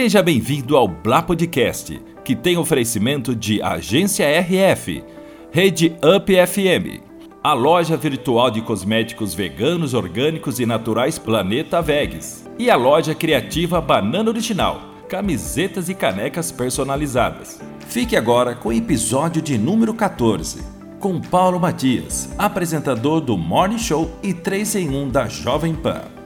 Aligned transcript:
Seja 0.00 0.22
bem-vindo 0.22 0.78
ao 0.78 0.88
Blá 0.88 1.20
Podcast, 1.20 2.00
que 2.24 2.34
tem 2.34 2.56
oferecimento 2.56 3.36
de 3.36 3.60
Agência 3.60 4.24
RF, 4.40 5.04
Rede 5.52 5.94
Up 6.02 6.32
FM, 6.46 7.02
a 7.44 7.52
loja 7.52 7.98
virtual 7.98 8.50
de 8.50 8.62
cosméticos 8.62 9.34
veganos, 9.34 9.92
orgânicos 9.92 10.58
e 10.58 10.64
naturais 10.64 11.18
Planeta 11.18 11.82
Vegas 11.82 12.48
e 12.58 12.70
a 12.70 12.76
loja 12.76 13.14
criativa 13.14 13.78
Banana 13.78 14.30
Original, 14.30 14.80
camisetas 15.06 15.90
e 15.90 15.94
canecas 15.94 16.50
personalizadas. 16.50 17.60
Fique 17.86 18.16
agora 18.16 18.54
com 18.54 18.70
o 18.70 18.72
episódio 18.72 19.42
de 19.42 19.58
número 19.58 19.92
14, 19.92 20.62
com 20.98 21.20
Paulo 21.20 21.60
Matias, 21.60 22.30
apresentador 22.38 23.20
do 23.20 23.36
Morning 23.36 23.76
Show 23.76 24.10
e 24.22 24.32
3 24.32 24.76
em 24.76 24.88
1 24.96 25.10
da 25.10 25.28
Jovem 25.28 25.74
Pan. 25.74 26.19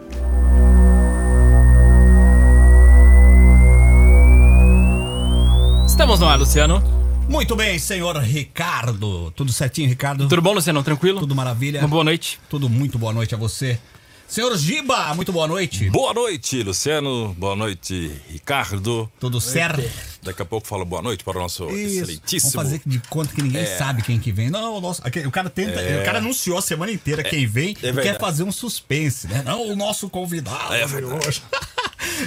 Estamos 5.94 6.18
no 6.18 6.28
ar, 6.28 6.36
Luciano. 6.36 6.82
Muito 7.28 7.54
bem, 7.54 7.78
senhor 7.78 8.16
Ricardo. 8.16 9.30
Tudo 9.30 9.52
certinho, 9.52 9.88
Ricardo? 9.88 10.28
Tudo 10.28 10.42
bom, 10.42 10.52
Luciano? 10.52 10.82
Tranquilo? 10.82 11.20
Tudo 11.20 11.36
maravilha? 11.36 11.78
Uma 11.78 11.86
boa 11.86 12.02
noite. 12.02 12.40
Tudo 12.50 12.68
muito 12.68 12.98
boa 12.98 13.12
noite 13.12 13.32
a 13.32 13.38
você. 13.38 13.78
Senhor 14.26 14.56
Giba, 14.56 15.14
muito 15.14 15.32
boa 15.32 15.46
noite. 15.46 15.88
Boa 15.90 16.12
noite, 16.12 16.64
Luciano. 16.64 17.32
Boa 17.38 17.54
noite, 17.54 18.10
Ricardo. 18.28 19.08
Tudo 19.20 19.40
certo? 19.40 19.88
Daqui 20.20 20.42
a 20.42 20.44
pouco 20.44 20.66
falo 20.66 20.84
boa 20.84 21.00
noite 21.00 21.22
para 21.22 21.38
o 21.38 21.40
nosso 21.40 21.70
Isso. 21.70 22.00
excelentíssimo. 22.00 22.50
Vamos 22.50 22.70
fazer 22.70 22.82
de 22.84 22.98
conta 23.08 23.32
que 23.32 23.40
ninguém 23.40 23.64
sabe 23.64 24.02
quem 24.02 24.18
que 24.18 24.32
vem. 24.32 24.50
Não, 24.50 24.78
o 24.78 24.80
nosso, 24.80 25.00
o 25.00 25.30
cara 25.30 25.48
tenta, 25.48 25.78
o 25.78 26.04
cara 26.04 26.18
anunciou 26.18 26.58
a 26.58 26.62
semana 26.62 26.90
inteira 26.90 27.22
quem 27.22 27.46
vem 27.46 27.76
é 27.80 27.90
e 27.90 27.92
quer 27.92 28.18
fazer 28.18 28.42
um 28.42 28.50
suspense, 28.50 29.28
né? 29.28 29.44
Não, 29.46 29.70
o 29.70 29.76
nosso 29.76 30.10
convidado. 30.10 30.74
É 30.74 30.84
hoje. 30.84 31.40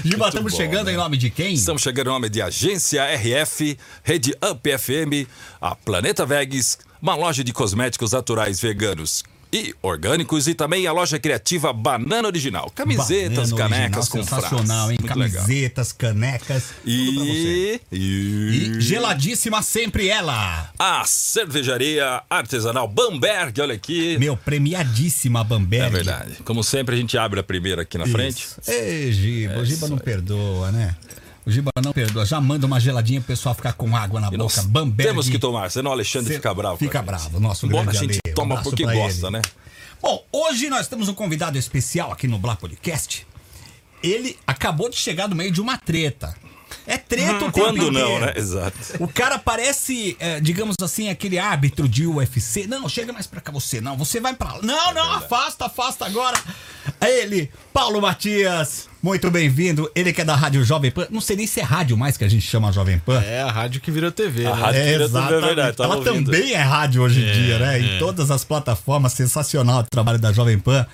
Giba, 0.03 0.27
estamos 0.27 0.51
bom, 0.51 0.57
chegando 0.57 0.87
né? 0.87 0.93
em 0.93 0.97
nome 0.97 1.17
de 1.17 1.29
quem? 1.29 1.53
Estamos 1.53 1.81
chegando 1.81 2.07
em 2.07 2.13
nome 2.13 2.29
de 2.29 2.41
Agência 2.41 3.03
RF, 3.15 3.77
Rede 4.03 4.35
Up 4.43 4.77
FM, 4.77 5.27
a 5.61 5.75
Planeta 5.75 6.25
Vegas, 6.25 6.77
uma 7.01 7.15
loja 7.15 7.43
de 7.43 7.53
cosméticos 7.53 8.11
naturais 8.11 8.59
veganos 8.59 9.23
e 9.51 9.73
orgânicos 9.81 10.47
e 10.47 10.53
também 10.53 10.85
a 10.87 10.91
loja 10.91 11.17
criativa 11.19 11.71
Banana 11.71 12.27
Original. 12.27 12.71
Camisetas, 12.75 13.51
Banana 13.51 13.69
canecas 13.69 13.97
original, 14.13 14.23
com 14.23 14.27
frases. 14.27 14.49
Sensacional, 14.49 14.91
hein? 14.91 14.97
Muito 14.99 15.19
legal. 15.19 15.41
Camisetas, 15.43 15.91
canecas. 15.91 16.63
tudo 16.83 17.13
pra 17.15 17.23
você. 17.25 17.81
E, 17.91 17.97
e... 17.97 18.77
E 18.77 18.81
geladíssima 18.81 19.61
sempre 19.61 20.09
ela. 20.09 20.71
a 20.77 21.03
cervejaria 21.05 22.21
artesanal 22.29 22.87
Bamberg, 22.87 23.59
olha 23.61 23.75
aqui. 23.75 24.17
Meu, 24.19 24.35
premiadíssima 24.35 25.43
Bamberg. 25.43 25.85
É 25.85 25.89
verdade. 25.89 26.33
Como 26.43 26.63
sempre, 26.63 26.95
a 26.95 26.97
gente 26.97 27.17
abre 27.17 27.39
a 27.39 27.43
primeira 27.43 27.83
aqui 27.83 27.97
na 27.97 28.05
frente. 28.05 28.45
Isso. 28.45 28.69
Ei, 28.71 29.11
Giba, 29.11 29.59
o 29.59 29.65
Giba 29.65 29.87
não 29.87 29.97
perdoa, 29.97 30.71
né? 30.71 30.95
O 31.45 31.51
Giba 31.51 31.71
não 31.81 31.93
perdoa. 31.93 32.25
Já 32.25 32.41
manda 32.41 32.65
uma 32.67 32.77
geladinha 32.77 33.21
pro 33.21 33.27
pessoal 33.27 33.55
ficar 33.55 33.71
com 33.73 33.95
água 33.95 34.19
na 34.19 34.27
E 34.27 34.37
boca. 34.37 34.61
Bamberg. 34.63 35.09
temos 35.09 35.29
que 35.29 35.39
tomar, 35.39 35.71
senão 35.71 35.91
o 35.91 35.93
Alexandre 35.93 36.27
Cê- 36.27 36.35
fica 36.35 36.53
bravo. 36.53 36.77
Fica 36.77 37.01
bravo, 37.01 37.39
nosso 37.39 37.65
Bom, 37.67 37.83
grande 37.83 37.97
a 37.97 38.01
gente 38.01 38.19
toma 38.41 38.61
porque 38.61 38.83
gosta, 38.83 39.27
ele. 39.27 39.37
né? 39.37 39.41
Bom, 40.01 40.25
hoje 40.31 40.69
nós 40.69 40.87
temos 40.87 41.09
um 41.09 41.13
convidado 41.13 41.57
especial 41.57 42.11
aqui 42.11 42.27
no 42.27 42.37
Blá 42.37 42.55
Podcast. 42.55 43.25
Ele 44.03 44.37
acabou 44.45 44.89
de 44.89 44.95
chegar 44.95 45.27
no 45.27 45.35
meio 45.35 45.51
de 45.51 45.59
uma 45.59 45.77
treta. 45.77 46.35
É 46.85 46.97
treta 46.97 47.45
o 47.45 47.51
tempo 47.51 47.59
Quando 47.59 47.91
não, 47.91 48.19
né? 48.19 48.33
Exato. 48.35 48.77
O 48.99 49.07
cara 49.07 49.39
parece, 49.39 50.15
é, 50.19 50.39
digamos 50.39 50.75
assim, 50.81 51.09
aquele 51.09 51.39
árbitro 51.39 51.87
de 51.87 52.05
UFC. 52.05 52.67
Não, 52.67 52.87
chega 52.87 53.11
mais 53.11 53.25
pra 53.25 53.41
cá 53.41 53.51
você, 53.51 53.81
não. 53.81 53.97
Você 53.97 54.19
vai 54.19 54.35
pra 54.35 54.53
lá. 54.53 54.59
Não, 54.61 54.93
não, 54.93 55.11
afasta, 55.13 55.65
afasta 55.65 56.05
agora. 56.05 56.37
É 57.01 57.21
ele, 57.21 57.51
Paulo 57.73 58.01
Matias. 58.01 58.89
Muito 59.07 59.31
bem-vindo. 59.31 59.89
Ele 59.95 60.11
que 60.11 60.19
é 60.19 60.25
da 60.25 60.35
Rádio 60.35 60.65
Jovem 60.65 60.91
Pan. 60.91 61.07
Não 61.09 61.21
sei 61.21 61.37
nem 61.37 61.47
se 61.47 61.61
é 61.61 61.63
rádio 61.63 61.95
mais 61.95 62.17
que 62.17 62.25
a 62.25 62.27
gente 62.27 62.45
chama 62.45 62.73
Jovem 62.73 62.99
Pan. 62.99 63.21
É 63.21 63.41
a 63.41 63.49
rádio 63.49 63.79
que 63.79 63.89
virou 63.89 64.11
TV, 64.11 64.45
A 64.45 64.53
né? 64.53 64.61
rádio- 64.61 64.81
É, 64.81 64.83
que 64.83 64.89
virou 64.91 65.07
TV, 65.07 65.17
é 65.17 65.21
exatamente. 65.21 65.45
verdade, 65.45 65.75
Ela 65.81 65.95
ouvindo. 65.95 66.25
também 66.29 66.51
é 66.53 66.57
rádio 66.61 67.01
hoje 67.03 67.21
em 67.21 67.31
dia, 67.31 67.57
né? 67.57 67.79
Em 67.79 67.99
todas 67.99 68.29
as 68.29 68.43
plataformas. 68.43 69.13
Sensacional 69.13 69.79
o 69.79 69.83
trabalho 69.83 70.19
da 70.19 70.33
Jovem 70.33 70.59
Pan. 70.59 70.85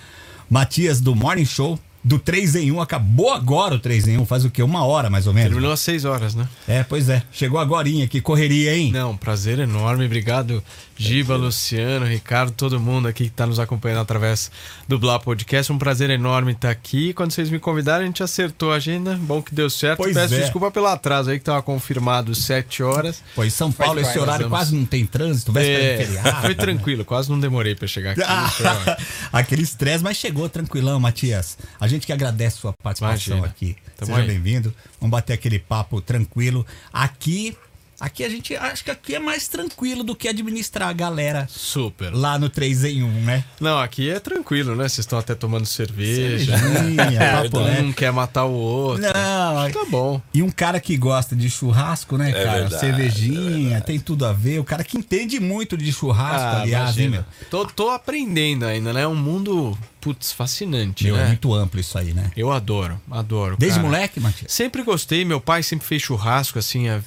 Matias 0.48 1.02
do 1.02 1.16
Morning 1.16 1.44
Show. 1.44 1.80
Do 2.04 2.20
3 2.20 2.56
em 2.56 2.72
1, 2.72 2.82
acabou 2.82 3.32
agora 3.32 3.76
o 3.76 3.80
3 3.80 4.10
em 4.10 4.18
1, 4.18 4.26
faz 4.26 4.44
o 4.44 4.50
quê? 4.50 4.62
Uma 4.62 4.84
hora 4.86 5.10
mais 5.10 5.26
ou 5.26 5.34
menos. 5.34 5.50
Terminou 5.52 5.72
às 5.72 5.80
6 5.80 6.04
horas, 6.04 6.36
né? 6.36 6.48
É, 6.68 6.84
pois 6.84 7.08
é. 7.08 7.24
Chegou 7.32 7.60
agorinha, 7.60 8.08
que 8.08 8.20
correria, 8.20 8.76
hein? 8.76 8.92
Não, 8.92 9.16
prazer 9.16 9.58
enorme. 9.60 10.06
Obrigado, 10.06 10.62
Giba, 10.98 11.36
Luciano, 11.36 12.06
Ricardo, 12.06 12.52
todo 12.52 12.80
mundo 12.80 13.08
aqui 13.08 13.26
que 13.26 13.30
tá 13.30 13.48
nos 13.48 13.60
acompanhando 13.60 14.02
através 14.02 14.52
do 14.88 15.00
Blá 15.00 15.18
Podcast. 15.18 15.72
Um 15.72 15.78
prazer 15.78 16.10
enorme 16.10 16.52
estar 16.52 16.70
aqui. 16.70 17.14
Quando 17.14 17.32
vocês 17.32 17.50
me 17.50 17.58
convidaram, 17.58 18.04
a 18.04 18.06
gente 18.06 18.22
acertou 18.22 18.72
a 18.72 18.76
agenda. 18.76 19.18
Bom 19.22 19.42
que 19.42 19.56
deu 19.56 19.70
certo. 19.70 19.98
Pois 19.98 20.14
Peço 20.14 20.36
é. 20.36 20.40
desculpa 20.42 20.70
pelo 20.72 20.88
atraso 20.88 21.30
aí, 21.30 21.40
que 21.40 21.46
tava 21.46 21.62
confirmado 21.62 22.36
7 22.36 22.84
horas. 22.84 23.24
Pois 23.34 23.54
São 23.54 23.72
Paulo, 23.72 24.00
esse 24.02 24.20
horário 24.20 24.50
quase 24.50 24.76
não 24.76 24.86
tem 24.86 25.06
trânsito, 25.06 25.52
véspera 25.52 25.84
É, 25.84 25.98
de 25.98 26.06
feriado. 26.06 26.42
foi 26.44 26.56
tranquilo, 26.56 27.06
quase 27.06 27.30
não 27.30 27.40
demorei 27.40 27.76
pra 27.76 27.88
chegar 27.88 28.12
aqui. 28.12 28.22
Ah, 28.24 28.98
Aquele 29.32 29.64
estresse, 29.64 30.04
mas 30.04 30.18
chegou 30.18 30.50
tranquilão, 30.50 31.00
Matias. 31.00 31.58
A 31.80 31.88
gente 31.88 31.93
que 32.00 32.12
agradece 32.14 32.58
sua 32.58 32.74
participação 32.74 33.38
Imagina. 33.38 33.48
aqui. 33.48 33.76
Tamo 33.98 34.14
Seja 34.16 34.28
bem-vindo. 34.28 34.74
Vamos 35.00 35.12
bater 35.12 35.34
aquele 35.34 35.60
papo 35.60 36.02
tranquilo. 36.02 36.66
Aqui, 36.92 37.56
aqui 38.00 38.24
a 38.24 38.30
gente 38.30 38.56
acho 38.56 38.84
que 38.84 38.92
aqui 38.92 39.16
é 39.16 39.20
mais 39.20 39.48
tranquilo 39.48 40.04
do 40.04 40.16
que 40.16 40.28
administrar 40.28 40.90
a 40.90 40.94
galera 40.94 41.48
Super. 41.50 42.12
lá 42.14 42.38
no 42.38 42.50
3 42.50 42.84
em 42.86 43.04
1, 43.04 43.08
né? 43.24 43.46
Não, 43.62 43.80
aqui 43.80 44.10
é 44.10 44.20
tranquilo, 44.20 44.76
né? 44.76 44.84
Vocês 44.90 45.00
estão 45.00 45.18
até 45.20 45.34
tomando 45.36 45.66
cerveja. 45.66 46.58
Cervejinha, 46.58 47.20
papo 47.44 47.60
Um 47.60 47.64
leve. 47.64 47.82
não 47.84 47.94
quer 47.94 48.12
matar 48.12 48.46
o 48.46 48.52
outro. 48.54 49.02
Não, 49.04 49.72
Tá 49.72 49.86
bom. 49.90 50.22
E 50.34 50.42
um 50.44 50.50
cara 50.50 50.80
que 50.80 50.98
gosta 50.98 51.36
de 51.36 51.50
churrasco, 51.50 52.18
né, 52.18 52.32
cara? 52.34 52.52
verdade, 52.62 52.80
Cervejinha, 52.80 53.80
tem 53.82 54.00
tudo 54.00 54.26
a 54.26 54.34
ver. 54.34 54.60
O 54.60 54.64
cara 54.64 54.84
que 54.84 54.98
entende 54.98 55.40
muito 55.40 55.78
de 55.78 55.92
churrasco, 55.94 56.62
aliás, 56.62 56.98
hein, 56.98 57.10
meu? 57.10 57.20
Ah, 57.22 57.24
imagina. 57.24 57.50
Tô, 57.50 57.66
tô 57.66 57.90
aprendendo 57.92 58.66
ainda, 58.66 58.92
né? 58.92 59.04
É 59.04 59.08
um 59.08 59.16
mundo, 59.16 59.78
putz, 60.04 60.32
fascinante, 60.34 61.06
Meu, 61.06 61.16
é 61.16 61.20
né? 61.22 61.28
muito 61.28 61.54
amplo 61.54 61.80
isso 61.80 61.98
aí, 61.98 62.14
né? 62.14 62.30
Eu 62.36 62.52
adoro, 62.52 63.00
adoro. 63.10 63.56
Desde 63.58 63.80
cara. 63.80 63.90
moleque, 63.90 64.20
Matias? 64.20 64.52
Sempre 64.52 64.84
gostei, 64.84 65.24
meu 65.24 65.40
pai 65.40 65.64
sempre 65.64 65.88
fez 65.88 66.02
churrasco, 66.02 66.60
assim, 66.60 66.90
a, 66.90 67.02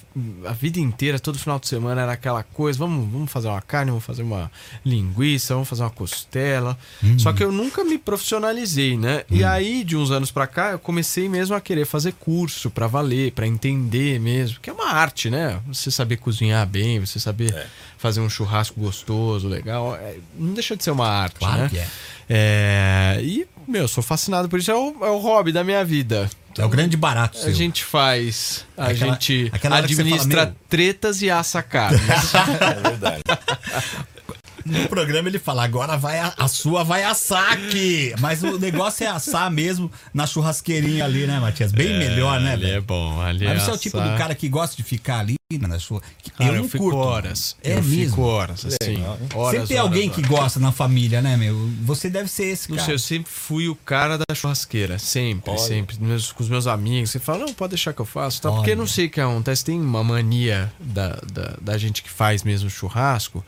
a 0.47 0.53
vida 0.53 0.81
inteira, 0.81 1.19
todo 1.19 1.39
final 1.39 1.59
de 1.59 1.69
semana 1.69 2.01
era 2.03 2.13
aquela 2.13 2.43
coisa, 2.43 2.79
vamos, 2.79 3.07
vamos 3.13 3.31
fazer 3.31 3.49
uma 3.49 3.61
carne, 3.61 3.91
vamos 3.91 4.05
fazer 4.05 4.23
uma 4.23 4.51
linguiça, 4.85 5.53
vamos 5.55 5.69
fazer 5.69 5.83
uma 5.83 5.91
costela. 5.91 6.79
Hum. 7.05 7.19
Só 7.19 7.33
que 7.33 7.45
eu 7.45 7.53
nunca 7.53 7.85
me 7.85 7.99
profissionalizei, 7.99 8.97
né? 8.97 9.25
E 9.31 9.45
aí, 9.45 9.85
de 9.85 9.97
uns 9.97 10.11
anos 10.11 10.31
pra 10.31 10.47
cá, 10.47 10.71
eu 10.73 10.79
comecei 10.79 11.29
mesmo 11.29 11.55
a 11.55 11.61
querer 11.61 11.85
fazer 11.85 12.13
curso 12.15 12.71
pra 12.71 12.87
valer, 12.87 13.33
pra 13.33 13.47
entender 13.47 14.19
mesmo, 14.19 14.59
que 14.61 14.71
é 14.71 14.73
uma 14.73 14.89
arte, 14.93 15.29
né? 15.29 15.61
Você 15.69 15.91
saber 15.91 16.17
cozinhar 16.17 16.67
bem, 16.67 16.99
você 17.01 17.21
saber 17.21 17.53
É. 17.55 17.67
fazer 17.99 18.21
um 18.21 18.29
churrasco 18.31 18.81
gostoso, 18.81 19.49
legal, 19.49 19.95
é, 19.97 20.17
não 20.39 20.55
deixa 20.55 20.77
de 20.77 20.83
ser 20.85 20.91
uma 20.91 21.09
arte, 21.09 21.37
Claro 21.39 21.63
né? 21.63 21.69
que 21.69 21.79
é. 21.79 21.89
É, 22.29 23.19
E, 23.23 23.47
meu, 23.67 23.87
sou 23.89 24.03
fascinado 24.03 24.49
por 24.49 24.59
isso, 24.59 24.71
é 24.71 24.75
o, 24.75 24.97
é 25.05 25.11
o 25.11 25.19
hobby 25.19 25.53
da 25.53 25.63
minha 25.65 25.85
vida. 25.85 26.29
É 26.59 26.65
o 26.65 26.69
grande 26.71 26.97
barato 26.97 27.37
A 27.37 27.41
seu. 27.43 27.53
gente 27.53 27.85
faz, 27.85 28.65
a 28.77 28.87
Aquela- 28.87 29.13
gente 29.13 29.51
aquela 29.53 29.77
administra 29.79 30.41
fala, 30.45 30.57
tretas 30.71 31.21
e 31.21 31.31
assa 31.31 31.63
carnes. 31.63 32.01
É 32.07 32.89
verdade. 32.89 33.23
No 34.67 34.89
programa 34.89 35.29
ele 35.29 35.39
fala, 35.39 35.65
agora 35.65 35.97
vai 35.97 36.19
a, 36.19 36.35
a 36.37 36.49
sua 36.49 36.83
vai 36.85 37.05
assar 37.05 37.53
aqui. 37.53 38.15
Mas 38.21 38.43
o 38.43 38.59
negócio 38.59 39.05
é 39.05 39.09
assar 39.09 39.51
mesmo 39.51 39.91
na 40.13 40.27
churrasqueirinha 40.27 41.05
ali, 41.05 41.27
né, 41.27 41.39
Matias? 41.39 41.73
Bem 41.73 41.99
melhor, 41.99 42.41
né, 42.41 42.53
ali 42.53 42.71
é 42.71 42.81
bom, 42.81 43.21
ali 43.21 43.45
Mas 43.47 43.63
é 43.63 43.65
você 43.65 43.71
é 43.71 43.75
o 43.75 43.79
tipo 43.79 44.01
do 44.01 44.17
cara 44.19 44.35
que 44.35 44.49
gosta 44.49 44.77
de 44.77 44.83
ficar 44.83 45.21
ali 45.21 45.37
na 45.61 45.79
sua. 45.79 46.01
Cara, 46.37 46.51
eu 46.51 46.57
eu, 46.57 46.63
não 46.63 46.69
fico 46.69 46.85
curto. 46.85 46.99
horas. 46.99 47.57
É 47.63 47.75
eu 47.75 47.83
mesmo. 47.83 48.11
fico 48.11 48.23
horas, 48.23 48.67
assim. 48.67 49.01
Horas, 49.03 49.53
Sempre 49.53 49.69
tem 49.69 49.77
horas, 49.79 49.79
alguém 49.79 50.11
horas. 50.11 50.17
que 50.23 50.29
gosta 50.29 50.59
na 50.61 50.73
família, 50.73 51.23
né, 51.23 51.37
meu? 51.37 51.55
Você 51.83 52.11
deve 52.11 52.29
ser 52.29 52.47
esse 52.47 52.69
Não 52.69 52.77
cara. 52.77 52.87
sei, 52.87 52.95
eu 52.95 52.99
sempre 52.99 53.31
fui 53.31 53.69
o 53.69 53.77
cara 53.77 54.19
da 54.19 54.35
churrasqueira. 54.35 54.99
Sempre, 54.99 55.51
Olha. 55.51 55.59
sempre. 55.61 55.97
Meus- 56.01 56.33
com 56.33 56.43
os 56.43 56.49
meus 56.49 56.67
amigos. 56.67 57.11
Você 57.11 57.21
fala, 57.21 57.47
não, 57.47 57.55
pode 57.55 57.71
deixar 57.71 57.93
que 57.93 58.01
eu 58.01 58.05
faço. 58.07 58.43
Tá? 58.43 58.51
Porque 58.51 58.75
não 58.75 58.87
sei 58.89 59.07
o 59.07 59.11
que 59.11 59.21
acontece. 59.21 59.65
Tem 59.65 59.81
uma 59.81 60.03
mania 60.03 60.73
da, 60.81 61.11
da, 61.33 61.55
da 61.61 61.79
gente 61.79 62.03
que 62.03 62.11
faz 62.11 62.43
mesmo 62.43 62.69
churrasco. 62.69 63.45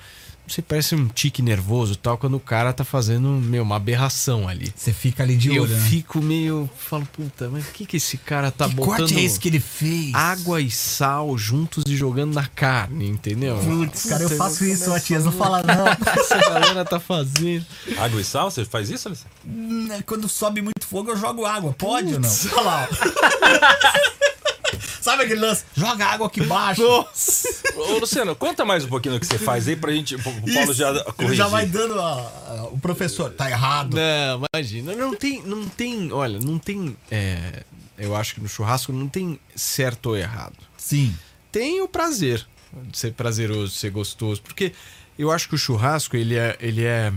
Você 0.49 0.63
parece 0.63 0.95
um 0.95 1.07
tique 1.09 1.43
nervoso 1.43 1.95
tal, 1.95 2.17
quando 2.17 2.37
o 2.37 2.41
cara 2.41 2.73
tá 2.73 2.85
fazendo, 2.85 3.29
meu, 3.29 3.63
uma 3.63 3.77
aberração 3.77 4.49
ali. 4.49 4.73
Você 4.75 4.93
fica 4.93 5.23
ali 5.23 5.37
de 5.37 5.55
eu 5.55 5.65
olho, 5.65 5.77
né? 5.77 5.89
fico 5.89 6.23
meio. 6.23 6.69
Falo, 6.77 7.07
puta, 7.13 7.49
mas 7.51 7.67
o 7.69 7.73
que, 7.73 7.85
que 7.85 7.99
esse 7.99 8.17
cara 8.17 8.51
tá 8.51 8.69
que 8.69 8.75
botando 8.75 8.99
corte 8.99 9.17
é 9.19 9.23
esse 9.23 9.39
que 9.39 9.49
ele 9.49 9.61
fez? 9.61 10.15
água 10.15 10.61
e 10.61 10.71
sal 10.71 11.37
juntos 11.37 11.85
e 11.87 11.97
jogando 11.97 12.35
na 12.35 12.47
carne, 12.47 13.07
entendeu? 13.09 13.59
Putz, 13.59 14.07
cara, 14.07 14.23
eu 14.23 14.31
faço 14.31 14.65
isso, 14.65 14.89
Matias, 14.91 15.25
não 15.25 15.33
fala 15.33 15.63
não. 15.63 15.85
o 15.85 15.97
que 15.97 16.09
Essa 16.21 16.39
galera 16.39 16.85
tá 16.85 16.99
fazendo. 16.99 17.67
Água 17.99 18.21
e 18.21 18.25
sal, 18.25 18.51
você 18.51 18.65
faz 18.65 18.89
isso, 18.91 19.09
Alessandro? 19.09 19.33
Hum, 19.47 19.89
Quando 20.07 20.29
sobe 20.29 20.63
muito 20.63 20.87
fogo, 20.87 21.11
eu 21.11 21.17
jogo 21.17 21.45
água. 21.45 21.73
Pode 21.75 22.15
ou 22.15 22.21
não? 22.21 22.31
Olha 22.53 22.63
lá. 22.63 22.89
Sabe 25.11 25.23
aquele 25.25 25.41
lance? 25.41 25.65
Joga 25.75 26.05
água 26.07 26.27
aqui 26.27 26.41
embaixo. 26.41 26.83
Nossa! 26.83 27.49
Ô, 27.77 27.99
Luciano, 27.99 28.37
conta 28.37 28.65
mais 28.65 28.85
um 28.85 28.89
pouquinho 28.89 29.15
do 29.15 29.21
que 29.21 29.27
você 29.27 29.39
faz 29.39 29.67
aí 29.67 29.75
pra 29.77 29.91
gente. 29.93 30.17
O 30.17 30.23
Paulo 30.23 30.75
já 30.75 30.91
Ele 30.91 31.03
corrigir. 31.05 31.37
já 31.37 31.49
vai 31.49 31.65
dando 31.67 31.99
a- 31.99 32.13
a- 32.49 32.69
o 32.73 32.79
professor. 32.79 33.31
Tá 33.31 33.51
errado. 33.51 33.95
Não, 33.97 34.43
imagina. 34.53 34.95
Não 34.95 35.15
tem. 35.15 35.43
Não 35.43 35.67
tem. 35.67 36.13
Olha, 36.13 36.39
não 36.39 36.59
tem. 36.59 36.97
é, 37.11 37.63
eu 37.97 38.15
acho 38.15 38.35
que 38.35 38.41
no 38.43 38.49
churrasco 38.49 38.93
não 38.93 39.09
tem 39.09 39.41
certo 39.57 40.11
ou 40.11 40.17
errado. 40.17 40.57
Sim. 40.77 41.17
Tem 41.51 41.81
o 41.81 41.89
prazer 41.89 42.47
de 42.91 42.99
ser 42.99 43.13
prazeroso, 43.15 43.73
de 43.73 43.79
ser 43.79 43.91
gostoso, 43.91 44.43
porque 44.43 44.73
eu 45.19 45.31
acho 45.31 45.49
que 45.49 45.55
o 45.55 45.59
churrasco 45.59 46.17
ele 46.17 46.37
é, 46.37 46.55
ele 46.61 46.85
é 46.85 47.11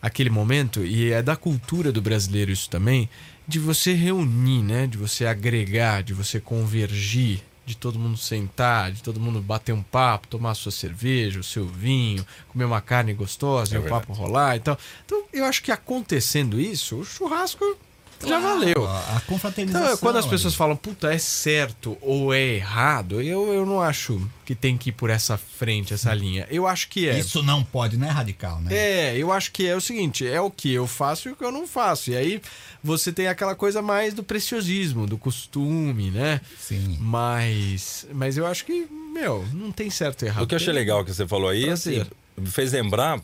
aquele 0.00 0.30
momento 0.30 0.84
e 0.84 1.12
é 1.12 1.22
da 1.22 1.36
cultura 1.36 1.92
do 1.92 2.00
brasileiro 2.00 2.50
isso 2.50 2.70
também 2.70 3.08
de 3.46 3.58
você 3.58 3.92
reunir, 3.92 4.62
né? 4.62 4.86
De 4.86 4.98
você 4.98 5.26
agregar, 5.26 6.02
de 6.02 6.12
você 6.12 6.40
convergir, 6.40 7.42
de 7.64 7.76
todo 7.76 7.98
mundo 7.98 8.16
sentar, 8.16 8.92
de 8.92 9.02
todo 9.02 9.20
mundo 9.20 9.40
bater 9.40 9.72
um 9.72 9.82
papo, 9.82 10.28
tomar 10.28 10.54
sua 10.54 10.72
cerveja, 10.72 11.40
o 11.40 11.44
seu 11.44 11.66
vinho, 11.66 12.24
comer 12.48 12.64
uma 12.64 12.80
carne 12.80 13.12
gostosa 13.12 13.76
É 13.76 13.78
e 13.78 13.82
o 13.82 13.88
papo 13.88 14.12
rolar 14.12 14.56
e 14.56 14.60
tal. 14.60 14.78
Então, 15.04 15.24
eu 15.32 15.44
acho 15.44 15.62
que 15.62 15.72
acontecendo 15.72 16.60
isso, 16.60 16.96
o 16.96 17.04
churrasco 17.04 17.76
já 18.24 18.38
valeu. 18.38 18.86
A, 18.86 19.20
confraternização. 19.26 19.86
Então, 19.86 19.98
quando 19.98 20.16
as 20.16 20.26
pessoas 20.26 20.54
ali. 20.54 20.58
falam, 20.58 20.76
puta, 20.76 21.12
é 21.12 21.18
certo 21.18 21.96
ou 22.00 22.32
é 22.32 22.42
errado, 22.54 23.20
eu, 23.20 23.52
eu 23.52 23.66
não 23.66 23.80
acho 23.80 24.20
que 24.44 24.54
tem 24.54 24.76
que 24.76 24.90
ir 24.90 24.92
por 24.92 25.10
essa 25.10 25.36
frente, 25.36 25.92
essa 25.92 26.14
linha. 26.14 26.46
Eu 26.50 26.66
acho 26.66 26.88
que 26.88 27.08
é. 27.08 27.18
Isso 27.18 27.42
não 27.42 27.62
pode, 27.62 27.96
não 27.96 28.06
é 28.06 28.10
radical, 28.10 28.60
né? 28.60 28.74
É, 28.74 29.16
eu 29.16 29.32
acho 29.32 29.52
que 29.52 29.66
é 29.66 29.74
o 29.76 29.80
seguinte, 29.80 30.26
é 30.26 30.40
o 30.40 30.50
que 30.50 30.72
eu 30.72 30.86
faço 30.86 31.28
e 31.28 31.32
o 31.32 31.36
que 31.36 31.44
eu 31.44 31.52
não 31.52 31.66
faço. 31.66 32.10
E 32.10 32.16
aí 32.16 32.40
você 32.82 33.12
tem 33.12 33.26
aquela 33.26 33.54
coisa 33.54 33.82
mais 33.82 34.14
do 34.14 34.22
preciosismo, 34.22 35.06
do 35.06 35.18
costume, 35.18 36.10
né? 36.10 36.40
Sim. 36.58 36.96
Mas, 37.00 38.06
mas 38.12 38.36
eu 38.38 38.46
acho 38.46 38.64
que, 38.64 38.86
meu, 39.12 39.46
não 39.52 39.72
tem 39.72 39.90
certo 39.90 40.24
e 40.24 40.28
errado. 40.28 40.44
O 40.44 40.46
que 40.46 40.54
eu 40.54 40.58
achei 40.58 40.72
legal 40.72 41.04
que 41.04 41.12
você 41.12 41.26
falou 41.26 41.48
aí, 41.48 41.68
assim, 41.68 42.04
me 42.36 42.48
fez 42.48 42.72
lembrar 42.72 43.20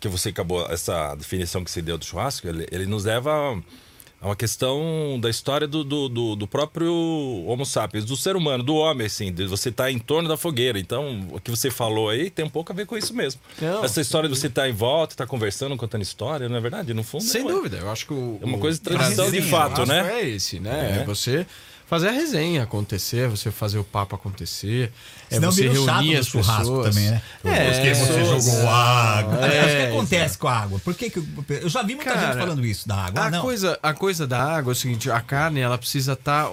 que 0.00 0.08
você 0.08 0.30
acabou, 0.30 0.66
essa 0.70 1.14
definição 1.14 1.64
que 1.64 1.70
você 1.70 1.80
deu 1.80 1.96
do 1.96 2.04
churrasco, 2.04 2.48
ele, 2.48 2.66
ele 2.70 2.86
nos 2.86 3.04
leva 3.04 3.30
a 3.30 3.60
uma 4.26 4.36
questão 4.36 5.18
da 5.20 5.28
história 5.28 5.66
do, 5.66 5.84
do, 5.84 6.08
do- 6.08 6.36
do 6.36 6.46
próprio 6.46 6.92
Homo 7.46 7.66
sapiens, 7.66 8.04
do 8.04 8.16
ser 8.16 8.36
humano, 8.36 8.62
do 8.64 8.74
homem, 8.74 9.06
assim, 9.06 9.32
de 9.32 9.46
você 9.46 9.68
estar 9.68 9.90
em 9.90 9.98
torno 9.98 10.28
da 10.28 10.36
fogueira. 10.36 10.78
Então, 10.78 11.28
o 11.32 11.40
que 11.40 11.50
você 11.50 11.70
falou 11.70 12.08
aí 12.08 12.30
tem 12.30 12.44
um 12.44 12.48
pouco 12.50 12.72
a 12.72 12.74
ver 12.74 12.86
com 12.86 12.96
isso 12.96 13.12
mesmo. 13.14 13.40
Não. 13.60 13.84
Essa 13.84 14.00
história 14.00 14.28
de 14.28 14.34
você 14.38 14.46
estar 14.46 14.68
em 14.68 14.72
volta, 14.72 15.12
estar 15.14 15.26
conversando, 15.26 15.76
contando 15.76 16.02
história, 16.02 16.48
não 16.48 16.56
é 16.56 16.60
verdade? 16.60 16.94
No 16.94 17.02
fundo, 17.02 17.24
Sem 17.24 17.44
é. 17.46 17.48
dúvida, 17.52 17.76
eu 17.78 17.90
acho 17.90 18.06
que 18.06 18.14
o. 18.14 18.38
É 18.40 18.44
uma 18.46 18.58
coisa 18.58 18.78
de 18.78 18.84
tradição 18.84 19.30
de 19.30 19.42
fato, 19.42 19.84
né? 19.86 20.20
É 20.22 20.28
esse, 20.28 20.58
né? 20.60 20.98
É. 20.98 21.02
É. 21.02 21.04
você 21.04 21.46
fazer 21.86 22.08
a 22.08 22.12
resenha 22.12 22.62
acontecer, 22.62 23.28
você 23.28 23.50
fazer 23.50 23.78
o 23.78 23.84
papo 23.84 24.14
acontecer. 24.14 24.92
É 25.30 25.34
Senão 25.36 25.50
você 25.52 25.68
o 25.68 25.84
chato 25.84 25.96
reunir 26.00 26.16
as 26.16 26.26
churrasco 26.26 26.60
pessoas. 26.62 26.94
também, 26.94 27.10
né? 27.10 27.22
É, 27.44 27.50
Depois 27.50 27.78
que 27.78 27.94
você 28.12 28.24
jogou 28.24 28.68
água. 28.70 29.46
É, 29.46 29.62
o 29.62 29.66
que 29.90 29.96
acontece 29.96 30.38
com 30.38 30.48
a 30.48 30.56
água? 30.56 30.78
Por 30.80 30.94
que, 30.94 31.10
que 31.10 31.18
eu- 31.18 31.26
eu 31.48 31.68
já 31.68 31.82
vi 31.82 31.94
muita 31.94 32.12
Cara, 32.12 32.26
gente 32.32 32.38
falando 32.40 32.64
isso 32.64 32.86
da 32.88 32.96
água. 32.96 33.20
A 33.22 33.26
Ah, 33.26 33.30
não. 33.30 33.40
coisa, 33.42 33.78
a 33.82 33.92
coisa 33.94 34.26
da 34.26 34.42
água 34.42 34.72
é 34.72 34.74
o 34.74 34.76
seguinte, 34.76 35.10
a 35.10 35.20
carne 35.20 35.60
ela 35.60 35.76
precisa 35.78 36.12
estar, 36.14 36.50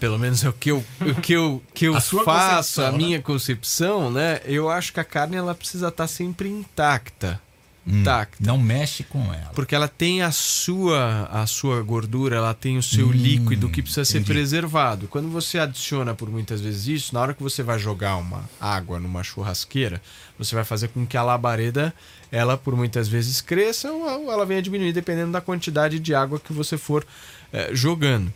pelo 0.00 0.18
menos 0.18 0.44
é 0.44 0.48
o 0.48 0.52
que 0.52 0.70
eu, 0.70 0.84
o 1.00 1.14
que 1.20 1.32
eu, 1.32 1.62
que 1.74 1.84
eu 1.88 1.96
A 1.96 2.00
faço, 2.00 2.18
a 2.20 2.84
concepção, 2.86 2.92
minha 2.96 3.20
concepção, 3.22 4.10
né? 4.10 4.40
Eu 4.44 4.70
acho 4.70 4.92
que 4.92 5.00
a 5.00 5.04
carne 5.04 5.36
ela 5.36 5.54
precisa 5.54 5.88
estar 5.88 6.06
sempre 6.08 6.48
intacta, 6.48 7.40
intacta. 7.86 8.36
Não 8.40 8.56
mexe 8.56 9.02
com 9.04 9.20
ela. 9.32 9.50
Porque 9.54 9.74
ela 9.74 9.86
tem 9.88 10.22
a 10.22 10.30
sua, 10.32 11.28
a 11.30 11.46
sua 11.46 11.82
gordura, 11.82 12.36
ela 12.36 12.54
tem 12.54 12.78
o 12.78 12.82
seu 12.82 13.10
líquido 13.12 13.68
que 13.68 13.82
precisa 13.82 14.04
ser 14.04 14.18
Hum, 14.18 14.20
entendi. 14.20 14.32
preservado. 14.38 15.06
Quando 15.08 15.28
você 15.28 15.58
adiciona 15.58 16.14
por 16.14 16.30
muitas 16.30 16.60
vezes 16.60 16.86
isso, 16.86 17.14
na 17.14 17.20
hora 17.20 17.34
que 17.34 17.42
você 17.42 17.62
vai 17.62 17.78
jogar 17.78 18.16
uma 18.16 18.48
água 18.60 18.98
numa 18.98 19.22
churrasqueira, 19.22 20.00
você 20.38 20.54
vai 20.54 20.64
fazer 20.64 20.88
com 20.88 21.06
que 21.06 21.16
a 21.16 21.22
labareda, 21.22 21.94
ela 22.32 22.56
por 22.56 22.74
muitas 22.74 23.06
vezes 23.06 23.40
cresça 23.40 23.92
ou 23.92 24.32
ela 24.32 24.46
venha 24.46 24.62
diminuir, 24.62 24.92
dependendo 24.92 25.32
da 25.32 25.40
quantidade 25.40 25.98
de 26.00 26.14
água 26.14 26.40
que 26.40 26.52
você 26.52 26.78
for 26.78 27.06
eh, 27.52 27.70
jogando. 27.72 28.32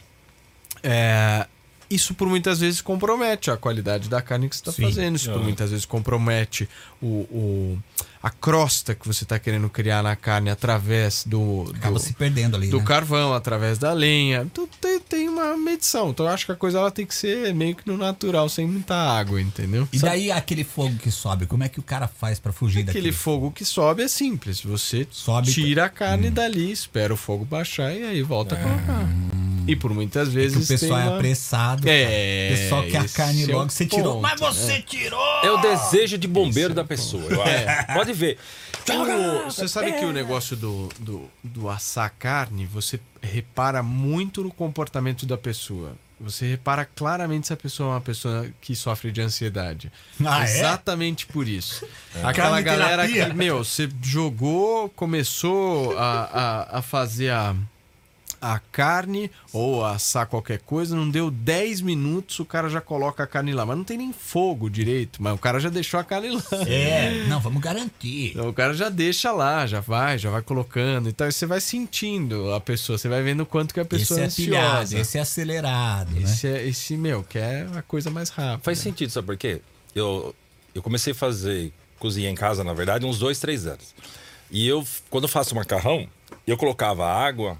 É, 0.82 1.46
isso 1.90 2.14
por 2.14 2.28
muitas 2.28 2.60
vezes 2.60 2.80
compromete 2.80 3.50
a 3.50 3.56
qualidade 3.56 4.08
da 4.08 4.20
carne 4.22 4.48
que 4.48 4.56
você 4.56 4.60
está 4.68 4.72
fazendo. 4.72 5.16
Isso 5.16 5.26
por 5.30 5.36
Aham. 5.36 5.44
muitas 5.44 5.70
vezes 5.70 5.84
compromete 5.86 6.68
o, 7.00 7.06
o- 7.06 7.78
a 8.20 8.30
crosta 8.30 8.96
que 8.96 9.06
você 9.06 9.22
está 9.22 9.38
querendo 9.38 9.70
criar 9.70 10.02
na 10.02 10.16
carne 10.16 10.50
através 10.50 11.22
do, 11.24 11.70
Acaba 11.76 11.94
do, 11.94 12.00
se 12.00 12.12
perdendo 12.14 12.56
ali. 12.56 12.66
do 12.68 12.78
né? 12.80 12.84
carvão, 12.84 13.32
através 13.32 13.78
da 13.78 13.92
lenha. 13.92 14.42
Então 14.42 14.68
tem, 14.80 14.98
tem 14.98 15.28
uma 15.28 15.56
medição. 15.56 16.10
Então 16.10 16.26
eu 16.26 16.32
acho 16.32 16.44
que 16.44 16.50
a 16.52 16.56
coisa 16.56 16.78
ela 16.78 16.90
tem 16.90 17.06
que 17.06 17.14
ser 17.14 17.54
meio 17.54 17.76
que 17.76 17.86
no 17.86 17.96
natural, 17.96 18.48
sem 18.48 18.66
muita 18.66 18.94
água, 18.96 19.40
entendeu? 19.40 19.88
E 19.92 19.98
daí 20.00 20.32
aquele 20.32 20.64
fogo 20.64 20.96
que 20.96 21.12
sobe, 21.12 21.46
como 21.46 21.62
é 21.62 21.68
que 21.68 21.78
o 21.78 21.82
cara 21.82 22.08
faz 22.08 22.40
pra 22.40 22.52
fugir 22.52 22.80
Aquele 22.80 22.86
daquele 22.86 23.12
fogo 23.12 23.52
que 23.52 23.64
sobe 23.64 24.02
é 24.02 24.08
simples. 24.08 24.60
Você 24.62 25.06
Sobe- 25.10 25.52
tira 25.52 25.84
a 25.84 25.86
Hum. 25.86 25.90
carne 25.94 26.28
dali, 26.30 26.72
espera 26.72 27.14
o 27.14 27.16
fogo 27.16 27.44
baixar 27.44 27.94
e 27.94 28.02
aí 28.02 28.20
volta 28.22 28.56
a 28.56 28.58
colocar. 28.58 29.08
E 29.68 29.76
por 29.76 29.92
muitas 29.94 30.28
É 30.28 30.30
vezes. 30.32 30.56
que 30.58 30.64
o 30.64 30.66
pessoal 30.78 30.98
tem 30.98 31.06
é 31.06 31.10
uma- 31.10 31.16
apressado. 31.18 31.88
É, 31.88 32.04
cara. 32.04 32.14
O 32.54 32.56
pessoal 32.58 32.82
quer 32.84 32.98
a 32.98 33.08
carne 33.16 33.42
é 33.44 33.54
logo. 33.54 33.70
Você 33.70 33.86
tirou. 33.86 34.12
ponto, 34.14 34.22
Mas 34.22 34.40
né? 34.40 34.46
você 34.46 34.82
tirou! 34.82 35.44
É 35.44 35.50
o 35.52 35.58
desejo 35.58 36.16
de 36.18 36.26
bombeiro 36.26 36.72
da 36.74 36.84
pessoa. 36.84 37.22
eu 37.30 37.42
acho. 37.42 37.86
Pode 37.94 38.12
ver. 38.14 38.38
O- 38.90 39.44
você 39.44 39.68
sabe 39.68 39.92
que 39.92 40.04
o 40.04 40.12
negócio 40.12 40.56
do, 40.56 40.88
do, 40.98 41.30
do 41.44 41.68
assar 41.68 42.12
carne, 42.18 42.64
você 42.64 42.98
repara 43.20 43.82
muito 43.82 44.42
no 44.42 44.50
comportamento 44.50 45.26
da 45.26 45.36
pessoa. 45.36 45.92
Você 46.20 46.46
repara 46.48 46.84
claramente 46.84 47.46
se 47.46 47.52
a 47.52 47.56
pessoa 47.56 47.90
é 47.90 47.92
uma 47.94 48.00
pessoa 48.00 48.48
que 48.60 48.74
sofre 48.74 49.12
de 49.12 49.20
ansiedade. 49.20 49.92
Ah, 50.24 50.40
é? 50.40 50.44
Exatamente 50.44 51.26
por 51.26 51.46
isso. 51.46 51.86
Aquela 52.24 52.60
Carne 52.60 52.62
galera 52.62 53.06
que, 53.06 53.24
meu, 53.34 53.62
você 53.62 53.88
jogou, 54.02 54.88
começou 54.88 55.96
a, 55.96 56.66
a, 56.72 56.78
a 56.78 56.82
fazer 56.82 57.30
a, 57.30 57.54
a 58.40 58.58
carne 58.58 59.30
ou 59.52 59.84
assar 59.84 60.26
qualquer 60.26 60.58
coisa, 60.60 60.94
não 60.96 61.08
deu 61.10 61.30
10 61.30 61.80
minutos, 61.80 62.38
o 62.38 62.44
cara 62.44 62.68
já 62.68 62.80
coloca 62.80 63.22
a 63.22 63.26
carne 63.26 63.52
lá. 63.52 63.64
Mas 63.66 63.76
não 63.76 63.84
tem 63.84 63.98
nem 63.98 64.12
fogo 64.12 64.68
direito, 64.70 65.22
mas 65.22 65.34
o 65.34 65.38
cara 65.38 65.58
já 65.60 65.68
deixou 65.68 65.98
a 66.00 66.04
carne 66.04 66.30
lá. 66.30 66.42
É, 66.66 67.24
não, 67.28 67.40
vamos 67.40 67.62
garantir. 67.62 68.30
Então 68.30 68.48
o 68.48 68.52
cara 68.52 68.74
já 68.74 68.88
deixa 68.88 69.32
lá, 69.32 69.66
já 69.66 69.80
vai, 69.80 70.18
já 70.18 70.30
vai 70.30 70.42
colocando. 70.42 71.08
Então 71.08 71.30
você 71.30 71.46
vai 71.46 71.60
sentindo 71.60 72.52
a 72.54 72.60
pessoa, 72.60 72.96
você 72.98 73.08
vai 73.08 73.22
vendo 73.22 73.40
o 73.42 73.46
quanto 73.46 73.72
que 73.74 73.80
a 73.80 73.82
Esse 73.82 73.88
pessoa 73.90 74.20
é 74.20 74.24
é 74.24 74.28
pilhado, 74.30 74.76
ansiosa. 74.82 74.98
esse 74.98 75.18
é 75.18 75.20
acelerado, 75.20 76.10
né? 76.12 76.22
Esse, 76.22 76.46
é, 76.46 76.66
esse, 76.66 76.96
meu, 76.96 77.22
que 77.22 77.38
é 77.38 77.66
a 77.74 77.82
coisa 77.82 78.10
mais 78.10 78.30
rápida. 78.30 78.62
Faz 78.62 78.78
sentido, 78.78 79.10
sabe 79.10 79.26
por 79.26 79.36
quê? 79.36 79.60
Eu, 79.94 80.34
eu 80.74 80.82
comecei 80.82 81.12
a 81.12 81.16
fazer 81.16 81.72
cozinha 81.98 82.30
em 82.30 82.34
casa, 82.34 82.62
na 82.62 82.72
verdade, 82.72 83.04
uns 83.04 83.18
dois, 83.18 83.38
três 83.40 83.66
anos. 83.66 83.94
E 84.50 84.66
eu, 84.66 84.84
quando 85.10 85.24
eu 85.24 85.28
faço 85.28 85.54
macarrão, 85.54 86.08
eu 86.46 86.56
colocava 86.56 87.06
água 87.06 87.58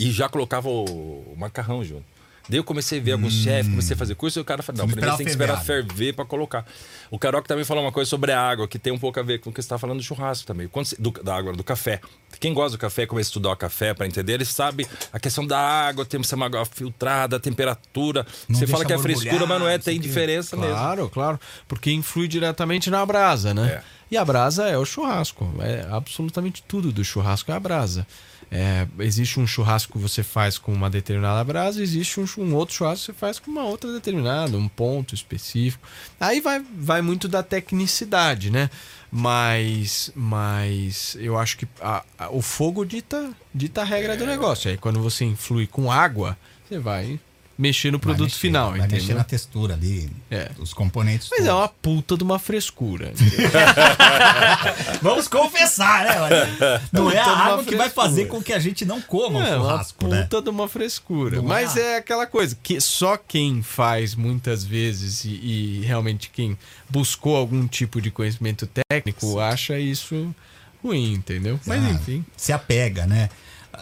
e 0.00 0.10
já 0.10 0.28
colocava 0.28 0.68
o, 0.68 0.84
o 0.84 1.34
macarrão 1.38 1.84
junto. 1.84 2.04
Daí 2.48 2.58
eu 2.58 2.64
comecei 2.64 2.98
a 2.98 3.02
ver 3.02 3.12
alguns 3.12 3.32
chefes, 3.32 3.70
comecei 3.70 3.94
a 3.94 3.96
fazer 3.96 4.16
curso 4.16 4.40
e 4.40 4.42
o 4.42 4.44
cara 4.44 4.60
falou: 4.60 4.78
não, 4.78 4.86
Hum. 4.86 4.90
Primeiro 4.90 5.16
tem 5.16 5.24
que 5.24 5.30
esperar 5.30 5.62
ferver 5.62 5.82
a 5.82 5.94
ferver 5.94 6.12
pra 6.14 6.24
colocar. 6.24 6.66
O 7.08 7.16
Caroca 7.16 7.46
também 7.46 7.64
falou 7.64 7.84
uma 7.84 7.92
coisa 7.92 8.10
sobre 8.10 8.32
a 8.32 8.40
água, 8.40 8.66
que 8.66 8.76
tem 8.76 8.92
um 8.92 8.98
pouco 8.98 9.20
a 9.20 9.22
ver 9.22 9.38
com 9.38 9.50
o 9.50 9.52
que 9.52 9.62
você 9.62 9.68
tá 9.68 9.78
falando 9.78 9.98
do 9.98 10.02
churrasco 10.02 10.44
também. 10.48 10.68
Você- 10.72 10.96
do, 10.98 11.12
da 11.22 11.36
água, 11.36 11.52
do 11.52 11.62
café. 11.62 12.00
Quem 12.40 12.52
gosta 12.52 12.76
do 12.76 12.80
café, 12.80 13.06
começa 13.06 13.28
a 13.28 13.30
estudar 13.30 13.50
o 13.52 13.56
café 13.56 13.94
pra 13.94 14.04
entender, 14.04 14.32
ele 14.32 14.44
sabe 14.44 14.84
a 15.12 15.20
questão 15.20 15.46
da 15.46 15.60
água, 15.60 16.04
tem 16.04 16.20
que 16.20 16.26
ser 16.26 16.34
uma 16.34 16.46
água 16.46 16.64
filtrada, 16.64 17.36
a 17.36 17.40
temperatura. 17.40 18.26
Não 18.48 18.58
você 18.58 18.66
fala 18.66 18.84
que 18.84 18.92
é 18.94 18.98
frescura, 18.98 19.46
mas 19.46 19.60
não 19.60 19.68
é, 19.68 19.78
tem 19.78 20.00
diferença 20.00 20.56
mesmo. 20.56 20.72
Claro, 20.74 21.08
claro. 21.08 21.40
Porque 21.68 21.92
influi 21.92 22.26
diretamente 22.26 22.90
na 22.90 23.06
brasa, 23.06 23.54
né? 23.54 23.74
É. 23.74 23.82
E 24.10 24.16
a 24.16 24.24
brasa 24.24 24.66
é 24.66 24.76
o 24.76 24.84
churrasco. 24.84 25.48
É 25.60 25.86
absolutamente 25.88 26.64
tudo 26.66 26.90
do 26.90 27.04
churrasco 27.04 27.52
é 27.52 27.54
a 27.54 27.60
brasa. 27.60 28.04
É, 28.52 28.84
existe 28.98 29.38
um 29.38 29.46
churrasco 29.46 29.92
que 29.92 29.98
você 29.98 30.24
faz 30.24 30.58
com 30.58 30.72
uma 30.72 30.90
determinada 30.90 31.44
brasa, 31.44 31.80
existe 31.80 32.18
um, 32.18 32.26
um 32.38 32.54
outro 32.56 32.74
churrasco 32.74 33.00
que 33.06 33.12
você 33.12 33.12
faz 33.12 33.38
com 33.38 33.48
uma 33.50 33.62
outra 33.62 33.92
determinada, 33.92 34.56
um 34.56 34.66
ponto 34.66 35.14
específico. 35.14 35.86
Aí 36.18 36.40
vai, 36.40 36.60
vai 36.76 37.00
muito 37.00 37.28
da 37.28 37.44
tecnicidade, 37.44 38.50
né? 38.50 38.68
Mas, 39.12 40.10
mas 40.14 41.16
eu 41.20 41.38
acho 41.38 41.58
que 41.58 41.68
a- 41.80 42.02
a- 42.18 42.30
o 42.30 42.40
fogo 42.42 42.84
dita, 42.84 43.30
dita 43.54 43.82
a 43.82 43.84
regra 43.84 44.14
É. 44.14 44.16
do 44.16 44.26
negócio. 44.26 44.70
Aí 44.70 44.76
quando 44.76 45.00
você 45.00 45.24
influi 45.24 45.66
com 45.66 45.90
água, 45.92 46.36
você 46.68 46.78
vai 46.78 47.20
mexer 47.60 47.90
no 47.92 47.98
produto 48.00 48.24
mexer, 48.24 48.38
final, 48.38 48.70
Vai 48.70 48.80
mexer 48.80 48.96
entendeu? 48.96 49.16
na 49.18 49.24
textura 49.24 49.74
ali, 49.74 50.10
É. 50.30 50.50
os 50.58 50.72
componentes. 50.72 51.28
Mas 51.30 51.40
é 51.40 51.44
todos. 51.48 51.60
uma 51.60 51.68
puta 51.68 52.16
de 52.16 52.24
uma 52.24 52.38
frescura. 52.38 53.12
Vamos 55.02 55.28
confessar, 55.28 56.04
né? 56.04 56.80
Não 56.92 57.10
é 57.10 57.18
a 57.20 57.26
uma 57.26 57.36
água 57.36 57.64
que 57.64 57.76
vai 57.76 57.90
fazer 57.90 58.26
com 58.26 58.42
que 58.42 58.52
a 58.52 58.58
gente 58.58 58.84
não 58.84 59.00
coma 59.00 59.46
é 59.46 59.56
o 59.56 59.60
uma 59.62 59.68
churrasco, 59.70 60.08
né? 60.08 60.22
puta 60.22 60.42
de 60.42 60.48
uma 60.50 60.68
frescura. 60.68 61.36
Não 61.36 61.44
Mas 61.44 61.76
é? 61.76 61.80
é 61.94 61.96
aquela 61.98 62.26
coisa 62.26 62.56
que 62.62 62.80
só 62.80 63.16
quem 63.16 63.62
faz 63.62 64.14
muitas 64.14 64.64
vezes 64.64 65.24
e, 65.24 65.28
e 65.30 65.82
realmente 65.84 66.30
quem 66.30 66.56
buscou 66.88 67.36
algum 67.36 67.66
tipo 67.66 68.00
de 68.00 68.10
conhecimento 68.10 68.68
técnico 68.90 69.38
acha 69.38 69.78
isso 69.78 70.34
ruim, 70.82 71.12
entendeu? 71.14 71.60
Mas 71.66 71.84
Ah, 71.84 71.90
enfim. 71.90 72.24
Se 72.36 72.52
apega, 72.52 73.06
né? 73.06 73.28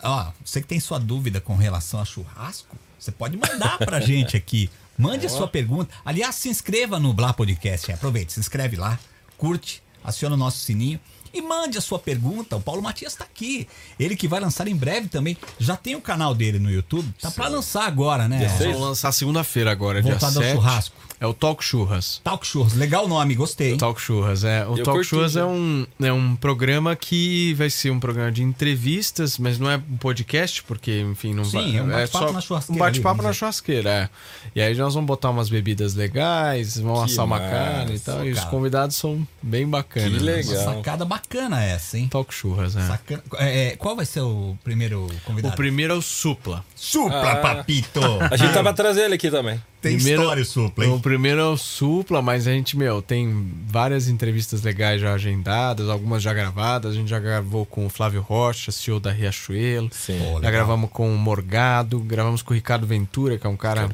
Ó, 0.03 0.27
você 0.45 0.61
que 0.61 0.67
tem 0.67 0.79
sua 0.81 0.99
dúvida 0.99 1.41
com 1.41 1.57
relação 1.57 2.01
a 2.01 2.05
churrasco, 2.05 2.77
você 2.99 3.13
pode 3.13 3.37
mandar 3.37 3.79
pra 3.79 4.01
gente 4.01 4.37
aqui. 4.37 4.71
Mande 4.97 5.27
a 5.27 5.29
sua 5.31 5.47
pergunta. 5.47 5.95
Aliás, 6.05 6.35
se 6.35 6.49
inscreva 6.49 6.99
no 6.99 7.13
Blá 7.13 7.33
Podcast. 7.33 7.89
hein? 7.91 7.95
Aproveite, 7.95 8.33
se 8.33 8.41
inscreve 8.41 8.77
lá, 8.77 8.99
curte, 9.37 9.83
aciona 10.03 10.35
o 10.35 10.39
nosso 10.39 10.59
sininho. 10.59 10.99
E 11.33 11.43
mande 11.43 11.77
a 11.77 11.81
sua 11.83 11.99
pergunta. 11.99 12.57
O 12.57 12.61
Paulo 12.61 12.81
Matias 12.83 13.13
está 13.13 13.23
aqui. 13.23 13.69
Ele 14.01 14.17
que 14.17 14.27
vai 14.27 14.41
lançar 14.41 14.67
em 14.67 14.75
breve 14.75 15.09
também. 15.09 15.37
Já 15.59 15.77
tem 15.77 15.95
o 15.95 16.01
canal 16.01 16.35
dele 16.35 16.59
no 16.59 16.71
YouTube. 16.71 17.07
Tá 17.21 17.31
para 17.31 17.49
lançar 17.49 17.85
agora, 17.87 18.27
né? 18.27 18.49
Nós 18.49 18.59
vamos 18.59 18.81
lançar 18.81 19.13
segunda-feira 19.13 19.71
agora, 19.71 20.01
Voltado 20.01 20.33
dia 20.33 20.41
ao 20.41 20.45
7. 20.47 20.55
churrasco. 20.55 20.97
É 21.21 21.27
o 21.27 21.35
Talk 21.35 21.65
Churras. 21.65 22.21
Talk 22.23 22.47
Churros. 22.47 22.75
Legal 22.75 23.05
o 23.05 23.09
nome, 23.09 23.35
gostei. 23.35 23.77
Talk 23.77 24.01
Churras, 24.01 24.45
é. 24.45 24.65
O 24.67 24.77
Eu 24.77 24.85
Talk 24.85 24.99
curti, 24.99 25.09
Churras 25.09 25.33
já. 25.33 25.41
é 25.41 25.45
um, 25.45 25.87
é 26.01 26.13
um 26.13 26.37
programa 26.37 26.95
que 26.95 27.55
vai 27.55 27.69
ser 27.71 27.91
um 27.91 27.99
programa 27.99 28.31
de 28.31 28.43
entrevistas, 28.43 29.37
mas 29.39 29.59
não 29.59 29.69
é 29.71 29.77
um 29.77 29.97
podcast, 29.97 30.63
porque, 30.63 31.01
enfim, 31.01 31.35
não 31.35 31.45
Sim, 31.45 31.51
vai. 31.59 31.77
é 31.77 31.83
um 31.83 31.89
bate-papo 31.89 32.33
na 32.33 32.41
churrasqueira 32.41 32.77
Um 32.77 32.87
bate-papo 32.87 33.17
na 33.17 33.23
vamos 33.25 33.37
churrasqueira, 33.37 33.91
é. 33.91 34.09
E 34.55 34.61
aí 34.61 34.75
nós 34.77 34.95
vamos 34.95 35.09
botar 35.09 35.31
umas 35.31 35.49
bebidas 35.49 35.95
legais, 35.95 36.79
vamos 36.79 37.05
Que 37.07 37.13
assar 37.13 37.25
uma 37.25 37.39
massa, 37.39 37.51
carne 37.51 37.97
e 37.97 37.99
tal. 37.99 38.25
E 38.25 38.31
os 38.31 38.39
cara. 38.39 38.51
convidados 38.51 38.97
são 38.97 39.27
bem 39.43 39.67
bacanas. 39.69 40.19
Que 40.19 40.25
né? 40.25 40.33
legal. 40.33 40.63
Uma 40.63 40.75
sacada 40.77 41.05
bacana 41.05 41.65
essa, 41.65 41.99
hein? 41.99 42.09
Talk 42.09 42.33
Churras, 42.33 42.77
é. 42.77 42.87
Sacana. 42.87 43.23
É, 43.39 43.77
qual 43.77 43.97
vai 43.97 44.07
ser 44.07 44.21
o 44.21 44.57
primeiro 44.63 45.09
convidado? 45.25 45.53
O 45.53 45.57
primeiro 45.57 45.95
é 45.95 45.97
o 45.97 46.03
Supla. 46.03 46.65
Supla, 46.77 47.33
Ah. 47.33 47.37
papito! 47.37 48.01
A 48.31 48.37
gente 48.37 48.53
pra 48.63 48.73
trazer 48.73 49.03
ele 49.03 49.15
aqui 49.15 49.31
também. 49.31 49.61
Tem 49.81 49.95
Primeiro- 49.95 50.23
história 50.23 50.43
o 50.43 50.47
Supla, 50.47 50.85
O 50.87 50.95
hein? 50.95 50.99
primeiro 51.01 51.41
é 51.41 51.45
o 51.45 51.57
Supla, 51.57 52.21
mas 52.21 52.49
a 52.49 52.51
gente, 52.51 52.77
meu, 52.77 53.01
tem 53.01 53.49
várias 53.69 54.09
entrevistas 54.09 54.63
legais 54.63 55.01
já 55.01 55.13
agendadas, 55.13 55.89
algumas 55.89 56.21
já 56.21 56.33
gravadas. 56.35 56.93
A 56.93 56.95
gente 56.97 57.09
já 57.09 57.21
gravou 57.21 57.65
com 57.65 57.87
o 57.87 57.89
Flávio 57.89 58.21
Rocha, 58.21 58.73
CEO 58.73 58.99
da 58.99 59.13
Riachuelo. 59.13 59.89
Sim. 59.93 60.19
Pô, 60.19 60.41
Já 60.43 60.51
gravamos 60.51 60.91
com 60.91 61.15
o 61.15 61.17
Morgado, 61.17 62.01
gravamos 62.01 62.43
com 62.43 62.53
o 62.53 62.55
Ricardo 62.55 62.87
Ventura, 62.89 63.39
que 63.39 63.47
é 63.47 63.51
um 63.51 63.57
cara 63.57 63.89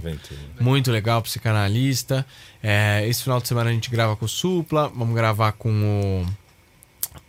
muito 0.59 0.91
legal, 0.91 1.21
psicanalista. 1.21 2.25
É, 2.63 3.07
esse 3.07 3.23
final 3.23 3.39
de 3.41 3.47
semana 3.47 3.69
a 3.69 3.73
gente 3.73 3.91
grava 3.91 4.17
com 4.17 4.25
o 4.25 4.29
Supla, 4.29 4.89
vamos 4.95 5.15
gravar 5.15 5.53
com 5.53 5.71
o. 5.71 6.44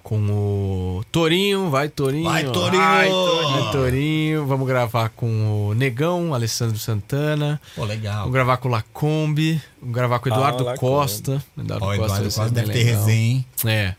Com 0.06 0.20
o 0.30 1.04
Torinho, 1.12 1.72
vai 1.72 1.90
Torinho. 1.90 2.26
Vai, 2.26 2.44
Torinho! 2.44 2.80
Vai, 2.84 3.10
Torinho. 3.10 3.72
Torinho. 3.72 4.46
Vamos 4.46 4.68
gravar 4.68 5.10
com 5.10 5.70
o 5.70 5.74
Negão, 5.74 6.32
Alessandro 6.32 6.78
Santana. 6.78 7.60
Pô, 7.76 7.84
legal. 7.86 8.20
Vamos 8.20 8.34
gravar 8.34 8.58
com 8.58 8.68
o 8.68 8.72
Lacombe, 8.72 9.60
vamos 9.82 9.96
gravar 9.96 10.20
com 10.20 10.30
o 10.30 10.32
Ah, 10.32 10.36
Eduardo 10.36 10.64
Lacombe. 10.64 10.80
Costa. 10.80 11.44
Eduardo 11.58 11.86
Ó, 11.86 11.88
Costa, 11.88 12.04
Eduardo 12.04 12.30
vai 12.30 12.46
Costa 12.46 12.50
deve 12.52 12.72
ter 12.72 12.84
legal. 12.84 13.00
resenha, 13.00 13.32
hein? 13.32 13.46
É. 13.66 13.96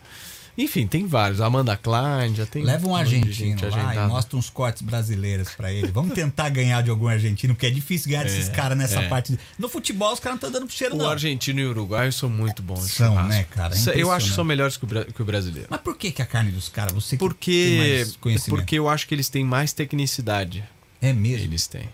Enfim, 0.57 0.87
tem 0.87 1.07
vários. 1.07 1.41
Amanda 1.41 1.77
Klein, 1.77 2.35
já 2.35 2.47
tem. 2.47 2.63
Leva 2.63 2.89
um 2.89 2.95
de 2.95 3.01
argentino 3.01 3.61
lá 3.61 3.67
e 3.67 3.67
agendada. 3.67 4.09
mostra 4.09 4.39
uns 4.39 4.49
cortes 4.49 4.83
brasileiros 4.83 5.51
pra 5.51 5.73
ele. 5.73 5.89
Vamos 5.89 6.15
tentar 6.15 6.49
ganhar 6.49 6.83
de 6.83 6.91
algum 6.91 7.09
argentino, 7.09 7.55
porque 7.55 7.67
é 7.67 7.71
difícil 7.71 8.11
ganhar 8.11 8.25
desses 8.25 8.49
caras 8.49 8.77
nessa 8.77 9.01
é. 9.01 9.09
parte. 9.09 9.39
No 9.59 9.69
futebol, 9.69 10.13
os 10.13 10.21
caras 10.21 10.41
não 10.41 10.49
estão 10.49 10.51
dando 10.51 10.67
pro 10.67 10.77
cheiro, 10.77 10.95
O 10.95 10.99
não. 10.99 11.11
argentino 11.11 11.61
e 11.61 11.67
o 11.67 11.71
uruguaio 11.71 12.13
são 12.13 12.31
muito 12.31 12.63
bons. 12.63 12.91
São, 12.91 13.15
né, 13.27 13.45
cara? 13.51 13.75
É 13.75 14.01
Eu 14.01 14.11
acho 14.11 14.29
que 14.29 14.35
são 14.35 14.45
melhores 14.45 14.77
que 14.77 14.85
o, 14.85 15.05
que 15.13 15.23
o 15.23 15.25
brasileiro. 15.25 15.69
Mas 15.71 15.81
por 15.81 15.97
que, 15.97 16.11
que 16.11 16.23
a 16.23 16.27
carne 16.27 16.51
dos 16.51 16.69
caras? 16.69 16.93
Você 16.93 17.17
Porque, 17.17 18.07
porque 18.49 18.77
eu 18.79 18.89
acho 18.89 19.07
que 19.07 19.15
eles 19.15 19.29
têm 19.29 19.45
mais 19.45 19.73
tecnicidade. 19.73 20.65
É 21.09 21.13
mesmo. 21.13 21.45
Eles 21.47 21.67
têm. 21.67 21.89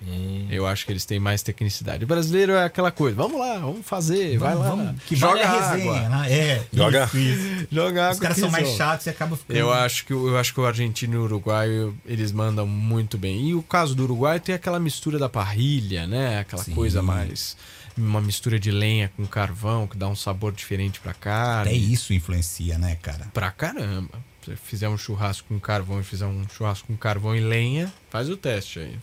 Eu 0.50 0.66
acho 0.66 0.85
que 0.87 0.92
eles 0.92 1.04
têm 1.04 1.19
mais 1.21 1.42
tecnicidade. 1.42 2.04
O 2.04 2.07
brasileiro 2.07 2.52
é 2.52 2.64
aquela 2.64 2.90
coisa. 2.90 3.16
Vamos 3.16 3.38
lá, 3.38 3.59
vamos 3.59 3.87
fazer, 3.87 4.38
vai 4.38 4.54
lá. 4.54 4.71
Vamos, 4.71 5.02
que 5.04 5.14
joga 5.16 5.35
vale 5.35 5.42
a 5.42 5.71
resenha, 5.73 5.92
água. 5.92 6.09
né? 6.09 6.33
É. 6.33 6.62
Joga- 6.73 7.11
Isso. 7.14 7.66
Joga 7.73 8.02
água. 8.02 8.12
Os 8.14 8.21
caras 8.21 8.37
são 8.37 8.50
mais 8.50 8.69
chatos 8.76 9.07
e 9.07 9.11
acaba 9.11 9.37
ficando. 9.37 9.57
Eu 9.57 9.73
acho 9.73 10.04
que 10.07 10.14
o- 10.14 10.28
eu 10.28 10.38
acho 10.38 10.52
que 10.54 10.61
o 10.61 10.66
argentino 10.66 11.14
e 11.14 11.19
o 11.19 11.23
uruguaio 11.25 11.97
eles 12.07 12.33
mandam 12.33 12.66
muito 12.66 13.16
bem. 13.19 13.49
E 13.49 13.54
o 13.54 13.62
caso 13.62 13.95
do 13.95 14.04
Uruguai 14.04 14.38
tem 14.40 14.54
aquela 14.54 14.78
mistura 14.81 15.19
da 15.19 15.28
parrilha, 15.28 16.07
né? 16.07 16.38
Aquela 16.40 16.62
Sim. 16.64 16.75
coisa 16.75 17.02
mais 17.02 17.57
uma 17.97 18.23
mistura 18.23 18.59
de 18.59 18.71
lenha 18.71 19.12
com 19.16 19.26
carvão 19.26 19.87
que 19.87 19.97
dá 19.99 20.09
um 20.09 20.16
sabor 20.16 20.50
diferente 20.52 20.99
pra 21.00 21.12
carne. 21.12 21.71
Até 21.73 21.76
isso 21.78 22.14
influencia, 22.14 22.78
né, 22.78 22.97
cara? 23.02 23.26
Pra 23.35 23.50
caramba. 23.50 24.11
Se 24.44 24.56
fizer 24.56 24.88
um 24.88 24.99
churrasco 24.99 25.49
com 25.49 25.61
carvão 25.61 26.00
e 26.00 26.04
fizer 26.04 26.26
um 26.26 26.49
churrasco 26.49 26.87
com 26.88 26.96
carvão 26.96 27.37
e 27.37 27.40
lenha, 27.40 27.92
faz 28.11 28.28
o 28.28 28.37
teste 28.37 28.80
aí. 28.80 28.99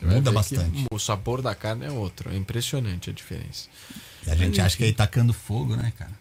Você 0.00 0.06
Muda 0.06 0.32
bastante. 0.32 0.84
O 0.90 0.98
sabor 0.98 1.40
da 1.40 1.54
carne 1.54 1.86
é 1.86 1.90
outro. 1.90 2.30
É 2.30 2.36
impressionante 2.36 3.10
a 3.10 3.12
diferença. 3.12 3.68
E 4.26 4.30
a 4.30 4.34
gente 4.34 4.60
acha 4.60 4.76
que 4.76 4.84
ele 4.84 4.92
tacando 4.92 5.32
fogo, 5.32 5.76
né, 5.76 5.92
cara? 5.96 6.12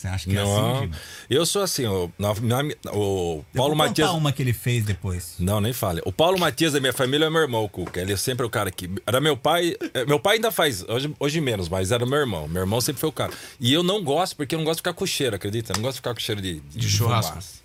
Você 0.00 0.08
acha 0.08 0.30
que 0.30 0.34
é 0.36 0.42
Não, 0.42 0.70
assim, 0.76 0.80
Giba? 0.86 0.96
eu 1.28 1.44
sou 1.44 1.62
assim, 1.62 1.84
o, 1.86 2.10
na- 2.18 2.32
na- 2.40 2.62
o 2.92 3.38
Eu 3.38 3.44
Paulo 3.54 3.76
vou 3.76 3.86
Matias. 3.86 4.10
uma 4.10 4.32
que 4.32 4.42
ele 4.42 4.52
fez 4.54 4.84
depois. 4.84 5.34
Não, 5.38 5.60
nem 5.60 5.72
fale. 5.74 6.00
O 6.06 6.12
Paulo 6.12 6.38
Matias 6.38 6.72
da 6.72 6.80
minha 6.80 6.92
família 6.92 7.26
é 7.26 7.30
meu 7.30 7.42
irmão, 7.42 7.62
o 7.64 7.68
Cuca. 7.68 8.00
Ele 8.00 8.12
é 8.14 8.16
sempre 8.16 8.46
o 8.46 8.50
cara 8.50 8.70
que. 8.70 8.88
Era 9.06 9.20
meu 9.20 9.36
pai. 9.36 9.76
é, 9.92 10.04
Meu 10.06 10.18
pai 10.18 10.36
ainda 10.36 10.50
faz, 10.50 10.82
hoje, 10.88 11.14
hoje 11.20 11.40
menos, 11.40 11.68
mas 11.68 11.92
era 11.92 12.06
meu 12.06 12.18
irmão. 12.18 12.48
Meu 12.48 12.62
irmão 12.62 12.80
sempre 12.80 13.00
foi 13.00 13.10
o 13.10 13.12
cara. 13.12 13.32
E 13.60 13.72
eu 13.72 13.82
não 13.82 14.02
gosto, 14.02 14.36
porque 14.36 14.54
eu 14.54 14.58
não 14.58 14.64
gosto 14.64 14.76
de 14.78 14.80
ficar 14.80 14.94
com 14.94 15.04
cheiro, 15.04 15.36
acredita? 15.36 15.72
Eu 15.72 15.76
não 15.76 15.82
gosto 15.82 15.96
de 15.96 15.98
ficar 16.00 16.14
com 16.14 16.20
cheiro 16.20 16.40
de, 16.40 16.60
De 16.60 16.88
churrasco. 16.88 17.32
fumaça. 17.32 17.60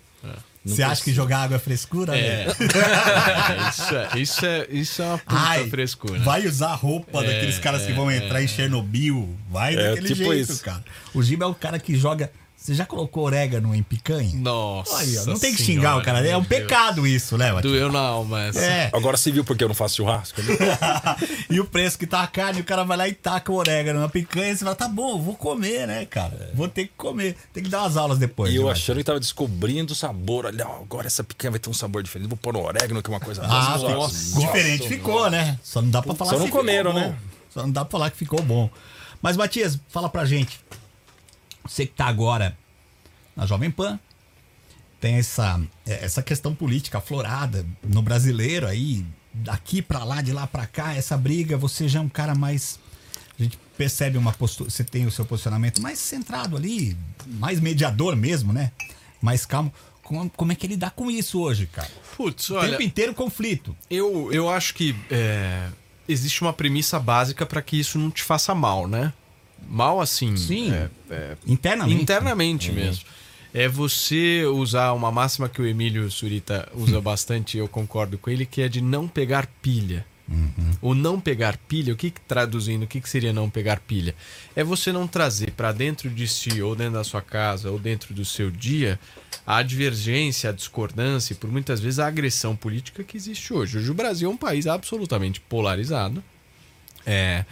Você 0.66 0.82
acha 0.82 1.02
que 1.02 1.12
jogar 1.12 1.38
água 1.42 1.56
é 1.56 1.58
frescura? 1.60 2.16
É. 2.16 2.46
né? 2.46 2.54
isso, 3.70 3.94
é, 3.94 4.18
isso, 4.18 4.46
é, 4.46 4.66
isso 4.70 5.02
é 5.02 5.06
uma 5.06 5.18
puta 5.18 5.34
Ai, 5.36 5.68
frescura. 5.70 6.18
vai 6.20 6.46
usar 6.46 6.68
a 6.70 6.74
roupa 6.74 7.22
daqueles 7.22 7.58
caras 7.58 7.86
que 7.86 7.92
vão 7.92 8.10
entrar 8.10 8.42
em 8.42 8.48
Chernobyl. 8.48 9.36
Vai 9.50 9.74
É, 9.74 9.90
daquele 9.90 10.08
tipo 10.14 10.32
jeito, 10.34 10.52
isso. 10.52 10.64
cara. 10.64 10.84
O 11.14 11.22
Giba 11.22 11.44
é 11.44 11.48
o 11.48 11.54
cara 11.54 11.78
que 11.78 11.94
joga. 11.96 12.30
Você 12.66 12.74
já 12.74 12.84
colocou 12.84 13.22
orégano 13.22 13.72
em 13.76 13.80
picanha? 13.82 14.28
Nossa. 14.34 14.98
Aí, 14.98 15.16
ó, 15.18 15.24
não 15.24 15.38
tem 15.38 15.54
que 15.54 15.62
senhora, 15.62 15.64
xingar 15.88 15.98
o 15.98 16.02
cara. 16.02 16.18
É 16.26 16.36
um 16.36 16.40
Deus. 16.40 16.48
pecado 16.48 17.06
isso, 17.06 17.38
né, 17.38 17.52
Matias? 17.52 17.72
Doeu 17.72 17.92
na 17.92 18.00
alma 18.00 18.42
essa. 18.42 18.58
É. 18.58 18.90
Agora 18.92 19.16
você 19.16 19.30
viu 19.30 19.44
porque 19.44 19.62
eu 19.62 19.68
não 19.68 19.74
faço 19.74 19.94
churrasco? 19.98 20.42
né? 20.42 20.48
e 21.48 21.60
o 21.60 21.64
preço 21.64 21.96
que 21.96 22.08
tá 22.08 22.22
a 22.24 22.26
carne, 22.26 22.62
o 22.62 22.64
cara 22.64 22.82
vai 22.82 22.96
lá 22.96 23.06
e 23.06 23.12
taca 23.12 23.52
o 23.52 23.54
orégano 23.54 24.00
na 24.00 24.08
picanha 24.08 24.50
e 24.50 24.56
você 24.56 24.64
fala, 24.64 24.74
tá 24.74 24.88
bom, 24.88 25.22
vou 25.22 25.36
comer, 25.36 25.86
né, 25.86 26.06
cara? 26.06 26.50
Vou 26.54 26.66
ter 26.66 26.88
que 26.88 26.92
comer. 26.96 27.36
Tem 27.52 27.62
que 27.62 27.68
dar 27.70 27.82
umas 27.82 27.96
aulas 27.96 28.18
depois. 28.18 28.50
E 28.52 28.56
eu 28.56 28.62
Giba. 28.62 28.72
achando 28.72 28.96
que 28.96 29.04
tava 29.04 29.20
descobrindo 29.20 29.92
o 29.92 29.96
sabor. 29.96 30.46
Olha, 30.46 30.66
ó, 30.66 30.80
agora 30.80 31.06
essa 31.06 31.22
picanha 31.22 31.52
vai 31.52 31.60
ter 31.60 31.70
um 31.70 31.72
sabor 31.72 32.02
diferente. 32.02 32.26
Vou 32.28 32.36
pôr 32.36 32.52
no 32.52 32.64
orégano, 32.64 33.00
que 33.00 33.08
é 33.08 33.12
uma 33.14 33.20
coisa 33.20 33.42
Ah, 33.44 33.78
gostosa. 33.78 34.24
ficou- 34.26 34.40
diferente 34.44 34.88
ficou, 34.88 35.30
né? 35.30 35.56
Só 35.62 35.80
não 35.80 35.88
dá 35.90 36.02
pra 36.02 36.16
falar 36.16 36.32
Só 36.32 36.38
não 36.40 36.48
comeram, 36.50 36.92
né? 36.92 37.14
Só 37.54 37.62
não 37.62 37.70
dá 37.70 37.84
pra 37.84 37.92
falar 37.92 38.10
que 38.10 38.16
ficou 38.16 38.42
bom. 38.42 38.68
Mas, 39.22 39.36
Matias, 39.36 39.78
fala 39.88 40.08
pra 40.08 40.24
gente. 40.24 40.58
Você 41.68 41.86
que 41.86 41.92
tá 41.94 42.06
agora 42.06 42.56
na 43.34 43.46
Jovem 43.46 43.70
Pan, 43.70 43.98
tem 45.00 45.16
essa, 45.16 45.60
é, 45.86 46.04
essa 46.04 46.22
questão 46.22 46.54
política 46.54 46.98
aflorada 46.98 47.66
no 47.82 48.00
brasileiro 48.02 48.66
aí, 48.66 49.04
daqui 49.34 49.82
pra 49.82 50.02
lá, 50.04 50.22
de 50.22 50.32
lá 50.32 50.46
pra 50.46 50.66
cá, 50.66 50.94
essa 50.94 51.16
briga, 51.16 51.56
você 51.56 51.86
já 51.86 51.98
é 51.98 52.02
um 52.02 52.08
cara 52.08 52.34
mais. 52.34 52.78
A 53.38 53.42
gente 53.42 53.58
percebe 53.76 54.16
uma 54.16 54.32
postura, 54.32 54.70
você 54.70 54.82
tem 54.82 55.04
o 55.06 55.10
seu 55.10 55.26
posicionamento 55.26 55.82
mais 55.82 55.98
centrado 55.98 56.56
ali, 56.56 56.96
mais 57.26 57.60
mediador 57.60 58.16
mesmo, 58.16 58.52
né? 58.52 58.72
Mais 59.20 59.44
calmo. 59.44 59.72
Como, 60.02 60.30
como 60.30 60.52
é 60.52 60.54
que 60.54 60.64
ele 60.66 60.76
dá 60.76 60.88
com 60.88 61.10
isso 61.10 61.40
hoje, 61.40 61.66
cara? 61.66 61.90
Putz, 62.16 62.48
O 62.50 62.54
olha, 62.54 62.70
tempo 62.70 62.82
inteiro 62.82 63.12
conflito. 63.12 63.76
eu, 63.90 64.32
eu 64.32 64.48
acho 64.48 64.72
que 64.72 64.94
é, 65.10 65.68
existe 66.08 66.40
uma 66.42 66.52
premissa 66.52 66.98
básica 66.98 67.44
para 67.44 67.60
que 67.60 67.78
isso 67.78 67.98
não 67.98 68.10
te 68.10 68.22
faça 68.22 68.54
mal, 68.54 68.86
né? 68.88 69.12
Mal 69.68 70.00
assim. 70.00 70.36
Sim. 70.36 70.72
é- 70.72 70.88
é 71.10 71.36
Internamente. 71.46 72.02
internamente 72.02 72.72
mesmo. 72.72 73.04
É 73.54 73.66
você 73.68 74.44
usar 74.44 74.92
uma 74.92 75.10
máxima 75.10 75.48
que 75.48 75.62
o 75.62 75.66
Emílio 75.66 76.10
Surita 76.10 76.68
usa 76.74 77.00
bastante, 77.00 77.56
e 77.56 77.60
eu 77.60 77.66
concordo 77.68 78.18
com 78.18 78.28
ele, 78.28 78.44
que 78.44 78.60
é 78.60 78.68
de 78.68 78.80
não 78.82 79.08
pegar 79.08 79.46
pilha. 79.62 80.04
O 80.82 80.92
não 80.92 81.20
pegar 81.20 81.56
pilha, 81.68 81.92
o 81.92 81.96
que, 81.96 82.10
que 82.10 82.20
traduzindo, 82.22 82.82
o 82.82 82.86
que, 82.86 83.00
que 83.00 83.08
seria 83.08 83.32
não 83.32 83.48
pegar 83.48 83.78
pilha? 83.78 84.12
É 84.56 84.64
você 84.64 84.90
não 84.90 85.06
trazer 85.06 85.52
para 85.52 85.70
dentro 85.70 86.10
de 86.10 86.26
si, 86.26 86.60
ou 86.60 86.74
dentro 86.74 86.94
da 86.94 87.04
sua 87.04 87.22
casa, 87.22 87.70
ou 87.70 87.78
dentro 87.78 88.12
do 88.12 88.24
seu 88.24 88.50
dia, 88.50 88.98
a 89.46 89.62
divergência, 89.62 90.50
a 90.50 90.52
discordância 90.52 91.32
e 91.32 91.36
por 91.36 91.48
muitas 91.50 91.78
vezes 91.80 92.00
a 92.00 92.08
agressão 92.08 92.56
política 92.56 93.04
que 93.04 93.16
existe 93.16 93.54
hoje. 93.54 93.78
Hoje 93.78 93.88
o 93.90 93.94
Brasil 93.94 94.28
é 94.28 94.32
um 94.34 94.36
país 94.36 94.66
absolutamente 94.66 95.40
polarizado 95.40 96.22
é, 97.06 97.44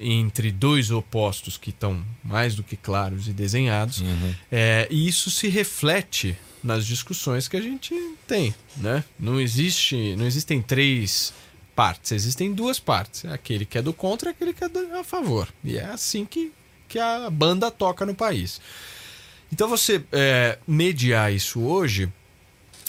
entre 0.00 0.50
dois 0.50 0.90
opostos 0.90 1.56
que 1.58 1.70
estão 1.70 2.02
mais 2.24 2.54
do 2.54 2.62
que 2.62 2.76
claros 2.76 3.28
e 3.28 3.32
desenhados. 3.32 4.02
É, 4.50 4.88
e 4.90 5.06
isso 5.06 5.30
se 5.30 5.48
reflete 5.48 6.36
nas 6.64 6.86
discussões 6.86 7.46
que 7.48 7.56
a 7.56 7.60
gente 7.60 7.94
tem, 8.26 8.54
né? 8.76 9.04
Não 9.18 9.40
existe, 9.40 10.16
não 10.16 10.24
existem 10.26 10.62
três 10.62 11.32
partes, 11.76 12.12
existem 12.12 12.52
duas 12.54 12.78
partes. 12.78 13.24
É 13.24 13.32
aquele 13.32 13.64
que 13.66 13.76
é 13.78 13.82
do 13.82 13.92
contra 13.92 14.30
e 14.30 14.32
aquele 14.32 14.52
que 14.52 14.64
é 14.64 14.68
do- 14.68 14.94
a 14.96 15.04
favor. 15.04 15.48
E 15.64 15.76
é 15.76 15.84
assim 15.84 16.24
que, 16.24 16.52
que 16.88 16.98
a 16.98 17.28
banda 17.28 17.70
toca 17.70 18.06
no 18.06 18.14
país. 18.14 18.60
Então 19.52 19.68
você 19.68 20.02
é, 20.12 20.58
mediar 20.66 21.32
isso 21.32 21.60
hoje 21.60 22.10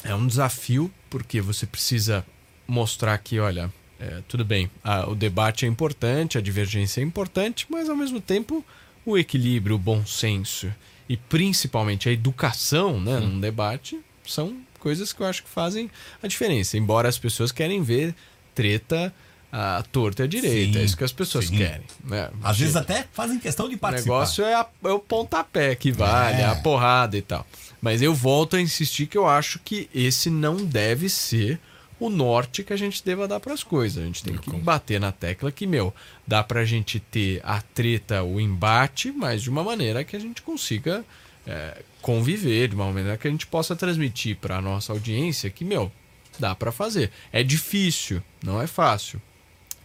é 0.03 0.13
um 0.15 0.27
desafio, 0.27 0.89
porque 1.10 1.42
você 1.42 1.65
precisa 1.65 2.25
mostrar 2.68 3.18
que, 3.18 3.39
olha, 3.39 3.74
é, 4.03 4.22
tudo 4.27 4.43
bem, 4.43 4.69
a- 4.83 5.10
o 5.10 5.15
debate 5.15 5.65
é 5.65 5.67
importante, 5.67 6.38
a 6.38 6.41
divergência 6.41 7.01
é 7.01 7.03
importante, 7.03 7.65
mas 7.69 7.89
ao 7.89 7.95
mesmo 7.95 8.19
tempo 8.19 8.63
o 9.05 9.17
equilíbrio, 9.17 9.75
o 9.75 9.79
bom 9.79 10.05
senso 10.05 10.72
e 11.07 11.15
principalmente 11.17 12.07
a 12.10 12.12
educação 12.12 13.00
né, 13.00 13.19
num 13.19 13.39
debate 13.39 14.00
são 14.25 14.57
coisas 14.79 15.12
que 15.13 15.22
eu 15.22 15.25
acho 15.27 15.43
que 15.43 15.50
fazem 15.50 15.89
a 16.22 16.27
diferença. 16.27 16.77
Embora 16.77 17.07
as 17.10 17.17
pessoas 17.17 17.51
querem 17.51 17.81
ver 17.83 18.13
treta 18.55 19.13
a 19.51 19.83
torta 19.91 20.24
e 20.24 20.25
a 20.25 20.27
direita. 20.27 20.74
Sim, 20.74 20.79
é 20.79 20.83
isso 20.83 20.98
que 20.98 21.03
as 21.03 21.12
pessoas 21.12 21.45
sim. 21.45 21.57
querem. 21.57 21.86
Né? 22.03 22.29
Às 22.41 22.57
vezes 22.57 22.75
até 22.75 23.05
fazem 23.13 23.38
questão 23.39 23.69
de 23.69 23.75
O 23.75 23.77
participar. 23.77 24.13
negócio 24.13 24.43
é, 24.43 24.55
a- 24.55 24.65
é 24.83 24.89
o 24.89 25.00
pontapé 25.00 25.75
que 25.75 25.91
vale, 25.91 26.41
É. 26.41 26.45
a 26.45 26.55
porrada 26.55 27.15
e 27.15 27.22
tal. 27.22 27.45
Mas 27.79 28.01
eu 28.01 28.15
volto 28.15 28.55
a 28.55 28.62
insistir 28.62 29.05
que 29.05 29.17
eu 29.17 29.27
acho 29.27 29.60
que 29.60 29.88
esse 29.93 30.29
não 30.29 30.55
deve 30.65 31.07
ser 31.07 31.60
o 32.05 32.10
norte 32.10 32.63
que 32.63 32.74
a 32.74 32.77
gente 32.77 33.03
deva 33.03 33.27
dar 33.27 33.39
para 33.39 33.53
as 33.53 33.63
coisas. 33.63 34.03
A 34.03 34.05
gente 34.05 34.24
tem 34.24 34.38
que 34.38 34.51
bater 34.57 35.00
na 35.00 35.12
tecla 35.12 35.51
que, 35.51 35.65
meu, 35.65 35.93
dá 36.27 36.43
pra 36.43 36.65
gente 36.65 37.00
ter 37.00 37.39
a 37.43 37.62
treta, 37.62 38.24
o 38.24 38.41
embate, 38.41 39.12
mas 39.12 39.41
de 39.41 39.50
uma 39.50 39.63
maneira 39.63 40.03
que 40.03 40.15
a 40.15 40.19
gente 40.19 40.41
consiga 40.41 41.05
é, 41.48 41.81
conviver, 42.01 42.67
de 42.67 42.75
uma 42.75 42.88
maneira 42.88 43.17
que 43.17 43.25
a 43.25 43.31
gente 43.31 43.48
possa 43.48 43.74
transmitir 43.74 44.36
para 44.36 44.62
nossa 44.62 44.91
audiência 44.91 45.50
que, 45.50 45.63
meu, 45.63 45.89
dá 46.38 46.53
para 46.53 46.74
fazer. 46.74 47.10
É 47.31 47.41
difícil, 47.41 48.22
não 48.43 48.62
é 48.62 48.67
fácil. 48.67 49.22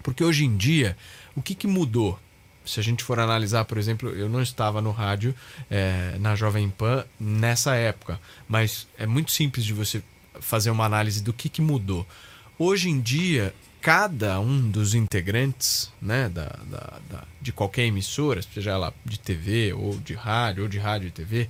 Porque 0.03 0.25
hoje 0.25 0.45
em 0.45 0.57
dia, 0.57 0.97
o 1.37 1.43
que, 1.43 1.55
que 1.55 1.69
mudou? 1.69 2.19
Se 2.65 2.81
a 2.81 2.83
gente 2.83 3.05
for 3.05 3.21
analisar, 3.21 3.65
por 3.65 3.79
exemplo, 3.79 4.11
eu 4.11 4.29
não 4.29 4.43
estava 4.43 4.83
no 4.83 4.91
rádio 4.91 5.35
eh, 5.71 6.17
na 6.19 6.35
Jovem 6.35 6.69
Pan 6.69 7.05
nessa 7.19 7.77
época, 7.77 8.21
mas 8.47 8.87
é 8.99 9.07
muito 9.07 9.31
simples 9.31 9.65
de 9.65 9.73
você 9.73 10.03
fazer 10.41 10.71
uma 10.71 10.85
análise 10.85 11.23
do 11.23 11.33
que, 11.33 11.49
que 11.49 11.61
mudou. 11.63 12.07
Hoje 12.59 12.89
em 12.89 13.01
dia, 13.01 13.55
cada 13.81 14.41
um 14.41 14.69
dos 14.71 14.95
integrantes 14.95 15.91
né, 16.03 16.29
da, 16.29 16.47
da- 16.69 16.99
da- 17.09 17.25
de 17.41 17.53
qualquer 17.53 17.85
emissora, 17.85 18.43
seja 18.43 18.73
ela 18.73 18.93
de 19.05 19.19
TV 19.19 19.73
ou 19.73 19.97
de 19.99 20.15
rádio, 20.15 20.65
ou 20.65 20.69
de 20.69 20.79
rádio 20.79 21.09
e 21.09 21.11
TV, 21.13 21.49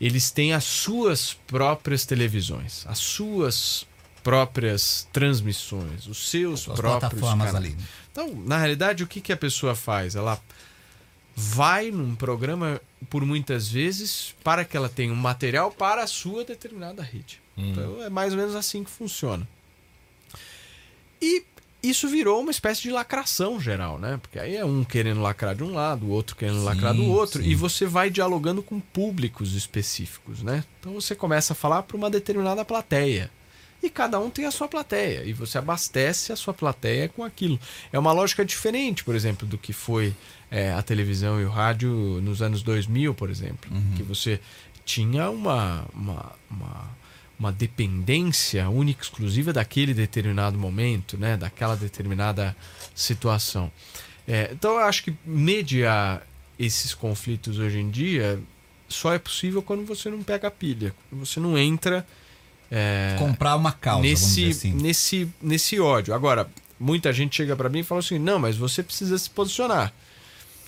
eles 0.00 0.30
têm 0.30 0.52
as 0.52 0.64
suas 0.64 1.32
próprias 1.46 2.04
televisões, 2.04 2.84
as 2.86 2.98
suas 2.98 3.86
próprias 4.22 5.06
transmissões, 5.12 6.06
os 6.06 6.28
seus 6.30 6.60
Suas 6.60 6.78
próprios 6.78 7.10
plataformas 7.20 7.52
canais. 7.52 7.72
ali. 7.74 7.76
Então, 8.10 8.34
na 8.46 8.58
realidade, 8.58 9.02
o 9.02 9.06
que, 9.06 9.20
que 9.20 9.32
a 9.32 9.36
pessoa 9.36 9.74
faz? 9.74 10.14
Ela 10.16 10.40
vai 11.36 11.90
num 11.90 12.14
programa 12.14 12.80
por 13.10 13.24
muitas 13.24 13.68
vezes 13.68 14.34
para 14.44 14.64
que 14.64 14.76
ela 14.76 14.88
tenha 14.88 15.12
um 15.12 15.16
material 15.16 15.70
para 15.70 16.02
a 16.02 16.06
sua 16.06 16.44
determinada 16.44 17.02
rede. 17.02 17.40
Então, 17.56 18.02
é 18.02 18.10
mais 18.10 18.32
ou 18.32 18.38
menos 18.38 18.54
assim 18.54 18.82
que 18.82 18.90
funciona. 18.90 19.46
E 21.20 21.44
isso 21.82 22.08
virou 22.08 22.40
uma 22.40 22.50
espécie 22.50 22.82
de 22.82 22.90
lacração 22.90 23.60
geral, 23.60 23.98
né? 23.98 24.18
Porque 24.20 24.38
aí 24.38 24.56
é 24.56 24.64
um 24.64 24.82
querendo 24.82 25.20
lacrar 25.20 25.54
de 25.54 25.62
um 25.62 25.74
lado, 25.74 26.06
o 26.06 26.10
outro 26.10 26.34
querendo 26.34 26.64
lacrar 26.64 26.94
do 26.94 27.04
outro, 27.04 27.42
sim. 27.42 27.48
e 27.48 27.54
você 27.54 27.84
vai 27.84 28.08
dialogando 28.08 28.62
com 28.62 28.80
públicos 28.80 29.54
específicos, 29.54 30.42
né? 30.42 30.64
Então 30.80 30.94
você 30.94 31.14
começa 31.14 31.52
a 31.52 31.56
falar 31.56 31.82
para 31.82 31.96
uma 31.96 32.10
determinada 32.10 32.64
plateia. 32.64 33.30
E 33.82 33.90
cada 33.90 34.18
um 34.18 34.30
tem 34.30 34.46
a 34.46 34.50
sua 34.50 34.66
plateia, 34.66 35.24
e 35.24 35.34
você 35.34 35.58
abastece 35.58 36.32
a 36.32 36.36
sua 36.36 36.54
plateia 36.54 37.06
com 37.06 37.22
aquilo. 37.22 37.60
É 37.92 37.98
uma 37.98 38.12
lógica 38.12 38.42
diferente, 38.42 39.04
por 39.04 39.14
exemplo, 39.14 39.46
do 39.46 39.58
que 39.58 39.74
foi 39.74 40.14
é, 40.50 40.72
a 40.72 40.80
televisão 40.80 41.38
e 41.38 41.44
o 41.44 41.50
rádio 41.50 41.90
nos 42.22 42.40
anos 42.40 42.62
2000, 42.62 43.12
por 43.12 43.28
exemplo. 43.28 43.70
Que 43.94 44.02
você 44.02 44.40
tinha 44.86 45.28
uma, 45.28 45.84
uma, 45.94 46.32
uma, 46.50 46.90
uma 47.38 47.52
dependência 47.52 48.68
única 48.68 49.02
e 49.02 49.04
exclusiva 49.04 49.52
daquele 49.52 49.92
determinado 49.92 50.58
momento, 50.58 51.16
né? 51.16 51.36
daquela 51.36 51.76
determinada 51.76 52.56
situação. 52.94 53.70
É, 54.26 54.50
então 54.52 54.72
eu 54.72 54.80
acho 54.80 55.04
que 55.04 55.14
mediar 55.24 56.26
esses 56.58 56.94
conflitos 56.94 57.58
hoje 57.58 57.78
em 57.78 57.90
dia 57.90 58.40
só 58.88 59.12
é 59.12 59.18
possível 59.18 59.62
quando 59.62 59.84
você 59.84 60.08
não 60.08 60.22
pega 60.22 60.48
a 60.48 60.50
pilha, 60.50 60.94
quando 61.10 61.26
você 61.26 61.40
não 61.40 61.58
entra 61.58 62.06
é, 62.70 63.14
Comprar 63.18 63.56
uma 63.56 63.72
causa, 63.72 64.02
nesse, 64.02 64.46
assim. 64.46 64.72
nesse, 64.72 65.28
nesse 65.40 65.78
ódio. 65.78 66.14
Agora, 66.14 66.50
muita 66.78 67.12
gente 67.12 67.36
chega 67.36 67.54
pra 67.54 67.68
mim 67.68 67.80
e 67.80 67.84
fala 67.84 68.00
assim: 68.00 68.18
não, 68.18 68.38
mas 68.38 68.56
você 68.56 68.82
precisa 68.82 69.16
se 69.16 69.30
posicionar. 69.30 69.92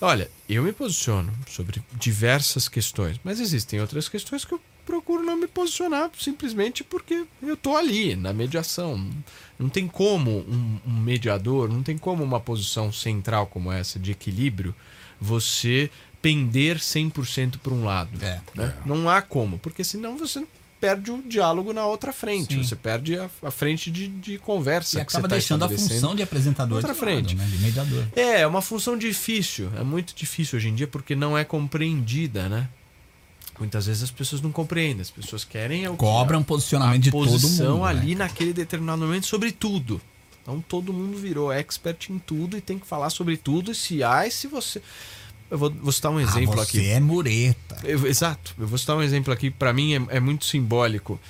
Olha, 0.01 0.31
eu 0.49 0.63
me 0.63 0.73
posiciono 0.73 1.33
sobre 1.49 1.83
diversas 1.95 2.69
questões, 2.69 3.19
mas 3.25 3.41
existem 3.41 3.81
outras 3.81 4.09
questões 4.09 4.45
que 4.45 4.53
eu 4.53 4.61
procuro 4.87 5.23
não 5.23 5.37
me 5.37 5.49
posicionar 5.49 6.11
simplesmente 6.19 6.85
porque 6.85 7.25
eu 7.43 7.57
tô 7.57 7.77
ali 7.77 8.15
na 8.15 8.33
mediação. 8.33 9.05
Não 9.59 9.69
tem 9.69 9.89
como 9.89 10.31
um, 10.31 10.79
um 10.87 11.01
mediador, 11.01 11.69
não 11.69 11.83
tem 11.83 11.99
como 11.99 12.23
uma 12.23 12.41
posição 12.41 12.93
central 12.93 13.49
como 13.49 13.73
essa 13.73 13.99
de 13.99 14.13
equilíbrio 14.13 14.75
você 15.21 15.91
pender 16.23 16.79
100% 16.79 17.59
para 17.59 17.75
um 17.75 17.85
lado. 17.85 18.25
É. 18.25 18.41
né? 18.55 18.75
Não 18.85 19.09
há 19.11 19.21
como, 19.21 19.59
porque 19.59 19.83
senão 19.83 20.17
você 20.17 20.45
perde 20.81 21.11
o 21.11 21.23
diálogo 21.23 21.73
na 21.73 21.87
outra 21.87 22.13
frente, 22.13 22.55
Sim. 22.55 22.63
você 22.63 22.77
perde 22.77 23.19
a, 23.19 23.31
a 23.43 23.51
frente 23.51 23.91
de, 23.91 24.09
de 24.09 24.39
conversa. 24.39 25.01
E 25.01 25.05
que 25.05 25.11
você 25.11 25.17
acaba 25.19 25.29
tá 25.29 25.35
deixando 25.37 25.65
a 25.65 25.69
função 25.69 26.15
de 26.15 26.23
apresentador 26.23 26.77
Outra 26.77 26.93
de 26.93 26.99
frente. 26.99 27.35
lado, 27.35 27.49
né? 27.49 27.57
De 27.57 27.63
mediador. 27.63 28.05
É, 28.15 28.41
é 28.43 28.47
uma 28.47 28.63
função 28.63 28.97
difícil. 28.97 29.71
É 29.79 29.83
muito 29.83 30.15
difícil 30.15 30.59
hoje 30.59 30.69
em 30.69 30.75
dia 30.75 30.87
porque 30.87 31.17
não 31.17 31.37
é 31.37 31.45
compreendida, 31.45 32.49
né? 32.49 32.69
Muitas 33.59 33.87
vezes 33.87 34.03
as 34.03 34.11
pessoas 34.11 34.43
não 34.43 34.53
compreendem. 34.53 35.01
As 35.01 35.11
pessoas 35.11 35.45
querem 35.45 35.85
é 35.85 35.91
o 35.91 35.97
Cobra 35.97 36.37
um 36.39 36.43
posicionamento 36.43 37.03
de 37.05 37.11
todo 37.11 37.25
posição 37.29 37.79
mundo. 37.79 37.85
né? 37.85 37.91
ali 37.91 38.15
naquele 38.15 38.53
determinado 38.53 39.01
momento 39.01 39.27
sobre 39.27 39.51
tudo. 39.53 40.01
Então 40.43 40.61
todo 40.69 40.93
mundo 40.93 41.17
virou 41.17 41.53
expert 41.53 42.11
em 42.11 42.19
tudo 42.19 42.57
e 42.57 42.61
tem 42.61 42.79
que 42.79 42.87
falar 42.87 43.11
sobre 43.11 43.37
tudo. 43.37 43.73
E 43.73 43.75
se 43.75 44.03
ai, 44.03 44.31
se 44.31 44.47
você. 44.47 44.81
Eu 45.51 45.59
vou, 45.59 45.71
vou 45.71 45.93
citar 45.93 46.11
um 46.13 46.21
exemplo 46.21 46.59
ah, 46.59 46.63
aqui. 46.63 46.79
você 46.79 46.87
é 46.89 47.01
mureta. 47.01 47.81
Eu- 47.85 48.07
exato. 48.07 48.55
Eu 48.59 48.67
vou 48.67 48.79
citar 48.79 48.97
um 48.97 49.03
exemplo 49.03 49.33
aqui, 49.33 49.51
pra 49.51 49.73
mim 49.73 49.95
é, 49.95 50.17
é 50.17 50.21
muito 50.21 50.45
simbólico. 50.45 51.21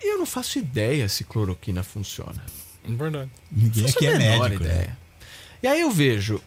Eu 0.00 0.18
não 0.18 0.26
faço 0.26 0.58
ideia 0.58 1.08
se 1.08 1.24
cloroquina 1.24 1.82
funciona. 1.82 2.44
Verdade. 2.84 3.30
Ninguém 3.50 3.86
aqui 3.86 4.06
é 4.06 4.16
médico. 4.18 4.48
né? 4.48 4.54
ideia. 4.54 4.98
E 5.62 5.66
aí 5.66 5.80
eu 5.80 5.90
vejo 5.90 6.40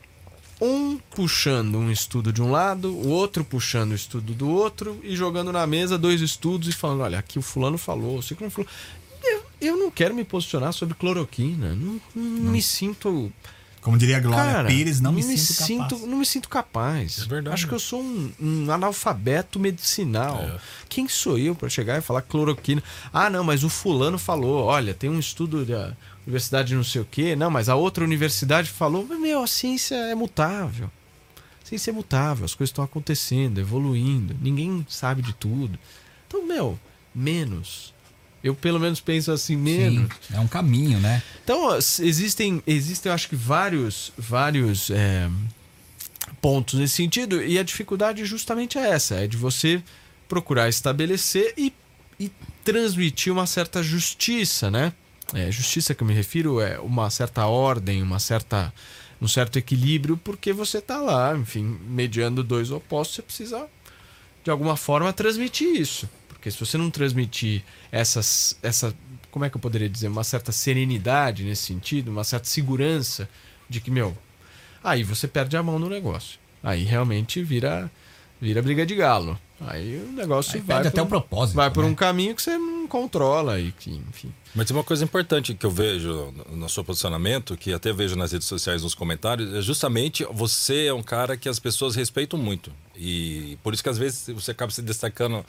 um 0.61 0.99
puxando 1.15 1.79
um 1.79 1.91
estudo 1.91 2.31
de 2.31 2.41
um 2.41 2.51
lado, 2.51 2.93
o 2.93 3.09
outro 3.09 3.43
puxando 3.43 3.91
o 3.91 3.95
estudo 3.95 4.33
do 4.33 4.47
outro 4.47 4.99
e 5.03 5.15
jogando 5.15 5.51
na 5.51 5.65
mesa 5.65 5.97
dois 5.97 6.21
estudos 6.21 6.67
e 6.69 6.71
falando: 6.71 7.01
olha, 7.01 7.17
aqui 7.17 7.39
o 7.39 7.41
fulano 7.41 7.77
falou, 7.77 8.19
o 8.19 8.23
ciclano 8.23 8.51
falou. 8.51 8.69
Eu, 9.23 9.43
eu 9.59 9.77
não 9.77 9.91
quero 9.91 10.15
me 10.15 10.23
posicionar 10.23 10.73
sobre 10.73 10.95
cloroquina. 10.95 11.75
Não, 11.75 12.01
não 12.15 12.51
me 12.51 12.61
sinto. 12.61 13.31
Como 13.81 13.97
diria 13.97 14.17
a 14.17 14.19
Glória 14.19 14.51
Cara, 14.53 14.67
Pires, 14.67 15.01
não, 15.01 15.11
me, 15.11 15.23
sinto, 15.23 15.89
capaz. 15.89 16.07
Não 16.07 16.17
me 16.19 16.25
sinto 16.25 16.49
capaz. 16.49 17.21
É 17.23 17.25
verdade. 17.25 17.55
Acho 17.55 17.67
que 17.67 17.73
eu 17.73 17.79
sou 17.79 17.99
um, 17.99 18.31
um 18.39 18.71
analfabeto 18.71 19.59
medicinal. 19.59 20.39
É. 20.39 20.59
Quem 20.87 21.07
sou 21.07 21.37
eu 21.37 21.55
para 21.55 21.67
chegar 21.67 21.97
e 21.97 22.01
falar 22.01 22.21
cloroquina? 22.21 22.83
Ah, 23.11 23.27
não, 23.27 23.43
mas 23.43 23.63
o 23.63 23.69
fulano 23.69 24.19
falou. 24.19 24.65
Olha, 24.65 24.93
tem 24.93 25.09
um 25.09 25.19
estudo 25.19 25.65
da 25.65 25.95
universidade 26.25 26.75
não 26.75 26.83
sei 26.83 27.01
o 27.01 27.07
quê. 27.09 27.35
Não, 27.35 27.49
mas 27.49 27.69
a 27.69 27.75
outra 27.75 28.03
universidade 28.03 28.69
falou. 28.69 29.05
Meu, 29.05 29.43
a 29.43 29.47
ciência 29.47 29.95
é 29.95 30.15
mutável. 30.15 30.89
A 31.63 31.65
ciência 31.65 31.91
é 31.91 31.93
mutável. 31.93 32.45
As 32.45 32.53
coisas 32.53 32.71
estão 32.71 32.83
acontecendo, 32.83 33.59
evoluindo. 33.59 34.35
Ninguém 34.41 34.85
sabe 34.89 35.21
de 35.21 35.33
tudo. 35.33 35.77
Então, 36.27 36.45
meu, 36.45 36.79
menos. 37.13 37.93
Eu 38.43 38.55
pelo 38.55 38.79
menos 38.79 38.99
penso 38.99 39.31
assim, 39.31 39.55
menos. 39.55 40.09
Sim, 40.27 40.35
é 40.35 40.39
um 40.39 40.47
caminho, 40.47 40.99
né? 40.99 41.21
Então, 41.43 41.75
existem, 41.75 42.61
existem, 42.65 43.09
eu 43.09 43.13
acho 43.13 43.29
que 43.29 43.35
vários, 43.35 44.11
vários 44.17 44.89
é, 44.89 45.29
pontos 46.41 46.79
nesse 46.79 46.95
sentido, 46.95 47.43
e 47.43 47.59
a 47.59 47.63
dificuldade 47.63 48.25
justamente 48.25 48.79
é 48.79 48.89
essa, 48.89 49.15
é 49.15 49.27
de 49.27 49.37
você 49.37 49.83
procurar 50.27 50.69
estabelecer 50.69 51.53
e, 51.55 51.71
e 52.19 52.31
transmitir 52.63 53.31
uma 53.31 53.45
certa 53.45 53.83
justiça, 53.83 54.71
né? 54.71 54.93
É, 55.33 55.51
justiça 55.51 55.95
que 55.95 56.03
eu 56.03 56.07
me 56.07 56.13
refiro 56.13 56.59
é 56.59 56.79
uma 56.79 57.09
certa 57.09 57.45
ordem, 57.45 58.01
uma 58.01 58.19
certa, 58.19 58.73
um 59.21 59.27
certo 59.27 59.57
equilíbrio, 59.57 60.17
porque 60.17 60.51
você 60.51 60.79
está 60.79 60.97
lá, 60.97 61.35
enfim, 61.35 61.79
mediando 61.87 62.43
dois 62.43 62.71
opostos, 62.71 63.15
você 63.15 63.21
precisa 63.21 63.67
de 64.43 64.51
alguma 64.51 64.75
forma 64.75 65.13
transmitir 65.13 65.69
isso. 65.79 66.09
Porque 66.27 66.49
se 66.49 66.59
você 66.59 66.77
não 66.77 66.89
transmitir 66.89 67.63
essas, 67.91 68.57
essa, 68.61 68.93
como 69.29 69.45
é 69.45 69.49
que 69.49 69.55
eu 69.55 69.61
poderia 69.61 69.87
dizer, 69.87 70.07
uma 70.07 70.23
certa 70.23 70.51
serenidade 70.51 71.43
nesse 71.43 71.63
sentido, 71.63 72.09
uma 72.09 72.23
certa 72.23 72.47
segurança 72.47 73.29
de 73.69 73.79
que, 73.79 73.91
meu, 73.91 74.17
aí 74.83 75.03
você 75.03 75.27
perde 75.27 75.55
a 75.55 75.63
mão 75.63 75.79
no 75.79 75.87
negócio. 75.87 76.39
Aí 76.63 76.83
realmente 76.83 77.41
vira 77.43 77.89
vira 78.41 78.61
briga 78.61 78.85
de 78.85 78.95
galo. 78.95 79.39
Aí 79.59 80.03
o 80.03 80.11
negócio 80.11 80.55
Aí 80.55 80.61
vai 80.61 80.77
perde 80.77 80.89
por 80.89 80.97
até 80.97 81.01
o 81.03 81.05
propósito, 81.05 81.55
Vai 81.55 81.69
por 81.69 81.83
né? 81.83 81.89
um 81.91 81.95
caminho 81.95 82.35
que 82.35 82.41
você 82.41 82.57
controla 82.91 83.57
e 83.57 83.71
que, 83.71 83.89
enfim. 83.89 84.33
Mas 84.53 84.67
tem 84.67 84.75
uma 84.75 84.83
coisa 84.83 85.01
importante 85.01 85.53
que 85.53 85.65
eu 85.65 85.71
vejo 85.71 86.33
no 86.49 86.67
seu 86.67 86.83
posicionamento, 86.83 87.55
que 87.55 87.71
até 87.71 87.93
vejo 87.93 88.17
nas 88.17 88.33
redes 88.33 88.49
sociais, 88.49 88.83
nos 88.83 88.93
comentários, 88.93 89.53
é 89.53 89.61
justamente 89.61 90.25
você 90.29 90.87
é 90.87 90.93
um 90.93 91.01
cara 91.01 91.37
que 91.37 91.47
as 91.47 91.57
pessoas 91.57 91.95
respeitam 91.95 92.37
muito. 92.37 92.69
E 92.93 93.57
por 93.63 93.73
isso 93.73 93.81
que 93.81 93.87
às 93.87 93.97
vezes 93.97 94.27
você 94.35 94.51
acaba 94.51 94.69
se 94.73 94.81
destacando 94.81 95.45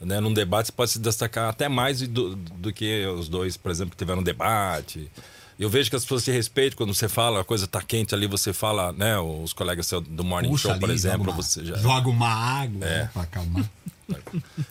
né, 0.00 0.20
num 0.20 0.32
debate, 0.32 0.68
você 0.68 0.72
pode 0.72 0.90
se 0.90 0.98
destacar 0.98 1.50
até 1.50 1.68
mais 1.68 2.00
do, 2.00 2.34
do 2.34 2.72
que 2.72 3.04
os 3.06 3.28
dois, 3.28 3.58
por 3.58 3.70
exemplo, 3.70 3.90
que 3.90 3.98
tiveram 3.98 4.20
um 4.20 4.24
debate. 4.24 5.10
Eu 5.58 5.70
vejo 5.70 5.88
que 5.88 5.96
as 5.96 6.02
pessoas 6.02 6.22
se 6.22 6.30
respeitam 6.30 6.76
quando 6.76 6.92
você 6.94 7.08
fala, 7.08 7.40
a 7.40 7.44
coisa 7.44 7.66
tá 7.66 7.80
quente 7.80 8.14
ali, 8.14 8.26
você 8.26 8.52
fala, 8.52 8.92
né? 8.92 9.18
Os 9.18 9.52
colegas 9.52 9.90
do 10.08 10.22
Morning 10.22 10.50
Puxa 10.50 10.68
Show, 10.70 10.78
por 10.78 10.84
ali, 10.90 10.94
exemplo, 10.94 11.18
joga 11.24 11.30
uma, 11.30 11.42
você 11.42 11.64
já. 11.64 11.76
joga 11.78 12.08
uma 12.10 12.28
água 12.28 12.86
É. 12.86 13.02
né, 13.02 13.10
pra 13.12 13.22
acalmar. 13.22 13.70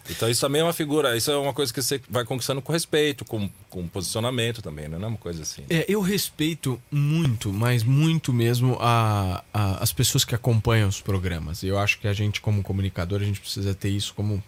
Então 0.10 0.30
isso 0.30 0.40
também 0.40 0.62
é 0.62 0.64
uma 0.64 0.72
figura, 0.72 1.18
isso 1.18 1.30
é 1.30 1.36
uma 1.36 1.52
coisa 1.54 1.74
que 1.74 1.82
você 1.82 2.00
vai 2.10 2.24
conquistando 2.24 2.62
com 2.62 2.72
respeito, 2.72 3.26
com, 3.26 3.50
com 3.70 3.86
posicionamento 3.86 4.62
também, 4.62 4.88
não 4.88 4.98
é 5.04 5.08
uma 5.08 5.18
coisa 5.18 5.42
assim. 5.42 5.64
É, 5.70 5.84
eu 5.90 6.00
respeito 6.00 6.82
muito, 6.90 7.52
mas 7.52 7.84
muito 7.84 8.32
mesmo 8.32 8.78
a, 8.80 9.44
a, 9.54 9.84
as 9.84 9.92
pessoas 9.92 10.24
que 10.24 10.34
acompanham 10.34 10.88
os 10.88 11.02
programas. 11.02 11.64
Eu 11.64 11.78
acho 11.78 12.00
que 12.00 12.08
a 12.08 12.14
gente, 12.14 12.40
como 12.40 12.64
comunicador, 12.64 13.20
a 13.22 13.26
gente 13.26 13.42
precisa 13.42 13.74
ter 13.76 13.90
isso 13.90 14.14
como 14.14 14.42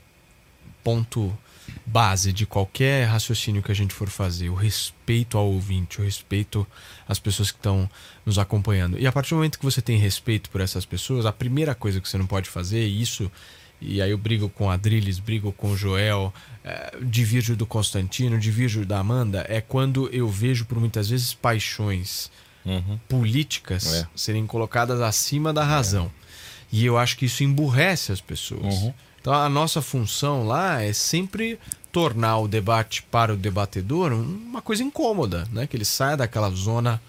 ponto 0.85 1.37
base 1.89 2.33
de 2.33 2.45
qualquer 2.45 3.05
raciocínio 3.07 3.63
que 3.63 3.71
a 3.71 3.75
gente 3.75 3.93
for 3.93 4.09
fazer, 4.09 4.49
o 4.49 4.53
respeito 4.55 5.37
ao 5.37 5.47
ouvinte, 5.47 6.01
o 6.01 6.03
respeito 6.03 6.67
às 7.07 7.17
pessoas 7.17 7.49
que 7.49 7.57
estão 7.57 7.89
nos 8.25 8.37
acompanhando. 8.37 8.99
E 8.99 9.07
a 9.07 9.11
partir 9.11 9.29
do 9.29 9.37
momento 9.37 9.57
que 9.57 9.63
você 9.63 9.81
tem 9.81 9.97
respeito 9.97 10.49
por 10.49 10.59
essas 10.59 10.85
pessoas, 10.85 11.25
a 11.25 11.31
primeira 11.31 11.73
coisa 11.73 12.01
que 12.01 12.09
você 12.09 12.17
não 12.17 12.27
pode 12.27 12.49
fazer, 12.49 12.85
e 12.85 13.01
isso, 13.01 13.31
e 13.79 14.01
aí 14.01 14.11
eu 14.11 14.17
brigo 14.17 14.49
com 14.49 14.69
a 14.69 14.73
Adriles, 14.73 15.17
brigo 15.17 15.53
com 15.53 15.71
o 15.71 15.77
Joel, 15.77 16.33
é, 16.61 16.97
divirjo 17.01 17.55
do 17.55 17.65
Constantino, 17.65 18.37
divirjo 18.37 18.85
da 18.85 18.99
Amanda, 18.99 19.45
é 19.47 19.61
quando 19.61 20.09
eu 20.11 20.27
vejo 20.27 20.65
por 20.65 20.77
muitas 20.77 21.09
vezes 21.09 21.33
paixões 21.33 22.29
Uhum. 22.65 22.99
políticas 23.07 23.93
É. 23.93 24.07
serem 24.13 24.45
colocadas 24.45 24.99
acima 24.99 25.53
da 25.53 25.63
razão. 25.63 26.11
E 26.69 26.85
eu 26.85 26.97
acho 26.97 27.15
que 27.17 27.25
isso 27.27 27.41
emburrece 27.45 28.11
as 28.11 28.19
pessoas. 28.19 28.75
Uhum. 28.75 28.93
Então 29.27 29.37
a 29.37 29.49
nossa 29.49 29.81
função 29.81 30.47
lá 30.47 30.81
é 30.81 30.93
sempre 30.93 31.59
tornar 31.91 32.37
o 32.37 32.47
debate 32.47 33.03
para 33.03 33.33
o 33.33 33.35
debatedor 33.35 34.13
uma 34.13 34.61
coisa 34.61 34.81
incômoda, 34.81 35.45
né? 35.51 35.67
Que 35.67 35.75
ele 35.75 35.83
saia 35.83 36.15
daquela 36.15 36.49
zona 36.51 37.01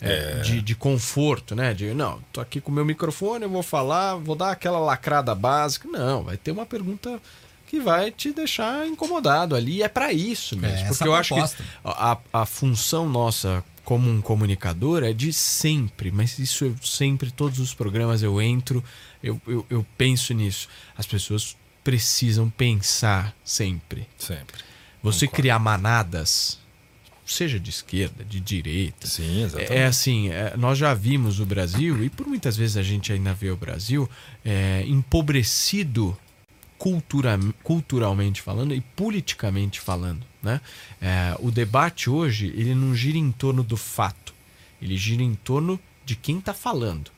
é, 0.00 0.40
de, 0.40 0.60
de 0.62 0.74
conforto, 0.74 1.54
né? 1.54 1.72
De 1.72 1.94
não, 1.94 2.20
tô 2.32 2.40
aqui 2.40 2.60
com 2.60 2.72
o 2.72 2.74
meu 2.74 2.84
microfone, 2.84 3.44
eu 3.44 3.48
vou 3.48 3.62
falar, 3.62 4.16
vou 4.16 4.34
dar 4.34 4.50
aquela 4.50 4.80
lacrada 4.80 5.32
básica. 5.32 5.88
Não, 5.88 6.24
vai 6.24 6.36
ter 6.36 6.50
uma 6.50 6.66
pergunta 6.66 7.22
que 7.68 7.78
vai 7.78 8.10
te 8.10 8.32
deixar 8.32 8.84
incomodado 8.88 9.54
ali. 9.54 9.80
É 9.80 9.88
para 9.88 10.12
isso 10.12 10.56
mesmo. 10.56 10.86
É, 10.86 10.88
porque 10.88 11.06
eu 11.06 11.14
acho 11.14 11.34
que 11.36 11.40
proposta. 11.40 11.64
a, 11.84 12.18
a 12.32 12.46
função 12.46 13.08
nossa 13.08 13.62
como 13.84 14.10
um 14.10 14.20
comunicador 14.20 15.04
é 15.04 15.12
de 15.12 15.32
sempre, 15.32 16.10
mas 16.10 16.38
isso 16.38 16.64
eu 16.64 16.74
sempre, 16.82 17.30
todos 17.30 17.58
os 17.58 17.74
programas 17.74 18.22
eu 18.22 18.40
entro, 18.40 18.84
eu, 19.22 19.40
eu, 19.46 19.66
eu 19.70 19.86
penso 19.96 20.34
nisso. 20.34 20.68
As 20.96 21.06
pessoas 21.06 21.56
precisam 21.82 22.50
pensar 22.50 23.34
sempre. 23.44 24.06
Sempre. 24.18 24.62
Você 25.02 25.26
Concordo. 25.26 25.42
criar 25.42 25.58
manadas, 25.58 26.58
seja 27.24 27.58
de 27.58 27.70
esquerda, 27.70 28.24
de 28.24 28.40
direita. 28.40 29.06
Sim, 29.06 29.44
exatamente. 29.44 29.72
É 29.72 29.86
assim, 29.86 30.28
é, 30.30 30.56
nós 30.56 30.78
já 30.78 30.92
vimos 30.92 31.40
o 31.40 31.46
Brasil, 31.46 32.04
e 32.04 32.10
por 32.10 32.26
muitas 32.26 32.56
vezes 32.56 32.76
a 32.76 32.82
gente 32.82 33.12
ainda 33.12 33.32
vê 33.32 33.50
o 33.50 33.56
Brasil 33.56 34.08
é, 34.44 34.84
empobrecido 34.86 36.16
cultura, 36.80 37.38
culturalmente 37.62 38.40
falando 38.40 38.74
e 38.74 38.80
politicamente 38.80 39.78
falando. 39.78 40.26
Né? 40.42 40.60
É, 41.00 41.36
o 41.38 41.50
debate 41.50 42.08
hoje 42.08 42.46
ele 42.56 42.74
não 42.74 42.94
gira 42.94 43.18
em 43.18 43.30
torno 43.30 43.62
do 43.62 43.76
fato, 43.76 44.34
ele 44.80 44.96
gira 44.96 45.22
em 45.22 45.34
torno 45.34 45.78
de 46.04 46.16
quem 46.16 46.38
está 46.38 46.54
falando. 46.54 47.10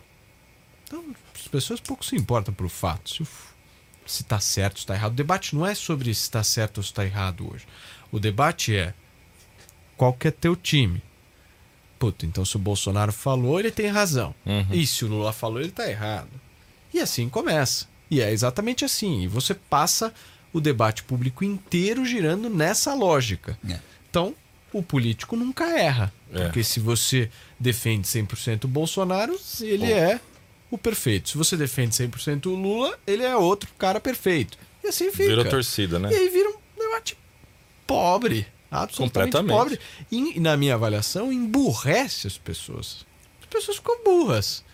Então, 0.85 1.05
as 1.35 1.49
pessoas 1.49 1.81
pouco 1.81 2.05
se 2.05 2.17
importam 2.17 2.53
por 2.53 2.69
fato, 2.69 3.09
se, 3.09 3.23
o 3.23 3.27
se 4.07 4.23
está 4.23 4.41
certo, 4.41 4.79
se 4.79 4.85
está 4.85 4.95
errado. 4.95 5.13
O 5.13 5.17
debate 5.17 5.55
não 5.55 5.67
é 5.67 5.75
sobre 5.75 6.15
se 6.15 6.23
está 6.23 6.43
certo 6.43 6.79
ou 6.79 6.83
se 6.83 6.91
está 6.91 7.05
errado 7.05 7.51
hoje. 7.53 7.67
O 8.11 8.19
debate 8.19 8.77
é 8.77 8.95
qual 9.97 10.13
que 10.13 10.29
é 10.29 10.31
teu 10.31 10.57
time. 10.57 11.03
Puta, 11.99 12.27
então 12.27 12.45
se 12.45 12.57
o 12.57 12.59
Bolsonaro 12.59 13.13
falou, 13.13 13.61
ele 13.61 13.71
tem 13.71 13.87
razão. 13.87 14.35
Uhum. 14.45 14.67
E 14.73 14.87
se 14.87 15.05
o 15.05 15.09
Lula 15.09 15.33
falou, 15.33 15.61
ele 15.61 15.71
tá 15.71 15.89
errado. 15.89 16.31
E 16.93 16.99
assim 16.99 17.29
começa. 17.29 17.87
E 18.11 18.21
é 18.21 18.31
exatamente 18.31 18.85
assim. 18.85 19.23
E 19.23 19.29
você 19.29 19.55
passa 19.55 20.13
o 20.53 20.61
debate 20.61 21.03
público 21.05 21.45
inteiro 21.45 22.05
girando 22.05 22.51
nessa 22.51 22.93
lógica. 22.95 23.57
É. 23.69 23.79
Então, 24.11 24.35
o 24.73 24.83
político 24.83 25.37
nunca 25.37 25.65
erra. 25.79 26.13
É. 26.33 26.45
Porque 26.45 26.65
se 26.65 26.81
você 26.81 27.31
defende 27.59 28.07
100% 28.07 28.65
o 28.65 28.69
Bolsonaro, 28.69 29.39
ele 29.61 29.87
Bom. 29.87 29.97
é 29.97 30.21
o 30.73 30.79
perfeito. 30.79 31.29
Se 31.29 31.37
você 31.37 31.55
defende 31.55 31.95
100% 31.95 32.47
o 32.47 32.55
Lula, 32.55 32.99
ele 33.07 33.23
é 33.23 33.37
outro 33.37 33.69
cara 33.79 34.01
perfeito. 34.01 34.57
E 34.83 34.89
assim 34.89 35.11
fica. 35.11 35.29
Vira 35.29 35.45
torcida, 35.45 35.99
né? 35.99 36.11
E 36.11 36.15
aí 36.15 36.29
vira 36.31 36.49
um 36.49 36.79
debate 36.79 37.17
pobre. 37.87 38.47
Absolutamente 38.71 39.33
Completamente. 39.33 39.55
pobre. 39.55 39.81
E, 40.11 40.41
na 40.41 40.57
minha 40.57 40.75
avaliação, 40.75 41.31
emburrece 41.31 42.27
as 42.27 42.39
pessoas. 42.39 43.05
As 43.43 43.47
pessoas 43.47 43.77
ficam 43.77 44.03
burras. 44.03 44.65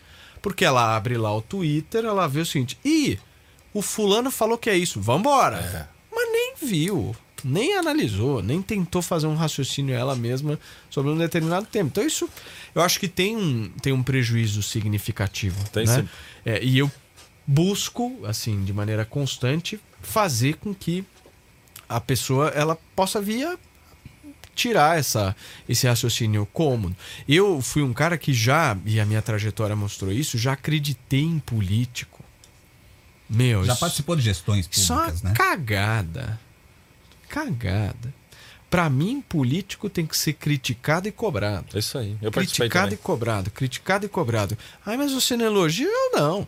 Porque 0.41 0.65
ela 0.65 0.95
abre 0.95 1.19
lá 1.19 1.37
o 1.37 1.43
Twitter, 1.43 2.05
ela 2.05 2.29
vê 2.29 2.41
o 2.41 2.47
seguinte: 2.47 2.79
ih, 2.85 3.19
o 3.75 3.83
fulano 3.83 4.31
falou 4.31 4.57
que 4.57 4.71
é 4.71 4.77
isso, 4.77 5.01
vambora. 5.01 5.57
É. 5.57 5.89
Mas 6.15 6.31
nem 6.31 6.55
viu, 6.63 7.15
nem 7.45 7.77
analisou, 7.77 8.41
nem 8.41 8.63
tentou 8.63 9.03
fazer 9.03 9.27
um 9.27 9.35
raciocínio 9.35 9.97
ela 9.97 10.15
mesma 10.15 10.59
sobre 10.89 11.11
um 11.11 11.19
determinado 11.19 11.67
tema. 11.67 11.89
Então, 11.89 12.05
isso 12.05 12.31
eu 12.79 12.85
acho 12.85 13.01
que 13.01 13.09
tem 13.09 13.37
um, 13.37 13.69
tem 13.83 13.93
um 13.93 14.03
prejuízo 14.03 14.63
significativo. 14.63 15.69
Tem 15.71 15.85
né? 15.85 16.03
sim. 16.03 16.09
É, 16.47 16.63
e 16.63 16.79
eu 16.79 16.91
busco, 17.47 18.21
assim, 18.25 18.65
de 18.65 18.73
maneira 18.73 19.05
constante, 19.05 19.81
fazer 20.01 20.57
com 20.57 20.75
que 20.75 21.05
a 21.89 22.01
pessoa 22.01 22.49
ela 22.49 22.79
possa 22.95 23.21
vir 23.21 23.47
a 23.47 23.59
tirar 24.55 24.99
essa, 24.99 25.35
esse 25.69 25.87
raciocínio 25.87 26.47
cômodo. 26.53 26.97
Eu 27.29 27.61
fui 27.63 27.83
um 27.83 27.93
cara 27.93 28.19
que 28.19 28.33
já, 28.33 28.77
e 28.85 29.01
a 29.01 29.07
minha 29.07 29.23
trajetória 29.23 29.75
mostrou 29.75 30.13
isso, 30.13 30.37
já 30.37 30.53
acreditei 30.53 31.23
em 31.23 31.39
político. 31.39 32.23
Meu, 33.29 33.65
Já 33.65 33.73
isso- 33.73 33.81
participou 33.81 34.17
de 34.17 34.23
gestões 34.23 34.67
é 34.67 34.69
públicas, 34.69 35.23
né? 35.23 35.33
cagada. 35.35 36.41
Cagada. 37.29 38.15
Pra 38.71 38.91
mim, 38.91 39.23
político 39.27 39.89
tem 39.89 40.05
que 40.05 40.17
ser 40.17 40.35
criticado 40.35 41.09
e 41.09 41.13
cobrado. 41.13 41.67
É 41.75 41.79
isso 41.79 41.97
aí. 41.97 42.17
Eu 42.21 42.31
criticado 42.31 42.93
e 42.95 42.97
cobrado, 42.99 43.51
criticado 43.51 44.05
e 44.05 44.09
cobrado. 44.09 44.59
Ai, 44.85 44.97
mas 44.97 45.13
você 45.13 45.37
não 45.37 45.47
elogia? 45.47 45.87
Eu 45.87 46.13
não. 46.21 46.47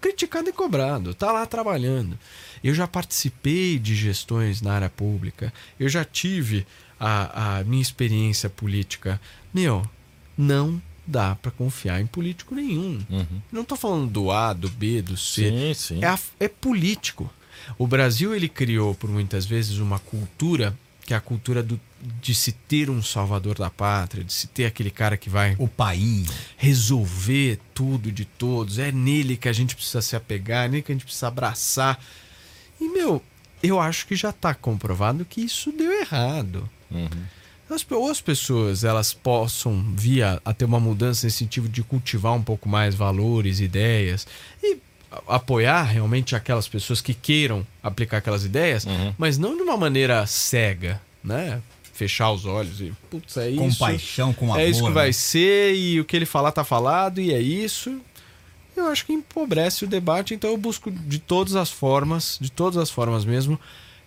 Criticado 0.00 0.48
e 0.48 0.52
cobrado, 0.52 1.14
tá 1.14 1.32
lá 1.32 1.44
trabalhando. 1.46 2.18
Eu 2.62 2.74
já 2.74 2.86
participei 2.86 3.78
de 3.78 3.94
gestões 3.96 4.60
na 4.62 4.74
área 4.74 4.90
pública, 4.90 5.52
eu 5.80 5.88
já 5.88 6.04
tive 6.04 6.66
a, 7.00 7.58
a 7.58 7.64
minha 7.64 7.82
experiência 7.82 8.48
política. 8.50 9.20
Meu, 9.52 9.82
não 10.36 10.80
dá 11.06 11.34
pra 11.36 11.50
confiar 11.50 12.00
em 12.00 12.06
político 12.06 12.54
nenhum. 12.54 13.02
Uhum. 13.10 13.42
Não 13.50 13.64
tô 13.64 13.76
falando 13.76 14.10
do 14.10 14.30
A, 14.30 14.52
do 14.52 14.68
B, 14.68 15.02
do 15.02 15.16
C. 15.16 15.50
Sim, 15.50 15.74
sim. 15.74 16.04
É, 16.04 16.06
a- 16.08 16.18
é 16.38 16.48
político. 16.48 17.30
O 17.78 17.86
Brasil 17.86 18.34
ele 18.34 18.48
criou 18.48 18.94
por 18.94 19.08
muitas 19.10 19.44
vezes 19.46 19.78
uma 19.78 19.98
cultura 19.98 20.76
que 21.04 21.12
é 21.12 21.16
a 21.16 21.20
cultura 21.20 21.62
do, 21.62 21.78
de 22.20 22.34
se 22.34 22.52
ter 22.52 22.88
um 22.88 23.02
salvador 23.02 23.56
da 23.58 23.68
pátria, 23.70 24.24
de 24.24 24.32
se 24.32 24.46
ter 24.48 24.64
aquele 24.64 24.90
cara 24.90 25.16
que 25.16 25.28
vai 25.28 25.54
O 25.58 25.68
país. 25.68 26.28
resolver 26.56 27.58
tudo 27.74 28.10
de 28.10 28.24
todos. 28.24 28.78
É 28.78 28.90
nele 28.90 29.36
que 29.36 29.48
a 29.48 29.52
gente 29.52 29.76
precisa 29.76 30.00
se 30.00 30.16
apegar, 30.16 30.64
é 30.64 30.68
nele 30.68 30.82
que 30.82 30.92
a 30.92 30.94
gente 30.94 31.04
precisa 31.04 31.28
abraçar. 31.28 32.02
E 32.80 32.88
meu, 32.88 33.22
eu 33.62 33.78
acho 33.80 34.06
que 34.06 34.16
já 34.16 34.30
está 34.30 34.54
comprovado 34.54 35.24
que 35.24 35.40
isso 35.42 35.70
deu 35.72 35.92
errado. 35.92 36.68
Uhum. 36.90 37.08
As, 37.70 37.84
ou 37.90 38.10
as 38.10 38.20
pessoas 38.20 38.84
elas 38.84 39.12
possam 39.14 39.94
vir 39.94 40.22
a, 40.22 40.40
a 40.44 40.52
ter 40.52 40.64
uma 40.64 40.78
mudança 40.80 41.26
nesse 41.26 41.38
sentido 41.38 41.68
de 41.68 41.82
cultivar 41.82 42.32
um 42.34 42.42
pouco 42.42 42.68
mais 42.68 42.94
valores, 42.94 43.60
ideias 43.60 44.26
e 44.62 44.78
apoiar 45.28 45.82
realmente 45.84 46.34
aquelas 46.36 46.66
pessoas 46.68 47.00
que 47.00 47.14
queiram 47.14 47.66
aplicar 47.82 48.18
aquelas 48.18 48.44
ideias, 48.44 48.84
Uhum. 48.84 49.14
mas 49.18 49.38
não 49.38 49.56
de 49.56 49.62
uma 49.62 49.76
maneira 49.76 50.26
cega, 50.26 51.00
né? 51.22 51.60
Fechar 51.92 52.32
os 52.32 52.44
olhos 52.44 52.80
e, 52.80 52.92
putz, 53.08 53.36
é 53.36 53.52
Com 53.52 53.68
isso. 53.68 53.78
paixão, 53.78 54.32
com 54.32 54.46
amor. 54.46 54.58
é 54.60 54.68
isso 54.68 54.84
que 54.84 54.90
vai 54.90 55.06
né? 55.08 55.12
ser 55.12 55.74
e 55.76 56.00
o 56.00 56.04
que 56.04 56.16
ele 56.16 56.26
falar 56.26 56.50
tá 56.50 56.64
falado 56.64 57.20
e 57.20 57.32
é 57.32 57.40
isso. 57.40 58.00
Eu 58.76 58.86
acho 58.88 59.06
que 59.06 59.12
empobrece 59.12 59.84
o 59.84 59.86
debate, 59.86 60.34
então 60.34 60.50
eu 60.50 60.56
busco 60.56 60.90
de 60.90 61.20
todas 61.20 61.54
as 61.54 61.70
formas, 61.70 62.36
de 62.40 62.50
todas 62.50 62.76
as 62.76 62.90
formas 62.90 63.24
mesmo, 63.24 63.60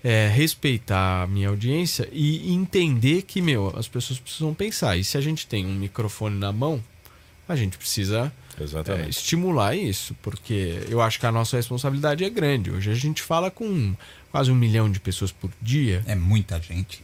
é, 0.03 0.27
respeitar 0.27 1.23
a 1.23 1.27
minha 1.27 1.47
audiência 1.47 2.09
e 2.11 2.51
entender 2.53 3.21
que, 3.21 3.41
meu, 3.41 3.73
as 3.77 3.87
pessoas 3.87 4.19
precisam 4.19 4.53
pensar. 4.53 4.97
E 4.97 5.03
se 5.05 5.17
a 5.17 5.21
gente 5.21 5.47
tem 5.47 5.65
um 5.65 5.73
microfone 5.73 6.37
na 6.37 6.51
mão, 6.51 6.83
a 7.47 7.55
gente 7.55 7.77
precisa 7.77 8.31
é, 8.59 8.63
Exatamente. 8.63 9.09
estimular 9.11 9.75
isso, 9.75 10.15
porque 10.21 10.83
eu 10.89 11.01
acho 11.01 11.19
que 11.19 11.25
a 11.25 11.31
nossa 11.31 11.57
responsabilidade 11.57 12.23
é 12.23 12.29
grande. 12.29 12.71
Hoje 12.71 12.89
a 12.91 12.95
gente 12.95 13.21
fala 13.21 13.51
com 13.51 13.95
quase 14.31 14.51
um 14.51 14.55
milhão 14.55 14.89
de 14.91 14.99
pessoas 14.99 15.31
por 15.31 15.51
dia. 15.61 16.03
É 16.07 16.15
muita 16.15 16.59
gente. 16.61 17.03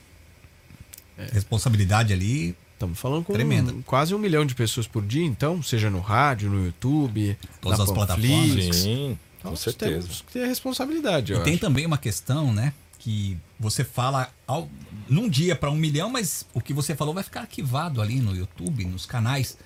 Responsabilidade 1.31 2.11
ali. 2.13 2.55
Estamos 2.73 2.99
falando 2.99 3.23
com 3.23 3.33
Tremenda. 3.33 3.71
um- 3.71 3.81
quase 3.83 4.13
um 4.13 4.17
milhão 4.17 4.45
de 4.45 4.55
pessoas 4.55 4.87
por 4.87 5.05
dia, 5.05 5.23
então, 5.23 5.61
seja 5.63 5.89
no 5.89 5.99
rádio, 6.01 6.49
no 6.49 6.65
YouTube, 6.65 7.37
Todas 7.61 7.77
na 7.77 7.83
as 7.85 7.91
Panflix. 7.91 8.27
plataformas. 8.27 8.75
Sim, 8.75 9.17
Então, 9.39 9.51
com 9.51 9.55
certeza. 9.57 9.99
Temos 10.01 10.21
que 10.21 10.33
ter 10.33 10.47
responsabilidade, 10.47 11.31
eu 11.33 11.39
E 11.39 11.43
tem 11.43 11.53
acho. 11.53 11.61
também 11.61 11.85
uma 11.85 11.97
questão, 11.97 12.51
né? 12.51 12.73
Que 12.99 13.37
você 13.59 13.83
fala 13.83 14.29
ao, 14.47 14.69
num 15.07 15.29
dia 15.29 15.55
para 15.55 15.69
um 15.69 15.75
milhão, 15.75 16.09
mas 16.09 16.45
o 16.53 16.59
que 16.59 16.73
você 16.73 16.95
falou 16.95 17.13
vai 17.13 17.23
ficar 17.23 17.41
arquivado 17.41 18.01
ali 18.01 18.19
no 18.19 18.35
YouTube, 18.35 18.83
nos 18.85 19.05
canais. 19.05 19.57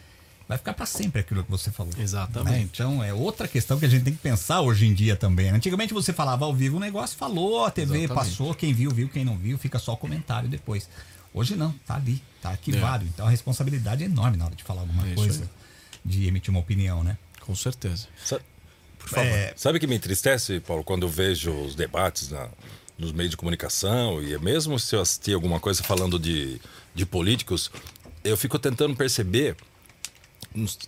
Vai 0.47 0.57
ficar 0.57 0.73
para 0.73 0.85
sempre 0.85 1.21
aquilo 1.21 1.43
que 1.43 1.51
você 1.51 1.69
falou. 1.71 1.91
Exatamente. 1.97 2.51
Né? 2.53 2.61
Então 2.61 3.03
é 3.03 3.13
outra 3.13 3.47
questão 3.47 3.77
que 3.79 3.85
a 3.85 3.89
gente 3.89 4.03
tem 4.03 4.13
que 4.13 4.19
pensar 4.19 4.61
hoje 4.61 4.85
em 4.85 4.93
dia 4.93 5.15
também. 5.15 5.51
né? 5.51 5.57
Antigamente 5.57 5.93
você 5.93 6.13
falava 6.13 6.45
ao 6.45 6.53
vivo 6.55 6.77
o 6.77 6.79
negócio, 6.79 7.17
falou, 7.17 7.65
a 7.65 7.71
TV 7.71 8.03
Exatamente. 8.03 8.29
passou, 8.29 8.53
quem 8.55 8.73
viu, 8.73 8.91
viu, 8.91 9.09
quem 9.09 9.25
não 9.25 9.37
viu, 9.37 9.57
fica 9.57 9.77
só 9.79 9.93
o 9.93 9.97
comentário 9.97 10.47
depois. 10.49 10.89
Hoje 11.33 11.55
não, 11.55 11.71
tá 11.85 11.95
ali, 11.95 12.21
tá 12.41 12.49
arquivado. 12.49 13.05
Então 13.05 13.27
a 13.27 13.29
responsabilidade 13.29 14.03
é 14.03 14.05
enorme 14.05 14.37
na 14.37 14.45
hora 14.45 14.55
de 14.55 14.63
falar 14.63 14.81
alguma 14.81 15.07
É 15.07 15.13
coisa, 15.13 15.43
aí. 15.43 15.49
de 16.05 16.25
emitir 16.27 16.49
uma 16.49 16.59
opinião, 16.61 17.03
né? 17.03 17.17
Com 17.41 17.55
certeza. 17.55 18.07
Sa- 18.23 18.39
Por 18.97 19.09
favor. 19.09 19.25
É, 19.27 19.53
Sabe 19.55 19.77
o 19.77 19.79
que 19.81 19.87
me 19.87 19.95
entristece, 19.95 20.59
Paulo, 20.61 20.83
quando 20.83 21.03
eu 21.05 21.09
vejo 21.09 21.51
os 21.51 21.75
debates 21.75 22.29
na- 22.29 22.49
nos 22.97 23.11
meios 23.11 23.29
de 23.29 23.37
comunicação 23.37 24.23
e 24.23 24.35
mesmo 24.39 24.79
se 24.79 24.95
eu 24.95 25.01
assistir 25.01 25.33
alguma 25.33 25.59
coisa 25.59 25.83
falando 25.83 26.17
de, 26.17 26.59
de 26.95 27.05
políticos, 27.05 27.69
eu 28.23 28.35
fico 28.35 28.57
tentando 28.57 28.95
perceber, 28.95 29.55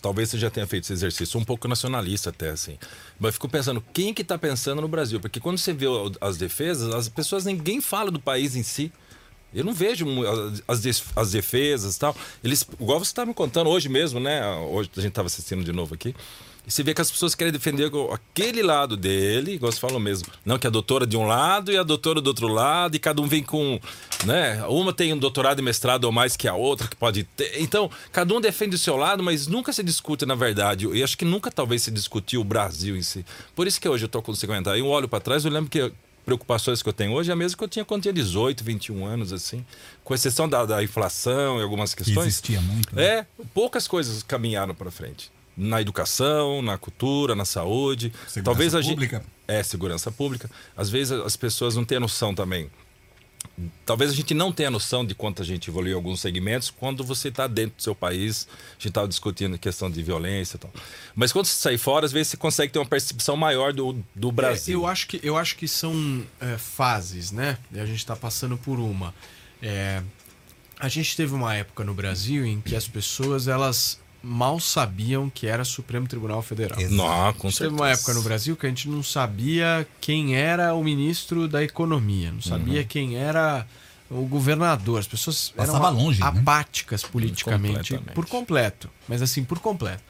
talvez 0.01 0.29
você 0.29 0.38
já 0.38 0.49
tenha 0.49 0.65
feito 0.67 0.84
esse 0.84 0.93
exercício, 0.93 1.39
um 1.39 1.43
pouco 1.43 1.67
nacionalista 1.67 2.29
até 2.29 2.49
assim, 2.49 2.77
mas 3.19 3.34
fico 3.36 3.47
pensando, 3.49 3.84
quem 3.93 4.13
que 4.13 4.21
está 4.21 4.38
pensando 4.38 4.82
no 4.82 4.88
Brasil? 4.88 5.19
Porque 5.19 5.39
quando 5.39 5.58
você 5.58 5.73
vê 5.73 5.86
as 6.21 6.38
defesas, 6.38 6.93
as 6.93 7.10
pessoas, 7.10 7.45
ninguém 7.45 7.82
fala 7.82 8.10
do 8.12 8.19
país 8.19 8.55
em 8.55 8.63
si. 8.63 8.91
Eu 9.51 9.63
não 9.65 9.73
vejo 9.73 10.05
as- 10.67 10.82
as, 11.15 11.32
defesas 11.32 11.95
e 11.95 11.99
tal. 11.99 12.15
Eles, 12.43 12.63
igual 12.79 12.99
você 12.99 13.10
estava 13.10 13.25
me 13.27 13.34
contando 13.34 13.67
hoje 13.69 13.89
mesmo, 13.89 14.19
né? 14.19 14.45
Hoje 14.58 14.91
a 14.95 15.01
gente 15.01 15.10
estava 15.10 15.25
assistindo 15.25 15.63
de 15.63 15.71
novo 15.71 15.95
aqui. 15.95 16.15
E 16.69 16.71
você 16.71 16.84
vê 16.84 16.93
que 16.93 17.01
as 17.01 17.10
pessoas 17.10 17.34
querem 17.34 17.51
defender 17.51 17.89
aquele 18.12 18.62
lado 18.62 18.95
dele, 18.95 19.53
igual 19.53 19.71
você 19.71 19.79
falou 19.79 19.99
mesmo. 19.99 20.27
Não, 20.45 20.60
que 20.60 20.67
a 20.67 20.69
doutora 20.69 21.08
de 21.08 21.17
um 21.17 21.25
lado 21.25 21.71
e 21.71 21.77
a 21.77 21.82
doutora 21.82 22.21
do 22.21 22.27
outro 22.27 22.47
lado, 22.47 22.95
e 22.95 22.99
cada 22.99 23.19
um 23.19 23.27
vem 23.27 23.41
com. 23.41 23.79
né? 24.23 24.63
Uma 24.67 24.93
tem 24.93 25.12
um 25.12 25.17
doutorado 25.17 25.58
e 25.58 25.63
mestrado 25.63 26.03
ou 26.03 26.12
mais 26.12 26.38
que 26.38 26.47
a 26.47 26.53
outra, 26.53 26.88
que 26.88 26.95
pode 26.95 27.23
ter. 27.23 27.60
Então, 27.60 27.89
cada 28.12 28.36
um 28.36 28.39
defende 28.39 28.75
o 28.75 28.77
seu 28.79 28.95
lado, 28.95 29.23
mas 29.23 29.47
nunca 29.47 29.73
se 29.73 29.82
discute, 29.82 30.27
na 30.27 30.36
verdade. 30.36 30.88
E 30.88 31.01
acho 31.01 31.17
que 31.17 31.25
nunca 31.25 31.49
talvez 31.49 31.82
se 31.82 31.89
discutiu 31.89 32.41
o 32.41 32.43
Brasil 32.43 32.95
em 32.95 33.01
si. 33.01 33.25
Por 33.55 33.65
isso 33.65 33.82
que 33.82 33.89
hoje 33.89 34.05
eu 34.05 34.10
tô 34.10 34.21
com 34.21 34.36
50 34.36 34.69
anos. 34.69 34.79
Eu 34.79 34.88
olho 34.88 35.08
para 35.08 35.19
trás, 35.19 35.43
eu 35.45 35.51
lembro 35.51 35.71
que 35.71 35.91
preocupações 36.23 36.84
que 36.84 36.89
eu 36.89 36.93
tenho 36.93 37.13
hoje 37.13 37.32
é 37.32 37.34
a 37.34 37.36
mesma 37.36 37.58
que 37.58 37.63
eu 37.63 37.67
tinha 37.67 37.84
quando 37.84 38.03
tinha 38.03 38.13
18, 38.13 38.63
21 38.63 39.08
anos, 39.08 39.34
assim. 39.34 39.65
Com 40.03 40.13
exceção 40.13 40.47
da, 40.47 40.63
da 40.67 40.84
inflação 40.84 41.60
e 41.60 41.63
algumas 41.63 41.95
que 41.95 42.03
questões. 42.03 42.27
existia 42.27 42.62
muito. 42.62 42.95
né? 42.95 43.03
É, 43.03 43.25
poucas 43.55 43.88
coisas 43.88 44.21
caminharam 44.21 44.75
para 44.75 44.91
frente. 44.91 45.32
Na 45.62 45.82
educação, 45.82 46.62
na 46.62 46.78
cultura, 46.78 47.36
na 47.36 47.43
saúde. 47.43 48.13
Segurança 48.28 48.43
Talvez 48.43 48.74
a 48.74 48.82
gente 48.82 48.91
pública. 48.91 49.26
é 49.45 49.62
segurança 49.62 50.10
pública. 50.10 50.50
Às 50.76 50.89
vezes 50.89 51.12
as 51.12 51.36
pessoas 51.36 51.76
não 51.76 51.84
têm 51.84 52.00
noção 52.00 52.34
também. 52.34 52.69
Talvez 53.86 54.12
a 54.12 54.13
gente 54.13 54.34
não 54.34 54.54
tenha 54.54 54.72
noção 54.72 55.06
de 55.06 55.13
quanto 55.13 55.41
a 55.41 55.45
gente 55.45 55.69
evoluiu 55.69 55.93
em 55.93 55.95
alguns 55.95 56.22
segmentos 56.22 56.69
quando 56.69 57.04
você 57.04 57.28
está 57.28 57.45
dentro 57.45 57.76
do 57.76 57.84
seu 57.84 57.93
país. 57.93 58.48
A 58.52 58.74
gente 58.74 58.88
estava 58.88 59.08
discutindo 59.08 59.56
a 59.56 59.58
questão 59.58 59.91
de 59.91 60.02
violência 60.02 60.56
e 60.56 60.60
tal. 60.60 60.72
Mas 61.13 61.34
quando 61.34 61.45
você 61.45 61.56
sai 61.56 61.78
fora, 61.78 62.06
às 62.06 62.12
vezes 62.12 62.30
você 62.30 62.38
consegue 62.38 62.72
ter 62.72 62.80
uma 62.80 62.86
percepção 62.86 63.36
maior 63.36 63.74
do, 63.74 64.02
do 64.15 64.32
Brasil. 64.32 64.80
É, 64.80 64.84
eu, 64.84 64.88
acho 64.88 65.08
que, 65.08 65.19
eu 65.22 65.38
acho 65.38 65.58
que 65.58 65.67
são 65.67 66.26
é, 66.39 66.58
fases, 66.58 67.32
né? 67.32 67.58
E 67.72 67.80
a 67.80 67.86
gente 67.86 67.98
está 67.98 68.15
passando 68.15 68.58
por 68.58 68.80
uma. 68.80 69.13
É, 69.62 70.02
a 70.80 70.88
gente 70.88 71.17
teve 71.17 71.34
uma 71.34 71.54
época 71.54 71.84
no 71.84 71.93
Brasil 71.93 72.45
em 72.45 72.62
que 72.62 72.76
as 72.76 72.88
pessoas 72.88 73.50
elas 73.50 74.00
mal 74.21 74.60
sabiam 74.60 75.29
que 75.29 75.47
era 75.47 75.63
Supremo 75.63 76.08
Tribunal 76.08 76.41
Federal. 76.41 76.79
Não, 76.89 77.34
com 77.34 77.47
Teve 77.49 77.53
certeza. 77.53 77.82
uma 77.82 77.89
época 77.89 78.13
no 78.13 78.21
Brasil 78.21 78.55
que 78.55 78.65
a 78.65 78.69
gente 78.69 78.89
não 78.89 79.01
sabia 79.01 79.88
quem 80.01 80.36
era 80.36 80.73
o 80.73 80.84
ministro 80.84 81.47
da 81.47 81.63
Economia, 81.63 82.32
não 82.32 82.41
sabia 82.41 82.84
quem 82.84 83.15
era 83.15 83.65
o 84.10 84.25
governador. 84.25 84.99
As 84.99 85.08
pessoas 85.08 85.53
Passava 85.55 85.88
eram 85.88 85.97
longe, 85.97 86.19
né? 86.19 86.27
apáticas 86.27 87.03
politicamente 87.03 87.93
Completamente. 87.93 88.15
por 88.15 88.25
completo. 88.25 88.89
Mas 89.08 89.21
assim, 89.21 89.43
por 89.43 89.60
completo. 89.60 90.03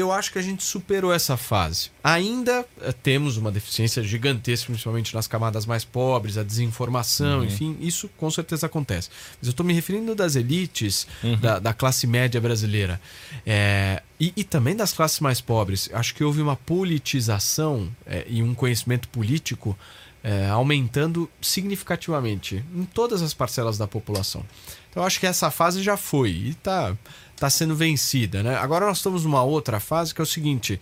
Eu 0.00 0.10
acho 0.12 0.32
que 0.32 0.38
a 0.38 0.42
gente 0.42 0.62
superou 0.64 1.12
essa 1.12 1.36
fase. 1.36 1.90
Ainda 2.02 2.64
eh, 2.80 2.92
temos 3.02 3.36
uma 3.36 3.50
deficiência 3.52 4.02
gigantesca, 4.02 4.66
principalmente 4.66 5.14
nas 5.14 5.26
camadas 5.26 5.66
mais 5.66 5.84
pobres, 5.84 6.38
a 6.38 6.42
desinformação, 6.42 7.44
enfim, 7.44 7.76
isso 7.80 8.08
com 8.16 8.30
certeza 8.30 8.66
acontece. 8.66 9.10
Mas 9.38 9.48
eu 9.48 9.50
estou 9.50 9.64
me 9.64 9.72
referindo 9.72 10.14
das 10.14 10.36
elites 10.36 11.06
da, 11.40 11.58
da 11.58 11.72
classe 11.72 12.06
média 12.06 12.40
brasileira 12.40 13.00
É, 13.46 14.02
e, 14.18 14.32
e 14.36 14.44
também 14.44 14.74
das 14.76 14.92
classes 14.92 15.20
mais 15.20 15.40
pobres. 15.40 15.88
Acho 15.92 16.14
que 16.14 16.22
houve 16.24 16.40
uma 16.42 16.56
politização 16.56 17.90
eh, 18.06 18.26
e 18.28 18.42
um 18.42 18.54
conhecimento 18.54 19.08
político 19.08 19.76
eh, 20.22 20.48
aumentando 20.48 21.28
significativamente 21.40 22.64
em 22.74 22.84
todas 22.84 23.22
as 23.22 23.32
parcelas 23.32 23.78
da 23.78 23.86
população. 23.86 24.44
Então 24.90 25.02
eu 25.02 25.06
acho 25.06 25.18
que 25.20 25.26
essa 25.26 25.50
fase 25.50 25.82
já 25.82 25.96
foi 25.96 26.30
e 26.30 26.50
está 26.50 26.94
tá 27.40 27.50
sendo 27.50 27.74
vencida. 27.74 28.42
Né? 28.42 28.54
Agora 28.56 28.86
nós 28.86 28.98
estamos 28.98 29.24
numa 29.24 29.42
outra 29.42 29.80
fase 29.80 30.14
que 30.14 30.20
é 30.20 30.24
o 30.24 30.26
seguinte: 30.26 30.80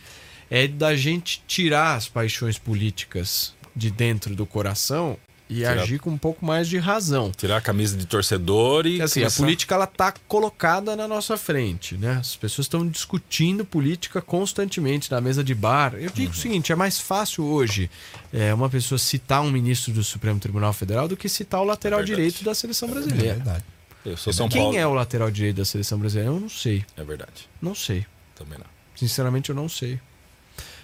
é 0.50 0.66
da 0.68 0.94
gente 0.96 1.42
tirar 1.46 1.94
as 1.94 2.08
paixões 2.08 2.58
políticas 2.58 3.54
de 3.74 3.90
dentro 3.90 4.34
do 4.34 4.44
coração 4.44 5.16
e 5.50 5.56
Tirar- 5.60 5.78
agir 5.80 5.98
com 5.98 6.10
um 6.10 6.18
pouco 6.18 6.44
mais 6.44 6.68
de 6.68 6.76
razão. 6.76 7.32
Tirar 7.34 7.56
a 7.56 7.60
camisa 7.60 7.96
de 7.96 8.04
torcedor 8.06 8.86
e. 8.86 9.00
Assim, 9.00 9.20
a 9.20 9.22
começar- 9.24 9.42
política 9.42 9.74
ela 9.74 9.86
tá 9.86 10.12
colocada 10.26 10.94
na 10.94 11.08
nossa 11.08 11.38
frente, 11.38 11.96
né? 11.96 12.18
As 12.20 12.36
pessoas 12.36 12.66
estão 12.66 12.86
discutindo 12.86 13.64
política 13.64 14.20
constantemente 14.20 15.10
na 15.10 15.20
mesa 15.22 15.42
de 15.42 15.54
bar. 15.54 15.94
Eu 15.94 16.10
digo 16.10 16.32
o 16.32 16.36
seguinte, 16.36 16.70
é 16.70 16.76
mais 16.76 17.00
fácil 17.00 17.44
hoje 17.44 17.90
é, 18.32 18.52
uma 18.52 18.68
pessoa 18.68 18.98
citar 18.98 19.40
um 19.40 19.50
ministro 19.50 19.90
do 19.92 20.04
Supremo 20.04 20.38
Tribunal 20.38 20.72
Federal 20.74 21.08
do 21.08 21.16
que 21.16 21.28
citar 21.30 21.60
o 21.62 21.64
lateral 21.64 22.00
Verdade. 22.00 22.16
direito 22.16 22.44
da 22.44 22.54
seleção 22.54 22.88
É 22.88 22.92
brasileira. 22.92 23.34
verdade. 23.36 23.64
Eu 24.10 24.16
sou 24.16 24.32
São 24.32 24.48
Quem 24.48 24.62
Paulo. 24.62 24.76
é 24.78 24.86
o 24.86 24.92
lateral 24.94 25.30
direito 25.30 25.56
da 25.56 25.64
seleção 25.64 25.98
brasileira? 25.98 26.30
Eu 26.32 26.40
não 26.40 26.48
sei. 26.48 26.84
É 26.96 27.04
verdade. 27.04 27.48
Não 27.60 27.74
sei. 27.74 28.06
Também 28.34 28.58
não. 28.58 28.66
Sinceramente, 28.94 29.50
eu 29.50 29.54
não 29.56 29.68
sei. 29.68 30.00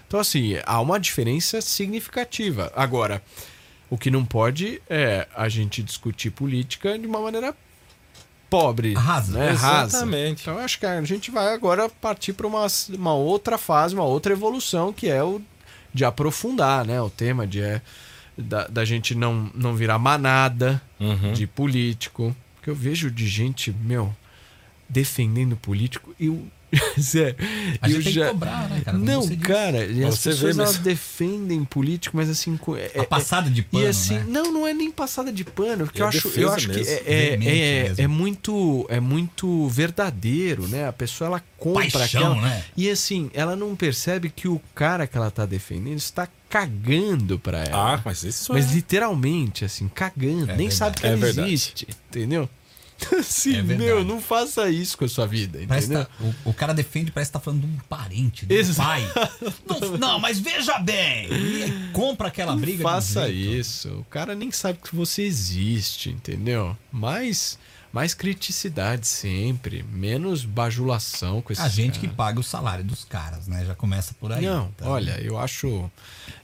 Então, 0.06 0.20
assim, 0.20 0.56
há 0.64 0.80
uma 0.80 0.98
diferença 1.00 1.60
significativa. 1.60 2.72
Agora, 2.76 3.22
o 3.90 3.96
que 3.98 4.10
não 4.10 4.24
pode 4.24 4.80
é 4.88 5.26
a 5.34 5.48
gente 5.48 5.82
discutir 5.82 6.30
política 6.30 6.98
de 6.98 7.06
uma 7.06 7.20
maneira 7.20 7.54
pobre. 8.50 8.94
Rasa. 8.94 9.32
Né? 9.38 9.50
Rasa. 9.50 9.96
Exatamente. 9.98 10.42
Então, 10.42 10.54
eu 10.54 10.60
acho 10.60 10.78
que 10.78 10.86
a 10.86 11.02
gente 11.02 11.30
vai 11.30 11.52
agora 11.52 11.88
partir 11.88 12.32
para 12.32 12.46
uma, 12.46 12.66
uma 12.90 13.14
outra 13.14 13.58
fase, 13.58 13.94
uma 13.94 14.04
outra 14.04 14.32
evolução, 14.32 14.92
que 14.92 15.08
é 15.08 15.22
o 15.22 15.40
de 15.92 16.04
aprofundar 16.04 16.84
né? 16.84 17.00
o 17.00 17.08
tema 17.08 17.46
de, 17.46 17.60
é, 17.62 17.80
da, 18.36 18.66
da 18.66 18.84
gente 18.84 19.14
não, 19.14 19.50
não 19.54 19.74
virar 19.74 19.98
manada 19.98 20.80
Uhum. 21.00 21.32
de 21.32 21.46
político. 21.46 22.34
Porque 22.64 22.70
eu 22.70 22.74
vejo 22.74 23.10
de 23.10 23.28
gente, 23.28 23.70
meu, 23.82 24.10
defendendo 24.88 25.56
político 25.56 26.14
e 26.18 26.28
o. 26.28 26.46
Zé, 26.98 27.36
A 27.80 27.88
eu 27.88 27.94
gente 28.00 28.04
tem 28.06 28.12
já... 28.14 28.24
que 28.26 28.30
cobrar, 28.32 28.68
né, 28.68 28.80
cara? 28.84 28.98
Não, 28.98 29.24
cara, 29.36 29.78
as 29.84 30.16
Você 30.18 30.30
vê, 30.30 30.34
pessoas 30.48 30.56
mas- 30.56 30.78
defendem 30.78 31.64
político, 31.64 32.16
mas 32.16 32.28
assim. 32.28 32.58
É, 32.96 32.98
A 33.00 33.04
passada 33.04 33.48
de 33.48 33.62
pano, 33.62 33.84
e 33.84 33.86
assim, 33.86 34.14
né? 34.18 34.24
não, 34.26 34.50
não 34.52 34.66
é 34.66 34.74
nem 34.74 34.90
passada 34.90 35.30
de 35.32 35.44
pano, 35.44 35.84
porque 35.84 36.00
É 36.00 36.04
eu 36.04 36.08
acho, 36.08 36.28
eu 36.36 36.52
acho 36.52 36.68
que 36.68 36.74
mesmo, 36.78 36.92
é, 36.92 37.02
é, 37.06 37.38
é, 37.44 37.94
é 37.96 38.06
muito 38.08 38.86
é 38.88 38.98
muito 38.98 39.68
verdadeiro, 39.68 40.66
né? 40.66 40.88
A 40.88 40.92
pessoa 40.92 41.28
ela 41.28 41.42
compra 41.56 41.88
Paixão, 41.90 42.32
aquela 42.32 42.42
né? 42.42 42.64
e 42.76 42.90
assim, 42.90 43.30
ela 43.34 43.54
não 43.54 43.76
percebe 43.76 44.28
que 44.28 44.48
o 44.48 44.60
cara 44.74 45.06
que 45.06 45.16
ela 45.16 45.30
tá 45.30 45.46
defendendo 45.46 45.98
está 45.98 46.26
cagando 46.50 47.38
pra 47.38 47.62
ela. 47.64 47.94
Ah, 47.94 48.02
mas 48.04 48.24
isso 48.24 48.52
Mas 48.52 48.70
é. 48.72 48.74
literalmente, 48.74 49.64
assim, 49.64 49.86
cagando. 49.86 50.50
É 50.50 50.56
nem 50.56 50.68
verdade. 50.68 50.74
sabe 50.74 50.96
que 51.00 51.06
É 51.06 51.10
ela 51.10 51.16
verdade. 51.18 51.48
existe. 51.52 51.86
Entendeu? 52.10 52.48
Assim, 53.18 53.56
É 53.58 53.62
meu, 53.62 54.04
não 54.04 54.20
faça 54.20 54.68
isso 54.70 54.96
com 54.96 55.04
a 55.04 55.08
sua 55.08 55.26
vida, 55.26 55.58
Parece 55.66 55.86
entendeu? 55.88 56.04
tá- 56.06 56.10
o, 56.44 56.50
o 56.50 56.54
cara 56.54 56.72
defende, 56.72 57.10
parece 57.10 57.30
que 57.30 57.32
tá 57.34 57.40
falando 57.40 57.60
de 57.62 57.66
um 57.66 57.76
parente, 57.88 58.46
de 58.46 58.60
um 58.62 58.74
pai. 58.74 59.02
Não, 59.68 59.98
não, 59.98 60.18
mas 60.20 60.38
veja 60.38 60.78
bem. 60.78 61.28
E 61.32 61.90
compra 61.92 62.28
aquela 62.28 62.54
briga. 62.56 62.78
de 62.78 62.82
um 62.82 62.88
faça 62.88 63.28
isso. 63.28 63.88
O 63.98 64.04
cara 64.04 64.34
nem 64.34 64.50
sabe 64.52 64.78
que 64.82 64.94
você 64.94 65.22
existe, 65.22 66.10
entendeu? 66.10 66.76
Mais, 66.92 67.58
mais 67.92 68.14
criticidade 68.14 69.06
sempre, 69.06 69.82
menos 69.92 70.44
bajulação 70.44 71.42
com 71.42 71.52
esses 71.52 71.64
A 71.64 71.68
gente 71.68 71.98
que 71.98 72.08
paga 72.08 72.38
o 72.40 72.42
salário 72.42 72.84
dos 72.84 73.04
caras, 73.04 73.46
né? 73.48 73.64
Já 73.64 73.74
começa 73.74 74.14
por 74.20 74.32
aí. 74.32 74.44
Não, 74.44 74.70
Então, 74.76 74.88
olha, 74.90 75.18
eu 75.20 75.38
acho, 75.38 75.90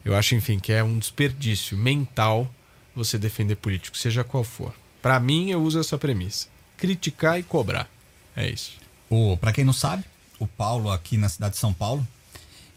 eu 0.04 0.14
acho, 0.16 0.34
enfim, 0.34 0.58
que 0.58 0.72
é 0.72 0.82
um 0.82 0.98
desperdício 0.98 1.76
mental 1.76 2.52
você 2.94 3.16
defender 3.18 3.56
político, 3.56 3.96
seja 3.96 4.24
qual 4.24 4.42
for. 4.44 4.74
Pra 5.02 5.18
mim, 5.18 5.50
eu 5.50 5.62
uso 5.62 5.80
essa 5.80 5.98
premissa: 5.98 6.48
criticar 6.76 7.38
e 7.38 7.42
cobrar. 7.42 7.88
É 8.36 8.48
isso. 8.48 8.72
O, 9.08 9.36
pra 9.36 9.52
quem 9.52 9.64
não 9.64 9.72
sabe, 9.72 10.04
o 10.38 10.46
Paulo 10.46 10.90
aqui 10.90 11.16
na 11.16 11.28
cidade 11.28 11.54
de 11.54 11.60
São 11.60 11.72
Paulo, 11.72 12.06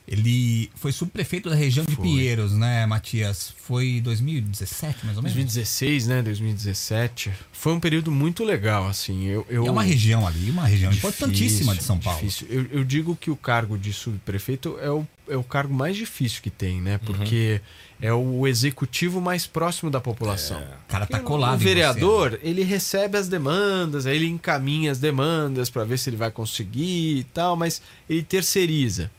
Ele 0.08 0.70
foi 0.76 0.92
subprefeito 0.92 1.50
da 1.50 1.56
região 1.56 1.86
de 1.86 1.96
Foi. 1.96 2.04
Pinheiros, 2.04 2.52
né, 2.54 2.86
Matias? 2.86 3.54
Foi 3.58 4.02
2017, 4.02 5.06
mais 5.06 5.18
ou 5.18 5.24
menos? 5.24 5.34
2016, 5.34 6.08
né? 6.08 6.22
2017. 6.22 7.32
Foi 7.54 7.74
um 7.74 7.80
período 7.80 8.12
muito 8.12 8.44
legal, 8.44 8.86
assim. 8.86 9.26
Eu, 9.26 9.46
eu... 9.50 9.66
É 9.66 9.72
uma 9.72 9.84
região 9.84 10.28
ali, 10.28 10.52
uma 10.52 10.68
região 10.68 10.92
Difícil, 10.92 11.10
importantíssima 11.10 11.76
de 11.76 11.84
São 11.84 11.98
Paulo. 11.98 12.20
difícil. 12.20 12.48
Eu, 12.50 12.66
eu 12.72 12.84
digo 12.84 13.16
que 13.16 13.32
o 13.32 13.36
cargo 13.36 13.78
de 13.78 13.94
subprefeito 13.94 14.78
é 14.82 14.92
o, 14.92 15.08
é 15.30 15.38
o 15.38 15.44
cargo 15.44 15.74
mais 15.74 15.96
difícil 15.96 16.42
que 16.42 16.50
tem, 16.50 16.82
né? 16.82 16.98
Porque 16.98 17.62
é 18.02 18.12
o 18.12 18.46
executivo 18.46 19.22
mais 19.22 19.48
próximo 19.48 19.89
da 19.89 20.02
população. 20.02 20.60
O 20.60 20.92
cara 20.92 21.06
tá 21.06 21.22
colado 21.22 21.54
O 21.54 21.56
em 21.56 21.60
você, 21.60 21.63
vereador, 21.63 22.38
ele 22.44 22.62
recebe 22.63 23.18
as 23.18 23.30
demandas, 23.30 24.06
aí 24.06 24.18
ele 24.18 24.28
encaminha 24.28 24.92
as 24.92 25.00
demandas 25.00 25.70
para 25.70 25.86
ver 25.86 25.98
se 25.98 26.10
ele 26.10 26.18
vai 26.18 26.30
conseguir 26.30 27.20
e 27.20 27.24
tal, 27.34 27.56
mas 27.56 27.82
ele 28.10 28.22
terceiriza. 28.22 29.10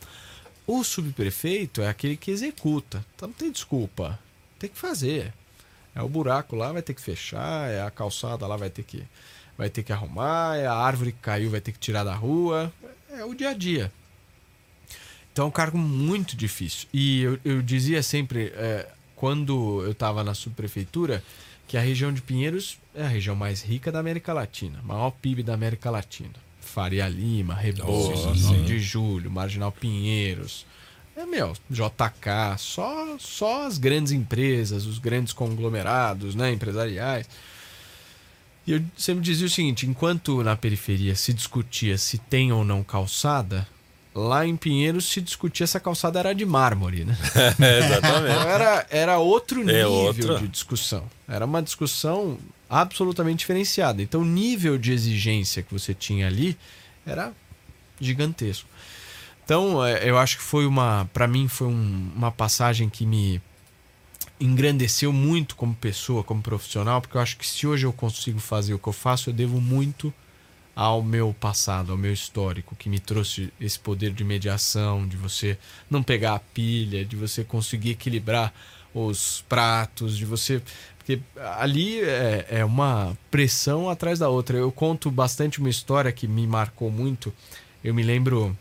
O 0.66 0.82
subprefeito 0.82 1.82
é 1.82 1.88
aquele 1.88 2.16
que 2.16 2.30
executa. 2.30 3.04
Então 3.14 3.28
não 3.28 3.34
tem 3.34 3.50
desculpa. 3.50 4.18
Tem 4.58 4.70
que 4.70 4.78
fazer. 4.78 5.32
É 5.94 6.02
o 6.02 6.08
buraco 6.08 6.56
lá, 6.56 6.72
vai 6.72 6.82
ter 6.82 6.94
que 6.94 7.00
fechar, 7.00 7.70
é 7.70 7.82
a 7.82 7.90
calçada 7.90 8.46
lá, 8.46 8.56
vai 8.56 8.70
ter 8.70 8.82
que 8.82 9.04
vai 9.56 9.70
ter 9.70 9.84
que 9.84 9.92
arrumar, 9.92 10.56
é 10.56 10.66
a 10.66 10.74
árvore 10.74 11.12
que 11.12 11.18
caiu, 11.20 11.50
vai 11.50 11.60
ter 11.60 11.70
que 11.70 11.78
tirar 11.78 12.02
da 12.02 12.14
rua. 12.14 12.72
É 13.10 13.24
o 13.24 13.34
dia 13.34 13.50
a 13.50 13.54
dia. 13.54 13.92
Então 15.32 15.44
é 15.44 15.48
um 15.48 15.52
cargo 15.52 15.78
muito 15.78 16.36
difícil. 16.36 16.88
E 16.92 17.22
eu, 17.22 17.38
eu 17.44 17.62
dizia 17.62 18.02
sempre, 18.02 18.52
é, 18.56 18.88
quando 19.14 19.82
eu 19.84 19.92
estava 19.92 20.24
na 20.24 20.34
subprefeitura, 20.34 21.22
que 21.66 21.76
a 21.76 21.80
região 21.80 22.12
de 22.12 22.20
Pinheiros 22.20 22.78
é 22.94 23.04
a 23.04 23.08
região 23.08 23.34
mais 23.34 23.62
rica 23.62 23.90
da 23.90 23.98
América 23.98 24.32
Latina, 24.32 24.80
maior 24.82 25.10
PIB 25.10 25.42
da 25.42 25.54
América 25.54 25.90
Latina. 25.90 26.43
Faria 26.74 27.08
Lima, 27.08 27.54
Rebouças, 27.54 28.24
Oh, 28.24 28.26
9 28.34 28.38
sim. 28.40 28.64
de 28.64 28.80
Julho, 28.80 29.30
Marginal 29.30 29.70
Pinheiros. 29.70 30.66
É, 31.16 31.24
meu, 31.24 31.52
JK, 31.70 32.58
só, 32.58 33.16
só 33.20 33.66
as 33.68 33.78
grandes 33.78 34.10
empresas, 34.10 34.84
os 34.84 34.98
grandes 34.98 35.32
conglomerados 35.32 36.34
né, 36.34 36.50
empresariais. 36.52 37.28
E 38.66 38.72
eu 38.72 38.82
sempre 38.96 39.22
dizia 39.22 39.46
o 39.46 39.50
seguinte: 39.50 39.86
enquanto 39.86 40.42
na 40.42 40.56
periferia 40.56 41.14
se 41.14 41.32
discutia 41.32 41.96
se 41.96 42.18
tem 42.18 42.50
ou 42.50 42.64
não 42.64 42.82
calçada, 42.82 43.68
lá 44.14 44.46
em 44.46 44.56
Pinheiros 44.56 45.06
se 45.06 45.20
discutia 45.20 45.66
se 45.66 45.76
a 45.76 45.80
calçada 45.80 46.18
era 46.20 46.32
de 46.34 46.46
mármore, 46.46 47.04
né? 47.04 47.16
É, 47.60 47.78
exatamente. 47.84 48.36
Então 48.36 48.48
era, 48.48 48.86
era 48.90 49.18
outro 49.18 49.60
É 49.62 49.64
nível 49.64 50.38
de 50.38 50.48
discussão. 50.48 51.04
Era 51.26 51.44
uma 51.44 51.62
discussão 51.62 52.38
absolutamente 52.70 53.38
diferenciada. 53.40 54.00
Então 54.02 54.20
o 54.20 54.24
nível 54.24 54.78
de 54.78 54.92
exigência 54.92 55.62
que 55.62 55.72
você 55.72 55.92
tinha 55.94 56.26
ali 56.26 56.56
era 57.04 57.32
gigantesco. 58.00 58.68
Então 59.44 59.84
é, 59.84 60.08
eu 60.08 60.16
acho 60.18 60.36
que 60.38 60.42
foi 60.42 60.64
uma, 60.66 61.08
para 61.12 61.26
mim 61.26 61.48
foi 61.48 61.66
um- 61.66 62.10
uma 62.16 62.30
passagem 62.30 62.88
que 62.88 63.04
me 63.04 63.40
engrandeceu 64.40 65.12
muito 65.12 65.54
como 65.56 65.74
pessoa, 65.74 66.24
como 66.24 66.42
profissional, 66.42 67.00
porque 67.00 67.16
eu 67.16 67.20
acho 67.20 67.36
que 67.36 67.46
se 67.46 67.66
hoje 67.66 67.86
eu 67.86 67.92
consigo 67.92 68.38
fazer 68.40 68.74
o 68.74 68.78
que 68.78 68.88
eu 68.88 68.92
faço, 68.92 69.30
eu 69.30 69.34
devo 69.34 69.60
muito 69.60 70.12
ao 70.74 71.02
meu 71.02 71.34
passado, 71.38 71.92
ao 71.92 71.98
meu 71.98 72.12
histórico, 72.12 72.74
que 72.74 72.88
me 72.88 72.98
trouxe 72.98 73.52
esse 73.60 73.78
poder 73.78 74.12
de 74.12 74.24
mediação, 74.24 75.06
de 75.06 75.16
você 75.16 75.56
não 75.88 76.02
pegar 76.02 76.34
a 76.34 76.40
pilha, 76.40 77.04
de 77.04 77.14
você 77.14 77.44
conseguir 77.44 77.90
equilibrar 77.90 78.52
os 78.92 79.44
pratos, 79.48 80.16
de 80.16 80.24
você. 80.24 80.60
Porque 80.98 81.20
ali 81.58 82.00
é, 82.00 82.46
é 82.48 82.64
uma 82.64 83.16
pressão 83.30 83.88
atrás 83.88 84.18
da 84.18 84.28
outra. 84.28 84.56
Eu 84.56 84.72
conto 84.72 85.10
bastante 85.10 85.60
uma 85.60 85.68
história 85.68 86.10
que 86.10 86.26
me 86.26 86.46
marcou 86.46 86.90
muito. 86.90 87.32
Eu 87.82 87.94
me 87.94 88.02
lembro 88.02 88.56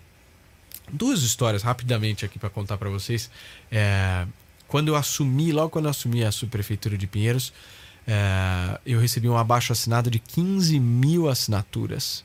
duas 0.91 1.23
histórias 1.23 1.63
rapidamente 1.63 2.25
aqui 2.25 2.37
para 2.37 2.49
contar 2.49 2.77
para 2.77 2.89
vocês. 2.89 3.29
É, 3.71 4.27
quando 4.67 4.89
eu 4.89 4.95
assumi, 4.95 5.51
logo 5.51 5.69
quando 5.69 5.85
eu 5.85 5.91
assumi 5.91 6.23
a 6.23 6.31
subprefeitura 6.31 6.97
de 6.97 7.07
Pinheiros, 7.07 7.53
é, 8.07 8.79
eu 8.85 8.99
recebi 8.99 9.29
um 9.29 9.37
abaixo 9.37 9.71
assinado 9.71 10.09
de 10.11 10.19
15 10.19 10.79
mil 10.79 11.29
assinaturas, 11.29 12.23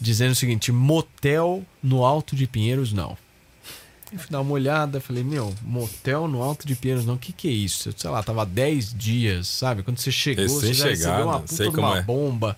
dizendo 0.00 0.32
o 0.32 0.36
seguinte: 0.36 0.70
motel 0.72 1.64
no 1.82 2.04
Alto 2.04 2.36
de 2.36 2.46
Pinheiros 2.46 2.92
não. 2.92 3.16
Eu 4.12 4.20
fui 4.20 4.30
dar 4.30 4.40
uma 4.40 4.52
olhada, 4.52 5.00
falei, 5.00 5.24
meu, 5.24 5.52
motel 5.62 6.28
no 6.28 6.40
Alto 6.40 6.66
de 6.66 6.76
Pinheiros 6.76 7.04
não, 7.04 7.14
o 7.14 7.18
que 7.18 7.32
que 7.32 7.48
é 7.48 7.50
isso? 7.50 7.88
Eu, 7.88 7.94
sei 7.96 8.08
lá, 8.08 8.22
tava 8.22 8.46
10 8.46 8.94
dias, 8.94 9.48
sabe? 9.48 9.82
Quando 9.82 9.98
você 9.98 10.12
chegou, 10.12 10.48
você 10.48 10.72
já 10.72 10.88
recebeu 10.88 11.24
uma 11.26 11.40
puta 11.40 11.70
de 11.70 11.76
uma 11.76 11.98
é. 11.98 12.02
bomba. 12.02 12.56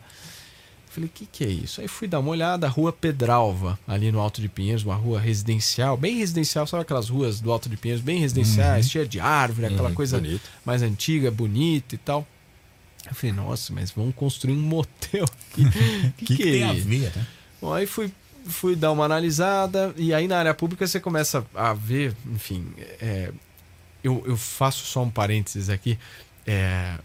Falei, 0.90 1.08
o 1.08 1.12
que, 1.12 1.26
que 1.26 1.44
é 1.44 1.48
isso? 1.48 1.80
Aí 1.80 1.88
fui 1.88 2.06
dar 2.06 2.18
uma 2.18 2.30
olhada, 2.30 2.68
Rua 2.68 2.92
Pedralva, 2.92 3.78
ali 3.86 4.10
no 4.12 4.20
Alto 4.20 4.40
de 4.42 4.48
Pinheiros, 4.48 4.84
uma 4.84 4.94
rua 4.94 5.18
residencial, 5.20 5.96
bem 5.96 6.16
residencial, 6.18 6.66
sabe 6.66 6.82
aquelas 6.82 7.08
ruas 7.08 7.40
do 7.40 7.50
Alto 7.50 7.68
de 7.68 7.76
Pinheiros, 7.76 8.04
bem 8.04 8.18
residenciais, 8.20 8.90
cheia 8.90 9.06
de 9.06 9.18
árvore, 9.20 9.68
aquela 9.68 9.88
Uhum, 9.88 9.94
coisa 9.94 10.18
bonito. 10.18 10.42
mais 10.64 10.82
antiga, 10.82 11.30
bonita 11.30 11.94
e 11.94 11.98
tal. 11.98 12.26
Eu 13.08 13.14
falei, 13.14 13.34
nossa, 13.34 13.72
mas 13.72 13.90
vamos 13.90 14.14
construir 14.14 14.52
um 14.54 14.60
motel 14.60 15.24
aqui. 15.24 15.62
O 16.08 16.12
que, 16.24 16.36
que 16.36 16.42
tem 16.42 16.64
a 16.64 16.74
isso? 16.74 16.86
ver, 16.86 17.12
né? 17.16 17.26
Bom, 17.60 17.72
aí 17.72 17.86
fui, 17.86 18.12
fui 18.46 18.76
dar 18.76 18.92
uma 18.92 19.04
analisada, 19.04 19.94
e 19.96 20.12
aí 20.14 20.28
na 20.28 20.38
área 20.38 20.54
pública 20.54 20.86
você 20.86 21.00
começa 21.00 21.44
a 21.54 21.72
ver, 21.74 22.14
enfim, 22.26 22.66
é, 23.00 23.32
eu, 24.02 24.22
eu 24.26 24.36
faço 24.36 24.84
só 24.86 25.02
um 25.02 25.10
parênteses 25.10 25.68
aqui. 25.68 25.98
é, 26.46 26.98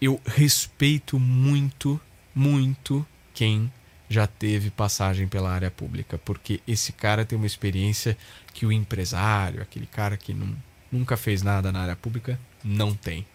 eu 0.00 0.20
respeito 0.26 1.18
muito, 1.18 2.00
muito 2.34 3.06
quem 3.32 3.72
já 4.08 4.26
teve 4.26 4.70
passagem 4.70 5.26
pela 5.26 5.50
área 5.50 5.70
pública, 5.70 6.18
porque 6.18 6.60
esse 6.68 6.92
cara 6.92 7.24
tem 7.24 7.36
uma 7.38 7.46
experiência 7.46 8.16
que 8.52 8.66
o 8.66 8.72
empresário, 8.72 9.62
aquele 9.62 9.86
cara 9.86 10.16
que 10.16 10.34
não, 10.34 10.54
nunca 10.92 11.16
fez 11.16 11.42
nada 11.42 11.72
na 11.72 11.80
área 11.80 11.96
pública, 11.96 12.38
não 12.62 12.94
tem. 12.94 13.26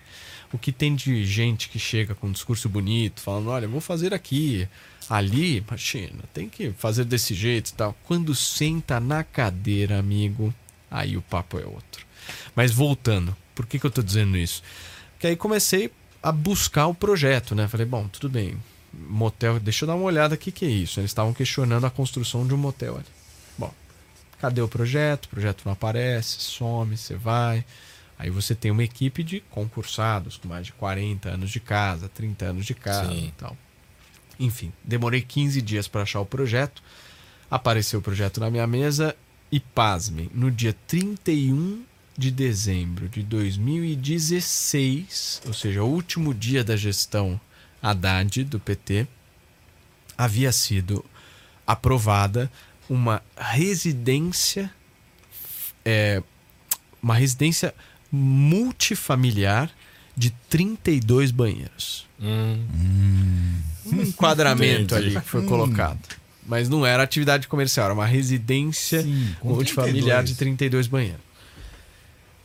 O 0.51 0.57
que 0.57 0.71
tem 0.71 0.95
de 0.95 1.23
gente 1.25 1.69
que 1.69 1.77
chega 1.77 2.15
com 2.15 2.27
um 2.27 2.31
discurso 2.31 2.67
bonito, 2.67 3.21
falando: 3.21 3.49
olha, 3.49 3.67
vou 3.67 3.81
fazer 3.81 4.13
aqui, 4.13 4.67
ali, 5.09 5.57
imagina, 5.57 6.23
tem 6.33 6.49
que 6.49 6.71
fazer 6.71 7.05
desse 7.05 7.33
jeito 7.33 7.69
e 7.69 7.73
tal. 7.73 7.95
Quando 8.05 8.33
senta 8.35 8.99
na 8.99 9.23
cadeira, 9.23 9.99
amigo, 9.99 10.53
aí 10.89 11.17
o 11.17 11.21
papo 11.21 11.59
é 11.59 11.65
outro. 11.65 12.05
Mas 12.55 12.71
voltando, 12.71 13.35
por 13.55 13.65
que, 13.65 13.79
que 13.79 13.85
eu 13.85 13.91
tô 13.91 14.01
dizendo 14.01 14.37
isso? 14.37 14.63
Porque 15.13 15.27
aí 15.27 15.35
comecei 15.35 15.91
a 16.21 16.31
buscar 16.31 16.87
o 16.87 16.93
projeto, 16.93 17.55
né? 17.55 17.67
Falei, 17.67 17.85
bom, 17.85 18.07
tudo 18.07 18.29
bem, 18.29 18.57
motel, 18.93 19.59
deixa 19.59 19.83
eu 19.83 19.87
dar 19.87 19.95
uma 19.95 20.05
olhada 20.05 20.35
aqui 20.35 20.51
que 20.51 20.65
é 20.65 20.69
isso. 20.69 20.99
Eles 20.99 21.11
estavam 21.11 21.33
questionando 21.33 21.85
a 21.85 21.89
construção 21.89 22.45
de 22.45 22.53
um 22.53 22.57
motel 22.57 22.95
ali. 22.95 23.05
Bom, 23.57 23.73
cadê 24.39 24.61
o 24.61 24.67
projeto? 24.67 25.25
O 25.25 25.29
projeto 25.29 25.63
não 25.65 25.73
aparece, 25.73 26.39
some, 26.39 26.97
você 26.97 27.15
vai. 27.15 27.65
Aí 28.19 28.29
você 28.29 28.53
tem 28.53 28.69
uma 28.69 28.83
equipe 28.83 29.23
de 29.23 29.39
concursados 29.49 30.35
com 30.35 30.49
mais 30.49 30.67
de 30.67 30.73
40 30.73 31.29
anos 31.29 31.49
de 31.49 31.61
casa, 31.61 32.09
30 32.09 32.47
anos 32.47 32.65
de 32.65 32.75
casa 32.75 33.09
Sim. 33.09 33.27
e 33.27 33.31
tal. 33.31 33.55
Enfim, 34.37 34.73
demorei 34.83 35.21
15 35.21 35.61
dias 35.61 35.87
para 35.87 36.01
achar 36.01 36.19
o 36.19 36.25
projeto. 36.25 36.83
Apareceu 37.49 37.99
o 37.99 38.03
projeto 38.03 38.41
na 38.41 38.51
minha 38.51 38.67
mesa 38.67 39.15
e 39.49 39.61
pasmem, 39.61 40.29
no 40.33 40.51
dia 40.51 40.75
31 40.85 41.85
de 42.17 42.29
dezembro 42.29 43.07
de 43.07 43.23
2016, 43.23 45.43
ou 45.47 45.53
seja, 45.53 45.81
o 45.81 45.87
último 45.87 46.33
dia 46.33 46.61
da 46.63 46.75
gestão 46.75 47.39
Haddad 47.81 48.43
do 48.43 48.59
PT, 48.59 49.07
havia 50.17 50.51
sido 50.51 51.05
aprovada 51.65 52.51
uma 52.89 53.23
residência 53.37 54.69
é, 55.85 56.21
uma 57.01 57.15
residência 57.15 57.73
multifamiliar 58.11 59.69
de 60.15 60.31
32 60.49 61.31
banheiros. 61.31 62.05
Hum, 62.21 62.65
Um 63.85 64.01
enquadramento 64.01 64.95
ali 64.95 65.11
que 65.19 65.21
foi 65.27 65.45
colocado. 65.45 65.99
Mas 66.45 66.67
não 66.67 66.85
era 66.85 67.03
atividade 67.03 67.47
comercial, 67.47 67.85
era 67.85 67.93
uma 67.93 68.05
residência 68.07 69.03
Sim, 69.03 69.35
multifamiliar 69.43 70.23
32. 70.23 70.29
de 70.29 70.35
32 70.35 70.87
banheiros. 70.87 71.21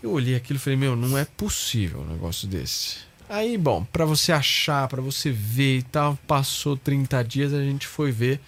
Eu 0.03 0.11
olhei 0.13 0.35
aquilo 0.37 0.59
e 0.59 0.61
falei, 0.61 0.79
meu, 0.79 0.95
não 0.95 1.17
é 1.17 1.25
possível 1.25 2.01
um 2.03 2.13
negócio 2.13 2.47
desse. 2.47 2.99
Aí, 3.29 3.57
bom, 3.57 3.85
pra 3.91 4.05
você 4.05 4.31
achar, 4.33 4.87
pra 4.87 5.01
você 5.01 5.31
ver 5.31 5.79
e 5.79 5.83
tal, 5.83 6.19
passou 6.27 6.77
30 6.77 7.25
dias, 7.25 7.55
a 7.55 7.63
gente 7.63 7.87
foi 7.87 8.13
ver. 8.13 8.39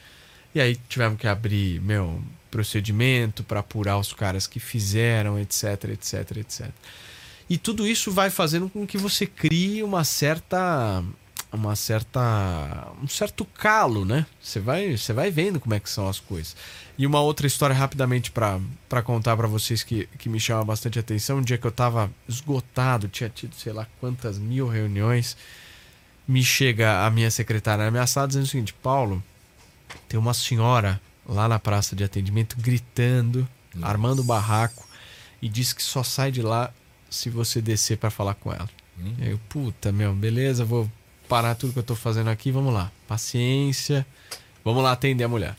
E 0.55 0.61
aí 0.61 0.77
tivemos 0.89 1.19
que 1.19 1.27
abrir, 1.27 1.81
meu, 1.81 2.23
procedimento 2.51 3.43
pra 3.43 3.61
apurar 3.61 3.99
os 3.99 4.13
caras 4.13 4.47
que 4.47 4.61
fizeram, 4.61 5.39
etc, 5.39 5.85
etc, 5.93 6.37
etc. 6.39 6.71
E 7.49 7.57
tudo 7.57 7.87
isso 7.87 8.11
vai 8.11 8.29
fazendo 8.29 8.69
com 8.69 8.87
que 8.87 8.99
você 8.99 9.27
crie 9.27 9.83
uma 9.83 10.03
certa 10.05 11.05
uma 11.53 11.77
certa 11.77 12.89
um 13.03 13.07
certo 13.07 13.45
calo, 13.45 14.05
né? 14.05 14.27
Você 14.41 14.59
vai 14.59 14.97
você 14.97 15.13
vai 15.13 15.31
vendo 15.31 15.61
como 15.61 15.75
é 15.75 15.81
que 15.81 15.89
são 15.89 16.09
as 16.09 16.19
coisas. 16.19 16.57
E 16.99 17.07
uma 17.07 17.21
outra 17.21 17.47
história 17.47 17.75
rapidamente 17.75 18.31
pra 18.31 19.03
contar 19.05 19.37
pra 19.37 19.47
vocês 19.47 19.83
que, 19.83 20.09
que 20.19 20.29
me 20.29 20.41
chama 20.41 20.65
bastante 20.65 20.99
atenção, 20.99 21.39
um 21.39 21.43
dia 21.43 21.59
que 21.59 21.67
eu 21.67 21.71
tava 21.71 22.11
esgotado, 22.29 23.07
tinha 23.09 23.29
tido 23.29 23.55
sei 23.55 23.73
lá 23.73 23.87
quantas 24.01 24.39
mil 24.39 24.67
reuniões, 24.67 25.37
me 26.27 26.43
chega 26.43 27.05
a 27.07 27.11
minha 27.11 27.31
secretária 27.31 28.07
sala 28.07 28.29
dizendo 28.29 28.45
o 28.45 28.49
seguinte: 28.49 28.75
"Paulo, 28.75 29.23
tem 30.09 30.19
uma 30.19 30.35
senhora 30.35 31.01
lá 31.29 31.49
na 31.49 31.59
praça 31.59 31.97
de 31.97 32.05
atendimento 32.05 32.57
gritando 32.59 33.49
armando 33.83 34.21
o 34.21 34.25
barraco 34.25 34.87
e 35.41 35.49
disse 35.49 35.75
que 35.75 35.83
só 35.83 36.03
sai 36.03 36.31
de 36.31 36.43
lá 36.43 36.73
se 37.11 37.31
você 37.31 37.61
descer 37.61 37.99
para 37.99 38.11
falar 38.11 38.35
com 38.35 38.53
ela. 38.53 38.69
Hum. 38.99 39.15
E 39.19 39.31
eu, 39.31 39.41
puta, 39.49 39.93
meu, 39.93 40.15
beleza, 40.15 40.65
vou 40.65 40.91
parar 41.29 41.55
tudo 41.55 41.73
que 41.73 41.79
eu 41.79 41.83
tô 41.83 41.95
fazendo 41.95 42.29
aqui, 42.29 42.51
vamos 42.51 42.73
lá. 42.73 42.91
Paciência, 43.07 44.07
vamos 44.65 44.83
lá 44.83 44.93
atender 44.93 45.25
a 45.25 45.29
mulher. 45.29 45.55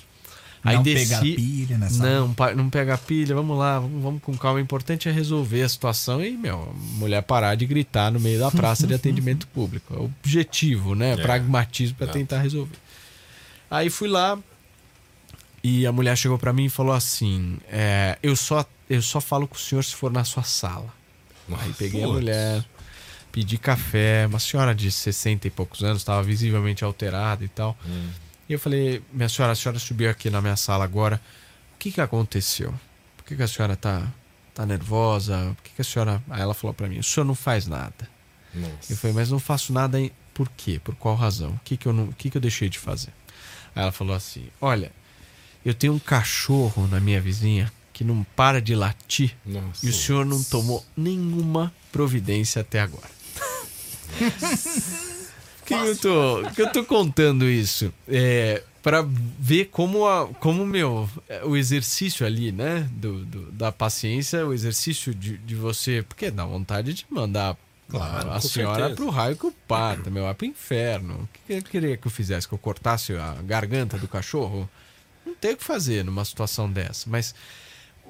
Aí 0.64 0.76
não 0.76 0.84
desci, 0.84 1.08
pegar 1.08 1.22
pilha 1.22 1.78
nessa. 1.78 2.04
não, 2.04 2.36
não 2.56 2.70
pega 2.70 2.98
pilha, 2.98 3.34
vamos 3.36 3.58
lá, 3.58 3.80
vamos, 3.80 4.02
vamos 4.02 4.22
com 4.22 4.36
calma. 4.36 4.58
O 4.58 4.62
importante 4.62 5.08
é 5.08 5.12
resolver 5.12 5.62
a 5.62 5.70
situação 5.70 6.22
e, 6.22 6.36
meu, 6.36 6.62
a 6.62 7.00
mulher 7.00 7.22
parar 7.22 7.56
de 7.56 7.66
gritar 7.66 8.12
no 8.12 8.20
meio 8.20 8.40
da 8.40 8.52
praça 8.52 8.86
de 8.86 8.94
atendimento 8.96 9.48
público. 9.48 9.94
É 9.94 9.98
o 9.98 10.06
objetivo, 10.06 10.96
né? 10.96 11.16
Pragmatismo 11.16 11.96
para 11.96 12.08
tentar 12.08 12.42
resolver. 12.42 12.76
Aí 13.70 13.90
fui 13.90 14.08
lá 14.08 14.38
e 15.70 15.86
a 15.86 15.92
mulher 15.92 16.16
chegou 16.16 16.38
para 16.38 16.54
mim 16.54 16.66
e 16.66 16.70
falou 16.70 16.94
assim: 16.94 17.58
é, 17.68 18.18
eu, 18.24 18.38
só, 18.38 18.66
eu 18.90 19.02
só 19.02 19.20
falo 19.20 19.46
com 19.46 19.56
o 19.56 19.60
senhor 19.60 19.84
se 19.84 19.94
for 19.94 20.10
na 20.10 20.24
sua 20.24 20.44
sala. 20.44 20.94
Aí 21.60 21.74
peguei 21.74 22.04
a 22.04 22.06
Putz. 22.06 22.20
mulher, 22.20 22.66
pedi 23.34 23.58
café, 23.58 24.26
uma 24.28 24.40
senhora 24.40 24.74
de 24.74 24.90
60 24.90 25.46
e 25.46 25.52
poucos 25.52 25.84
anos, 25.84 25.98
estava 26.04 26.24
visivelmente 26.24 26.86
alterada 26.86 27.44
e 27.44 27.50
tal. 27.50 27.78
E 28.48 28.54
eu 28.54 28.60
falei, 28.60 29.04
minha 29.12 29.28
senhora, 29.28 29.52
a 29.52 29.56
senhora 29.56 29.78
subiu 29.78 30.10
aqui 30.10 30.30
na 30.30 30.42
minha 30.42 30.56
sala 30.56 30.86
agora. 30.86 31.22
O 31.76 31.78
que 31.78 31.92
que 31.92 32.00
aconteceu? 32.00 32.74
Por 33.18 33.26
que, 33.26 33.36
que 33.36 33.44
a 33.44 33.48
senhora 33.48 33.76
tá, 33.76 34.08
tá 34.54 34.66
nervosa? 34.66 35.54
Por 35.54 35.64
que, 35.64 35.72
que 35.76 35.82
a 35.82 35.86
senhora. 35.86 36.24
Aí 36.30 36.42
ela 36.42 36.54
falou 36.54 36.74
pra 36.74 36.88
mim, 36.88 37.00
o 37.00 37.04
senhor 37.04 37.26
não 37.26 37.36
faz 37.36 37.68
nada. 37.68 38.10
Nossa. 38.54 38.94
Eu 38.94 38.96
falei, 38.96 39.14
mas 39.14 39.30
não 39.30 39.40
faço 39.40 39.74
nada 39.74 40.00
em... 40.00 40.12
por 40.34 40.50
quê? 40.56 40.80
Por 40.82 40.96
qual 40.96 41.14
razão? 41.16 41.50
O 41.52 41.60
que 41.66 41.76
que 41.76 41.88
eu, 41.88 41.92
não... 41.92 42.06
o 42.06 42.14
que 42.14 42.30
que 42.30 42.38
eu 42.38 42.42
deixei 42.42 42.70
de 42.70 42.80
fazer? 42.80 43.12
Aí 43.76 43.84
ela 43.84 43.92
falou 43.92 44.16
assim, 44.16 44.48
olha, 44.62 44.92
eu 45.66 45.74
tenho 45.74 45.94
um 45.94 46.00
cachorro 46.00 46.88
na 46.88 47.00
minha 47.00 47.20
vizinha 47.22 47.72
que 47.94 48.04
não 48.04 48.24
para 48.36 48.62
de 48.62 48.76
latir 48.76 49.36
Nossa. 49.46 49.86
e 49.86 49.90
o 49.90 49.94
senhor 49.94 50.26
não 50.26 50.42
tomou 50.44 50.86
nenhuma 50.96 51.74
providência 51.92 52.62
até 52.62 52.80
agora. 52.80 53.10
que 55.66 55.74
eu 55.74 55.98
tô, 55.98 56.44
que 56.56 56.62
eu 56.62 56.72
tô 56.72 56.84
contando 56.86 57.46
isso 57.50 57.94
é 58.08 58.64
para 58.82 59.06
ver 59.40 59.66
como 59.66 60.08
a, 60.08 60.28
como 60.36 60.66
meu 60.66 61.10
é, 61.28 61.44
o 61.44 61.58
exercício 61.58 62.26
ali, 62.26 62.52
né, 62.54 62.88
do, 62.92 63.26
do- 63.26 63.52
da 63.52 63.70
paciência, 63.72 64.46
o 64.48 64.54
exercício 64.54 65.14
de, 65.14 65.38
de 65.40 65.56
você, 65.56 66.04
porque 66.08 66.32
dá 66.32 66.46
vontade 66.46 66.94
de 66.94 67.06
mandar 67.10 67.58
Claro, 67.90 68.32
a 68.32 68.40
senhora 68.42 68.76
certeza. 68.90 68.96
pro 68.96 69.10
raio 69.10 69.36
que 69.38 69.48
o 69.48 69.52
parta, 69.68 70.10
meu, 70.10 70.24
vai 70.24 70.34
pro 70.34 70.46
inferno. 70.46 71.16
O 71.16 71.30
que 71.48 71.54
eu 71.54 71.62
queria 71.64 71.96
que 71.98 72.06
eu 72.06 72.12
fizesse? 72.12 72.46
Que 72.48 72.54
eu 72.54 72.58
cortasse 72.58 73.14
a 73.14 73.36
garganta 73.46 73.98
do 73.98 74.08
cachorro? 74.10 74.70
Não 75.28 75.36
tem 75.36 75.54
o 75.54 75.58
que 75.58 75.64
fazer 75.64 76.04
numa 76.04 76.24
situação 76.26 76.72
dessa, 76.72 77.10
mas 77.10 77.36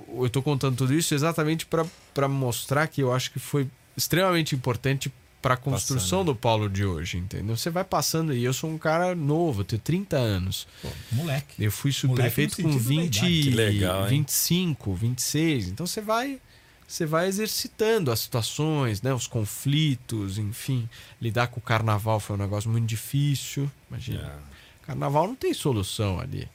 eu 0.09 0.30
tô 0.30 0.41
contando 0.41 0.78
tudo 0.78 0.93
isso 0.93 1.13
exatamente 1.13 1.65
para 1.65 2.28
mostrar 2.28 2.88
que 2.88 3.01
eu 3.01 3.13
acho 3.13 3.32
que 3.32 3.39
foi 3.39 3.68
extremamente 3.95 4.55
importante 4.55 5.11
para 5.41 5.53
a 5.53 5.57
construção 5.57 6.26
do 6.26 6.36
Paulo 6.36 6.70
de 6.70 6.84
hoje, 6.84 7.18
entendeu? 7.18 7.55
Você 7.55 7.70
vai 7.70 7.84
passando 7.84 8.32
aí, 8.32 8.43
eu 8.43 8.53
sou 8.53 8.70
um 8.70 8.78
cara 8.78 9.15
novo, 9.15 9.61
eu 9.61 9.65
tenho 9.65 9.82
30 9.82 10.18
anos. 10.18 10.68
Moleque. 11.11 11.63
Eu 11.63 11.72
fui 11.72 11.91
subprefeito 11.91 12.61
com 12.61 12.72
sentido 12.74 12.84
da 12.84 12.89
20, 12.89 13.18
idade. 13.18 13.41
Que 13.43 13.49
legal, 13.51 14.03
hein? 14.03 14.09
25, 14.09 14.93
26. 14.93 15.68
Então 15.70 15.86
você 15.86 16.01
vai 16.01 16.39
você 16.88 17.05
vai 17.05 17.28
exercitando 17.28 18.11
as 18.11 18.22
situações, 18.22 19.01
né, 19.01 19.13
os 19.13 19.28
conflitos, 19.28 20.38
enfim. 20.38 20.89
Lidar 21.22 21.47
com 21.47 21.59
o 21.59 21.63
carnaval 21.63 22.20
foi 22.20 22.38
um 22.38 22.39
negócio 22.39 22.70
muito 22.70 22.86
difícil, 22.86 23.70
imagina. 23.89 24.22
É. 24.22 24.86
Carnaval 24.86 25.28
não 25.28 25.36
tem 25.36 25.53
solução 25.53 26.18
ali. 26.18 26.47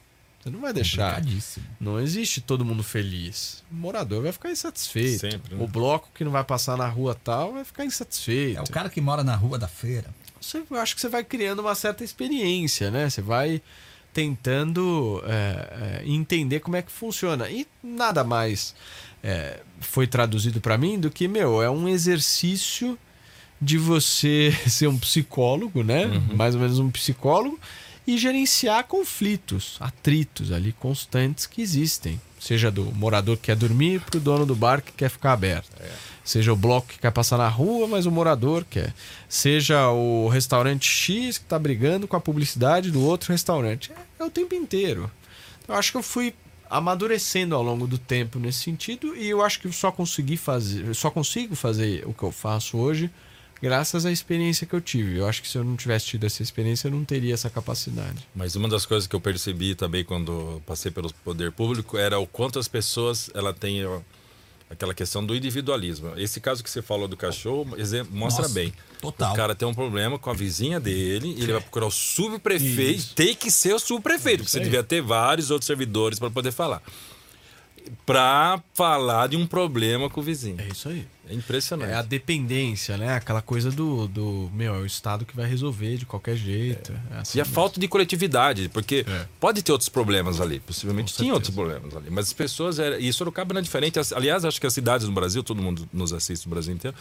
Você 0.43 0.49
não 0.49 0.59
vai 0.59 0.73
deixar 0.73 1.15
Complicadíssimo. 1.15 1.65
não 1.79 2.01
existe 2.01 2.41
todo 2.41 2.65
mundo 2.65 2.83
feliz. 2.83 3.63
O 3.71 3.75
morador 3.75 4.23
vai 4.23 4.31
ficar 4.33 4.51
insatisfeito. 4.51 5.21
Sempre, 5.21 5.55
né? 5.55 5.63
O 5.63 5.67
bloco 5.67 6.09
que 6.13 6.21
não 6.21 6.33
vai 6.33 6.43
passar 6.43 6.75
na 6.75 6.85
rua 6.85 7.15
tal 7.15 7.53
vai 7.53 7.63
ficar 7.63 7.85
insatisfeito. 7.85 8.59
É 8.59 8.61
o 8.61 8.69
cara 8.69 8.89
que 8.89 8.99
mora 8.99 9.23
na 9.23 9.37
rua 9.37 9.57
da 9.57 9.69
feira. 9.69 10.09
Você, 10.41 10.61
eu 10.69 10.77
acho 10.77 10.95
que 10.95 10.99
você 10.99 11.07
vai 11.07 11.23
criando 11.23 11.59
uma 11.59 11.73
certa 11.75 12.03
experiência, 12.03 12.91
né? 12.91 13.09
Você 13.09 13.21
vai 13.21 13.61
tentando 14.11 15.23
é, 15.25 16.01
é, 16.01 16.03
entender 16.05 16.59
como 16.59 16.75
é 16.75 16.81
que 16.81 16.91
funciona. 16.91 17.49
E 17.49 17.65
nada 17.81 18.21
mais 18.21 18.75
é, 19.23 19.61
foi 19.79 20.07
traduzido 20.07 20.59
para 20.59 20.77
mim 20.77 20.99
do 20.99 21.09
que, 21.09 21.25
meu, 21.25 21.61
é 21.61 21.69
um 21.69 21.87
exercício 21.87 22.99
de 23.61 23.77
você 23.77 24.53
ser 24.67 24.87
um 24.87 24.99
psicólogo, 24.99 25.85
né? 25.85 26.05
Mais 26.35 26.53
ou 26.53 26.59
menos 26.59 26.79
um 26.79 26.91
psicólogo 26.91 27.57
e 28.05 28.17
gerenciar 28.17 28.83
conflitos, 28.85 29.77
atritos 29.79 30.51
ali 30.51 30.73
constantes 30.73 31.45
que 31.45 31.61
existem. 31.61 32.19
Seja 32.39 32.69
do 32.69 32.83
morador 32.93 33.37
que 33.37 33.43
quer 33.43 33.55
dormir 33.55 34.01
para 34.01 34.17
o 34.17 34.19
dono 34.19 34.45
do 34.45 34.55
bar 34.55 34.81
que 34.81 34.91
quer 34.91 35.09
ficar 35.09 35.31
aberto. 35.31 35.69
Seja 36.25 36.51
o 36.51 36.57
bloco 36.57 36.87
que 36.87 36.99
quer 36.99 37.11
passar 37.11 37.37
na 37.37 37.47
rua, 37.47 37.87
mas 37.87 38.05
o 38.05 38.11
morador 38.11 38.65
quer. 38.69 38.93
Seja 39.29 39.89
o 39.89 40.27
restaurante 40.27 40.85
X 40.85 41.37
que 41.37 41.45
está 41.45 41.57
brigando 41.57 42.07
com 42.07 42.15
a 42.15 42.21
publicidade 42.21 42.91
do 42.91 43.01
outro 43.01 43.31
restaurante. 43.31 43.91
É, 43.91 44.23
é 44.23 44.25
o 44.25 44.29
tempo 44.29 44.55
inteiro. 44.55 45.09
Eu 45.67 45.75
acho 45.75 45.91
que 45.91 45.97
eu 45.97 46.03
fui 46.03 46.33
amadurecendo 46.69 47.55
ao 47.55 47.63
longo 47.63 47.85
do 47.85 47.97
tempo 47.97 48.39
nesse 48.39 48.59
sentido 48.59 49.15
e 49.15 49.29
eu 49.29 49.41
acho 49.41 49.59
que 49.59 49.67
eu 49.67 49.71
só 49.71 49.91
consegui 49.91 50.37
fazer, 50.37 50.85
eu 50.85 50.95
só 50.95 51.11
consigo 51.11 51.55
fazer 51.55 52.03
o 52.07 52.13
que 52.13 52.23
eu 52.23 52.31
faço 52.31 52.77
hoje 52.77 53.11
graças 53.63 54.05
à 54.05 54.11
experiência 54.11 54.67
que 54.67 54.73
eu 54.73 54.81
tive. 54.81 55.19
Eu 55.19 55.25
acho 55.25 55.41
que 55.41 55.47
se 55.47 55.57
eu 55.57 55.63
não 55.63 55.77
tivesse 55.77 56.07
tido 56.07 56.25
essa 56.25 56.43
experiência, 56.43 56.89
eu 56.89 56.91
não 56.91 57.05
teria 57.05 57.33
essa 57.33 57.49
capacidade. 57.49 58.27
Mas 58.35 58.57
uma 58.57 58.67
das 58.67 58.85
coisas 58.85 59.07
que 59.07 59.15
eu 59.15 59.21
percebi 59.21 59.73
também 59.73 60.03
quando 60.03 60.61
passei 60.65 60.91
pelo 60.91 61.09
poder 61.23 61.49
público 61.53 61.97
era 61.97 62.19
o 62.19 62.27
quanto 62.27 62.59
as 62.59 62.67
pessoas 62.67 63.29
ela 63.33 63.53
têm 63.53 63.85
ó, 63.85 64.01
aquela 64.69 64.93
questão 64.93 65.25
do 65.25 65.33
individualismo. 65.33 66.11
Esse 66.17 66.41
caso 66.41 66.61
que 66.61 66.69
você 66.69 66.81
falou 66.81 67.07
do 67.07 67.15
cachorro 67.15 67.79
exemplo, 67.79 68.13
mostra 68.13 68.41
Nossa, 68.41 68.53
bem. 68.53 68.73
total. 68.99 69.31
O 69.31 69.35
cara 69.37 69.55
tem 69.55 69.65
um 69.65 69.73
problema 69.73 70.19
com 70.19 70.29
a 70.29 70.33
vizinha 70.33 70.77
dele, 70.77 71.33
e 71.37 71.43
ele 71.43 71.53
vai 71.53 71.61
procurar 71.61 71.85
o 71.85 71.91
subprefeito, 71.91 72.99
Isso. 72.99 73.15
tem 73.15 73.33
que 73.33 73.49
ser 73.49 73.73
o 73.73 73.79
subprefeito, 73.79 74.39
porque 74.39 74.51
você 74.51 74.59
devia 74.59 74.83
ter 74.83 75.01
vários 75.01 75.51
outros 75.51 75.67
servidores 75.67 76.19
para 76.19 76.29
poder 76.29 76.51
falar. 76.51 76.81
Para 78.05 78.61
falar 78.73 79.27
de 79.27 79.37
um 79.37 79.45
problema 79.47 80.09
com 80.09 80.19
o 80.19 80.23
vizinho. 80.23 80.57
É 80.59 80.67
isso 80.67 80.89
aí. 80.89 81.05
É 81.29 81.33
impressionante. 81.33 81.89
É 81.91 81.95
a 81.95 82.01
dependência, 82.01 82.97
né? 82.97 83.15
Aquela 83.15 83.41
coisa 83.41 83.71
do, 83.71 84.07
do 84.09 84.49
meu, 84.53 84.75
é 84.75 84.79
o 84.79 84.85
Estado 84.85 85.25
que 85.25 85.35
vai 85.35 85.47
resolver 85.47 85.95
de 85.97 86.05
qualquer 86.05 86.35
jeito. 86.35 86.91
É 87.11 87.19
assim 87.19 87.37
E 87.37 87.41
a 87.41 87.43
mesmo. 87.45 87.55
falta 87.55 87.79
de 87.79 87.87
coletividade, 87.87 88.67
porque 88.69 89.05
É. 89.07 89.25
pode 89.39 89.61
ter 89.63 89.71
outros 89.71 89.87
problemas 89.89 90.41
ali, 90.41 90.59
possivelmente 90.59 91.13
tinha 91.13 91.33
outros 91.33 91.53
problemas 91.55 91.95
ali, 91.95 92.09
mas 92.09 92.27
as 92.27 92.33
pessoas, 92.33 92.77
era, 92.77 92.99
e 92.99 93.11
Sorocaba 93.13 93.53
não 93.53 93.59
é 93.59 93.63
diferente, 93.63 93.97
aliás, 94.13 94.43
acho 94.43 94.59
que 94.59 94.67
as 94.67 94.73
cidades 94.73 95.07
no 95.07 95.13
Brasil, 95.13 95.41
todo 95.43 95.61
mundo 95.61 95.87
nos 95.93 96.11
assiste 96.11 96.45
no 96.45 96.49
Brasil 96.51 96.73
inteiro, 96.73 96.95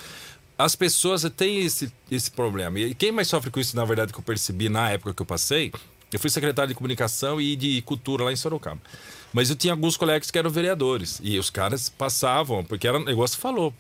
as 0.57 0.77
pessoas 0.77 1.29
têm 1.37 1.65
esse, 1.65 1.93
esse 2.09 2.31
problema. 2.31 2.79
E 2.79 2.95
quem 2.95 3.11
mais 3.11 3.27
sofre 3.27 3.51
com 3.51 3.59
isso, 3.59 3.75
na 3.75 3.85
verdade, 3.85 4.13
que 4.13 4.19
eu 4.21 4.23
percebi 4.23 4.69
na 4.69 4.89
época 4.91 5.13
que 5.15 5.23
eu 5.23 5.27
passei, 5.27 5.73
eu 6.13 6.21
fui 6.21 6.31
secretário 6.31 6.69
de 6.69 6.75
comunicação 6.77 7.41
e 7.41 7.57
de 7.57 7.83
cultura 7.83 8.23
lá 8.25 8.33
em 8.33 8.37
Sorocaba. 8.37 8.81
Mas 9.33 9.51
eu 9.51 9.57
tinha 9.57 9.73
alguns 9.73 9.97
colegas 9.97 10.31
que 10.31 10.39
eram 10.39 10.51
vereadores, 10.51 11.21
e 11.23 11.39
os 11.39 11.51
caras 11.51 11.89
passavam, 11.89 12.65
porque 12.65 12.87
era 12.87 12.99
negócio 12.99 13.39
falou, 13.39 13.73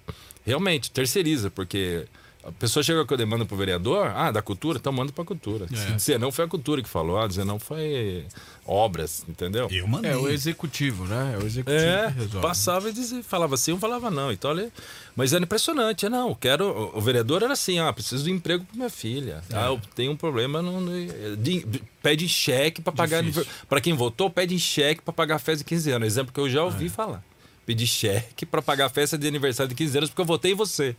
realmente, 0.44 0.90
terceiriza, 0.90 1.50
porque... 1.50 2.06
A 2.44 2.50
pessoa 2.50 2.82
chega 2.82 3.04
com 3.06 3.14
a 3.14 3.16
demanda 3.16 3.44
pro 3.44 3.56
vereador, 3.56 4.08
ah, 4.16 4.30
da 4.32 4.42
cultura, 4.42 4.78
então 4.78 4.92
manda 4.92 5.12
pra 5.12 5.24
cultura. 5.24 5.66
Se 5.68 5.74
É. 5.74 5.90
dizer 5.94 6.18
não 6.18 6.32
foi 6.32 6.44
a 6.44 6.48
cultura 6.48 6.82
que 6.82 6.88
falou, 6.88 7.18
ah, 7.20 7.26
dizer 7.28 7.44
não 7.44 7.58
foi 7.58 8.24
obras, 8.66 9.24
entendeu? 9.28 9.68
Eu 9.70 9.86
mandei. 9.86 10.10
É 10.10 10.16
o 10.16 10.28
executivo, 10.28 11.04
né? 11.04 11.34
É 11.34 11.42
o 11.42 11.46
executivo 11.46 11.80
É, 11.80 12.06
que 12.12 12.18
resolve. 12.18 12.40
passava 12.46 12.88
e 12.88 12.92
dizia, 12.92 13.22
falava 13.22 13.56
sim, 13.56 13.72
um 13.72 13.78
falava 13.78 14.10
não. 14.10 14.32
Então, 14.32 14.50
olha, 14.50 14.70
mas 15.14 15.32
era 15.32 15.42
impressionante. 15.44 16.04
é, 16.06 16.08
Não, 16.08 16.34
quero. 16.34 16.90
O, 16.94 17.00
vereador 17.00 17.42
era 17.42 17.52
assim: 17.52 17.78
ah, 17.78 17.92
preciso 17.92 18.24
de 18.24 18.30
emprego 18.30 18.64
para 18.64 18.76
minha 18.76 18.90
filha. 18.90 19.42
É. 19.50 19.56
Ah, 19.56 19.66
eu 19.66 19.80
tenho 19.94 20.10
um 20.12 20.16
problema. 20.16 20.60
No, 20.60 20.80
no- 20.80 21.36
de- 21.36 21.82
pede 22.02 22.28
cheque 22.28 22.80
para 22.82 22.92
pagar. 22.92 23.22
Para 23.68 23.80
quem 23.80 23.94
votou, 23.94 24.28
pede 24.28 24.58
cheque 24.58 25.00
para 25.00 25.12
pagar 25.12 25.36
a 25.36 25.38
festa 25.38 25.58
de 25.58 25.64
15 25.64 25.90
anos. 25.92 26.06
Exemplo 26.08 26.32
que 26.32 26.40
eu 26.40 26.48
já 26.50 26.60
É. 26.60 26.62
ouvi 26.62 26.88
falar. 26.88 27.22
Pedir 27.64 27.86
cheque 27.86 28.44
para 28.44 28.60
pagar 28.60 28.86
a 28.86 28.88
festa 28.88 29.16
de 29.16 29.26
aniversário 29.28 29.68
de 29.68 29.76
15 29.76 29.96
anos 29.96 30.10
porque 30.10 30.20
eu 30.20 30.26
votei 30.26 30.50
em 30.50 30.54
você. 30.56 30.96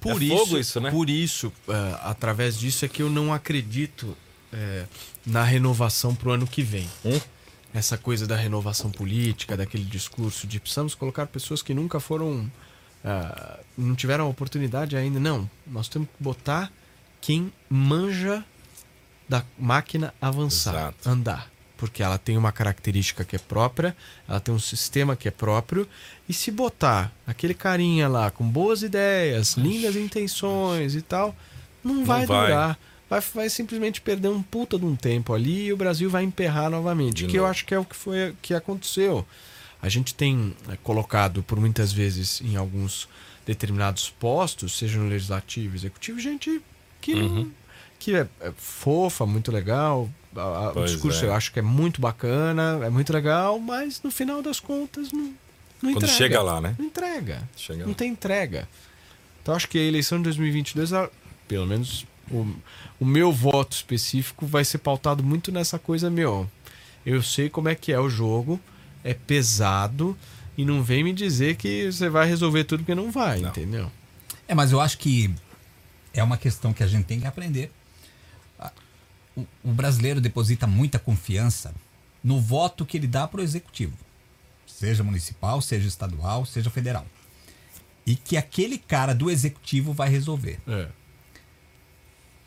Por 0.00 0.22
É 0.22 0.24
isso, 0.24 0.58
isso, 0.58 0.80
né? 0.80 0.90
Por 0.90 1.10
isso, 1.10 1.52
é, 1.68 1.98
através 2.02 2.58
disso 2.58 2.84
é 2.84 2.88
que 2.88 3.02
eu 3.02 3.10
não 3.10 3.32
acredito 3.32 4.16
é, 4.52 4.86
na 5.26 5.44
renovação 5.44 6.14
pro 6.14 6.30
ano 6.32 6.46
que 6.46 6.62
vem. 6.62 6.88
Hum? 7.04 7.20
Essa 7.72 7.96
coisa 7.96 8.26
da 8.26 8.34
renovação 8.34 8.90
política, 8.90 9.56
daquele 9.56 9.84
discurso 9.84 10.46
de 10.46 10.58
precisamos 10.58 10.94
colocar 10.94 11.26
pessoas 11.26 11.62
que 11.62 11.72
nunca 11.72 12.00
foram. 12.00 12.50
ah, 13.04 13.60
não 13.78 13.94
tiveram 13.94 14.28
oportunidade 14.28 14.96
ainda. 14.96 15.20
Não. 15.20 15.48
Nós 15.66 15.86
temos 15.86 16.08
que 16.08 16.22
botar 16.22 16.72
quem 17.20 17.52
manja 17.68 18.44
da 19.28 19.44
máquina 19.56 20.12
avançar, 20.20 20.74
Exato. 20.74 21.08
andar. 21.08 21.50
Porque 21.80 22.02
ela 22.02 22.18
tem 22.18 22.36
uma 22.36 22.52
característica 22.52 23.24
que 23.24 23.34
é 23.34 23.38
própria, 23.38 23.96
ela 24.28 24.38
tem 24.38 24.54
um 24.54 24.58
sistema 24.58 25.16
que 25.16 25.26
é 25.26 25.30
próprio, 25.30 25.88
e 26.28 26.32
se 26.34 26.50
botar 26.50 27.10
aquele 27.26 27.54
carinha 27.54 28.06
lá 28.06 28.30
com 28.30 28.46
boas 28.46 28.82
ideias, 28.82 29.54
lindas 29.56 29.96
intenções 29.96 30.94
e 30.94 31.00
tal, 31.00 31.34
não, 31.82 32.04
vai, 32.04 32.26
vai. 32.26 32.46
durar. 32.48 32.78
Vai, 33.08 33.20
vai 33.34 33.48
simplesmente 33.48 34.00
perder 34.00 34.28
um 34.28 34.42
puta 34.42 34.78
de 34.78 34.84
um 34.84 34.94
tempo 34.94 35.32
ali 35.32 35.64
e 35.66 35.72
o 35.72 35.76
Brasil 35.76 36.08
vai 36.10 36.22
emperrar 36.22 36.70
novamente. 36.70 37.24
De 37.24 37.26
que 37.26 37.36
eu 37.36 37.42
novo. 37.42 37.50
acho 37.50 37.64
que 37.64 37.74
é 37.74 37.78
o 37.78 37.84
que 37.84 37.96
foi 37.96 38.36
que 38.42 38.52
aconteceu. 38.54 39.26
A 39.82 39.88
gente 39.88 40.14
tem 40.14 40.54
é, 40.68 40.76
colocado 40.82 41.42
por 41.42 41.58
muitas 41.58 41.90
vezes 41.92 42.42
em 42.42 42.56
alguns 42.56 43.08
determinados 43.46 44.10
postos, 44.10 44.76
seja 44.78 44.98
no 44.98 45.08
legislativo, 45.08 45.74
executivo, 45.74 46.20
gente 46.20 46.60
que, 47.00 47.14
Uhum. 47.14 47.50
que 47.98 48.14
é, 48.14 48.28
é 48.42 48.52
fofa, 48.56 49.24
muito 49.24 49.50
legal. 49.50 50.08
A- 50.36 50.40
a- 50.40 50.70
o 50.78 50.84
discurso 50.84 51.24
é. 51.24 51.28
eu 51.28 51.34
acho 51.34 51.52
que 51.52 51.58
é 51.58 51.62
muito 51.62 52.00
bacana, 52.00 52.80
é 52.84 52.90
muito 52.90 53.12
legal, 53.12 53.58
mas 53.58 54.00
no 54.02 54.10
final 54.10 54.40
das 54.42 54.60
contas 54.60 55.10
não, 55.12 55.20
não 55.82 55.92
Quando 55.92 55.96
entrega. 56.04 56.12
chega 56.12 56.42
lá, 56.42 56.60
né? 56.60 56.74
Não 56.78 56.86
entrega. 56.86 57.42
Chega 57.56 57.80
Não 57.82 57.88
lá. 57.90 57.94
tem 57.94 58.10
entrega. 58.12 58.68
Então 59.42 59.54
acho 59.54 59.68
que 59.68 59.78
a 59.78 59.82
eleição 59.82 60.18
de 60.18 60.24
2022, 60.24 60.92
ela- 60.92 61.10
pelo 61.48 61.66
menos 61.66 62.06
o, 62.30 62.46
o 63.00 63.04
meu 63.04 63.32
voto 63.32 63.72
específico 63.72 64.46
vai 64.46 64.64
ser 64.64 64.78
pautado 64.78 65.22
muito 65.24 65.50
nessa 65.50 65.78
coisa, 65.78 66.08
meu. 66.08 66.48
Eu 67.04 67.22
sei 67.22 67.48
como 67.48 67.68
é 67.68 67.74
que 67.74 67.90
é 67.92 67.98
o 67.98 68.08
jogo, 68.08 68.60
é 69.02 69.14
pesado 69.14 70.16
e 70.56 70.64
não 70.64 70.82
vem 70.82 71.02
me 71.02 71.12
dizer 71.12 71.56
que 71.56 71.90
você 71.90 72.08
vai 72.08 72.28
resolver 72.28 72.64
tudo 72.64 72.80
porque 72.80 72.94
não 72.94 73.10
vai, 73.10 73.40
Não. 73.40 73.48
entendeu? 73.48 73.90
É, 74.46 74.54
mas 74.54 74.70
eu 74.70 74.80
acho 74.80 74.98
que 74.98 75.30
é 76.12 76.22
uma 76.22 76.36
questão 76.36 76.72
que 76.72 76.82
a 76.82 76.86
gente 76.86 77.04
tem 77.06 77.18
que 77.20 77.26
aprender. 77.26 77.72
O, 79.64 79.72
brasileiro 79.72 80.20
deposita 80.20 80.66
muita 80.66 80.98
confiança 80.98 81.74
no 82.22 82.40
voto 82.40 82.84
que 82.86 82.96
ele 82.96 83.06
dá 83.06 83.26
para 83.26 83.40
o 83.40 83.42
executivo, 83.42 83.96
seja 84.66 85.02
municipal, 85.02 85.60
seja 85.60 85.88
estadual, 85.88 86.44
seja 86.44 86.68
federal. 86.70 87.06
E 88.06 88.16
que 88.16 88.36
aquele 88.36 88.78
cara 88.78 89.14
do 89.14 89.30
executivo 89.30 89.92
vai 89.92 90.08
resolver. 90.08 90.58
É. 90.66 90.88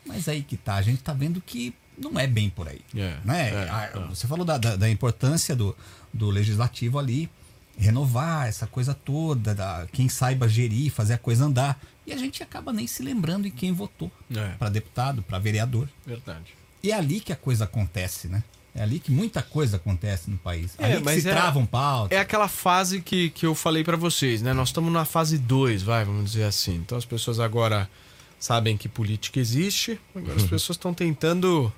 Mas 0.06 0.28
aí 0.28 0.42
que 0.42 0.56
tá, 0.56 0.74
a 0.74 0.82
gente 0.82 1.02
tá 1.02 1.12
vendo 1.12 1.40
que 1.40 1.74
não 1.96 2.18
é 2.18 2.26
bem 2.26 2.50
por 2.50 2.68
aí. 2.68 2.80
É, 2.94 3.18
né? 3.24 3.50
é, 3.50 3.70
A- 3.70 3.84
é. 3.94 3.98
Você 4.08 4.26
falou 4.26 4.44
da, 4.44 4.58
da, 4.58 4.76
da 4.76 4.90
importância 4.90 5.54
do, 5.56 5.76
do 6.12 6.28
legislativo 6.28 6.98
ali, 6.98 7.30
renovar 7.78 8.46
essa 8.48 8.66
coisa 8.66 8.92
toda, 8.94 9.54
da, 9.54 9.86
quem 9.92 10.08
saiba 10.08 10.48
gerir, 10.48 10.90
fazer 10.92 11.14
a 11.14 11.18
coisa 11.18 11.44
andar. 11.44 11.80
E 12.06 12.12
a 12.12 12.16
gente 12.18 12.42
acaba 12.42 12.72
nem 12.72 12.86
se 12.86 13.02
lembrando 13.02 13.46
em 13.46 13.50
quem 13.50 13.72
votou 13.72 14.12
É. 14.34 14.48
para 14.58 14.68
deputado, 14.68 15.22
para 15.22 15.38
vereador. 15.38 15.88
Verdade. 16.06 16.54
E 16.84 16.90
é 16.92 16.94
ali 16.94 17.18
que 17.18 17.32
a 17.32 17.36
coisa 17.36 17.64
acontece, 17.64 18.28
né? 18.28 18.44
É 18.74 18.82
ali 18.82 19.00
que 19.00 19.10
muita 19.10 19.40
coisa 19.40 19.78
acontece 19.78 20.30
no 20.30 20.36
país. 20.36 20.74
É, 20.78 20.84
ali 20.84 20.96
que 20.98 21.02
mas 21.02 21.22
se 21.22 21.28
é- 21.30 21.32
travam 21.32 21.64
pautas. 21.64 22.14
É 22.14 22.20
aquela 22.20 22.46
fase 22.46 23.00
que, 23.00 23.30
que 23.30 23.46
eu 23.46 23.54
falei 23.54 23.82
pra 23.82 23.96
vocês, 23.96 24.42
né? 24.42 24.52
Nós 24.52 24.68
estamos 24.68 24.92
na 24.92 25.06
fase 25.06 25.38
2, 25.38 25.82
vai, 25.82 26.04
vamos 26.04 26.32
dizer 26.32 26.44
assim. 26.44 26.74
Então 26.74 26.98
as 26.98 27.06
pessoas 27.06 27.40
agora 27.40 27.88
sabem 28.38 28.76
que 28.76 28.86
política 28.86 29.40
existe, 29.40 29.98
agora 30.14 30.36
as 30.36 30.42
pessoas 30.42 30.76
estão 30.76 30.92
tentando 30.92 31.72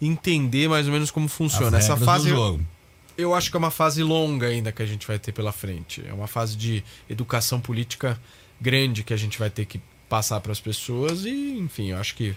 entender 0.00 0.68
mais 0.68 0.86
ou 0.86 0.92
menos 0.92 1.10
como 1.10 1.26
funciona. 1.26 1.76
Essa 1.76 1.96
fase 1.96 2.28
jogo. 2.28 2.64
eu 3.16 3.34
acho 3.34 3.50
que 3.50 3.56
é 3.56 3.58
uma 3.58 3.72
fase 3.72 4.04
longa 4.04 4.46
ainda 4.46 4.70
que 4.70 4.80
a 4.80 4.86
gente 4.86 5.04
vai 5.04 5.18
ter 5.18 5.32
pela 5.32 5.50
frente. 5.50 6.04
É 6.06 6.12
uma 6.12 6.28
fase 6.28 6.56
de 6.56 6.84
educação 7.10 7.60
política 7.60 8.20
grande 8.60 9.02
que 9.02 9.12
a 9.12 9.16
gente 9.16 9.36
vai 9.36 9.50
ter 9.50 9.64
que 9.66 9.80
passar 10.08 10.40
para 10.40 10.52
as 10.52 10.60
pessoas 10.60 11.24
e, 11.24 11.58
enfim, 11.58 11.90
eu 11.90 11.98
acho 11.98 12.14
que 12.14 12.36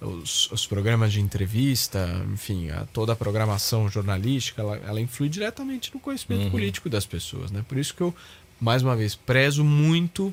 os, 0.00 0.50
os 0.52 0.66
programas 0.66 1.12
de 1.12 1.20
entrevista, 1.20 2.06
enfim, 2.32 2.70
a- 2.70 2.86
toda 2.92 3.12
a 3.12 3.16
programação 3.16 3.88
jornalística, 3.88 4.60
ela, 4.62 4.76
ela 4.78 5.00
influi 5.00 5.28
diretamente 5.28 5.92
no 5.94 6.00
conhecimento 6.00 6.50
político 6.50 6.88
das 6.88 7.06
pessoas, 7.06 7.50
né? 7.50 7.64
Por 7.66 7.78
isso 7.78 7.94
que 7.94 8.02
eu, 8.02 8.14
mais 8.60 8.82
uma 8.82 8.94
vez, 8.96 9.14
prezo 9.14 9.64
muito 9.64 10.32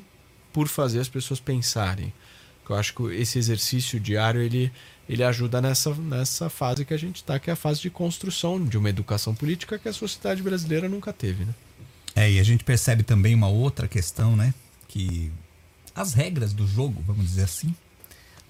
por 0.52 0.68
fazer 0.68 1.00
as 1.00 1.08
pessoas 1.08 1.40
pensarem. 1.40 2.12
Eu 2.68 2.76
acho 2.76 2.94
que 2.94 3.02
esse 3.14 3.38
exercício 3.38 3.98
diário 4.00 4.40
ele, 4.40 4.72
ele 5.08 5.22
ajuda 5.22 5.60
nessa, 5.60 5.94
nessa 5.94 6.48
fase 6.48 6.84
que 6.84 6.94
a 6.94 6.96
gente 6.98 7.16
está, 7.16 7.38
que 7.38 7.50
é 7.50 7.52
a 7.52 7.56
fase 7.56 7.80
de 7.82 7.90
construção 7.90 8.64
de 8.64 8.78
uma 8.78 8.88
educação 8.88 9.34
política 9.34 9.78
que 9.78 9.88
a 9.88 9.92
sociedade 9.92 10.42
brasileira 10.42 10.88
nunca 10.88 11.12
teve. 11.12 11.44
Né? 11.44 11.54
É, 12.16 12.30
e 12.30 12.38
a 12.38 12.42
gente 12.42 12.64
percebe 12.64 13.02
também 13.02 13.34
uma 13.34 13.48
outra 13.48 13.86
questão, 13.88 14.34
né? 14.36 14.54
Que 14.88 15.30
as 15.94 16.14
regras 16.14 16.52
do 16.52 16.66
jogo, 16.66 17.02
vamos 17.06 17.26
dizer 17.26 17.42
assim, 17.42 17.74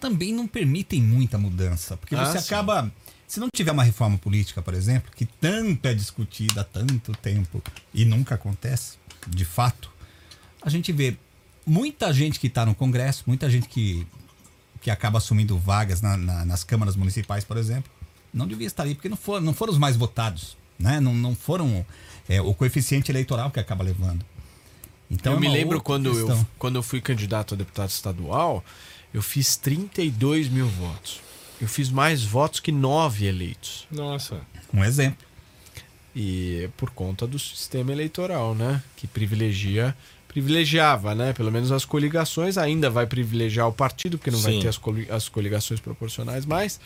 também 0.04 0.32
não 0.34 0.46
permitem 0.46 1.00
muita 1.02 1.38
mudança. 1.38 1.96
Porque 1.96 2.14
Ah, 2.14 2.26
você 2.26 2.38
sim. 2.40 2.46
acaba. 2.52 2.92
Se 3.26 3.40
não 3.40 3.48
tiver 3.54 3.72
uma 3.72 3.82
reforma 3.82 4.18
política, 4.18 4.60
por 4.60 4.74
exemplo, 4.74 5.10
que 5.16 5.24
tanto 5.24 5.86
é 5.86 5.94
discutida 5.94 6.60
há 6.60 6.64
tanto 6.64 7.12
tempo 7.12 7.62
e 7.94 8.04
nunca 8.04 8.34
acontece, 8.34 8.98
de 9.26 9.44
fato, 9.46 9.90
a 10.60 10.68
gente 10.68 10.92
vê 10.92 11.16
muita 11.66 12.12
gente 12.12 12.38
que 12.38 12.48
está 12.48 12.66
no 12.66 12.74
Congresso, 12.74 13.24
muita 13.26 13.48
gente 13.48 13.66
que, 13.66 14.06
que 14.82 14.90
acaba 14.90 15.16
assumindo 15.16 15.56
vagas 15.58 16.02
na- 16.02 16.18
na- 16.18 16.44
nas 16.44 16.62
câmaras 16.62 16.96
municipais, 16.96 17.44
por 17.44 17.56
exemplo, 17.56 17.90
não 18.32 18.46
devia 18.46 18.66
estar 18.66 18.82
ali, 18.82 18.94
porque 18.94 19.08
não 19.08 19.16
foram, 19.16 19.40
não 19.40 19.54
foram 19.54 19.72
os 19.72 19.78
mais 19.78 19.96
votados. 19.96 20.56
Né? 20.78 21.00
Não, 21.00 21.14
não 21.14 21.34
foram 21.34 21.86
é, 22.28 22.42
o 22.42 22.52
coeficiente 22.52 23.10
eleitoral 23.10 23.50
que 23.50 23.58
acaba 23.60 23.82
levando. 23.82 24.24
Então 25.10 25.32
eu 25.34 25.38
é 25.38 25.40
me 25.40 25.48
lembro 25.48 25.80
quando 25.80 26.06
eu, 26.18 26.46
quando 26.58 26.76
eu 26.76 26.82
fui 26.82 27.00
candidato 27.00 27.54
a 27.54 27.56
deputado 27.56 27.88
estadual, 27.90 28.62
eu 29.14 29.22
fiz 29.22 29.56
32 29.56 30.48
mil 30.48 30.66
votos. 30.66 31.20
Eu 31.60 31.68
fiz 31.68 31.88
mais 31.88 32.22
votos 32.24 32.60
que 32.60 32.70
nove 32.72 33.24
eleitos. 33.26 33.86
Nossa. 33.90 34.40
Um 34.72 34.84
exemplo. 34.84 35.24
E 36.14 36.68
por 36.76 36.90
conta 36.90 37.26
do 37.26 37.38
sistema 37.38 37.92
eleitoral, 37.92 38.54
né? 38.54 38.82
Que 38.96 39.06
privilegia, 39.06 39.96
privilegiava, 40.28 41.14
né? 41.14 41.32
Pelo 41.32 41.50
menos 41.50 41.72
as 41.72 41.84
coligações, 41.84 42.58
ainda 42.58 42.90
vai 42.90 43.06
privilegiar 43.06 43.68
o 43.68 43.72
partido, 43.72 44.18
porque 44.18 44.30
não 44.30 44.38
vai 44.40 44.52
Sim. 44.54 44.60
ter 44.62 44.68
as, 44.68 44.76
coli- 44.78 45.08
as 45.10 45.28
coligações 45.28 45.80
proporcionais 45.80 46.44
mais. 46.44 46.78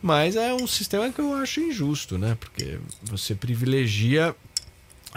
Mas 0.00 0.34
é 0.34 0.52
um 0.52 0.66
sistema 0.66 1.10
que 1.12 1.20
eu 1.20 1.32
acho 1.34 1.60
injusto, 1.60 2.18
né? 2.18 2.36
Porque 2.40 2.78
você 3.04 3.34
privilegia 3.34 4.34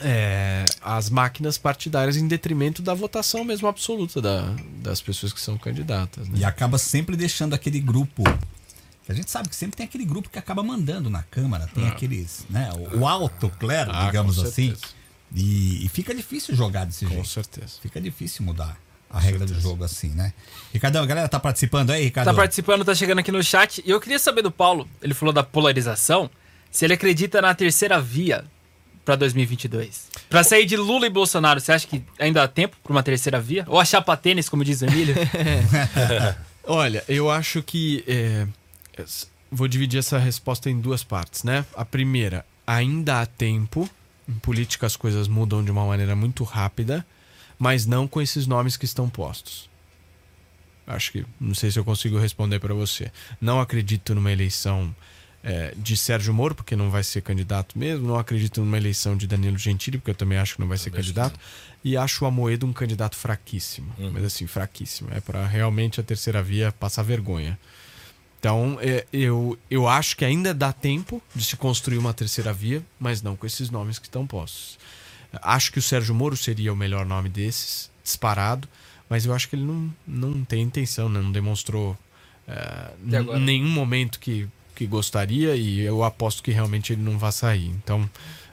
é, 0.03 0.65
as 0.81 1.09
máquinas 1.09 1.57
partidárias 1.57 2.17
em 2.17 2.27
detrimento 2.27 2.81
da 2.81 2.93
votação 2.93 3.43
mesmo 3.43 3.67
absoluta 3.67 4.21
da- 4.21 4.53
das 4.81 5.01
pessoas 5.01 5.31
que 5.33 5.39
são 5.41 5.57
candidatas. 5.57 6.27
Né? 6.27 6.39
E 6.39 6.45
acaba 6.45 6.77
sempre 6.77 7.15
deixando 7.15 7.53
aquele 7.53 7.79
grupo. 7.79 8.23
que 9.05 9.11
A 9.11 9.15
gente 9.15 9.29
sabe 9.31 9.47
que 9.49 9.55
sempre 9.55 9.77
tem 9.77 9.85
aquele 9.85 10.03
grupo 10.05 10.29
que 10.29 10.39
acaba 10.39 10.63
mandando 10.63 11.09
na 11.09 11.23
Câmara, 11.23 11.69
tem 11.73 11.87
aqueles, 11.87 12.45
né? 12.49 12.69
O, 12.93 12.99
o 13.01 13.07
alto 13.07 13.49
clero, 13.59 13.91
Ah, 13.93 14.05
digamos 14.07 14.37
com 14.37 14.41
assim. 14.43 14.75
E, 15.33 15.85
e 15.85 15.89
fica 15.89 16.13
difícil 16.13 16.55
jogar 16.55 16.85
desse 16.85 17.05
Com 17.05 17.13
jeito. 17.13 17.27
certeza. 17.27 17.73
Fica 17.81 17.99
difícil 18.01 18.43
mudar 18.45 18.77
a 19.09 19.19
regra 19.19 19.45
do 19.45 19.59
jogo 19.59 19.83
assim, 19.83 20.09
né? 20.09 20.33
Ricardão, 20.73 21.03
a 21.03 21.05
galera 21.05 21.27
tá 21.29 21.39
participando 21.39 21.91
aí, 21.91 22.05
Ricardo? 22.05 22.27
Tá 22.27 22.33
participando, 22.33 22.83
tá 22.83 22.93
chegando 22.95 23.19
aqui 23.19 23.31
no 23.31 23.43
chat. 23.43 23.81
E 23.85 23.89
eu 23.89 23.99
queria 24.01 24.19
saber 24.19 24.41
do 24.41 24.51
Paulo, 24.51 24.87
ele 25.01 25.13
falou 25.13 25.31
da 25.33 25.43
polarização, 25.43 26.29
se 26.71 26.83
ele 26.85 26.93
acredita 26.93 27.41
na 27.41 27.53
terceira 27.53 28.01
via 28.01 28.43
pra 29.05 29.15
2022. 29.15 30.07
Pra 30.27 30.43
sair 30.43 30.65
de 30.65 30.75
Lula 30.75 31.05
e 31.05 31.09
Bolsonaro, 31.09 31.61
você 31.61 31.71
acha 31.71 31.87
que 31.87 32.03
ainda 32.19 32.43
há 32.43 32.47
tempo 32.47 32.75
pra 32.83 32.91
uma 32.91 33.03
terceira 33.03 33.39
via? 33.39 33.63
Ou 33.67 33.79
a 33.79 33.85
chapa 33.85 34.17
tênis, 34.17 34.49
como 34.49 34.65
diz 34.65 34.81
o 34.81 34.85
Emílio? 34.85 35.15
Olha, 36.65 37.03
eu 37.07 37.29
acho 37.29 37.61
que. 37.61 38.03
é, 38.07 38.47
vou 39.51 39.67
dividir 39.67 39.99
essa 39.99 40.17
resposta 40.17 40.69
em 40.69 40.81
duas 40.81 41.03
partes, 41.03 41.43
né? 41.43 41.63
A 41.75 41.85
primeira, 41.85 42.43
ainda 42.65 43.21
há 43.21 43.25
tempo. 43.25 43.87
Em 44.27 44.33
política 44.39 44.87
as 44.87 44.95
coisas 44.95 45.27
mudam 45.27 45.63
de 45.63 45.69
uma 45.69 45.85
maneira 45.85 46.15
muito 46.15 46.43
rápida, 46.43 47.05
mas 47.59 47.85
não 47.85 48.07
com 48.07 48.19
esses 48.19 48.47
nomes 48.47 48.75
que 48.75 48.85
estão 48.85 49.07
postos. 49.07 49.69
Acho 50.87 51.11
que. 51.11 51.25
Não 51.39 51.53
sei 51.53 51.69
se 51.69 51.77
eu 51.77 51.85
consigo 51.85 52.17
responder 52.17 52.59
para 52.59 52.73
você. 52.73 53.11
Não 53.39 53.61
acredito 53.61 54.15
numa 54.15 54.31
eleição 54.31 54.95
é, 55.45 55.75
de 55.77 55.95
Sérgio 55.95 56.33
Moro, 56.33 56.55
porque 56.55 56.75
não 56.75 56.89
vai 56.89 57.03
ser 57.03 57.21
candidato 57.21 57.77
mesmo. 57.77 58.07
Não 58.07 58.17
acredito 58.17 58.59
numa 58.61 58.77
eleição 58.77 59.15
de 59.15 59.27
Danilo 59.27 59.59
Gentili, 59.59 59.99
porque 59.99 60.09
eu 60.09 60.15
também 60.15 60.39
acho 60.39 60.55
que 60.55 60.61
não 60.61 60.67
vai 60.67 60.77
ser 60.79 60.89
candidato. 60.89 61.39
E 61.83 61.95
acho 61.95 62.25
o 62.25 62.27
Amoedo 62.27 62.65
um 62.65 62.73
candidato 62.73 63.15
fraquíssimo. 63.15 63.93
Mas 64.11 64.23
assim, 64.23 64.47
fraquíssimo. 64.47 65.09
É 65.13 65.21
para 65.21 65.45
realmente 65.45 65.99
a 65.99 66.03
terceira 66.03 66.41
via 66.41 66.71
passar 66.71 67.03
vergonha. 67.03 67.59
Então, 68.39 68.79
é, 68.81 69.05
eu, 69.13 69.57
eu 69.69 69.87
acho 69.87 70.17
que 70.17 70.25
ainda 70.25 70.51
dá 70.51 70.73
tempo 70.73 71.21
de 71.35 71.43
se 71.43 71.55
construir 71.55 71.99
uma 71.99 72.13
terceira 72.13 72.51
via, 72.51 72.83
mas 72.99 73.21
não 73.21 73.35
com 73.35 73.45
esses 73.45 73.69
nomes 73.69 73.99
que 73.99 74.07
estão 74.07 74.25
postos. 74.25 74.79
Acho 75.43 75.71
que 75.71 75.77
o 75.77 75.81
Sérgio 75.81 76.15
Moro 76.15 76.35
seria 76.35 76.73
o 76.73 76.75
melhor 76.75 77.05
nome 77.05 77.29
desses, 77.29 77.91
disparado, 78.03 78.67
mas 79.07 79.25
eu 79.25 79.33
acho 79.33 79.47
que 79.47 79.55
ele 79.55 79.63
não, 79.63 79.93
não 80.07 80.43
tem 80.43 80.61
intenção, 80.61 81.07
né? 81.07 81.21
não 81.21 81.31
demonstrou 81.31 81.95
em 83.37 83.39
nenhum 83.39 83.69
momento 83.69 84.19
que, 84.19 84.47
que 84.75 84.85
gostaria 84.85 85.55
e 85.55 85.79
eu 85.79 86.03
aposto 86.03 86.43
que 86.43 86.51
realmente 86.51 86.93
ele 86.93 87.01
não 87.01 87.17
vai 87.17 87.31
sair. 87.31 87.67
Então, 87.69 88.07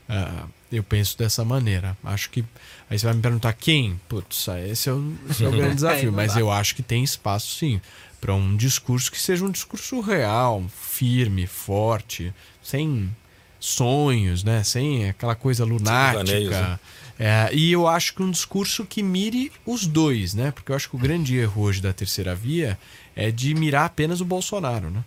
é, 0.08 0.28
eu 0.70 0.82
penso 0.82 1.18
dessa 1.18 1.44
maneira. 1.44 1.96
Acho 2.04 2.30
que. 2.30 2.44
Aí 2.88 2.98
você 2.98 3.06
vai 3.06 3.14
me 3.14 3.22
perguntar 3.22 3.52
quem? 3.52 4.00
Putz, 4.08 4.48
esse 4.68 4.88
é 4.88 4.92
o, 4.92 5.14
esse 5.28 5.44
é 5.44 5.48
o 5.48 5.52
grande 5.52 5.74
desafio, 5.74 6.10
não 6.10 6.16
mas 6.16 6.36
eu 6.36 6.50
acho 6.50 6.74
que 6.74 6.82
tem 6.82 7.02
espaço 7.02 7.58
sim 7.58 7.80
para 8.20 8.34
um 8.34 8.56
discurso 8.56 9.10
que 9.10 9.20
seja 9.20 9.44
um 9.44 9.50
discurso 9.50 10.00
real, 10.00 10.64
firme, 10.68 11.44
forte, 11.44 12.32
sem 12.62 13.10
sonhos, 13.58 14.44
né? 14.44 14.62
Sem 14.62 15.08
aquela 15.08 15.34
coisa 15.34 15.66
devaneios, 15.66 16.22
né? 16.22 16.44
lunática. 16.44 16.80
É, 17.18 17.50
e 17.52 17.72
eu 17.72 17.86
acho 17.86 18.14
que 18.14 18.22
um 18.22 18.30
discurso 18.30 18.84
que 18.84 19.02
mire 19.02 19.52
os 19.66 19.86
dois, 19.86 20.34
né? 20.34 20.50
Porque 20.50 20.72
eu 20.72 20.76
acho 20.76 20.88
que 20.88 20.96
o 20.96 20.98
grande 20.98 21.36
erro 21.36 21.62
hoje 21.62 21.80
da 21.80 21.92
terceira 21.92 22.34
via 22.34 22.78
é 23.14 23.30
de 23.30 23.54
mirar 23.54 23.86
apenas 23.86 24.20
o 24.20 24.24
Bolsonaro, 24.24 24.90
né? 24.90 25.04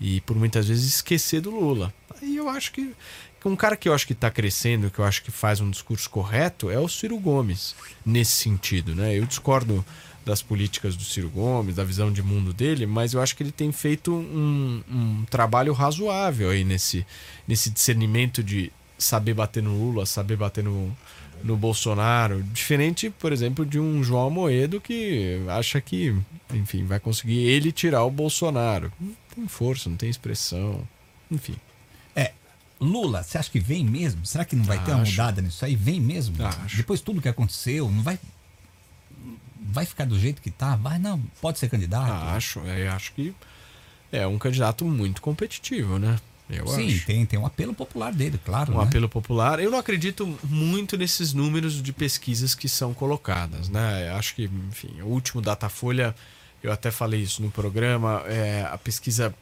E 0.00 0.20
por 0.22 0.36
muitas 0.36 0.68
vezes 0.68 0.94
esquecer 0.94 1.40
do 1.40 1.50
Lula. 1.50 1.92
Aí 2.20 2.36
eu 2.36 2.48
acho 2.48 2.72
que 2.72 2.94
um 3.44 3.56
cara 3.56 3.76
que 3.76 3.88
eu 3.88 3.94
acho 3.94 4.06
que 4.06 4.12
está 4.12 4.30
crescendo, 4.30 4.90
que 4.90 4.98
eu 4.98 5.04
acho 5.04 5.22
que 5.22 5.30
faz 5.30 5.60
um 5.60 5.70
discurso 5.70 6.10
correto, 6.10 6.70
é 6.70 6.78
o 6.78 6.88
Ciro 6.88 7.18
Gomes, 7.18 7.74
nesse 8.04 8.32
sentido. 8.32 8.94
Né? 8.94 9.18
Eu 9.18 9.24
discordo 9.24 9.84
das 10.24 10.42
políticas 10.42 10.96
do 10.96 11.02
Ciro 11.02 11.30
Gomes, 11.30 11.76
da 11.76 11.84
visão 11.84 12.12
de 12.12 12.22
mundo 12.22 12.52
dele, 12.52 12.86
mas 12.86 13.14
eu 13.14 13.22
acho 13.22 13.34
que 13.34 13.42
ele 13.42 13.52
tem 13.52 13.72
feito 13.72 14.12
um, 14.12 14.82
um 14.90 15.24
trabalho 15.30 15.72
razoável 15.72 16.50
aí 16.50 16.64
nesse, 16.64 17.06
nesse 17.48 17.70
discernimento 17.70 18.42
de 18.42 18.70
saber 18.98 19.32
bater 19.32 19.62
no 19.62 19.72
Lula, 19.72 20.04
saber 20.04 20.36
bater 20.36 20.62
no, 20.62 20.94
no 21.42 21.56
Bolsonaro. 21.56 22.42
Diferente, 22.42 23.10
por 23.10 23.32
exemplo, 23.32 23.64
de 23.64 23.80
um 23.80 24.04
João 24.04 24.30
Moedo 24.30 24.80
que 24.80 25.40
acha 25.48 25.80
que, 25.80 26.14
enfim, 26.52 26.84
vai 26.84 27.00
conseguir 27.00 27.38
ele 27.38 27.72
tirar 27.72 28.04
o 28.04 28.10
Bolsonaro. 28.10 28.92
Tem 29.40 29.48
força, 29.48 29.88
não 29.88 29.96
tem 29.96 30.10
expressão, 30.10 30.86
enfim. 31.30 31.56
É, 32.14 32.32
Lula, 32.78 33.22
você 33.22 33.38
acha 33.38 33.50
que 33.50 33.58
vem 33.58 33.82
mesmo? 33.84 34.24
Será 34.26 34.44
que 34.44 34.54
não 34.54 34.64
vai 34.64 34.78
ter 34.84 34.90
uma 34.92 35.00
Acho. 35.02 35.12
mudada 35.12 35.40
nisso 35.40 35.64
aí? 35.64 35.74
Vem 35.74 35.98
mesmo? 36.00 36.36
Acho. 36.44 36.76
Depois 36.76 37.00
de 37.00 37.06
tudo 37.06 37.22
que 37.22 37.28
aconteceu, 37.28 37.90
não 37.90 38.02
vai 38.02 38.18
vai 39.62 39.86
ficar 39.86 40.04
do 40.04 40.18
jeito 40.18 40.42
que 40.42 40.50
tá? 40.50 40.76
Vai 40.76 40.98
não, 40.98 41.18
pode 41.40 41.58
ser 41.58 41.68
candidato. 41.70 42.10
Ah, 42.10 42.34
acho, 42.34 42.60
é, 42.66 42.88
acho 42.88 43.12
que 43.12 43.34
é 44.12 44.26
um 44.26 44.38
candidato 44.38 44.84
muito 44.84 45.22
competitivo, 45.22 45.98
né? 45.98 46.18
Eu 46.48 46.66
Sim, 46.66 46.88
acho. 46.88 47.06
tem 47.06 47.24
tem 47.24 47.38
um 47.38 47.46
apelo 47.46 47.72
popular 47.72 48.12
dele, 48.12 48.38
claro, 48.44 48.74
Um 48.74 48.78
né? 48.78 48.84
apelo 48.84 49.08
popular. 49.08 49.60
Eu 49.60 49.70
não 49.70 49.78
acredito 49.78 50.38
muito 50.44 50.96
nesses 50.98 51.32
números 51.32 51.80
de 51.80 51.92
pesquisas 51.92 52.54
que 52.54 52.68
são 52.68 52.92
colocadas, 52.92 53.68
né? 53.68 54.08
Eu 54.10 54.16
Acho 54.16 54.34
que, 54.34 54.50
enfim, 54.68 55.00
o 55.02 55.06
último 55.06 55.40
Datafolha, 55.40 56.14
eu 56.62 56.72
até 56.72 56.90
falei 56.90 57.20
isso 57.20 57.42
no 57.42 57.50
programa, 57.50 58.22
é, 58.26 58.66
a 58.70 58.78
pesquisa 58.78 59.34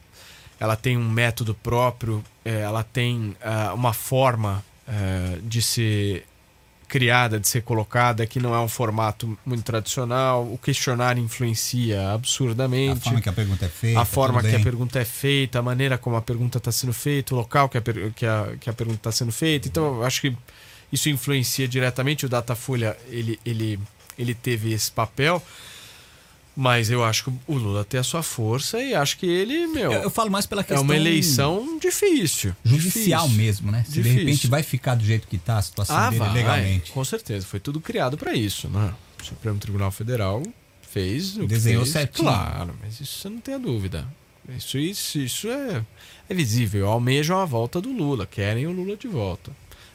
ela 0.59 0.75
tem 0.75 0.97
um 0.97 1.09
método 1.09 1.53
próprio, 1.53 2.23
é, 2.43 2.61
ela 2.61 2.83
tem 2.83 3.35
ah, 3.41 3.73
uma 3.73 3.93
forma 3.93 4.63
ah, 4.87 5.37
de 5.41 5.61
ser 5.61 6.25
criada, 6.89 7.39
de 7.39 7.47
ser 7.47 7.61
colocada, 7.61 8.25
que 8.25 8.39
não 8.39 8.53
é 8.53 8.59
um 8.59 8.67
formato 8.67 9.37
muito 9.45 9.63
tradicional. 9.63 10.43
O 10.51 10.57
questionário 10.57 11.23
influencia 11.23 12.01
A 12.09 12.13
absurdamente 12.13 13.01
forma 13.01 13.21
que 13.21 13.29
a 13.29 13.33
pergunta 13.33 13.65
é 13.65 13.69
feita. 13.69 14.01
a 14.01 14.05
forma 14.05 14.41
que 14.41 14.55
a 14.55 14.59
pergunta 14.59 14.99
é 14.99 15.05
feita, 15.05 15.59
a 15.59 15.61
maneira 15.61 15.97
como 15.99 16.15
a 16.15 16.21
pergunta 16.21 16.57
está 16.57 16.71
sendo 16.71 16.91
feita, 16.91 17.35
o 17.35 17.37
local 17.37 17.69
que 17.69 17.77
a, 17.77 17.81
que 17.81 18.25
a, 18.25 18.55
que 18.59 18.69
a 18.69 18.73
pergunta 18.73 18.97
está 18.97 19.11
sendo 19.11 19.31
feita. 19.31 19.67
Então, 19.67 19.97
eu 19.97 20.03
acho 20.03 20.19
que 20.19 20.35
isso 20.91 21.07
influencia 21.09 21.67
diretamente. 21.67 22.25
O 22.25 22.29
Datafolha 22.29 22.97
ele, 23.07 23.39
ele, 23.45 23.79
ele 24.17 24.33
teve 24.33 24.73
esse 24.73 24.91
papel, 24.91 25.41
mas 26.61 26.91
eu 26.91 27.05
acho 27.05 27.23
que 27.23 27.31
o 27.47 27.53
Lula 27.55 27.85
tem 27.85 28.01
a 28.01 28.03
sua 28.03 28.21
força 28.21 28.81
e 28.83 28.93
acho 28.93 29.17
que 29.17 29.25
ele, 29.25 29.65
meu, 29.67 29.93
Eu, 29.93 30.01
eu 30.03 30.09
falo 30.09 30.29
mais 30.29 30.45
pela 30.45 30.59
é 30.59 30.63
questão 30.65 30.83
uma 30.83 30.93
eleição 30.95 31.79
difícil. 31.79 32.53
judicial 32.65 33.21
difícil. 33.27 33.43
mesmo, 33.45 33.71
né? 33.71 33.83
Se 33.85 33.91
de 33.93 33.97
Difícil. 34.03 34.19
repente 34.19 34.47
vai 34.47 34.61
ficar 34.61 34.95
do 34.95 35.05
jeito 35.05 35.25
que 35.25 35.37
tá 35.37 35.57
a 35.57 35.61
situação 35.61 35.95
Ah, 35.95 36.09
dele 36.09 36.19
vai, 36.19 36.33
legalmente. 36.33 36.91
com 36.91 37.05
certeza. 37.05 37.45
Foi 37.45 37.61
tudo 37.61 37.79
criado 37.79 38.17
para 38.17 38.33
isso, 38.33 38.67
né? 38.67 38.93
O 39.21 39.23
Supremo 39.25 39.57
Tribunal 39.57 39.89
Federal 39.89 40.43
fez 40.81 41.37
o 41.37 41.41
que 41.41 41.47
Desenhou 41.47 41.83
fez, 41.83 41.93
certinho. 41.93 42.27
Claro, 42.27 42.75
mas 42.83 42.99
isso 42.99 43.19
você 43.19 43.29
não 43.29 43.39
tem 43.39 43.53
a 43.55 43.57
dúvida. 43.57 44.05
Isso, 44.57 44.77
isso, 44.77 45.17
isso 45.19 45.47
é, 45.47 45.81
é 46.27 46.33
visível. 46.33 46.89
Almejam 46.89 47.39
a 47.39 47.45
volta 47.45 47.79
do 47.79 47.91
Lula, 47.93 48.25
querem 48.25 48.67
o 48.67 48.71
Lula 48.71 48.97
de 48.97 49.07
volta. 49.07 49.51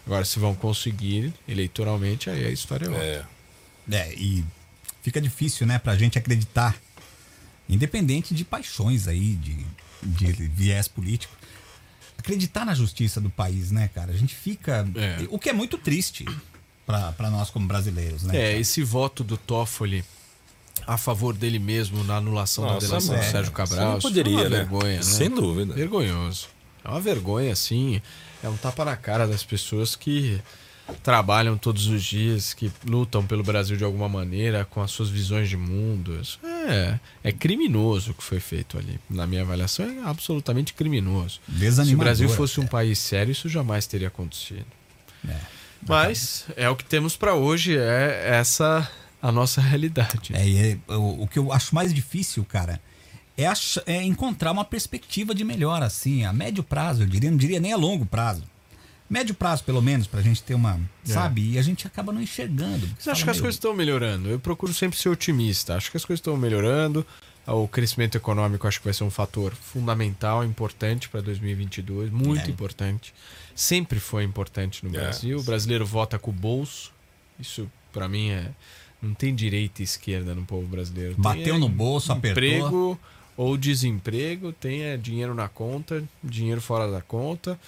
Agora, 0.07 0.25
se 0.25 0.39
vão 0.39 0.55
conseguir 0.55 1.31
eleitoralmente, 1.47 2.31
aí 2.31 2.47
a 2.47 2.51
história 2.51 2.87
é 2.87 2.89
outra. 2.89 3.05
É. 3.05 3.97
É, 3.97 4.15
e 4.15 4.43
fica 5.05 5.21
difícil, 5.21 5.67
né, 5.67 5.79
pra 5.79 5.95
gente 5.97 6.17
acreditar, 6.17 6.75
independente 7.69 8.35
de 8.35 8.43
paixões 8.43 9.07
aí, 9.07 9.35
de, 9.35 9.55
de 10.03 10.33
viés 10.49 10.89
político, 10.89 11.37
acreditar 12.19 12.65
na 12.65 12.75
justiça 12.75 13.21
do 13.21 13.29
país, 13.29 13.71
né, 13.71 13.89
cara? 13.95 14.13
A 14.13 14.17
gente 14.17 14.35
fica. 14.35 14.89
É. 14.95 15.27
O 15.29 15.39
que 15.39 15.51
é 15.51 15.53
muito 15.53 15.77
triste 15.77 16.25
pra 16.87 17.13
pra 17.13 17.29
nós 17.29 17.51
como 17.51 17.67
brasileiros, 17.67 18.23
né? 18.23 18.35
É, 18.35 18.47
cara? 18.49 18.61
esse 18.61 18.83
voto 18.83 19.23
do 19.23 19.37
Toffoli 19.37 20.03
a 20.87 20.97
favor 20.97 21.35
dele 21.35 21.59
mesmo 21.59 22.03
na 22.05 22.17
anulação 22.17 22.65
da 22.65 22.75
Nossa, 22.75 22.87
delação 22.87 23.17
do 23.17 23.25
Sérgio 23.25 23.53
Cabral. 23.53 23.93
Não 23.93 24.01
poderia, 24.01 24.33
é 24.33 24.37
uma 24.37 24.49
né? 24.49 24.57
vergonha, 24.57 24.97
né? 24.97 25.03
Sem 25.03 25.31
dúvida. 25.31 25.75
Vergonhoso. 25.75 26.49
É 26.83 26.89
uma 26.89 27.01
vergonha, 27.01 27.55
sim. 27.55 28.01
É 28.43 28.49
um 28.49 28.57
tapa 28.57 28.85
na 28.85 28.97
cara 28.97 29.27
das 29.27 29.45
pessoas 29.45 29.95
que 29.95 30.41
trabalham 31.03 31.57
todos 31.57 31.87
os 31.87 32.03
dias, 32.03 32.53
que 32.55 32.71
lutam 32.87 33.27
pelo 33.27 33.43
Brasil 33.43 33.77
de 33.77 33.85
alguma 33.85 34.09
maneira, 34.09 34.65
com 34.65 34.83
as 34.83 34.91
suas 34.91 35.09
visões 35.09 35.49
de 35.49 35.57
mundo. 35.57 36.19
Isso 36.21 36.39
é, 36.45 36.99
é 37.23 37.33
criminoso 37.33 38.11
o 38.11 38.15
que 38.15 38.23
foi 38.23 38.41
feito 38.41 38.79
ali. 38.79 38.99
Na 39.09 39.27
minha 39.27 39.43
avaliação, 39.43 39.87
é 39.87 40.03
absolutamente 40.05 40.75
criminoso. 40.75 41.41
Se 41.85 41.95
o 41.95 41.99
Brasil 41.99 42.29
fosse 42.29 42.61
um 42.61 42.65
é. 42.65 42.67
país 42.67 42.99
sério, 42.99 43.33
isso 43.33 43.49
jamais 43.49 43.87
teria 43.87 44.09
acontecido. 44.09 44.67
É. 45.29 45.37
Mas 45.87 46.47
é 46.57 46.69
o 46.69 46.77
que 46.77 46.85
temos 46.85 47.17
para 47.17 47.35
hoje, 47.35 47.77
é 47.77 48.31
essa 48.39 48.91
a 49.21 49.33
nossa 49.33 49.61
realidade. 49.61 50.33
É, 50.35 50.47
e 50.47 50.59
é, 50.59 50.79
o, 50.95 51.23
o 51.23 51.29
que 51.29 51.39
eu 51.39 51.53
acho 51.53 51.75
mais 51.75 51.93
difícil, 51.95 52.45
cara, 52.45 52.81
é, 53.37 53.47
ach- 53.47 53.83
é 53.87 54.03
encontrar 54.03 54.53
uma 54.53 54.65
perspectiva 54.65 55.35
de 55.35 55.45
melhora, 55.45 55.87
assim, 55.87 56.25
a 56.25 56.33
médio 56.33 56.63
prazo, 56.63 57.03
eu 57.03 57.07
diria, 57.07 57.31
não 57.31 57.39
diria 57.39 57.59
nem 57.59 57.73
a 57.73 57.77
longo 57.77 58.05
prazo. 58.07 58.43
Médio 59.15 59.35
prazo, 59.35 59.63
pelo 59.63 59.81
menos, 59.81 60.07
pra 60.09 60.21
gente 60.21 60.43
ter 60.43 60.55
uma. 60.55 60.81
É. 61.09 61.13
Sabe? 61.13 61.53
E 61.53 61.59
a 61.59 61.63
gente 61.63 61.87
acaba 61.87 62.13
não 62.13 62.21
enxergando. 62.21 62.89
Mas 62.97 63.07
acho 63.09 63.23
que 63.25 63.31
as 63.31 63.39
coisas 63.41 63.55
estão 63.55 63.73
melhorando. 63.73 64.29
Eu 64.29 64.41
procuro 64.41 64.75
sempre 64.75 64.99
ser 64.99 65.09
otimista. 65.09 65.77
Acho 65.77 65.89
que 65.91 65.97
as 65.97 66.05
coisas 66.05 66.19
estão 66.19 66.37
melhorando. 66.37 67.07
O 67.47 67.69
crescimento 67.69 68.17
econômico 68.17 68.67
acho 68.67 68.79
que 68.81 68.85
vai 68.87 68.95
ser 68.95 69.05
um 69.05 69.11
fator 69.11 69.55
fundamental, 69.55 70.43
importante 70.45 71.09
para 71.09 71.21
2022, 71.21 72.11
muito 72.11 72.47
É. 72.47 72.51
importante. 72.51 73.15
Sempre 73.55 74.01
foi 74.01 74.25
importante 74.25 74.85
no 74.85 74.89
É. 74.97 75.01
Brasil. 75.01 75.39
O 75.39 75.43
brasileiro 75.43 75.85
vota 75.87 76.19
com 76.19 76.31
o 76.31 76.35
bolso. 76.35 76.91
Isso 77.39 77.71
para 77.93 78.09
mim 78.09 78.31
é 78.31 78.51
não 79.01 79.13
tem 79.15 79.35
direita 79.35 79.83
e 79.83 79.85
esquerda 79.85 80.35
no 80.35 80.45
povo 80.45 80.67
brasileiro. 80.67 81.15
Tem, 81.15 81.23
Bateu 81.23 81.55
é, 81.57 81.59
no 81.59 81.69
bolso, 81.69 82.11
apertou. 82.11 82.43
emprego 82.43 83.01
ou 83.37 83.57
desemprego, 83.57 84.51
tem 84.53 84.83
é, 84.83 84.97
dinheiro 84.97 85.35
na 85.35 85.47
conta, 85.49 86.03
dinheiro 86.23 86.61
fora 86.61 86.91
da 86.91 87.03
conta. 87.03 87.61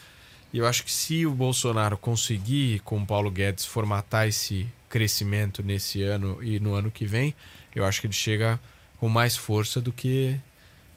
E 0.53 0.59
eu 0.59 0.67
acho 0.67 0.85
que 0.85 0.93
se 0.93 1.27
o 1.27 1.33
Bolsonaro 1.33 1.99
conseguir, 1.99 2.81
com 2.81 2.99
o 2.99 3.07
Paulo 3.07 3.31
Guedes, 3.31 3.65
formatar 3.65 4.29
esse 4.29 4.67
crescimento 4.89 5.63
nesse 5.63 6.03
ano 6.03 6.43
e 6.43 6.59
no 6.61 6.75
ano 6.75 6.91
que 6.91 7.05
vem, 7.05 7.35
eu 7.75 7.85
acho 7.85 8.01
que 8.01 8.07
ele 8.07 8.15
chega 8.15 8.59
com 8.99 9.09
mais 9.09 9.37
força 9.37 9.81
do 9.81 9.93
que 9.93 10.39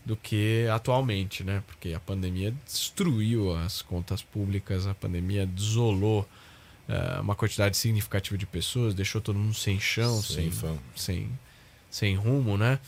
do 0.06 0.16
que 0.16 0.66
atualmente, 0.74 1.43
né? 1.43 1.62
Porque 1.68 1.93
a 1.93 2.00
pandemia 2.00 2.54
destruiu 2.66 3.56
as 3.56 3.82
contas 3.82 4.24
públicas, 4.24 4.88
a 4.88 4.93
pandemia 4.95 5.45
desolou 5.45 6.28
eh, 6.88 7.20
uma 7.20 7.36
quantidade 7.36 7.78
significativa 7.78 8.36
de 8.36 8.45
pessoas, 8.45 8.95
deixou 8.95 9.22
todo 9.22 9.38
mundo 9.38 9.54
sem 9.54 9.80
chão, 9.80 10.20
Sem 10.22 10.52
sem, 10.52 10.80
sem, 10.95 11.39
sem 11.91 12.16
rumo, 12.16 12.58
né? 12.58 12.80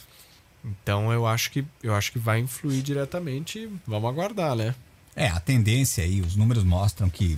Então 0.64 1.12
eu 1.12 1.28
acho 1.28 1.52
que 1.52 1.66
eu 1.84 1.94
acho 1.94 2.12
que 2.12 2.18
vai 2.18 2.40
influir 2.40 2.82
diretamente. 2.82 3.70
Vamos 3.86 4.10
aguardar, 4.10 4.56
né? 4.56 4.74
É, 5.16 5.28
a 5.28 5.40
tendência 5.40 6.04
aí, 6.04 6.22
os 6.22 6.36
números 6.36 6.64
mostram 6.64 7.10
que, 7.10 7.38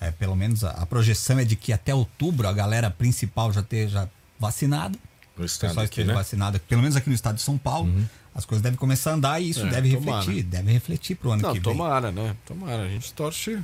é, 0.00 0.10
pelo 0.10 0.36
menos 0.36 0.62
a, 0.64 0.70
a 0.70 0.86
projeção 0.86 1.38
é 1.38 1.44
de 1.44 1.56
que 1.56 1.72
até 1.72 1.94
outubro 1.94 2.46
a 2.48 2.52
galera 2.52 2.90
principal 2.90 3.52
já 3.52 3.60
esteja 3.60 4.08
vacinada. 4.38 4.96
O 5.36 5.44
estado 5.44 5.70
pessoal 5.70 5.84
aqui, 5.84 5.92
esteja 5.94 6.08
né? 6.08 6.14
vacinado, 6.14 6.60
pelo 6.60 6.82
menos 6.82 6.96
aqui 6.96 7.08
no 7.08 7.14
estado 7.14 7.36
de 7.36 7.42
São 7.42 7.56
Paulo. 7.58 7.92
As 8.34 8.44
coisas 8.44 8.62
devem 8.62 8.78
começar 8.78 9.10
a 9.10 9.14
andar 9.14 9.40
e 9.42 9.50
isso 9.50 9.66
É, 9.66 9.70
deve 9.70 9.94
tomara. 9.94 10.18
refletir, 10.20 10.42
deve 10.44 10.72
refletir 10.72 11.16
pro 11.16 11.32
ano 11.32 11.42
Não, 11.42 11.52
que 11.52 11.60
vem. 11.60 11.72
tomara, 11.72 12.10
né? 12.12 12.34
Tomara. 12.46 12.82
A 12.84 12.88
gente 12.88 13.12
torce 13.12 13.58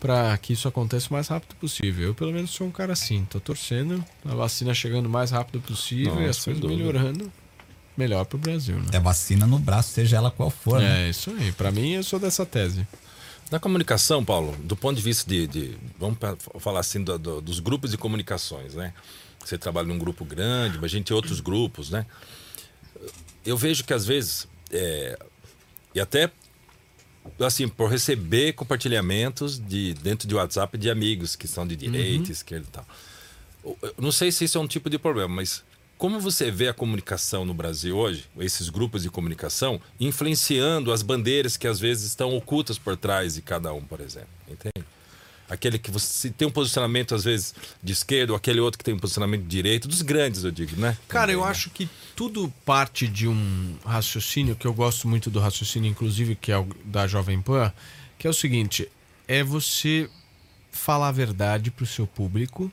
para 0.00 0.36
que 0.38 0.52
isso 0.52 0.66
aconteça 0.68 1.08
o 1.10 1.12
mais 1.12 1.28
rápido 1.28 1.54
possível. 1.56 2.08
Eu, 2.08 2.14
pelo 2.14 2.32
menos, 2.32 2.50
sou 2.50 2.66
um 2.66 2.70
cara 2.70 2.92
assim. 2.92 3.24
Tô 3.30 3.38
torcendo 3.40 4.04
a 4.24 4.34
vacina 4.34 4.74
chegando 4.74 5.06
o 5.06 5.10
mais 5.10 5.30
rápido 5.30 5.60
possível 5.60 6.12
e 6.14 6.26
Nossa, 6.26 6.30
as 6.30 6.36
sem 6.38 6.54
coisas 6.54 6.70
melhorando. 6.76 7.32
Melhor 7.96 8.24
pro 8.24 8.38
Brasil, 8.38 8.76
né? 8.76 8.86
É 8.92 8.98
vacina 9.00 9.46
no 9.46 9.58
braço, 9.58 9.90
seja 9.92 10.16
ela 10.16 10.30
qual 10.30 10.50
for. 10.50 10.80
né? 10.80 11.06
É, 11.06 11.10
isso 11.10 11.30
aí. 11.30 11.52
Pra 11.52 11.70
mim, 11.70 11.92
eu 11.92 12.02
sou 12.02 12.18
dessa 12.18 12.44
tese. 12.44 12.86
Na 13.50 13.60
comunicação, 13.60 14.24
Paulo, 14.24 14.56
do 14.64 14.74
ponto 14.74 14.96
de 14.96 15.02
vista 15.02 15.28
de. 15.30 15.46
de- 15.46 15.76
vamos 15.98 16.18
falar 16.58 16.80
assim 16.80 17.02
do- 17.04 17.18
do- 17.18 17.40
dos 17.40 17.60
grupos 17.60 17.90
de 17.92 17.96
comunicações, 17.98 18.74
né? 18.74 18.92
Você 19.44 19.56
trabalha 19.58 19.86
num 19.86 19.98
grupo 19.98 20.24
grande, 20.24 20.76
mas 20.78 20.86
a 20.86 20.96
gente 20.96 21.06
tem 21.06 21.14
outros 21.14 21.40
grupos, 21.40 21.90
né? 21.90 22.04
Eu 23.44 23.56
vejo 23.56 23.84
que 23.84 23.92
às 23.92 24.04
vezes. 24.06 24.48
é, 24.72 25.18
e 25.94 26.00
até. 26.00 26.30
Assim, 27.40 27.66
por 27.68 27.88
receber 27.90 28.52
compartilhamentos 28.52 29.58
de, 29.58 29.94
dentro 29.94 30.28
de 30.28 30.34
WhatsApp 30.34 30.76
de 30.76 30.90
amigos 30.90 31.34
que 31.36 31.48
são 31.48 31.66
de 31.66 31.74
direita, 31.74 32.30
esquerda 32.30 32.66
e 32.68 32.70
tal. 32.70 32.86
Eu 33.82 33.94
não 33.98 34.12
sei 34.12 34.30
se 34.30 34.44
isso 34.44 34.58
é 34.58 34.60
um 34.60 34.66
tipo 34.66 34.90
de 34.90 34.98
problema, 34.98 35.28
mas 35.36 35.62
como 35.96 36.20
você 36.20 36.50
vê 36.50 36.68
a 36.68 36.74
comunicação 36.74 37.44
no 37.44 37.54
Brasil 37.54 37.96
hoje, 37.96 38.28
esses 38.38 38.68
grupos 38.68 39.02
de 39.02 39.10
comunicação, 39.10 39.80
influenciando 39.98 40.92
as 40.92 41.02
bandeiras 41.02 41.56
que 41.56 41.66
às 41.66 41.78
vezes 41.78 42.08
estão 42.08 42.36
ocultas 42.36 42.78
por 42.78 42.96
trás 42.96 43.34
de 43.34 43.42
cada 43.42 43.72
um, 43.72 43.82
por 43.82 44.00
exemplo? 44.00 44.28
Entende? 44.48 44.84
Aquele 45.48 45.78
que 45.78 45.90
você 45.90 46.30
tem 46.30 46.48
um 46.48 46.50
posicionamento, 46.50 47.14
às 47.14 47.22
vezes, 47.22 47.54
de 47.82 47.92
esquerda, 47.92 48.32
ou 48.32 48.36
aquele 48.36 48.60
outro 48.60 48.78
que 48.78 48.84
tem 48.84 48.94
um 48.94 48.98
posicionamento 48.98 49.42
de 49.42 49.48
direita, 49.48 49.86
dos 49.86 50.00
grandes, 50.00 50.42
eu 50.42 50.50
digo, 50.50 50.74
né? 50.76 50.96
Cara, 51.06 51.26
Também, 51.26 51.36
eu 51.36 51.44
né? 51.44 51.50
acho 51.50 51.70
que 51.70 51.88
tudo 52.16 52.52
parte 52.64 53.06
de 53.06 53.28
um 53.28 53.76
raciocínio, 53.84 54.56
que 54.56 54.66
eu 54.66 54.72
gosto 54.72 55.06
muito 55.06 55.30
do 55.30 55.38
raciocínio, 55.38 55.90
inclusive, 55.90 56.34
que 56.34 56.50
é 56.50 56.58
o 56.58 56.66
da 56.84 57.06
Jovem 57.06 57.42
Pan, 57.42 57.72
que 58.18 58.26
é 58.26 58.30
o 58.30 58.34
seguinte: 58.34 58.90
é 59.28 59.44
você 59.44 60.08
falar 60.72 61.08
a 61.08 61.12
verdade 61.12 61.70
pro 61.70 61.86
seu 61.86 62.06
público, 62.06 62.72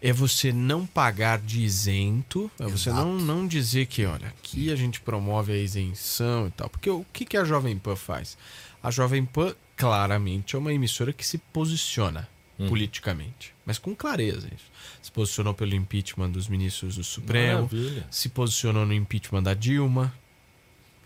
é 0.00 0.12
você 0.12 0.52
não 0.52 0.86
pagar 0.86 1.38
de 1.38 1.62
isento, 1.62 2.50
é 2.58 2.64
você 2.64 2.90
Exato. 2.90 3.04
não, 3.06 3.18
não 3.18 3.46
dizer 3.46 3.86
que, 3.86 4.04
olha, 4.04 4.28
aqui 4.28 4.70
a 4.70 4.76
gente 4.76 5.00
promove 5.00 5.52
a 5.52 5.56
isenção 5.56 6.46
e 6.48 6.50
tal. 6.50 6.68
Porque 6.68 6.90
o 6.90 7.04
que, 7.12 7.24
que 7.24 7.36
a 7.36 7.44
Jovem 7.44 7.78
Pan 7.78 7.96
faz? 7.96 8.36
A 8.82 8.90
Jovem 8.90 9.24
Pan, 9.24 9.54
claramente, 9.76 10.54
é 10.54 10.58
uma 10.58 10.72
emissora 10.72 11.12
que 11.12 11.26
se 11.26 11.38
posiciona 11.38 12.28
politicamente, 12.68 13.54
mas 13.66 13.78
com 13.78 13.94
clareza 13.94 14.48
isso. 14.48 14.64
Se 15.02 15.12
posicionou 15.12 15.52
pelo 15.52 15.74
impeachment 15.74 16.30
dos 16.30 16.48
ministros 16.48 16.96
do 16.96 17.04
Supremo, 17.04 17.62
Maravilha. 17.70 18.06
se 18.10 18.28
posicionou 18.30 18.86
no 18.86 18.94
impeachment 18.94 19.42
da 19.42 19.54
Dilma. 19.54 20.12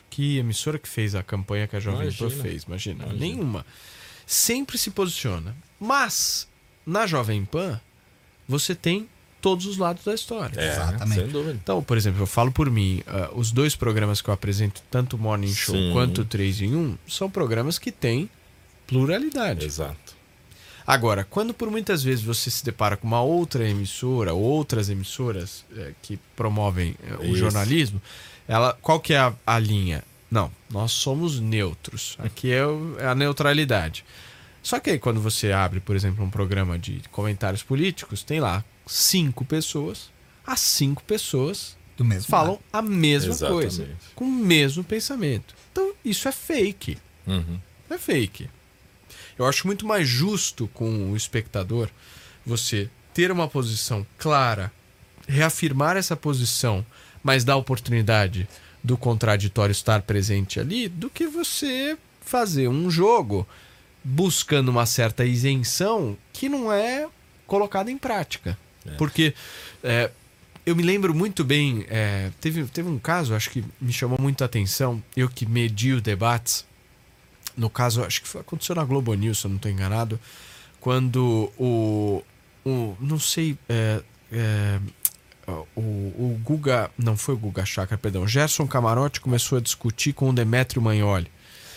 Que 0.08 0.38
emissora 0.38 0.78
que 0.78 0.88
fez 0.88 1.14
a 1.14 1.22
campanha 1.22 1.66
que 1.68 1.76
a 1.76 1.80
Jovem 1.80 2.10
Pan 2.12 2.24
Imagina. 2.26 2.42
fez? 2.42 2.62
Imagina, 2.64 3.04
Imagina. 3.04 3.20
nenhuma. 3.20 3.66
Sempre 4.26 4.76
se 4.78 4.90
posiciona. 4.90 5.56
Mas, 5.78 6.48
na 6.84 7.06
Jovem 7.06 7.44
Pan, 7.44 7.80
você 8.50 8.74
tem 8.74 9.08
todos 9.40 9.64
os 9.64 9.78
lados 9.78 10.04
da 10.04 10.12
história. 10.14 10.60
É, 10.60 10.72
Exatamente. 10.72 11.20
sem 11.20 11.28
dúvida. 11.28 11.58
Então, 11.62 11.82
por 11.82 11.96
exemplo, 11.96 12.20
eu 12.20 12.26
falo 12.26 12.52
por 12.52 12.70
mim, 12.70 13.02
ah, 13.06 13.30
os 13.34 13.50
dois 13.50 13.74
programas 13.74 14.20
que 14.20 14.28
eu 14.28 14.34
apresento, 14.34 14.82
tanto 14.90 15.16
o 15.16 15.18
Morning 15.18 15.52
Show 15.54 15.74
Sim. 15.74 15.90
quanto 15.92 16.20
o 16.20 16.24
3 16.24 16.60
em 16.62 16.74
1, 16.76 16.98
são 17.08 17.30
programas 17.30 17.78
que 17.78 17.90
têm 17.90 18.28
pluralidade. 18.86 19.64
Exato. 19.64 20.18
Agora, 20.86 21.24
quando 21.28 21.54
por 21.54 21.70
muitas 21.70 22.02
vezes 22.02 22.24
você 22.24 22.50
se 22.50 22.64
depara 22.64 22.96
com 22.96 23.06
uma 23.06 23.22
outra 23.22 23.66
emissora, 23.68 24.34
ou 24.34 24.40
outras 24.42 24.88
emissoras 24.90 25.64
eh, 25.76 25.92
que 26.02 26.18
promovem 26.34 26.96
eh, 27.06 27.16
o 27.20 27.24
Isso. 27.26 27.36
jornalismo, 27.36 28.02
ela, 28.48 28.76
qual 28.82 28.98
que 28.98 29.12
é 29.14 29.18
a, 29.18 29.32
a 29.46 29.58
linha? 29.58 30.02
Não, 30.30 30.50
nós 30.70 30.90
somos 30.92 31.38
neutros. 31.38 32.16
Aqui 32.18 32.50
é, 32.52 32.66
o- 32.66 32.96
é 32.98 33.06
a 33.06 33.14
neutralidade. 33.14 34.04
Só 34.62 34.78
que 34.78 34.90
aí 34.90 34.98
quando 34.98 35.20
você 35.20 35.52
abre, 35.52 35.80
por 35.80 35.96
exemplo, 35.96 36.24
um 36.24 36.30
programa 36.30 36.78
de 36.78 37.02
comentários 37.10 37.62
políticos, 37.62 38.22
tem 38.22 38.40
lá 38.40 38.64
cinco 38.86 39.44
pessoas, 39.44 40.10
as 40.46 40.60
cinco 40.60 41.02
pessoas 41.04 41.76
Do 41.96 42.04
mesmo 42.04 42.28
falam 42.28 42.52
lado. 42.52 42.62
a 42.72 42.82
mesma 42.82 43.32
Exatamente. 43.32 43.62
coisa, 43.62 43.88
com 44.14 44.24
o 44.24 44.30
mesmo 44.30 44.84
pensamento. 44.84 45.54
Então, 45.72 45.92
isso 46.04 46.28
é 46.28 46.32
fake. 46.32 46.98
Uhum. 47.26 47.58
É 47.88 47.98
fake. 47.98 48.48
Eu 49.38 49.46
acho 49.46 49.66
muito 49.66 49.86
mais 49.86 50.06
justo 50.06 50.68
com 50.74 51.10
o 51.12 51.16
espectador 51.16 51.88
você 52.44 52.90
ter 53.14 53.30
uma 53.32 53.48
posição 53.48 54.06
clara, 54.18 54.70
reafirmar 55.26 55.96
essa 55.96 56.16
posição, 56.16 56.84
mas 57.22 57.44
dar 57.44 57.56
oportunidade 57.56 58.48
do 58.82 58.96
contraditório 58.96 59.72
estar 59.72 60.02
presente 60.02 60.58
ali, 60.58 60.88
do 60.88 61.08
que 61.10 61.26
você 61.26 61.96
fazer 62.20 62.68
um 62.68 62.90
jogo 62.90 63.46
buscando 64.02 64.68
uma 64.68 64.86
certa 64.86 65.24
isenção 65.24 66.16
que 66.32 66.48
não 66.48 66.72
é 66.72 67.08
colocada 67.46 67.90
em 67.90 67.98
prática. 67.98 68.56
Porque 68.96 69.34
é, 69.82 70.10
eu 70.64 70.74
me 70.74 70.82
lembro 70.82 71.14
muito 71.14 71.44
bem, 71.44 71.84
é, 71.88 72.30
teve, 72.40 72.64
teve 72.64 72.88
um 72.88 72.98
caso, 72.98 73.34
acho 73.34 73.50
que 73.50 73.64
me 73.80 73.92
chamou 73.92 74.18
muito 74.20 74.42
a 74.42 74.46
atenção, 74.46 75.02
eu 75.16 75.28
que 75.28 75.46
medi 75.46 75.92
os 75.92 76.02
debates, 76.02 76.64
no 77.56 77.68
caso, 77.68 78.02
acho 78.04 78.22
que 78.22 78.28
foi, 78.28 78.40
aconteceu 78.40 78.74
na 78.74 78.84
Globo 78.84 79.12
News, 79.14 79.40
se 79.40 79.46
eu 79.46 79.48
não 79.50 79.56
estou 79.56 79.70
enganado, 79.70 80.18
quando 80.80 81.52
o, 81.58 82.22
o 82.64 82.96
não 83.00 83.18
sei, 83.18 83.58
é, 83.68 84.02
é, 84.32 84.80
o, 85.76 85.80
o 85.80 86.40
Guga, 86.42 86.90
não 86.96 87.16
foi 87.16 87.34
o 87.34 87.38
Guga 87.38 87.64
Chakra, 87.66 87.98
perdão, 87.98 88.26
Gerson 88.26 88.66
Camarote 88.66 89.20
começou 89.20 89.58
a 89.58 89.60
discutir 89.60 90.12
com 90.12 90.30
o 90.30 90.32
Demetrio 90.32 90.80
Magnoli. 90.80 91.30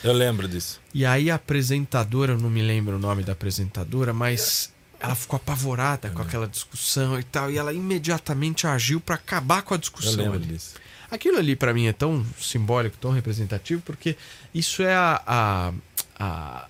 Eu 0.03 0.13
lembro 0.13 0.47
disso. 0.47 0.79
E 0.93 1.05
aí 1.05 1.31
a 1.31 1.35
apresentadora, 1.35 2.33
eu 2.33 2.37
não 2.37 2.49
me 2.49 2.61
lembro 2.61 2.97
o 2.97 2.99
nome 2.99 3.23
da 3.23 3.31
apresentadora, 3.33 4.13
mas 4.13 4.71
ela 4.99 5.15
ficou 5.15 5.37
apavorada 5.37 6.09
com 6.09 6.21
aquela 6.21 6.47
discussão 6.47 7.19
e 7.19 7.23
tal, 7.23 7.51
e 7.51 7.57
ela 7.57 7.73
imediatamente 7.73 8.65
agiu 8.67 8.99
para 9.01 9.15
acabar 9.15 9.61
com 9.61 9.73
a 9.73 9.77
Eu 9.77 9.81
discussão 9.81 10.15
lembro 10.15 10.35
ali. 10.35 10.45
disso. 10.47 10.75
Aquilo 11.11 11.37
ali 11.37 11.55
pra 11.55 11.73
mim 11.73 11.87
é 11.87 11.93
tão 11.93 12.25
simbólico, 12.39 12.97
tão 12.97 13.11
representativo, 13.11 13.81
porque 13.81 14.15
isso 14.53 14.81
é 14.81 14.95
a, 14.95 15.21
a, 15.27 15.73
a, 16.19 16.67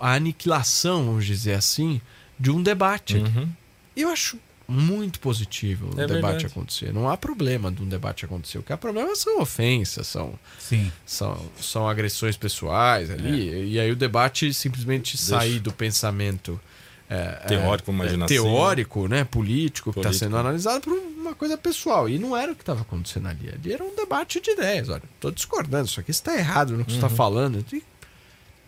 a 0.00 0.12
aniquilação, 0.14 1.06
vamos 1.06 1.24
dizer 1.24 1.54
assim, 1.54 2.00
de 2.38 2.50
um 2.50 2.62
debate. 2.62 3.16
Uhum. 3.16 3.48
Eu 3.96 4.10
acho 4.10 4.38
muito 4.68 5.20
positivo 5.20 5.86
o 5.96 6.00
É 6.00 6.06
debate 6.06 6.22
verdade. 6.22 6.46
acontecer. 6.46 6.92
Não 6.92 7.08
há 7.08 7.16
problema 7.16 7.70
de 7.70 7.82
um 7.82 7.88
debate 7.88 8.24
acontecer. 8.24 8.58
O 8.58 8.62
que 8.62 8.72
há 8.72 8.76
problema 8.76 9.14
são 9.14 9.40
ofensas, 9.40 10.06
são, 10.06 10.38
Sim. 10.58 10.90
são, 11.04 11.40
são 11.60 11.88
agressões 11.88 12.36
pessoais 12.36 13.10
ali. 13.10 13.48
É. 13.50 13.64
E 13.64 13.80
aí 13.80 13.90
o 13.92 13.96
debate 13.96 14.52
simplesmente 14.52 15.16
sair 15.16 15.60
do 15.60 15.72
pensamento 15.72 16.60
é, 17.08 17.26
Teórico, 17.46 17.86
vamos 17.92 18.00
imaginar 18.06 18.24
assim, 18.24 18.34
teórico, 18.34 19.06
né, 19.06 19.22
político, 19.22 19.92
que 19.92 20.00
está 20.00 20.08
Político. 20.08 20.24
sendo 20.26 20.36
analisado 20.38 20.80
por 20.80 20.92
uma 20.92 21.36
coisa 21.36 21.56
pessoal. 21.56 22.08
E 22.08 22.18
não 22.18 22.36
era 22.36 22.50
o 22.50 22.56
que 22.56 22.62
estava 22.62 22.80
acontecendo 22.80 23.28
ali. 23.28 23.48
Ali 23.48 23.72
era 23.72 23.84
um 23.84 23.94
debate 23.94 24.40
de 24.40 24.50
ideias. 24.50 24.88
Olha, 24.88 25.02
estou 25.14 25.30
discordando, 25.30 25.86
isso 25.86 26.00
aqui 26.00 26.10
está 26.10 26.34
errado 26.36 26.76
no 26.76 26.84
que 26.84 26.90
você 26.90 26.96
está 26.96 27.06
Uhum. 27.08 27.14
falando. 27.14 27.64
E- 27.72 27.82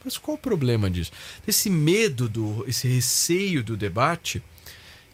Mas 0.04 0.16
qual 0.16 0.36
o 0.36 0.38
problema 0.40 0.88
disso? 0.88 1.10
Esse 1.48 1.68
medo, 1.68 2.28
do, 2.28 2.64
esse 2.68 2.86
receio 2.86 3.64
do 3.64 3.76
debate, 3.76 4.40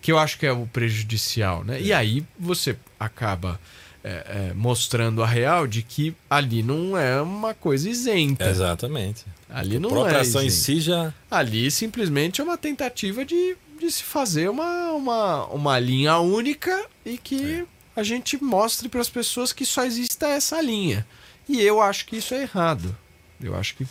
que 0.04 0.12
eu 0.12 0.18
acho 0.18 0.38
que 0.38 0.44
é 0.44 0.52
o 0.52 0.66
prejudicial, 0.66 1.64
né? 1.64 1.80
E 1.80 1.90
aí 1.90 2.22
você 2.38 2.76
acaba 3.00 3.58
é, 4.04 4.50
é, 4.50 4.52
mostrando 4.52 5.22
a 5.22 5.26
real 5.26 5.66
de 5.66 5.82
que 5.82 6.14
ali 6.28 6.62
não 6.62 6.94
é 6.94 7.22
uma 7.22 7.54
coisa 7.54 7.88
isenta. 7.88 8.50
Exatamente. 8.50 9.24
Ali 9.48 9.78
a 9.78 9.80
não 9.80 10.06
é 10.06 10.20
ação 10.20 10.42
em 10.42 10.50
si 10.50 10.78
já. 10.78 11.10
Ali 11.30 11.70
simplesmente 11.70 12.42
é 12.42 12.44
uma 12.44 12.58
tentativa 12.58 13.24
de, 13.24 13.56
de 13.80 13.90
se 13.90 14.02
fazer 14.02 14.50
uma, 14.50 14.92
uma, 14.92 15.46
uma 15.46 15.78
linha 15.78 16.18
única 16.18 16.84
e 17.02 17.16
que 17.16 17.64
a 17.96 18.02
gente 18.02 18.36
mostre 18.44 18.90
para 18.90 19.00
as 19.00 19.08
pessoas 19.08 19.54
que 19.54 19.64
só 19.64 19.86
exista 19.86 20.28
essa 20.28 20.60
linha. 20.60 21.06
E 21.48 21.62
eu 21.62 21.80
acho 21.80 22.04
que 22.04 22.16
isso 22.16 22.34
é 22.34 22.42
errado. 22.42 22.94
Eu 23.42 23.56
acho 23.56 23.74
que 23.74 23.86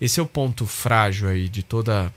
esse 0.00 0.18
é 0.20 0.22
o 0.22 0.26
ponto 0.26 0.64
frágil 0.64 1.28
aí 1.28 1.50
de 1.50 1.62
toda, 1.62 2.10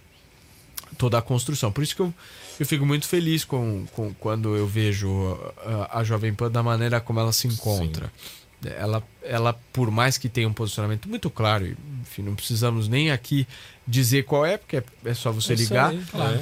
toda 0.97 1.17
a 1.17 1.21
construção. 1.21 1.73
Por 1.73 1.83
isso 1.83 1.93
que 1.93 2.01
eu, 2.01 2.13
eu 2.59 2.65
fico 2.65 2.85
muito 2.85 3.07
feliz 3.07 3.43
com, 3.43 3.85
com 3.93 4.13
quando 4.15 4.55
eu 4.55 4.67
vejo 4.67 5.37
a, 5.57 5.99
a 5.99 6.03
Jovem 6.03 6.33
Pan 6.33 6.51
da 6.51 6.63
maneira 6.63 6.99
como 6.99 7.19
ela 7.19 7.31
se 7.31 7.47
encontra. 7.47 8.11
Ela, 8.65 9.03
ela, 9.21 9.53
por 9.73 9.91
mais 9.91 10.17
que 10.17 10.29
tenha 10.29 10.47
um 10.47 10.53
posicionamento 10.53 11.09
muito 11.09 11.29
claro, 11.29 11.75
enfim, 12.01 12.21
não 12.21 12.33
precisamos 12.33 12.87
nem 12.87 13.11
aqui 13.11 13.45
dizer 13.85 14.23
qual 14.23 14.45
é, 14.45 14.57
porque 14.57 14.77
é, 14.77 14.83
é 15.03 15.13
só 15.13 15.31
você 15.31 15.53
Isso 15.53 15.63
ligar. 15.63 15.89
aí, 15.89 16.01
claro. 16.09 16.39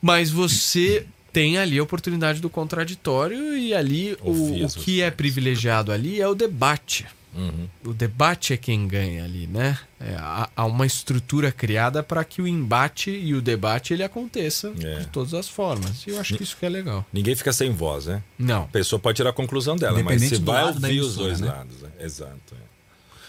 Mas 0.00 0.30
você 0.30 1.06
tem 1.32 1.58
ali 1.58 1.78
a 1.78 1.82
oportunidade 1.82 2.40
do 2.40 2.48
contraditório 2.48 3.56
e 3.56 3.74
ali 3.74 4.16
o, 4.20 4.64
o 4.64 4.68
que 4.68 5.02
é 5.02 5.10
privilegiado 5.10 5.92
ali 5.92 6.20
é 6.20 6.28
o 6.28 6.34
debate. 6.34 7.06
Uhum. 7.34 7.68
O 7.86 7.92
debate 7.94 8.52
é 8.52 8.56
quem 8.56 8.86
ganha 8.86 9.24
ali, 9.24 9.46
né? 9.46 9.78
É, 9.98 10.14
há, 10.18 10.50
há 10.54 10.66
uma 10.66 10.84
estrutura 10.84 11.50
criada 11.50 12.02
para 12.02 12.24
que 12.24 12.42
o 12.42 12.46
embate 12.48 13.10
e 13.10 13.34
o 13.34 13.40
debate 13.40 13.94
ele 13.94 14.02
aconteça 14.02 14.72
É. 14.80 15.00
de 15.00 15.06
todas 15.06 15.32
as 15.34 15.48
formas. 15.48 16.06
E 16.06 16.10
eu 16.10 16.20
acho 16.20 16.36
que 16.36 16.42
isso 16.42 16.56
que 16.56 16.66
é 16.66 16.68
legal. 16.68 17.04
Ninguém 17.12 17.34
fica 17.34 17.52
sem 17.52 17.70
voz, 17.70 18.06
né? 18.06 18.22
Não. 18.38 18.64
A 18.64 18.68
pessoa 18.68 18.98
pode 18.98 19.16
tirar 19.16 19.30
a 19.30 19.32
conclusão 19.32 19.76
dela, 19.76 20.02
mas 20.02 20.30
do 20.38 20.44
vai 20.44 20.64
ouvir 20.64 21.00
os 21.00 21.16
dois 21.16 21.40
né? 21.40 21.48
lados. 21.48 21.80
né? 21.80 21.90
Exato. 22.00 22.54
é. 22.54 22.71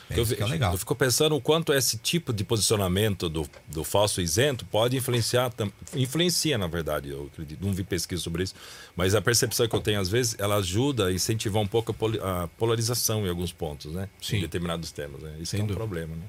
É 0.10 0.20
eu, 0.20 0.26
é 0.40 0.46
legal. 0.46 0.74
eu 0.74 0.78
fico 0.78 0.96
pensando 0.96 1.36
o 1.36 1.42
quanto 1.42 1.74
esse 1.74 1.98
tipo 1.98 2.34
de 2.34 2.44
posicionamento 2.44 3.30
do, 3.30 3.48
do 3.68 3.84
falso 3.84 4.22
isento 4.22 4.66
pode 4.66 4.98
influenciar, 4.98 5.52
influencia 5.96 6.58
na 6.58 6.68
verdade, 6.68 7.10
eu 7.10 7.30
acredito, 7.32 7.66
não 7.66 7.74
vi 7.74 7.84
pesquisa 7.84 8.22
sobre 8.22 8.44
isso, 8.44 8.54
mas 8.96 9.16
a 9.16 9.22
percepção 9.22 9.68
que 9.68 9.76
eu 9.76 9.82
tenho 9.82 10.00
às 10.00 10.10
vezes, 10.10 10.36
ela 10.38 10.56
ajuda 10.58 11.08
a 11.08 11.14
incentivar 11.14 11.62
um 11.62 11.68
pouco 11.68 11.96
a 12.22 12.48
polarização 12.58 13.26
em 13.26 13.30
alguns 13.30 13.52
pontos, 13.52 13.94
né? 13.94 14.10
Sim. 14.22 14.38
Em 14.38 14.42
determinados 14.42 14.92
temas, 14.92 15.22
né? 15.22 15.36
Isso 15.40 15.52
Sem 15.52 15.62
é 15.62 15.64
um 15.64 15.68
dúvida. 15.68 15.86
problema, 15.86 16.16
né? 16.16 16.24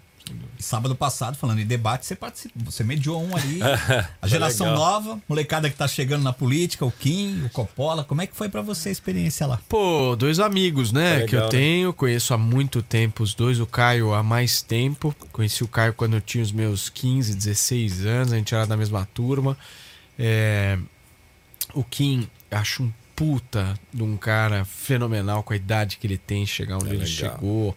Sábado 0.59 0.97
passado, 0.97 1.37
falando 1.37 1.61
em 1.61 1.67
debate, 1.67 2.07
você 2.07 2.17
participou, 2.17 2.65
você 2.65 2.83
mediou 2.83 3.23
um 3.23 3.37
ali. 3.37 3.61
A 4.23 4.27
geração 4.27 4.67
legal. 4.69 4.81
nova, 4.81 5.21
molecada 5.29 5.69
que 5.69 5.77
tá 5.77 5.87
chegando 5.87 6.23
na 6.23 6.33
política, 6.33 6.85
o 6.87 6.91
Kim, 6.91 7.45
o 7.45 7.51
Coppola. 7.51 8.03
Como 8.05 8.23
é 8.23 8.27
que 8.27 8.35
foi 8.35 8.49
pra 8.49 8.63
você 8.63 8.89
a 8.89 8.93
experiência 8.93 9.47
lá? 9.47 9.61
Pô, 9.69 10.17
dois 10.17 10.39
amigos, 10.41 10.91
né? 10.93 11.13
Legal, 11.15 11.29
que 11.29 11.37
eu 11.37 11.41
né? 11.43 11.49
tenho, 11.49 11.93
conheço 11.93 12.33
há 12.33 12.39
muito 12.39 12.81
tempo 12.83 13.23
os 13.23 13.35
dois, 13.35 13.61
o 13.61 13.67
Caio 13.67 14.15
há 14.15 14.23
mais 14.23 14.63
tempo. 14.63 15.15
Conheci 15.33 15.63
o 15.63 15.69
Caio 15.69 15.93
quando 15.93 16.15
eu 16.15 16.21
tinha 16.23 16.43
os 16.43 16.53
meus 16.53 16.89
15, 16.89 17.35
16 17.35 18.07
anos, 18.07 18.33
a 18.33 18.37
gente 18.37 18.55
era 18.55 18.67
da 18.67 18.77
mesma 18.77 19.07
turma. 19.13 19.57
É, 20.19 20.79
O 21.75 21.85
Kim, 21.85 22.29
acho 22.51 22.85
um 22.85 22.93
puta 23.15 23.75
de 23.93 24.03
um 24.03 24.17
cara 24.17 24.65
fenomenal 24.65 25.43
com 25.43 25.53
a 25.53 25.57
idade 25.57 25.99
que 25.99 26.07
ele 26.07 26.19
tem, 26.19 26.47
chegar 26.47 26.77
onde 26.77 26.87
É 26.87 26.95
ele 26.95 27.05
legal. 27.05 27.07
chegou. 27.35 27.77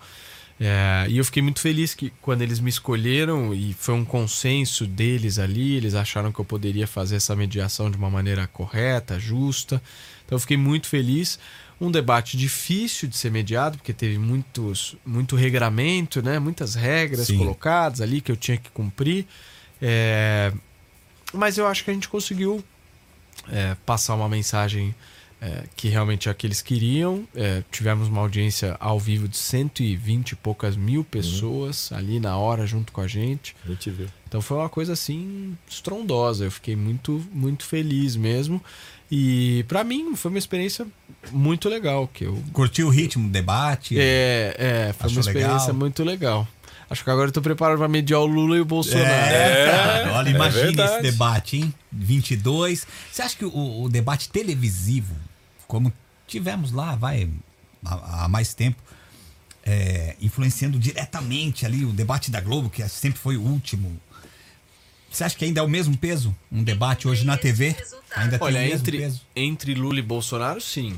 É, 0.59 1.05
e 1.07 1.17
eu 1.17 1.25
fiquei 1.25 1.41
muito 1.41 1.59
feliz 1.59 1.93
que 1.93 2.11
quando 2.21 2.41
eles 2.41 2.59
me 2.59 2.69
escolheram 2.69 3.53
e 3.53 3.73
foi 3.73 3.93
um 3.93 4.03
consenso 4.03 4.87
deles 4.87 5.37
ali, 5.37 5.75
eles 5.75 5.93
acharam 5.93 6.31
que 6.31 6.39
eu 6.39 6.45
poderia 6.45 6.87
fazer 6.87 7.17
essa 7.17 7.35
mediação 7.35 7.91
de 7.91 7.97
uma 7.97 8.09
maneira 8.09 8.47
correta, 8.47 9.19
justa. 9.19 9.81
Então 10.25 10.35
eu 10.35 10.39
fiquei 10.39 10.57
muito 10.57 10.87
feliz. 10.87 11.39
Um 11.79 11.91
debate 11.91 12.35
difícil 12.35 13.07
de 13.07 13.15
ser 13.15 13.29
mediado, 13.29 13.77
porque 13.77 13.93
teve 13.93 14.17
muitos, 14.17 14.95
muito 15.05 15.35
regramento, 15.35 16.23
né? 16.23 16.39
muitas 16.39 16.73
regras 16.73 17.27
Sim. 17.27 17.37
colocadas 17.37 18.01
ali 18.01 18.19
que 18.19 18.31
eu 18.31 18.35
tinha 18.35 18.57
que 18.57 18.71
cumprir. 18.71 19.27
É, 19.79 20.51
mas 21.31 21.59
eu 21.59 21.67
acho 21.67 21.83
que 21.83 21.91
a 21.91 21.93
gente 21.93 22.09
conseguiu 22.09 22.63
é, 23.47 23.75
passar 23.85 24.15
uma 24.15 24.27
mensagem 24.27 24.95
é, 25.41 25.63
que 25.75 25.87
realmente 25.87 26.27
é 26.27 26.31
a 26.31 26.33
que 26.33 26.47
eles 26.47 26.61
queriam. 26.61 27.27
É, 27.35 27.63
tivemos 27.71 28.07
uma 28.07 28.21
audiência 28.21 28.75
ao 28.79 28.99
vivo 28.99 29.27
de 29.27 29.37
120 29.37 30.31
e 30.31 30.35
poucas 30.35 30.75
mil 30.75 31.03
pessoas 31.03 31.91
ali 31.91 32.19
na 32.19 32.37
hora 32.37 32.65
junto 32.65 32.91
com 32.91 33.01
a 33.01 33.07
gente. 33.07 33.55
A 33.63 33.69
gente 33.69 33.89
viu. 33.91 34.07
Então 34.27 34.41
foi 34.41 34.57
uma 34.57 34.69
coisa 34.69 34.93
assim 34.93 35.55
estrondosa. 35.69 36.45
Eu 36.45 36.51
fiquei 36.51 36.75
muito, 36.75 37.23
muito 37.31 37.65
feliz 37.65 38.15
mesmo. 38.15 38.61
E 39.09 39.63
pra 39.67 39.83
mim 39.83 40.15
foi 40.15 40.29
uma 40.29 40.37
experiência 40.37 40.85
muito 41.31 41.69
legal. 41.69 42.09
Que 42.11 42.25
eu, 42.25 42.41
Curtiu 42.51 42.87
o 42.87 42.89
ritmo 42.89 43.27
do 43.27 43.31
debate? 43.31 43.95
é, 43.97 44.55
é, 44.57 44.93
foi 44.93 45.09
uma 45.11 45.21
experiência 45.21 45.67
legal? 45.67 45.75
muito 45.75 46.03
legal. 46.03 46.47
Acho 46.89 47.03
que 47.03 47.09
agora 47.09 47.27
eu 47.27 47.33
tô 47.33 47.41
preparado 47.41 47.77
pra 47.77 47.87
mediar 47.87 48.21
o 48.21 48.25
Lula 48.25 48.55
e 48.57 48.61
o 48.61 48.65
Bolsonaro. 48.65 49.09
É, 49.09 49.71
cara, 49.71 50.13
olha, 50.13 50.29
é 50.29 50.31
imagina 50.31 50.63
verdade. 50.63 50.93
esse 50.93 51.01
debate, 51.11 51.57
hein? 51.57 51.73
22. 51.91 52.87
Você 53.11 53.21
acha 53.21 53.35
que 53.35 53.43
o, 53.45 53.83
o 53.83 53.89
debate 53.89 54.29
televisivo, 54.29 55.13
como 55.67 55.91
tivemos 56.25 56.71
lá, 56.71 56.95
vai, 56.95 57.29
há, 57.85 58.23
há 58.23 58.27
mais 58.29 58.53
tempo, 58.53 58.81
é, 59.65 60.15
influenciando 60.21 60.79
diretamente 60.79 61.65
ali 61.65 61.83
o 61.83 61.91
debate 61.91 62.31
da 62.31 62.39
Globo, 62.39 62.69
que 62.69 62.87
sempre 62.87 63.19
foi 63.19 63.35
o 63.35 63.41
último. 63.41 63.99
Você 65.11 65.25
acha 65.25 65.35
que 65.35 65.43
ainda 65.43 65.59
é 65.59 65.63
o 65.63 65.67
mesmo 65.69 65.97
peso? 65.97 66.33
Um 66.49 66.63
debate 66.63 67.07
hoje 67.07 67.25
na 67.25 67.37
TV? 67.37 67.75
Ainda 68.15 68.37
tem 68.39 68.47
Olha, 68.47 68.59
o 68.59 68.63
mesmo 68.63 68.79
entre, 68.79 68.97
peso? 68.99 69.21
entre 69.35 69.73
Lula 69.73 69.99
e 69.99 70.01
Bolsonaro, 70.01 70.61
sim, 70.61 70.97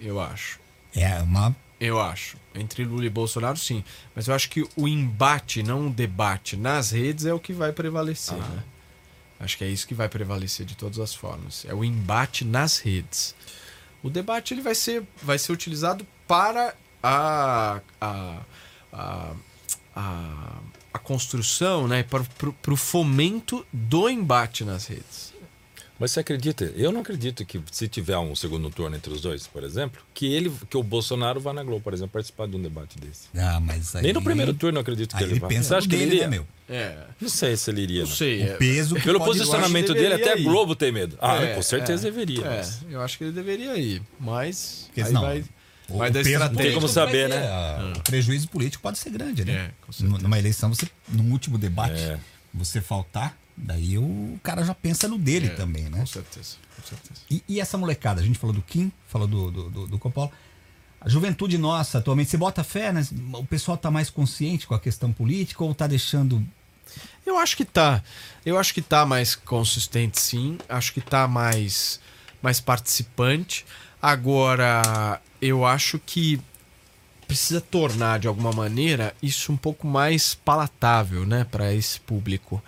eu 0.00 0.20
acho. 0.20 0.58
É 0.94 1.20
uma. 1.22 1.54
Eu 1.80 2.00
acho. 2.00 2.36
Entre 2.54 2.84
Lula 2.84 3.06
e 3.06 3.10
Bolsonaro, 3.10 3.56
sim. 3.56 3.84
Mas 4.14 4.26
eu 4.26 4.34
acho 4.34 4.50
que 4.50 4.66
o 4.76 4.88
embate, 4.88 5.62
não 5.62 5.86
o 5.86 5.90
debate 5.90 6.56
nas 6.56 6.90
redes 6.90 7.24
é 7.24 7.32
o 7.32 7.38
que 7.38 7.52
vai 7.52 7.72
prevalecer, 7.72 8.36
né? 8.36 8.64
Acho 9.40 9.56
que 9.56 9.64
é 9.64 9.68
isso 9.68 9.86
que 9.86 9.94
vai 9.94 10.08
prevalecer 10.08 10.66
de 10.66 10.76
todas 10.76 10.98
as 10.98 11.14
formas. 11.14 11.64
É 11.64 11.72
o 11.72 11.84
embate 11.84 12.44
nas 12.44 12.78
redes. 12.78 13.34
O 14.02 14.10
debate 14.10 14.52
ele 14.52 14.60
vai 14.60 14.74
ser, 14.74 15.04
vai 15.22 15.38
ser 15.38 15.52
utilizado 15.52 16.04
para 16.26 16.74
a, 17.00 17.80
a, 18.00 18.40
a, 18.92 19.32
a, 19.94 20.58
a 20.92 20.98
construção, 20.98 21.86
né? 21.86 22.02
para, 22.02 22.24
para 22.60 22.74
o 22.74 22.76
fomento 22.76 23.64
do 23.72 24.08
embate 24.08 24.64
nas 24.64 24.86
redes. 24.86 25.27
Mas 25.98 26.12
você 26.12 26.20
acredita? 26.20 26.64
Eu 26.76 26.92
não 26.92 27.00
acredito 27.00 27.44
que 27.44 27.60
se 27.72 27.88
tiver 27.88 28.16
um 28.18 28.34
segundo 28.36 28.70
turno 28.70 28.94
entre 28.96 29.12
os 29.12 29.20
dois, 29.20 29.46
por 29.48 29.64
exemplo, 29.64 30.00
que 30.14 30.32
ele, 30.32 30.52
que 30.70 30.76
o 30.76 30.82
Bolsonaro 30.82 31.40
vá 31.40 31.52
na 31.52 31.62
Globo, 31.64 31.80
por 31.82 31.92
exemplo, 31.92 32.12
participar 32.12 32.46
de 32.46 32.56
um 32.56 32.62
debate 32.62 32.96
desse. 33.00 33.28
Ah, 33.36 33.58
mas 33.58 33.96
aí, 33.96 34.02
Nem 34.04 34.12
no 34.12 34.22
primeiro 34.22 34.54
turno 34.54 34.78
eu 34.78 34.82
acredito 34.82 35.10
que 35.10 35.16
Aí 35.16 35.24
ele, 35.24 35.32
ele 35.34 35.40
vá. 35.40 35.48
pensa 35.48 35.68
Você 35.70 35.74
acha 35.74 35.86
no 35.86 35.90
que 35.90 35.96
ele 35.96 36.04
dele, 36.04 36.16
iria? 36.16 36.28
né, 36.28 36.36
meu? 36.36 36.46
É. 36.68 36.98
Não 37.20 37.28
sei 37.28 37.56
se 37.56 37.70
ele 37.70 37.80
iria. 37.82 38.02
Não 38.02 38.08
não. 38.08 38.16
sei. 38.16 38.42
é- 38.42 38.54
O 38.54 38.58
peso 38.58 38.94
que 38.94 39.02
Pelo 39.02 39.18
pode- 39.18 39.30
posicionamento 39.38 39.92
dele, 39.92 40.14
até 40.14 40.34
a. 40.34 40.36
Globo 40.36 40.76
tem 40.76 40.92
medo. 40.92 41.16
Ah, 41.20 41.42
É, 41.42 41.54
com 41.56 41.62
certeza 41.62 42.06
é, 42.06 42.10
deveria. 42.12 42.44
É, 42.44 42.56
mas- 42.58 42.78
eu 42.88 43.00
acho 43.02 43.18
que 43.18 43.24
ele 43.24 43.32
deveria 43.32 43.76
ir, 43.76 44.00
mas 44.20 44.84
Porque 44.86 45.00
aí 45.00 45.06
senão, 45.08 45.22
vai, 45.22 45.44
O, 45.88 45.96
o 45.96 46.10
da 46.10 46.20
estratégia. 46.20 46.62
Tem 46.62 46.74
como 46.74 46.86
saber, 46.88 47.28
né? 47.28 47.38
ah, 47.48 47.92
O 47.96 48.00
prejuízo 48.04 48.48
político 48.48 48.82
pode 48.82 48.98
ser 48.98 49.10
grande, 49.10 49.44
né? 49.44 49.72
É. 49.90 50.02
Numa 50.04 50.38
eleição, 50.38 50.72
você, 50.72 50.86
num 51.08 51.32
último 51.32 51.58
debate, 51.58 51.98
É. 52.00 52.18
você 52.54 52.80
faltar, 52.80 53.36
daí 53.64 53.98
o 53.98 54.38
cara 54.42 54.64
já 54.64 54.74
pensa 54.74 55.08
no 55.08 55.18
dele 55.18 55.46
É, 55.46 55.50
também, 55.50 55.84
né? 55.84 55.98
Com 56.00 56.06
certeza, 56.06 56.56
com 56.76 56.82
certeza. 56.86 57.20
E, 57.30 57.42
e 57.48 57.60
essa 57.60 57.76
molecada? 57.76 58.20
A 58.20 58.24
gente 58.24 58.38
falou 58.38 58.54
do 58.54 58.62
Kim, 58.62 58.92
falou 59.06 59.26
do, 59.26 59.50
do, 59.50 59.70
do, 59.70 59.86
do 59.86 59.98
Coppola. 59.98 60.30
A 61.00 61.08
juventude 61.08 61.56
nossa, 61.58 61.98
atualmente, 61.98 62.30
você 62.30 62.36
bota 62.36 62.64
fé, 62.64 62.92
né? 62.92 63.06
O 63.34 63.44
pessoal 63.46 63.76
tá 63.76 63.90
mais 63.90 64.10
consciente 64.10 64.66
com 64.66 64.74
a 64.74 64.80
questão 64.80 65.12
política 65.12 65.62
ou 65.62 65.74
tá 65.74 65.86
deixando. 65.86 66.44
Eu 67.24 67.38
acho 67.38 67.56
que 67.56 67.64
tá. 67.64 68.02
Eu 68.44 68.58
acho 68.58 68.74
que 68.74 68.82
tá 68.82 69.06
mais 69.06 69.34
consistente, 69.34 70.20
sim. 70.20 70.58
Acho 70.68 70.92
que 70.92 71.00
tá 71.00 71.28
mais, 71.28 72.00
mais 72.42 72.60
participante. 72.60 73.64
Agora, 74.02 75.20
eu 75.40 75.64
acho 75.64 75.98
que 75.98 76.40
precisa 77.28 77.60
tornar 77.60 78.18
de 78.18 78.26
alguma 78.26 78.52
maneira 78.52 79.14
isso 79.22 79.52
um 79.52 79.56
pouco 79.56 79.86
mais 79.86 80.34
palatável, 80.34 81.26
né, 81.26 81.44
para 81.44 81.74
esse 81.74 82.00
público. 82.00 82.62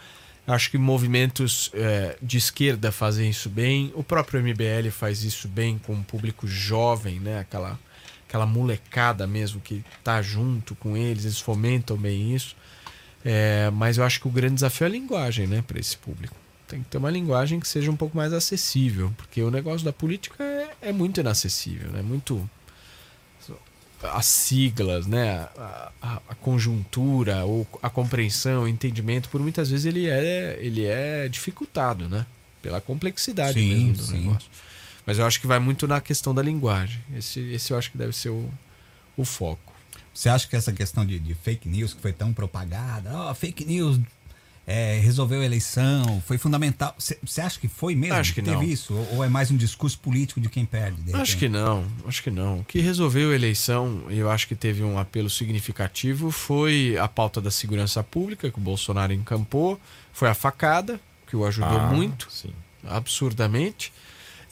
Acho 0.50 0.70
que 0.70 0.78
movimentos 0.78 1.70
eh, 1.72 2.16
de 2.20 2.36
esquerda 2.36 2.90
fazem 2.90 3.30
isso 3.30 3.48
bem. 3.48 3.92
O 3.94 4.02
próprio 4.02 4.42
MBL 4.42 4.90
faz 4.90 5.22
isso 5.22 5.46
bem 5.46 5.78
com 5.78 5.92
um 5.92 6.02
público 6.02 6.44
jovem, 6.44 7.20
né? 7.20 7.38
Aquela, 7.38 7.78
aquela 8.28 8.46
molecada 8.46 9.28
mesmo 9.28 9.60
que 9.60 9.84
tá 10.02 10.20
junto 10.20 10.74
com 10.74 10.96
eles, 10.96 11.24
eles 11.24 11.38
fomentam 11.38 11.96
bem 11.96 12.34
isso. 12.34 12.56
É, 13.24 13.70
mas 13.70 13.96
eu 13.96 14.04
acho 14.04 14.20
que 14.20 14.26
o 14.26 14.30
grande 14.30 14.54
desafio 14.54 14.86
é 14.86 14.88
a 14.88 14.90
linguagem, 14.90 15.46
né, 15.46 15.62
para 15.64 15.78
esse 15.78 15.96
público. 15.96 16.34
Tem 16.66 16.82
que 16.82 16.88
ter 16.88 16.98
uma 16.98 17.10
linguagem 17.10 17.60
que 17.60 17.68
seja 17.68 17.90
um 17.90 17.96
pouco 17.96 18.16
mais 18.16 18.32
acessível, 18.32 19.12
porque 19.16 19.42
o 19.42 19.50
negócio 19.50 19.84
da 19.84 19.92
política 19.92 20.42
é, 20.42 20.70
é 20.82 20.92
muito 20.92 21.20
inacessível, 21.20 21.90
né? 21.90 22.02
Muito 22.02 22.48
as 24.02 24.26
siglas, 24.26 25.06
né, 25.06 25.48
a, 25.58 25.92
a- 26.00 26.22
a 26.28 26.34
conjuntura, 26.34 27.44
ou 27.44 27.66
a 27.82 27.90
compreensão, 27.90 28.62
o 28.62 28.68
entendimento, 28.68 29.28
por 29.28 29.40
muitas 29.40 29.70
vezes 29.70 29.86
ele 29.86 30.08
é 30.08 30.58
ele 30.60 30.84
é 30.86 31.28
dificultado, 31.28 32.08
né, 32.08 32.24
pela 32.62 32.80
complexidade 32.80 33.54
Sim, 33.60 33.68
mesmo 33.68 33.92
do 33.94 34.02
sim. 34.04 34.18
negócio. 34.20 34.48
Mas 35.06 35.18
eu 35.18 35.26
acho 35.26 35.40
que 35.40 35.46
vai 35.46 35.58
muito 35.58 35.88
na 35.88 36.00
questão 36.00 36.34
da 36.34 36.42
linguagem. 36.42 37.00
Esse, 37.16 37.40
esse 37.52 37.72
eu 37.72 37.78
acho 37.78 37.90
que 37.90 37.98
deve 37.98 38.12
ser 38.12 38.28
o, 38.28 38.48
o 39.16 39.24
foco. 39.24 39.72
Você 40.14 40.28
acha 40.28 40.46
que 40.46 40.54
essa 40.56 40.72
questão 40.72 41.04
de, 41.06 41.18
de 41.18 41.34
fake 41.34 41.68
news 41.68 41.94
que 41.94 42.00
foi 42.02 42.12
tão 42.12 42.32
propagada, 42.32 43.10
ó, 43.14 43.34
fake 43.34 43.64
news 43.64 43.98
é, 44.70 45.00
resolveu 45.00 45.40
a 45.40 45.44
eleição, 45.44 46.22
foi 46.26 46.38
fundamental. 46.38 46.94
Você 46.98 47.40
acha 47.40 47.58
que 47.58 47.66
foi 47.68 47.94
mesmo? 47.94 48.14
Acho 48.14 48.32
que 48.32 48.40
teve 48.42 48.56
não. 48.56 48.62
isso? 48.62 48.94
Ou, 48.94 49.16
ou 49.16 49.24
é 49.24 49.28
mais 49.28 49.50
um 49.50 49.56
discurso 49.56 49.98
político 49.98 50.40
de 50.40 50.48
quem 50.48 50.64
perde? 50.64 51.00
de 51.02 51.14
Acho 51.14 51.36
que 51.36 51.48
não, 51.48 51.84
acho 52.06 52.22
que 52.22 52.30
não. 52.30 52.60
O 52.60 52.64
que 52.64 52.80
resolveu 52.80 53.30
a 53.30 53.34
eleição, 53.34 54.02
e 54.08 54.18
eu 54.18 54.30
acho 54.30 54.46
que 54.46 54.54
teve 54.54 54.82
um 54.84 54.98
apelo 54.98 55.28
significativo, 55.28 56.30
foi 56.30 56.96
a 56.98 57.08
pauta 57.08 57.40
da 57.40 57.50
segurança 57.50 58.02
pública, 58.02 58.50
que 58.50 58.58
o 58.58 58.62
Bolsonaro 58.62 59.12
encampou, 59.12 59.80
foi 60.12 60.28
a 60.28 60.34
facada, 60.34 61.00
que 61.26 61.36
o 61.36 61.44
ajudou 61.44 61.78
Ah, 61.78 61.86
muito, 61.92 62.28
Sim. 62.30 62.52
absurdamente, 62.86 63.92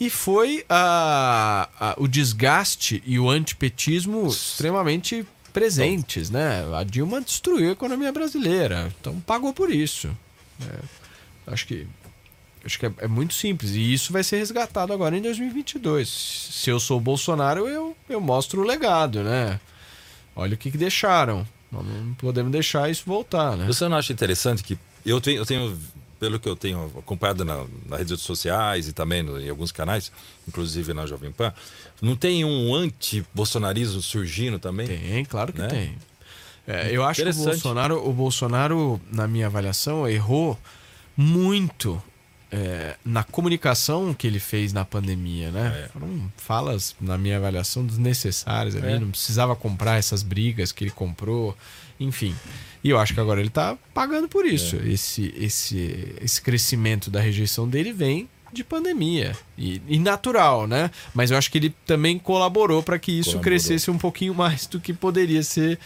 e 0.00 0.08
foi 0.10 0.64
a, 0.68 1.68
a- 1.78 1.94
o 1.98 2.06
desgaste 2.06 3.02
e 3.06 3.18
o 3.18 3.28
antipetismo 3.28 4.26
extremamente 4.28 5.26
presentes, 5.59 6.30
né? 6.30 6.64
A 6.74 6.84
Dilma 6.84 7.20
destruiu 7.20 7.70
a 7.70 7.72
economia 7.72 8.12
brasileira, 8.12 8.92
então 9.00 9.18
pagou 9.20 9.52
por 9.52 9.70
isso. 9.70 10.11
É, 10.61 11.52
acho 11.52 11.66
que 11.66 11.86
Acho 12.64 12.78
que 12.78 12.86
é, 12.86 12.92
é 12.98 13.09
muito 13.09 13.34
simples. 13.34 13.70
E 13.70 13.92
isso 13.94 14.12
vai 14.12 14.22
ser 14.22 14.36
resgatado 14.38 14.92
agora 14.92 15.16
em 15.16 15.22
2022. 15.22 16.09
Se 16.09 16.68
eu 16.68 16.78
sou 16.78 16.98
o 16.98 17.00
Bolsonaro, 17.00 17.66
eu, 17.66 17.96
eu 18.09 18.20
mostro 18.20 18.61
o 18.61 18.64
legado, 18.64 19.22
né? 19.22 19.59
Olha 20.36 20.54
o 20.54 20.56
que, 20.56 20.70
que 20.70 20.76
deixaram. 20.76 21.46
Não 21.70 22.14
podemos 22.18 22.52
deixar 22.52 22.90
isso 22.90 23.04
voltar, 23.06 23.56
né? 23.56 23.66
Você 23.66 23.88
não 23.88 23.96
acha 23.96 24.12
interessante 24.12 24.62
que 24.62 24.78
eu 25.04 25.20
tenho, 25.20 25.38
eu 25.38 25.46
tenho 25.46 25.78
pelo 26.18 26.38
que 26.40 26.48
eu 26.48 26.56
tenho 26.56 26.92
acompanhado 26.98 27.44
na, 27.44 27.64
nas 27.88 27.98
redes 28.00 28.20
sociais 28.20 28.88
e 28.88 28.92
também 28.92 29.22
no- 29.22 29.40
em 29.40 29.48
alguns 29.48 29.70
canais, 29.72 30.10
inclusive 30.46 30.92
na 30.92 31.06
Jovem 31.06 31.30
Pan, 31.30 31.52
não 32.02 32.16
tem 32.16 32.44
um 32.44 32.74
anti-bolsonarismo 32.74 34.00
surgindo 34.02 34.58
também? 34.58 34.86
Tem, 34.88 35.24
claro 35.24 35.52
que 35.52 35.60
Né? 35.60 35.68
tem. 35.68 35.94
É, 36.66 36.90
eu 36.94 37.02
acho 37.04 37.22
que 37.22 37.28
o. 37.30 37.32
Bolsonaro, 37.34 38.08
o 38.08 38.12
Bolsonaro, 38.12 39.00
na 39.10 39.26
minha 39.26 39.46
avaliação, 39.46 40.06
errou 40.06 40.58
muito 41.16 42.00
é, 42.52 42.94
na 43.04 43.24
comunicação 43.24 44.12
que 44.14 44.26
ele 44.26 44.38
fez 44.38 44.72
na 44.72 44.84
pandemia, 44.84 45.50
né? 45.50 45.84
É. 45.84 45.88
Foram 45.88 46.30
falas, 46.36 46.94
na 47.00 47.16
minha 47.18 47.36
avaliação, 47.36 47.84
desnecessárias 47.86 48.76
ali. 48.76 48.92
É. 48.92 48.98
Não 48.98 49.10
precisava 49.10 49.56
comprar 49.56 49.96
essas 49.98 50.22
brigas 50.22 50.70
que 50.72 50.84
ele 50.84 50.90
comprou, 50.90 51.56
enfim. 51.98 52.34
E 52.83 52.91
eu 52.91 52.99
acho 52.99 53.12
que 53.14 53.20
agora 53.20 53.41
ele 53.41 53.51
tá 53.51 53.76
pagando 53.93 54.29
por 54.29 54.47
isso. 54.47 54.76
É. 54.76 54.89
Esse, 54.89 55.35
esse, 55.37 56.14
esse 56.20 56.41
crescimento 56.41 57.11
da 57.11 57.20
rejeição 57.20 57.68
dele 57.68 57.93
vem 57.93 58.29
de 58.53 58.64
pandemia. 58.64 59.37
E, 59.59 59.83
e 59.89 59.99
natural, 59.99 60.66
né? 60.66 60.91
Mas 61.14 61.31
eu 61.31 61.37
acho 61.37 61.51
que 61.51 61.59
ele 61.59 61.74
também 61.85 62.18
colaborou 62.18 62.83
para 62.83 62.99
que 62.99 63.12
isso 63.12 63.31
Colaborou. 63.33 63.43
crescesse 63.45 63.91
um 63.91 63.99
pouquinho 63.99 64.35
mais 64.35 64.66
do 64.66 64.81
que 64.81 64.93
poderia 64.95 65.43
ser, 65.43 65.79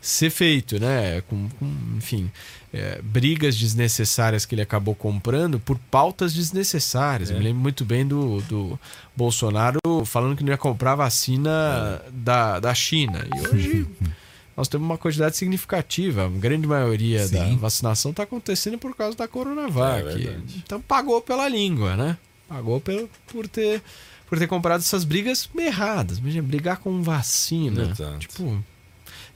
ser 0.00 0.30
feito, 0.30 0.80
né? 0.80 1.20
Com, 1.28 1.48
com, 1.50 1.70
enfim, 1.96 2.28
é, 2.72 3.00
brigas 3.02 3.56
desnecessárias 3.56 4.44
que 4.44 4.54
ele 4.54 4.62
acabou 4.62 4.94
comprando 4.96 5.60
por 5.60 5.78
pautas 5.90 6.34
desnecessárias. 6.34 7.30
É. 7.30 7.34
Eu 7.34 7.38
me 7.38 7.44
lembro 7.44 7.60
muito 7.62 7.84
bem 7.84 8.04
do, 8.06 8.40
do 8.42 8.80
Bolsonaro 9.16 9.78
falando 10.04 10.34
que 10.36 10.42
não 10.42 10.50
ia 10.50 10.58
comprar 10.58 10.94
vacina 10.96 12.02
É. 12.06 12.10
da, 12.10 12.58
da 12.58 12.74
China. 12.74 13.24
E 13.36 13.48
hoje 13.48 13.86
nós 14.58 14.66
temos 14.66 14.84
uma 14.86 14.98
quantidade 14.98 15.36
significativa. 15.36 16.26
A 16.26 16.28
grande 16.28 16.66
maioria 16.66 17.28
da 17.28 17.46
Sim. 17.46 17.56
vacinação 17.56 18.10
está 18.10 18.24
acontecendo 18.24 18.76
por 18.76 18.92
causa 18.96 19.16
da 19.16 19.28
Coronavac. 19.28 20.26
É 20.26 20.36
então 20.56 20.80
pagou 20.80 21.22
pela 21.22 21.48
língua, 21.48 21.96
né? 21.96 22.18
Pagou 22.48 22.80
pelo, 22.80 23.08
por 23.28 23.46
ter 23.46 23.80
por 24.28 24.36
ter 24.36 24.48
comprado 24.48 24.80
essas 24.80 25.04
brigas 25.04 25.48
erradas. 25.56 26.18
Imagina, 26.18 26.42
brigar 26.42 26.78
com 26.78 27.00
vacina. 27.04 27.92
Exato. 27.92 28.18
Tipo, 28.18 28.64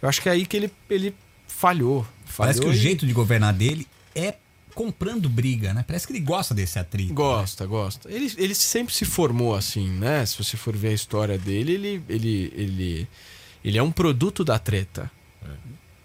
eu 0.03 0.09
acho 0.09 0.21
que 0.21 0.29
é 0.29 0.33
aí 0.33 0.45
que 0.45 0.57
ele, 0.57 0.73
ele 0.91 1.15
falhou. 1.47 2.05
Parece 2.37 2.59
que 2.59 2.67
Falhou 2.67 2.77
o 2.77 2.81
e- 2.81 2.83
jeito 2.83 3.07
de 3.07 3.13
governar 3.13 3.53
dele 3.55 3.87
é 4.17 4.35
comprando 4.75 5.29
briga, 5.29 5.73
né? 5.73 5.85
Parece 5.87 6.05
que 6.05 6.13
ele 6.13 6.21
gosta 6.21 6.53
desse 6.53 6.81
atrito. 6.81 7.15
Gosta, 7.15 7.65
gosta. 7.65 8.11
Ele, 8.11 8.33
ele 8.37 8.57
sempre 8.57 8.93
se 8.93 9.05
formou 9.05 9.55
assim, 9.55 9.89
né? 9.89 10.27
Se 10.27 10.37
você 10.37 10.57
for 10.57 10.77
ver 10.77 10.89
a 10.89 10.95
história 10.95 11.39
dele, 11.39 11.73
ele, 11.75 12.03
ele, 12.09 12.53
ele, 12.57 13.09
ele 13.65 13.79
é 13.79 13.83
um 13.83 13.93
produto 13.93 14.45
da 14.45 14.59
treta. 14.59 15.11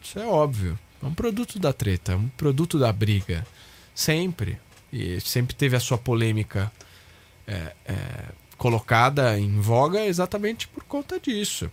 Isso 0.02 0.20
é 0.20 0.26
óbvio. 0.26 0.80
É 1.02 1.06
um 1.06 1.14
produto 1.14 1.60
da 1.60 1.74
treta, 1.74 2.14
é 2.14 2.16
um 2.16 2.28
produto 2.30 2.80
da 2.80 2.92
briga. 2.92 3.46
Sempre. 3.94 4.58
E 4.92 5.20
sempre 5.20 5.56
teve 5.56 5.76
a 5.76 5.80
sua 5.80 5.98
polêmica 5.98 6.72
é, 7.46 7.74
é, 7.86 7.96
colocada 8.58 9.38
em 9.38 9.60
voga 9.60 10.06
exatamente 10.06 10.68
por 10.68 10.84
conta 10.84 11.20
disso. 11.20 11.70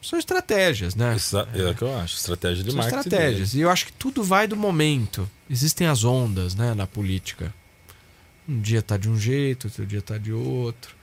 São 0.00 0.18
estratégias, 0.18 0.94
né? 0.94 1.16
Isso 1.16 1.38
é 1.38 1.70
o 1.70 1.74
que 1.74 1.82
eu 1.82 1.96
acho. 1.96 2.16
Estratégia 2.16 2.62
de 2.62 2.70
São 2.70 2.78
marketing. 2.78 2.98
estratégias. 3.00 3.54
E 3.54 3.60
eu 3.60 3.70
acho 3.70 3.86
que 3.86 3.92
tudo 3.92 4.22
vai 4.22 4.46
do 4.46 4.56
momento. 4.56 5.28
Existem 5.48 5.86
as 5.86 6.04
ondas, 6.04 6.54
né, 6.54 6.74
na 6.74 6.86
política. 6.86 7.54
Um 8.46 8.60
dia 8.60 8.82
tá 8.82 8.98
de 8.98 9.08
um 9.08 9.18
jeito, 9.18 9.68
outro 9.68 9.86
dia 9.86 10.02
tá 10.02 10.18
de 10.18 10.32
outro. 10.32 10.94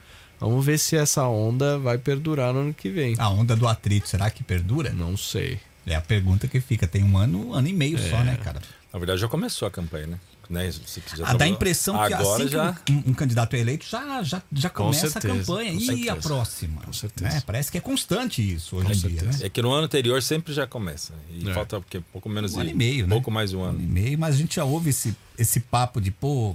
Vamos 0.42 0.66
ver 0.66 0.78
se 0.80 0.96
essa 0.98 1.26
onda 1.28 1.78
vai 1.80 1.98
perdurar 1.98 2.52
no 2.54 2.60
ano 2.62 2.74
que 2.74 2.90
vem. 2.90 3.16
A 3.18 3.30
onda 3.30 3.56
do 3.56 3.68
atrito, 3.68 4.10
será 4.10 4.30
que 4.30 4.44
perdura? 4.44 4.90
Não 4.92 5.16
sei. 5.16 5.60
É 5.86 5.96
a 5.96 6.02
pergunta 6.02 6.48
que 6.48 6.60
fica. 6.60 6.86
Tem 6.88 7.04
um 7.04 7.18
ano, 7.18 7.50
um 7.50 7.54
ano 7.54 7.68
e 7.68 7.74
meio 7.74 7.98
só, 7.98 8.24
né, 8.24 8.38
cara? 8.44 8.60
Na 8.92 9.00
verdade, 9.00 9.22
já 9.22 9.28
começou 9.28 9.68
a 9.68 9.72
campanha, 9.72 10.08
né? 10.08 10.20
né? 10.50 10.70
Se 10.72 11.00
quiser 11.00 11.24
Ah, 11.26 11.34
dá 11.34 11.46
a 11.46 11.48
impressão 11.48 11.96
que 12.08 12.14
Agora 12.14 12.44
assim 12.44 12.52
já. 12.52 12.74
que 12.86 12.92
um, 12.92 13.04
um 13.08 13.14
candidato 13.14 13.56
é 13.56 13.60
eleito 13.60 13.86
já, 13.86 14.22
já, 14.22 14.42
já 14.52 14.70
Com 14.70 14.84
começa 14.86 15.10
certeza, 15.10 15.34
a 15.34 15.38
campanha. 15.38 15.72
com 15.74 15.80
E 15.94 16.10
a 16.10 16.16
próxima? 16.18 16.82
Com 16.82 16.92
certeza. 16.92 17.36
Né? 17.36 17.44
Parece 17.46 17.72
que 17.72 17.78
é 17.78 17.82
constante 17.82 18.42
isso 18.56 18.76
hoje 18.76 18.88
em 18.90 18.92
dia, 18.92 19.20
certeza. 19.22 19.40
né? 19.40 19.46
É 19.46 19.50
que 19.50 19.62
no 19.62 19.72
ano 19.72 19.86
anterior 19.86 20.22
sempre 20.22 20.54
já 20.54 20.68
começa. 20.68 21.14
E 21.30 21.50
É. 21.50 21.54
falta 21.54 21.80
porque 21.80 22.02
pouco 22.12 22.28
menos 22.28 22.54
Um 22.56 22.60
ano 22.62 22.70
e 22.70 22.74
meio, 22.74 23.08
né? 23.08 23.14
Pouco 23.14 23.32
mais 23.32 23.52
de 23.52 23.56
um 23.56 23.62
Um 23.62 23.64
ano 23.64 23.80
e 23.80 23.84
ano. 23.86 23.94
meio, 23.94 24.20
mas 24.20 24.36
a 24.36 24.38
gente 24.38 24.56
já 24.58 24.66
ouve 24.66 24.90
esse, 24.90 25.16
esse 25.38 25.62
papo 25.62 26.02
de, 26.02 26.12
pô, 26.12 26.54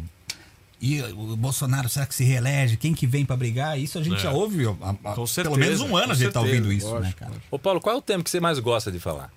e 0.80 1.00
o 1.02 1.36
Bolsonaro 1.36 1.88
será 1.88 2.04
que 2.06 2.14
se 2.14 2.22
reelege? 2.24 2.76
Quem 2.76 2.92
que 2.94 3.06
vem 3.06 3.24
pra 3.24 3.36
brigar? 3.36 3.78
Isso 3.78 3.98
a 3.98 4.02
gente 4.02 4.16
É. 4.16 4.20
já 4.20 4.30
ouve 4.32 4.66
há- 4.66 4.70
há- 4.70 4.94
Com 4.94 5.14
pelo 5.14 5.26
certeza, 5.26 5.56
menos 5.56 5.80
um 5.80 5.96
ano 5.96 6.12
a 6.12 6.14
gente 6.14 6.30
tá 6.32 6.40
certeza, 6.40 6.56
ouvindo 6.56 6.72
isso, 6.72 6.86
né, 6.94 7.00
lógico, 7.00 7.18
cara? 7.20 7.32
Ô, 7.50 7.58
Paulo, 7.58 7.80
qual 7.80 7.94
é 7.96 7.98
o 7.98 8.02
tema 8.02 8.22
que 8.22 8.30
você 8.30 8.40
mais 8.40 8.58
gosta 8.58 8.92
de 8.92 8.98
falar? 9.00 9.30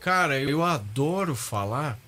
Cara, 0.00 0.38
eu 0.38 0.62
adoro 0.62 1.34
falar. 1.34 1.98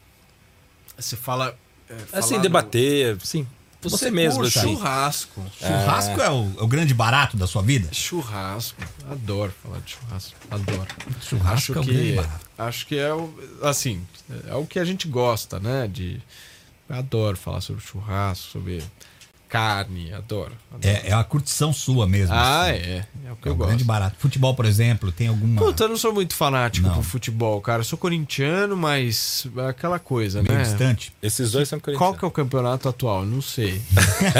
Você 0.98 1.16
fala. 1.16 1.56
é, 1.88 2.18
Assim, 2.18 2.38
debater, 2.40 3.16
sim. 3.22 3.46
Você, 3.82 3.96
Você 3.98 4.10
mesmo, 4.10 4.40
curte, 4.40 4.58
assim. 4.58 4.74
Churrasco. 4.74 5.42
Churrasco 5.58 6.20
é, 6.20 6.30
o, 6.30 6.52
é 6.58 6.62
o 6.62 6.66
grande 6.66 6.92
barato 6.92 7.36
da 7.36 7.46
sua 7.46 7.62
vida? 7.62 7.88
Churrasco. 7.92 8.82
Adoro 9.10 9.54
falar 9.62 9.78
de 9.80 9.92
churrasco. 9.92 10.34
Adoro. 10.50 10.86
Churrasco 11.20 11.54
acho 11.54 11.72
é 11.74 11.80
o 11.80 11.84
grande 11.84 12.00
que 12.10 12.16
barato. 12.16 12.46
acho 12.58 12.86
que 12.86 12.98
é 12.98 13.14
o 13.14 13.32
assim 13.62 14.04
é 14.48 14.54
o 14.56 14.66
que 14.66 14.78
a 14.80 14.84
gente 14.84 15.06
gosta 15.06 15.60
né 15.60 15.86
de 15.86 16.20
eu 16.88 16.96
adoro 16.96 17.36
falar 17.36 17.60
sobre 17.60 17.82
churrasco 17.82 18.52
sobre 18.52 18.82
carne 19.56 20.12
adoro, 20.12 20.52
adoro. 20.72 20.82
É, 20.82 21.08
é 21.10 21.12
a 21.12 21.24
curtição 21.24 21.72
sua 21.72 22.06
mesmo. 22.06 22.34
ah 22.34 22.62
assim. 22.70 22.70
é 22.72 23.06
é 23.26 23.32
o 23.32 23.36
que 23.36 23.48
É 23.48 23.50
eu 23.50 23.54
o 23.54 23.56
gosto 23.56 23.68
grande 23.68 23.84
barato. 23.84 24.16
Futebol, 24.18 24.54
por 24.54 24.64
exemplo, 24.64 25.10
tem 25.10 25.26
alguma. 25.26 25.60
Puta, 25.60 25.84
eu 25.84 25.88
não 25.88 25.96
sou 25.96 26.12
muito 26.12 26.34
fanático 26.34 26.86
Não. 26.86 26.94
pro 26.94 27.02
futebol, 27.02 27.60
cara. 27.60 27.80
Eu 27.80 27.84
sou 27.84 27.98
corintiano, 27.98 28.76
mas 28.76 29.46
é 29.56 29.66
aquela 29.68 29.98
coisa, 29.98 30.42
meio 30.42 30.54
né? 30.54 30.62
distante. 30.62 31.12
Esses 31.20 31.50
dois 31.52 31.68
são 31.68 31.80
Qual 31.80 31.92
corintianos. 31.92 32.18
que 32.18 32.24
é 32.24 32.28
o 32.28 32.30
campeonato 32.30 32.88
atual? 32.88 33.24
Não 33.26 33.42
sei. 33.42 33.82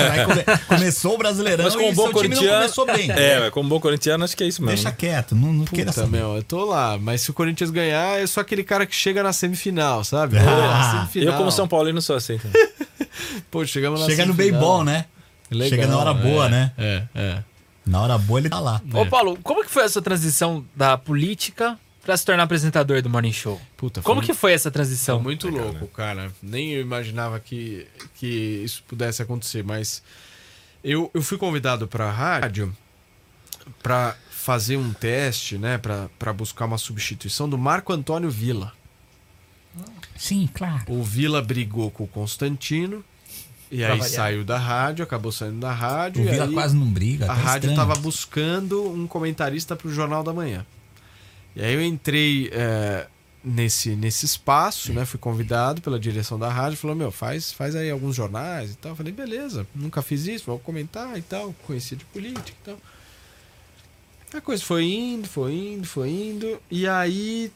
Começou 0.68 1.14
o 1.14 1.18
Brasileirão 1.18 1.64
Mas 1.64 1.74
como 1.74 1.88
e 1.88 1.94
bom 1.94 2.04
seu 2.04 2.12
time 2.14 2.28
não 2.28 2.36
corintiano. 2.36 2.60
começou 2.62 2.86
bem. 2.86 3.10
É, 3.10 3.40
mas 3.40 3.50
como 3.50 3.68
bom 3.68 3.80
corintiano, 3.80 4.24
acho 4.24 4.36
que 4.36 4.44
é 4.44 4.46
isso 4.46 4.62
mesmo. 4.62 4.74
Deixa 4.76 4.90
né? 4.90 4.94
quieto, 4.96 5.34
não, 5.34 5.52
não 5.52 5.64
queira 5.64 5.90
Puta, 5.90 6.02
saber. 6.02 6.16
meu, 6.18 6.36
eu 6.36 6.42
tô 6.42 6.64
lá. 6.64 6.96
Mas 6.98 7.22
se 7.22 7.30
o 7.30 7.34
Corinthians 7.34 7.70
ganhar, 7.70 8.20
eu 8.20 8.28
sou 8.28 8.40
aquele 8.40 8.62
cara 8.62 8.86
que 8.86 8.94
chega 8.94 9.22
na 9.22 9.32
semifinal, 9.32 10.04
sabe? 10.04 10.36
Ah. 10.38 11.08
Semifinal. 11.12 11.34
Eu, 11.34 11.38
como 11.38 11.50
São 11.50 11.66
Paulino, 11.66 12.00
sou 12.00 12.16
assim. 12.16 12.38
também. 12.38 12.66
Pô, 13.50 13.64
chegamos 13.66 14.00
na 14.00 14.06
Chega 14.06 14.26
no 14.26 14.34
bem 14.34 14.52
bom, 14.52 14.82
né? 14.84 15.06
Legal, 15.50 15.68
Chega 15.68 15.86
na 15.86 15.98
hora 15.98 16.14
boa, 16.14 16.46
é, 16.46 16.48
né? 16.48 16.72
É, 16.76 17.02
é. 17.14 17.44
Na 17.86 18.02
hora 18.02 18.18
boa 18.18 18.40
ele 18.40 18.48
tá 18.48 18.58
lá. 18.58 18.80
Ô, 18.92 19.06
Paulo, 19.06 19.38
como 19.42 19.64
que 19.64 19.70
foi 19.70 19.84
essa 19.84 20.02
transição 20.02 20.64
da 20.74 20.98
política 20.98 21.78
pra 22.02 22.16
se 22.16 22.24
tornar 22.24 22.42
apresentador 22.42 23.00
do 23.00 23.08
Morning 23.08 23.32
Show? 23.32 23.60
Puta, 23.76 24.02
Como 24.02 24.20
foi 24.20 24.26
que 24.26 24.34
foi 24.34 24.52
essa 24.52 24.64
Foi 24.70 24.72
transição? 24.72 25.20
muito 25.20 25.48
louco, 25.48 25.86
cara. 25.88 26.32
Nem 26.42 26.70
eu 26.72 26.80
imaginava 26.80 27.38
que, 27.38 27.86
que 28.16 28.26
isso 28.64 28.82
pudesse 28.88 29.22
acontecer, 29.22 29.62
mas 29.62 30.02
eu, 30.82 31.10
eu 31.14 31.22
fui 31.22 31.38
convidado 31.38 31.86
pra 31.86 32.10
rádio 32.10 32.76
pra 33.82 34.16
fazer 34.30 34.76
um 34.76 34.92
teste, 34.92 35.58
né, 35.58 35.78
Pra 35.78 36.08
pra 36.18 36.32
buscar 36.32 36.64
uma 36.66 36.78
substituição 36.78 37.48
do 37.48 37.56
Marco 37.58 37.92
Antônio 37.92 38.30
Villa. 38.30 38.72
Sim, 40.16 40.48
claro. 40.52 40.84
O 40.88 41.02
Villa 41.02 41.42
brigou 41.42 41.90
com 41.90 42.04
o 42.04 42.08
Constantino 42.08 43.04
e 43.70 43.84
aí 43.84 44.02
saiu 44.02 44.44
da 44.44 44.58
rádio, 44.58 45.02
acabou 45.02 45.32
saindo 45.32 45.60
da 45.60 45.72
rádio. 45.72 46.22
O 46.22 46.26
e 46.26 46.30
Vila 46.30 46.44
aí 46.44 46.52
quase 46.52 46.76
não 46.76 46.86
briga. 46.86 47.26
a 47.26 47.32
até 47.32 47.42
rádio 47.42 47.70
estranho. 47.70 47.72
estava 47.72 48.00
buscando 48.00 48.90
um 48.90 49.06
comentarista 49.06 49.74
para 49.74 49.88
o 49.88 49.92
Jornal 49.92 50.22
da 50.22 50.32
Manhã. 50.32 50.64
E 51.54 51.62
aí 51.62 51.74
eu 51.74 51.82
entrei 51.82 52.50
é, 52.52 53.06
nesse, 53.42 53.96
nesse 53.96 54.24
espaço, 54.24 54.92
né? 54.92 55.04
Fui 55.04 55.18
convidado 55.18 55.80
pela 55.82 55.98
direção 55.98 56.38
da 56.38 56.48
rádio, 56.48 56.78
falou, 56.78 56.94
meu, 56.94 57.10
faz, 57.10 57.52
faz 57.52 57.74
aí 57.74 57.90
alguns 57.90 58.14
jornais 58.14 58.72
e 58.72 58.76
tal. 58.76 58.92
Eu 58.92 58.96
falei, 58.96 59.12
beleza, 59.12 59.66
nunca 59.74 60.02
fiz 60.02 60.26
isso, 60.26 60.46
vou 60.46 60.58
comentar 60.58 61.18
e 61.18 61.22
tal, 61.22 61.54
conhecia 61.66 61.96
de 61.96 62.04
política 62.06 62.50
e 62.50 62.64
tal. 62.64 62.78
A 64.34 64.40
coisa 64.40 64.62
foi 64.62 64.84
indo, 64.84 65.26
foi 65.26 65.54
indo, 65.54 65.86
foi 65.86 66.10
indo. 66.10 66.60
E 66.70 66.86
aí 66.86 67.50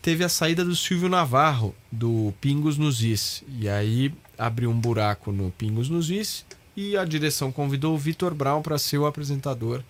teve 0.00 0.24
a 0.24 0.28
saída 0.28 0.64
do 0.64 0.74
Silvio 0.74 1.08
Navarro, 1.08 1.74
do 1.90 2.32
Pingos 2.40 2.76
nos 2.76 3.02
Is. 3.02 3.42
E 3.58 3.68
aí 3.68 4.12
abriu 4.38 4.70
um 4.70 4.78
buraco 4.78 5.32
no 5.32 5.50
Pingos 5.50 5.88
nos 5.88 6.10
Is 6.10 6.44
e 6.76 6.96
a 6.96 7.04
direção 7.04 7.52
convidou 7.52 7.94
o 7.94 7.98
Vitor 7.98 8.34
Brown 8.34 8.62
para 8.62 8.78
ser 8.78 8.98
o 8.98 9.06
apresentador 9.06 9.82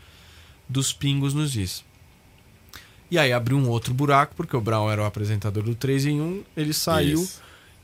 dos 0.69 0.93
Pingos 0.93 1.35
nos 1.35 1.57
Is. 1.57 1.85
E 3.11 3.19
aí 3.19 3.33
abriu 3.33 3.57
um 3.57 3.69
outro 3.69 3.93
buraco, 3.93 4.35
porque 4.37 4.57
o 4.57 4.61
Brown 4.61 4.91
era 4.91 5.03
o 5.03 5.05
apresentador 5.05 5.65
do 5.65 5.75
3 5.75 6.07
em 6.07 6.21
1, 6.21 6.45
ele 6.57 6.73
saiu 6.73 7.29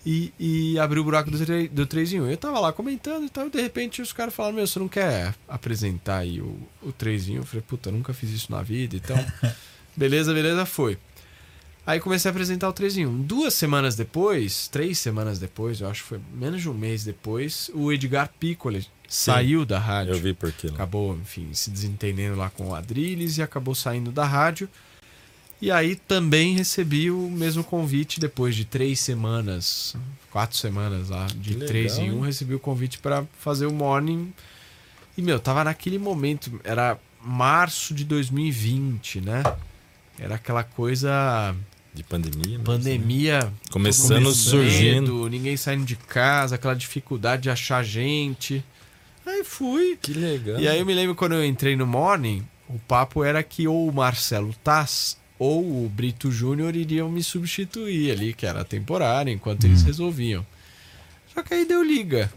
e, 0.04 0.32
e 0.38 0.78
abriu 0.78 1.02
o 1.02 1.04
buraco 1.04 1.32
do 1.32 1.44
3, 1.44 1.68
do 1.68 1.84
3 1.84 2.12
em 2.12 2.20
1. 2.20 2.30
Eu 2.30 2.36
tava 2.36 2.60
lá 2.60 2.72
comentando 2.72 3.24
e 3.24 3.28
tal, 3.28 3.48
e 3.48 3.50
de 3.50 3.60
repente 3.60 4.00
os 4.00 4.12
caras 4.12 4.32
falaram: 4.32 4.54
Meu, 4.54 4.66
você 4.66 4.78
não 4.78 4.86
quer 4.86 5.34
apresentar 5.48 6.18
aí 6.18 6.40
o, 6.40 6.56
o 6.80 6.92
3 6.92 7.28
em 7.28 7.32
1? 7.32 7.36
Eu 7.38 7.44
falei: 7.44 7.64
Puta, 7.66 7.90
nunca 7.90 8.14
fiz 8.14 8.30
isso 8.30 8.52
na 8.52 8.62
vida, 8.62 8.94
então. 8.94 9.16
beleza, 9.96 10.32
beleza, 10.32 10.64
foi. 10.64 10.96
Aí 11.86 12.00
comecei 12.00 12.28
a 12.28 12.32
apresentar 12.32 12.68
o 12.68 12.72
3 12.72 12.98
em 12.98 13.06
1. 13.06 13.22
Duas 13.22 13.54
semanas 13.54 13.94
depois, 13.94 14.66
três 14.66 14.98
semanas 14.98 15.38
depois, 15.38 15.80
eu 15.80 15.88
acho 15.88 16.02
que 16.02 16.08
foi 16.08 16.20
menos 16.34 16.60
de 16.60 16.68
um 16.68 16.74
mês 16.74 17.04
depois, 17.04 17.70
o 17.72 17.92
Edgar 17.92 18.28
Piccoli 18.40 18.84
saiu 19.08 19.64
da 19.64 19.78
rádio 19.78 20.14
Eu 20.14 20.18
vi 20.18 20.34
por 20.34 20.50
quê. 20.50 20.66
acabou, 20.66 21.16
enfim, 21.16 21.48
se 21.52 21.70
desentendendo 21.70 22.36
lá 22.36 22.50
com 22.50 22.70
o 22.70 22.74
Adrilles 22.74 23.38
e 23.38 23.42
acabou 23.42 23.72
saindo 23.72 24.10
da 24.10 24.24
rádio. 24.24 24.68
E 25.62 25.70
aí 25.70 25.94
também 25.94 26.56
recebi 26.56 27.08
o 27.08 27.30
mesmo 27.30 27.62
convite 27.62 28.18
depois 28.18 28.56
de 28.56 28.64
três 28.64 28.98
semanas, 28.98 29.94
quatro 30.30 30.56
semanas 30.56 31.08
lá, 31.08 31.26
de 31.36 31.52
legal, 31.52 31.68
três 31.68 31.98
em 31.98 32.10
um, 32.10 32.20
recebi 32.20 32.54
o 32.54 32.58
convite 32.58 32.98
para 32.98 33.24
fazer 33.38 33.66
o 33.66 33.72
morning. 33.72 34.34
E, 35.16 35.22
meu, 35.22 35.38
tava 35.38 35.62
naquele 35.62 35.98
momento, 35.98 36.60
era 36.64 36.98
março 37.22 37.94
de 37.94 38.04
2020, 38.04 39.20
né? 39.20 39.42
Era 40.18 40.34
aquela 40.34 40.62
coisa 40.62 41.54
De 41.96 42.02
pandemia. 42.02 42.42
mesmo, 42.44 42.58
né? 42.58 42.64
pandemia 42.64 43.52
Começando, 43.70 44.32
surgindo. 44.34 45.28
ninguém 45.30 45.56
saindo 45.56 45.84
de 45.84 45.96
casa, 45.96 46.54
aquela 46.56 46.74
dificuldade 46.74 47.44
de 47.44 47.50
achar 47.50 47.82
gente. 47.82 48.62
Aí 49.24 49.42
fui, 49.42 49.98
Que 50.00 50.12
legal. 50.12 50.60
e 50.60 50.68
aí 50.68 50.78
eu 50.78 50.86
me 50.86 50.94
lembro 50.94 51.14
quando 51.14 51.32
eu 51.32 51.44
entrei 51.44 51.74
no 51.74 51.86
Morning, 51.86 52.46
o 52.68 52.78
papo 52.80 53.24
era 53.24 53.42
que 53.42 53.66
ou 53.66 53.88
o 53.88 53.92
Marcelo 53.92 54.54
Tass 54.62 55.16
ou 55.38 55.84
o 55.84 55.88
Brito 55.88 56.30
Júnior 56.30 56.76
iriam 56.76 57.10
me 57.10 57.22
substituir 57.22 58.10
ali, 58.12 58.32
que 58.34 58.44
era 58.46 58.64
temporário, 58.64 59.32
enquanto 59.32 59.64
eles 59.64 59.82
resolviam. 59.82 60.46
Só 61.34 61.42
que 61.42 61.54
aí 61.54 61.64
deu 61.64 61.82
liga. 61.82 62.32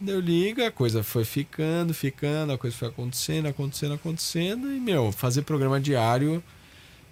Deu 0.00 0.18
liga, 0.18 0.66
a 0.66 0.70
coisa 0.70 1.02
foi 1.02 1.24
ficando, 1.24 1.94
ficando, 1.94 2.52
a 2.52 2.58
coisa 2.58 2.76
foi 2.76 2.88
acontecendo, 2.88 3.46
acontecendo, 3.46 3.94
acontecendo. 3.94 4.72
E, 4.74 4.80
meu, 4.80 5.12
fazer 5.12 5.42
programa 5.42 5.80
diário 5.80 6.42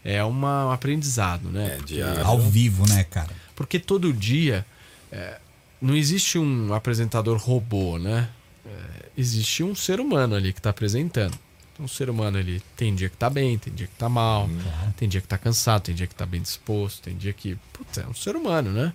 é 0.05 0.23
uma, 0.25 0.67
um 0.67 0.71
aprendizado, 0.71 1.49
né? 1.49 1.67
É, 1.67 1.77
Porque- 1.77 1.95
diário. 1.95 2.25
Ao 2.27 2.41
vivo, 2.41 2.89
né, 2.89 3.05
cara? 3.05 3.31
porque 3.55 3.79
todo 3.79 4.13
dia 4.13 4.65
é, 5.13 5.39
não 5.81 5.95
existe 5.95 6.39
um 6.39 6.73
apresentador 6.75 7.37
robô, 7.39 7.99
né? 7.99 8.29
É, 8.67 8.71
existe 9.17 9.63
um 9.63 9.75
ser 9.75 10.01
humano 10.01 10.35
ali 10.35 10.53
que 10.53 10.59
está 10.59 10.71
apresentando. 10.71 11.39
Um 11.81 11.89
ser 11.89 12.09
humano, 12.11 12.39
ele 12.39 12.63
tem 12.77 12.95
dia 12.95 13.09
que 13.09 13.17
tá 13.17 13.29
bem, 13.31 13.59
tem 13.59 13.73
dia 13.73 13.87
que 13.87 13.95
tá 13.95 14.09
mal, 14.09 14.49
tem 14.97 15.09
dia 15.09 15.21
que 15.21 15.27
tá 15.27 15.37
cansado, 15.39 15.83
tem 15.83 15.95
dia 15.95 16.07
que 16.07 16.15
tá 16.15 16.25
bem 16.27 16.41
disposto, 16.41 17.03
tem 17.03 17.17
dia 17.17 17.33
que. 17.33 17.57
Putz, 17.73 17.99
é 17.99 18.07
um 18.07 18.15
ser 18.15 18.37
humano, 18.37 18.71
né? 18.71 18.93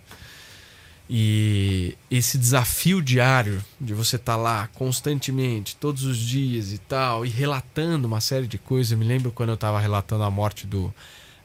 E 1.10 1.96
esse 2.12 2.38
desafio 2.38 3.02
diário 3.02 3.64
de 3.80 3.94
você 3.94 4.18
estar 4.18 4.36
lá 4.36 4.68
constantemente, 4.74 5.76
todos 5.78 6.04
os 6.04 6.18
dias 6.18 6.74
e 6.74 6.78
tal, 6.78 7.26
e 7.26 7.30
relatando 7.30 8.08
uma 8.08 8.20
série 8.20 8.46
de 8.48 8.58
coisas. 8.58 8.92
Eu 8.92 8.98
me 8.98 9.06
lembro 9.06 9.32
quando 9.32 9.50
eu 9.50 9.56
estava 9.56 9.80
relatando 9.80 10.24
a 10.24 10.30
morte 10.30 10.68
do, 10.68 10.94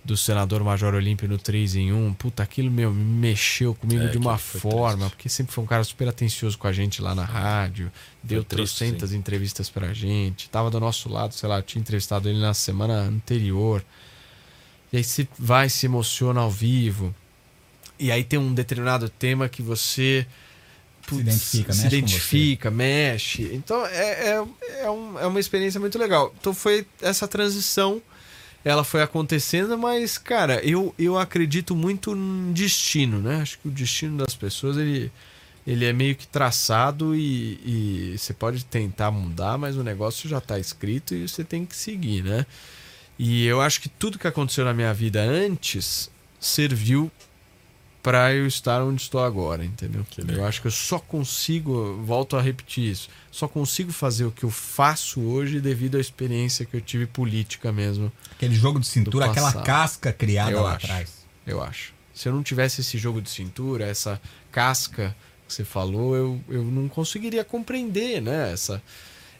do 0.04 0.16
senador 0.16 0.64
Major 0.64 0.92
Olímpio 0.94 1.28
no 1.28 1.38
3 1.38 1.76
em 1.76 1.92
1. 1.92 2.14
Puta, 2.14 2.42
aquilo 2.42 2.72
meu, 2.72 2.92
me 2.92 3.04
mexeu 3.04 3.72
comigo 3.72 4.02
É, 4.02 4.08
de 4.08 4.18
uma 4.18 4.36
forma, 4.36 4.96
triste. 4.96 5.10
porque 5.10 5.28
sempre 5.28 5.52
foi 5.52 5.62
um 5.62 5.66
cara 5.68 5.84
super 5.84 6.08
atencioso 6.08 6.58
com 6.58 6.66
a 6.66 6.72
gente 6.72 7.00
lá 7.00 7.14
na 7.14 7.24
rádio, 7.24 7.92
deu 8.20 8.42
triste, 8.42 8.78
trocentas 8.78 9.12
entrevistas 9.12 9.70
pra 9.70 9.92
gente, 9.94 10.50
tava 10.50 10.70
do 10.70 10.80
nosso 10.80 11.08
lado, 11.08 11.34
sei 11.34 11.48
lá, 11.48 11.58
eu 11.58 11.62
tinha 11.62 11.80
entrevistado 11.80 12.28
ele 12.28 12.40
na 12.40 12.52
semana 12.52 12.94
anterior. 13.02 13.84
E 14.92 14.96
aí 14.96 15.04
você 15.04 15.26
vai, 15.38 15.68
se 15.68 15.86
emociona 15.86 16.40
ao 16.40 16.50
vivo. 16.50 17.14
E 17.98 18.10
aí 18.10 18.24
tem 18.24 18.38
um 18.38 18.52
determinado 18.52 19.08
tema 19.08 19.48
que 19.48 19.62
você 19.62 20.26
putz, 21.06 21.20
identifica, 21.20 21.72
se 21.72 21.82
mexe 21.84 21.96
identifica, 21.96 22.70
mexe. 22.70 23.50
Então 23.54 23.84
é, 23.86 24.30
é, 24.30 24.44
é, 24.84 24.90
um- 24.90 25.18
é 25.18 25.26
uma 25.26 25.38
experiência 25.40 25.78
muito 25.80 25.98
legal. 25.98 26.34
Então 26.40 26.52
foi 26.54 26.86
essa 27.00 27.28
transição, 27.28 28.02
ela 28.64 28.82
foi 28.84 29.02
acontecendo, 29.02 29.76
mas, 29.78 30.18
cara, 30.18 30.60
eu, 30.64 30.94
eu 30.98 31.18
acredito 31.18 31.74
muito 31.76 32.14
no 32.14 32.52
destino, 32.52 33.20
né? 33.20 33.36
Acho 33.42 33.58
que 33.58 33.68
o 33.68 33.70
destino 33.70 34.16
das 34.18 34.34
pessoas, 34.34 34.76
ele, 34.76 35.10
ele 35.66 35.84
é 35.84 35.92
meio 35.92 36.14
que 36.16 36.26
traçado 36.26 37.14
e, 37.14 38.12
e 38.14 38.18
você 38.18 38.32
pode 38.32 38.64
tentar 38.64 39.10
mudar, 39.10 39.58
mas 39.58 39.76
o 39.76 39.82
negócio 39.82 40.28
já 40.28 40.38
está 40.38 40.58
escrito 40.58 41.14
e 41.14 41.28
você 41.28 41.42
tem 41.44 41.64
que 41.66 41.74
seguir, 41.76 42.22
né? 42.24 42.46
E 43.18 43.44
eu 43.46 43.60
acho 43.60 43.80
que 43.80 43.88
tudo 43.88 44.18
que 44.18 44.26
aconteceu 44.26 44.64
na 44.64 44.72
minha 44.74 44.92
vida 44.94 45.20
antes 45.22 46.10
serviu 46.40 47.10
para 48.02 48.34
eu 48.34 48.46
estar 48.46 48.82
onde 48.82 49.00
estou 49.02 49.22
agora, 49.22 49.64
entendeu? 49.64 50.04
Eu 50.28 50.44
acho 50.44 50.60
que 50.60 50.66
eu 50.66 50.72
só 50.72 50.98
consigo, 50.98 52.02
volto 52.02 52.36
a 52.36 52.42
repetir 52.42 52.90
isso, 52.90 53.08
só 53.30 53.46
consigo 53.46 53.92
fazer 53.92 54.24
o 54.24 54.30
que 54.32 54.44
eu 54.44 54.50
faço 54.50 55.20
hoje 55.20 55.60
devido 55.60 55.96
à 55.96 56.00
experiência 56.00 56.66
que 56.66 56.76
eu 56.76 56.80
tive 56.80 57.06
política 57.06 57.70
mesmo, 57.72 58.10
Aquele 58.32 58.54
jogo 58.56 58.80
de 58.80 58.86
cintura, 58.88 59.26
aquela 59.26 59.52
casca 59.62 60.12
criada 60.12 60.50
Eu 60.50 60.62
lá 60.62 60.74
acho. 60.74 60.86
atrás. 60.86 61.10
eu 61.46 61.62
acho. 61.62 61.92
Se 62.12 62.28
eu 62.28 62.32
não 62.34 62.42
tivesse 62.42 62.80
esse 62.80 62.98
jogo 62.98 63.22
de 63.22 63.30
cintura, 63.30 63.86
essa 63.86 64.20
casca 64.50 65.14
que 65.46 65.54
você 65.54 65.64
falou, 65.64 66.16
eu, 66.16 66.40
eu 66.48 66.64
não 66.64 66.88
conseguiria 66.88 67.44
compreender, 67.44 68.20
né? 68.20 68.52
Essa, 68.52 68.82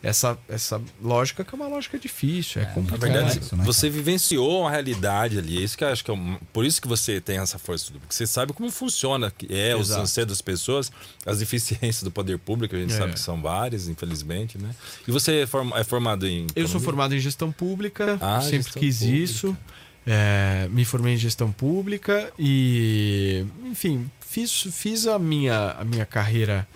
essa, 0.03 0.37
essa 0.49 0.81
lógica 1.01 1.45
que 1.45 1.55
é 1.55 1.57
uma 1.57 1.69
lógica 1.69 1.99
difícil, 1.99 2.61
é, 2.61 2.65
É, 2.65 2.67
na 2.67 2.71
Na 2.71 2.75
complicado. 2.75 3.01
verdade, 3.13 3.41
né, 3.55 3.65
você 3.65 3.89
vivenciou 3.89 4.67
a 4.67 4.71
realidade 4.71 5.39
ali. 5.39 5.59
É 5.59 5.61
Isso 5.61 5.79
que 5.79 5.85
eu 5.85 5.89
acho 5.89 6.05
que 6.05 6.11
é 6.11 6.15
um- 6.15 6.37
por 6.53 6.65
isso 6.65 6.83
que 6.83 6.89
você 6.89 7.21
tem 7.21 7.39
essa 7.39 7.59
força, 7.59 7.87
tudo, 7.87 8.01
porque 8.01 8.15
você 8.15 8.27
sabe 8.27 8.53
como 8.53 8.71
funciona, 8.71 9.31
que 9.31 9.47
é 9.55 9.77
os 9.77 9.89
Exato. 9.89 10.03
anseios 10.03 10.29
das 10.29 10.41
pessoas, 10.43 10.91
as 11.25 11.39
deficiências 11.39 12.03
do 12.03 12.11
poder 12.11 12.39
público, 12.39 12.75
a 12.75 12.79
gente 12.79 12.93
É. 12.95 12.99
sabe 12.99 13.13
que 13.13 13.21
são 13.21 13.41
várias, 13.41 13.87
infelizmente, 13.89 14.59
né? 14.59 14.75
E 15.07 15.11
você 15.13 15.43
é, 15.43 15.47
form- 15.47 15.73
é 15.75 15.85
formado 15.85 16.27
em 16.27 16.47
Eu 16.57 16.67
sou 16.67 16.81
formado 16.81 17.15
em 17.15 17.21
gestão 17.21 17.53
pública, 17.53 18.19
Ah, 18.21 18.41
sempre 18.41 18.57
gestão 18.59 18.81
quis 18.83 18.99
pública. 18.99 19.23
isso. 19.25 19.57
é, 20.05 20.67
me 20.73 20.85
formei 20.85 21.15
em 21.15 21.17
gestão 21.17 21.53
pública 21.53 22.33
e, 22.37 23.45
enfim, 23.67 24.11
fiz, 24.21 24.51
fiz 24.73 25.07
a, 25.07 25.17
minha, 25.17 25.77
a 25.79 25.85
minha 25.85 26.05
carreira 26.05 26.67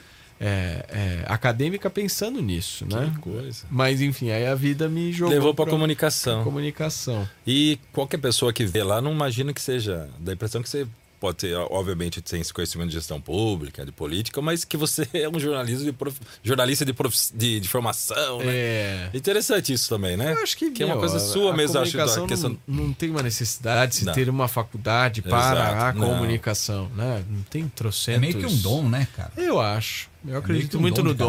é, 0.41 0.85
é, 0.89 1.25
acadêmica 1.27 1.89
pensando 1.89 2.43
nisso, 2.43 2.87
né? 2.87 3.11
Que 3.15 3.21
coisa. 3.21 3.65
Mas, 3.71 4.01
enfim, 4.03 4.31
aí 4.31 4.47
a 4.47 4.55
vida 4.55 4.89
me 4.89 5.13
jogou 5.13 5.35
Levou 5.35 5.55
para 5.55 5.65
pra 5.65 5.73
comunicação. 5.73 6.45
comunicação. 6.45 7.29
E 7.47 7.79
qualquer 7.93 8.19
pessoa 8.19 8.53
que 8.53 8.65
vê 8.65 8.83
lá 8.83 9.01
não 9.01 9.13
imagina 9.13 9.53
que 9.53 9.61
seja. 9.61 10.09
Dá 10.19 10.33
a 10.33 10.35
impressão 10.35 10.63
que 10.63 10.69
você 10.69 10.87
pode 11.27 11.39
ter, 11.39 11.55
obviamente, 11.57 12.21
tem 12.21 12.41
esse 12.41 12.53
conhecimento 12.53 12.89
de 12.89 12.95
gestão 12.95 13.21
pública, 13.21 13.85
de 13.85 13.91
política, 13.93 14.41
mas 14.41 14.65
que 14.65 14.77
você 14.77 15.09
é 15.15 15.29
um 15.29 15.39
jornalista 15.41 15.85
de, 15.85 15.93
prof- 15.93 16.21
jornalista 16.43 16.85
de, 16.85 16.93
prof- 16.93 17.31
de, 17.35 17.61
de 17.61 17.69
formação, 17.69 18.39
né? 18.39 18.45
É. 18.49 19.11
Interessante 19.13 19.73
isso 19.73 19.89
também, 19.89 20.17
né? 20.17 20.33
Eu 20.33 20.43
acho 20.43 20.57
que, 20.57 20.67
é 20.83 20.87
uma 20.87 20.95
meu, 20.95 20.99
coisa 21.01 21.19
sua 21.19 21.53
a 21.53 21.57
mesmo, 21.57 21.79
acho, 21.81 21.97
da 21.97 22.05
comunicação 22.05 22.27
questão. 22.27 22.59
não, 22.67 22.85
não 22.87 22.93
tem 22.93 23.11
uma 23.11 23.23
necessidade 23.23 23.93
de 23.93 23.99
se 23.99 24.13
ter 24.13 24.29
uma 24.29 24.47
faculdade 24.49 25.23
para 25.23 25.39
Exato, 25.53 25.85
a 25.85 25.93
não. 25.93 26.09
comunicação, 26.09 26.89
né? 26.95 27.25
Não 27.29 27.43
tem 27.43 27.69
trocentos... 27.69 28.17
É 28.17 28.21
meio 28.21 28.39
que 28.39 28.47
um 28.47 28.57
dom, 28.59 28.89
né, 28.89 29.09
cara? 29.17 29.33
Eu 29.37 29.61
acho. 29.61 30.09
Eu 30.25 30.29
meio 30.31 30.39
acredito 30.39 30.71
que 30.71 30.77
um 30.77 30.81
muito 30.81 31.03
dom 31.03 31.09
no 31.09 31.15
cada 31.15 31.27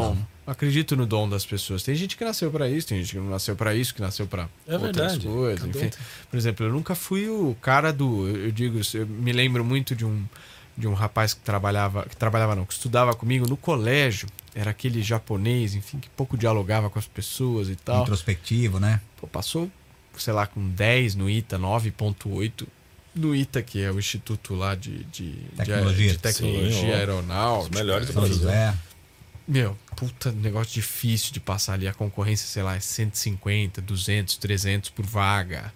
Acredito 0.48 0.96
no 0.96 1.06
dom 1.06 1.28
das 1.28 1.46
pessoas. 1.46 1.84
Tem 1.84 1.94
gente 1.94 2.16
que 2.16 2.24
nasceu 2.24 2.50
pra 2.50 2.70
isso, 2.70 2.88
tem 2.88 3.00
gente 3.02 3.12
que 3.12 3.18
não 3.20 3.30
nasceu 3.30 3.54
pra 3.56 3.76
isso, 3.76 3.94
que 3.94 4.02
nasceu 4.02 4.26
pra 4.26 4.48
É 4.66 4.74
outras 4.78 4.96
verdade. 4.96 5.28
coisas. 5.28 5.60
Cada 5.66 5.78
um 5.78 5.82
Enfim. 5.86 5.98
Por 6.32 6.38
exemplo, 6.38 6.66
eu 6.66 6.72
nunca 6.72 6.96
fui 6.96 7.28
o 7.28 7.56
cara 7.62 7.92
do. 7.92 8.28
Eu 8.30 8.52
digo, 8.52 8.80
eu 8.94 9.06
me 9.06 9.34
lembro 9.34 9.64
muito 9.66 9.94
de 9.96 10.06
um 10.06 10.24
de 10.78 10.88
um 10.88 10.94
rapaz 10.94 11.34
que 11.34 11.40
trabalhava, 11.42 12.06
que 12.08 12.16
trabalhava 12.16 12.56
não, 12.56 12.64
que 12.64 12.72
estudava 12.74 13.14
comigo 13.16 13.48
no 13.50 13.58
colégio. 13.58 14.30
Era 14.54 14.70
aquele 14.72 15.02
japonês, 15.02 15.74
enfim, 15.74 15.98
que 16.00 16.08
pouco 16.12 16.38
dialogava 16.38 16.88
com 16.88 17.00
as 17.00 17.08
pessoas 17.08 17.68
e 17.68 17.76
tal. 17.76 18.04
Introspectivo, 18.04 18.80
né? 18.80 19.02
Pô, 19.20 19.26
passou, 19.28 19.72
sei 20.18 20.34
lá, 20.34 20.46
com 20.46 20.70
10 20.70 21.16
no 21.16 21.28
ITA, 21.28 21.58
9.8 21.58 22.68
no 23.16 23.36
ITA, 23.36 23.62
que 23.64 23.82
é 23.82 23.92
o 23.92 23.98
instituto 23.98 24.54
lá 24.54 24.76
de, 24.76 25.04
de, 25.06 25.32
de- 25.32 25.50
Tecnologia. 25.58 26.12
de, 26.12 26.18
tecnologia 26.20 26.72
Sim, 26.80 26.92
aeronáutica. 26.94 27.74
Os 27.74 27.82
melhores 27.82 28.08
do 28.08 28.14
São 28.14 28.22
Brasil. 28.22 28.38
José. 28.44 28.74
Meu, 29.48 29.78
puta 29.96 30.32
negócio 30.32 30.74
difícil 30.74 31.32
de 31.32 31.40
passar 31.40 31.74
ali. 31.74 31.88
A 31.88 31.94
concorrência, 31.94 32.46
sei 32.48 32.64
lá, 32.64 32.76
é 32.76 32.80
150, 32.80 33.82
200, 33.82 34.38
300 34.38 34.90
por 34.90 35.06
vaga. 35.06 35.74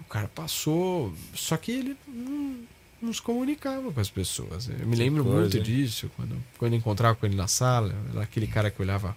O 0.00 0.04
cara 0.04 0.28
passou. 0.28 1.14
Só 1.34 1.56
que 1.56 1.70
ele 1.70 1.96
não, 2.08 2.56
não 3.00 3.12
se 3.12 3.22
comunicava 3.22 3.92
com 3.92 4.00
as 4.00 4.10
pessoas. 4.10 4.68
Eu 4.68 4.86
me 4.86 4.96
lembro 4.96 5.22
coisa, 5.22 5.40
muito 5.40 5.56
hein? 5.58 5.62
disso. 5.62 6.10
Quando, 6.16 6.36
quando 6.58 6.74
encontrava 6.74 7.14
com 7.14 7.24
ele 7.24 7.36
na 7.36 7.46
sala, 7.46 7.94
era 8.10 8.22
aquele 8.22 8.48
cara 8.48 8.70
que 8.70 8.82
olhava 8.82 9.16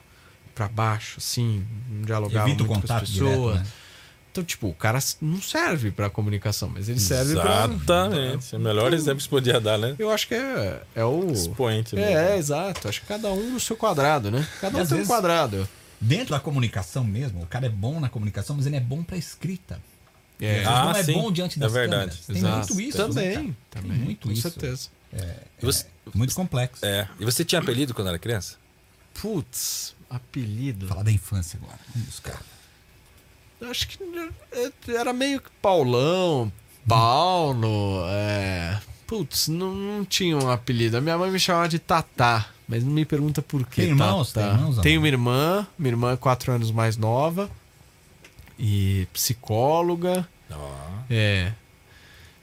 pra 0.54 0.70
baixo, 0.70 1.16
assim, 1.18 1.66
não 1.90 2.04
dialogava 2.04 2.48
Evita 2.48 2.64
muito 2.64 2.68
com 2.68 2.74
as 2.76 2.82
contato 2.82 3.06
direto, 3.12 3.30
pessoas. 3.30 3.60
né? 3.60 3.68
Então, 4.36 4.44
tipo, 4.44 4.68
o 4.68 4.74
cara 4.74 5.00
não 5.22 5.42
serve 5.42 5.92
pra 5.92 6.10
comunicação, 6.10 6.68
mas 6.68 6.90
ele 6.90 7.00
serve 7.00 7.36
pra. 7.36 7.70
Exatamente. 7.72 8.54
É 8.54 8.58
o 8.58 8.62
melhor 8.62 8.94
exemplo 8.94 9.16
que 9.20 9.24
você 9.24 9.30
podia 9.30 9.62
dar, 9.62 9.78
né? 9.78 9.96
Eu 9.98 10.12
acho 10.12 10.28
que 10.28 10.34
é, 10.36 10.82
é 10.94 11.06
o. 11.06 11.32
Expoente. 11.32 11.96
É, 11.98 12.02
né? 12.02 12.34
é, 12.34 12.38
exato. 12.38 12.90
Acho 12.90 13.00
que 13.00 13.08
cada 13.08 13.32
um 13.32 13.52
no 13.52 13.60
seu 13.62 13.78
quadrado, 13.78 14.30
né? 14.30 14.46
Cada 14.60 14.78
E 14.78 14.82
um 14.82 14.86
tem 14.86 15.00
um 15.02 15.06
quadrado. 15.06 15.66
Dentro 16.02 16.32
da 16.32 16.40
comunicação 16.42 17.06
mesmo, 17.06 17.44
o 17.44 17.48
cara 17.48 17.68
é 17.68 17.70
bom 17.70 17.98
na 18.02 18.10
comunicação, 18.10 18.58
mas 18.58 18.66
ele 18.66 18.76
é 18.76 18.82
bom 18.82 19.04
pra 19.04 19.16
escrita. 19.16 19.80
É. 20.42 20.58
Ele 20.58 20.66
Ah, 20.66 20.84
não 20.84 20.92
é 20.92 21.04
sim. 21.04 21.14
bom 21.14 21.32
diante 21.32 21.58
É 21.58 21.62
das 21.62 21.72
verdade. 21.72 22.02
câmeras. 22.02 22.26
Tem 22.26 22.36
Exato. 22.36 22.76
muito 22.76 22.82
isso. 22.90 22.98
Também, 22.98 23.38
né, 23.48 23.54
também. 23.72 23.92
Tem 23.92 24.00
muito 24.00 24.28
com 24.28 24.34
isso. 24.34 24.42
certeza. 24.42 24.90
E 25.62 25.66
você, 25.66 25.86
Muito 26.14 26.36
complexo. 26.36 26.86
é. 26.86 27.08
E 27.18 27.24
você 27.24 27.46
tinha 27.46 27.62
apelido 27.62 27.94
quando 27.94 28.10
era 28.10 28.20
criança? 28.20 28.58
Putz, 29.14 29.96
apelido. 30.10 30.88
Falar 30.88 31.04
da 31.04 31.12
infância 31.12 31.58
agora. 31.64 31.80
Vamos 31.94 32.10
buscar. 32.10 32.42
Acho 33.62 33.88
que 33.88 33.98
é, 34.52 34.72
era 34.96 35.12
meio 35.14 35.40
que 35.42 35.50
Paulão, 35.62 36.52
Paulo, 36.88 38.04
é. 38.08 38.80
Putz, 39.08 39.48
não, 39.48 39.74
não 39.74 40.06
tinha 40.06 40.38
um 40.38 40.50
apelido. 40.50 40.98
A 40.98 41.02
minha 41.02 41.18
mãe 41.18 41.30
me 41.32 41.40
chamava 41.40 41.70
de 41.70 41.80
Tatá, 41.80 42.48
mas 42.68 42.84
não 42.84 42.92
me 42.92 43.06
pergunta 43.06 43.42
por 43.42 43.66
que. 43.66 43.82
Tem 43.82 43.90
irmãos? 43.90 44.32
Tatá. 44.34 44.48
Tem 44.48 44.56
irmãos, 44.58 44.78
Tenho 44.80 45.02
uma 45.02 45.08
irmã, 45.08 45.68
minha 45.78 45.92
irmã 45.92 46.14
é 46.14 46.18
quatro 46.18 46.52
anos 46.52 46.72
mais 46.72 46.98
nova. 46.98 47.50
E 48.58 49.08
psicóloga. 49.14 50.28
É. 51.10 51.52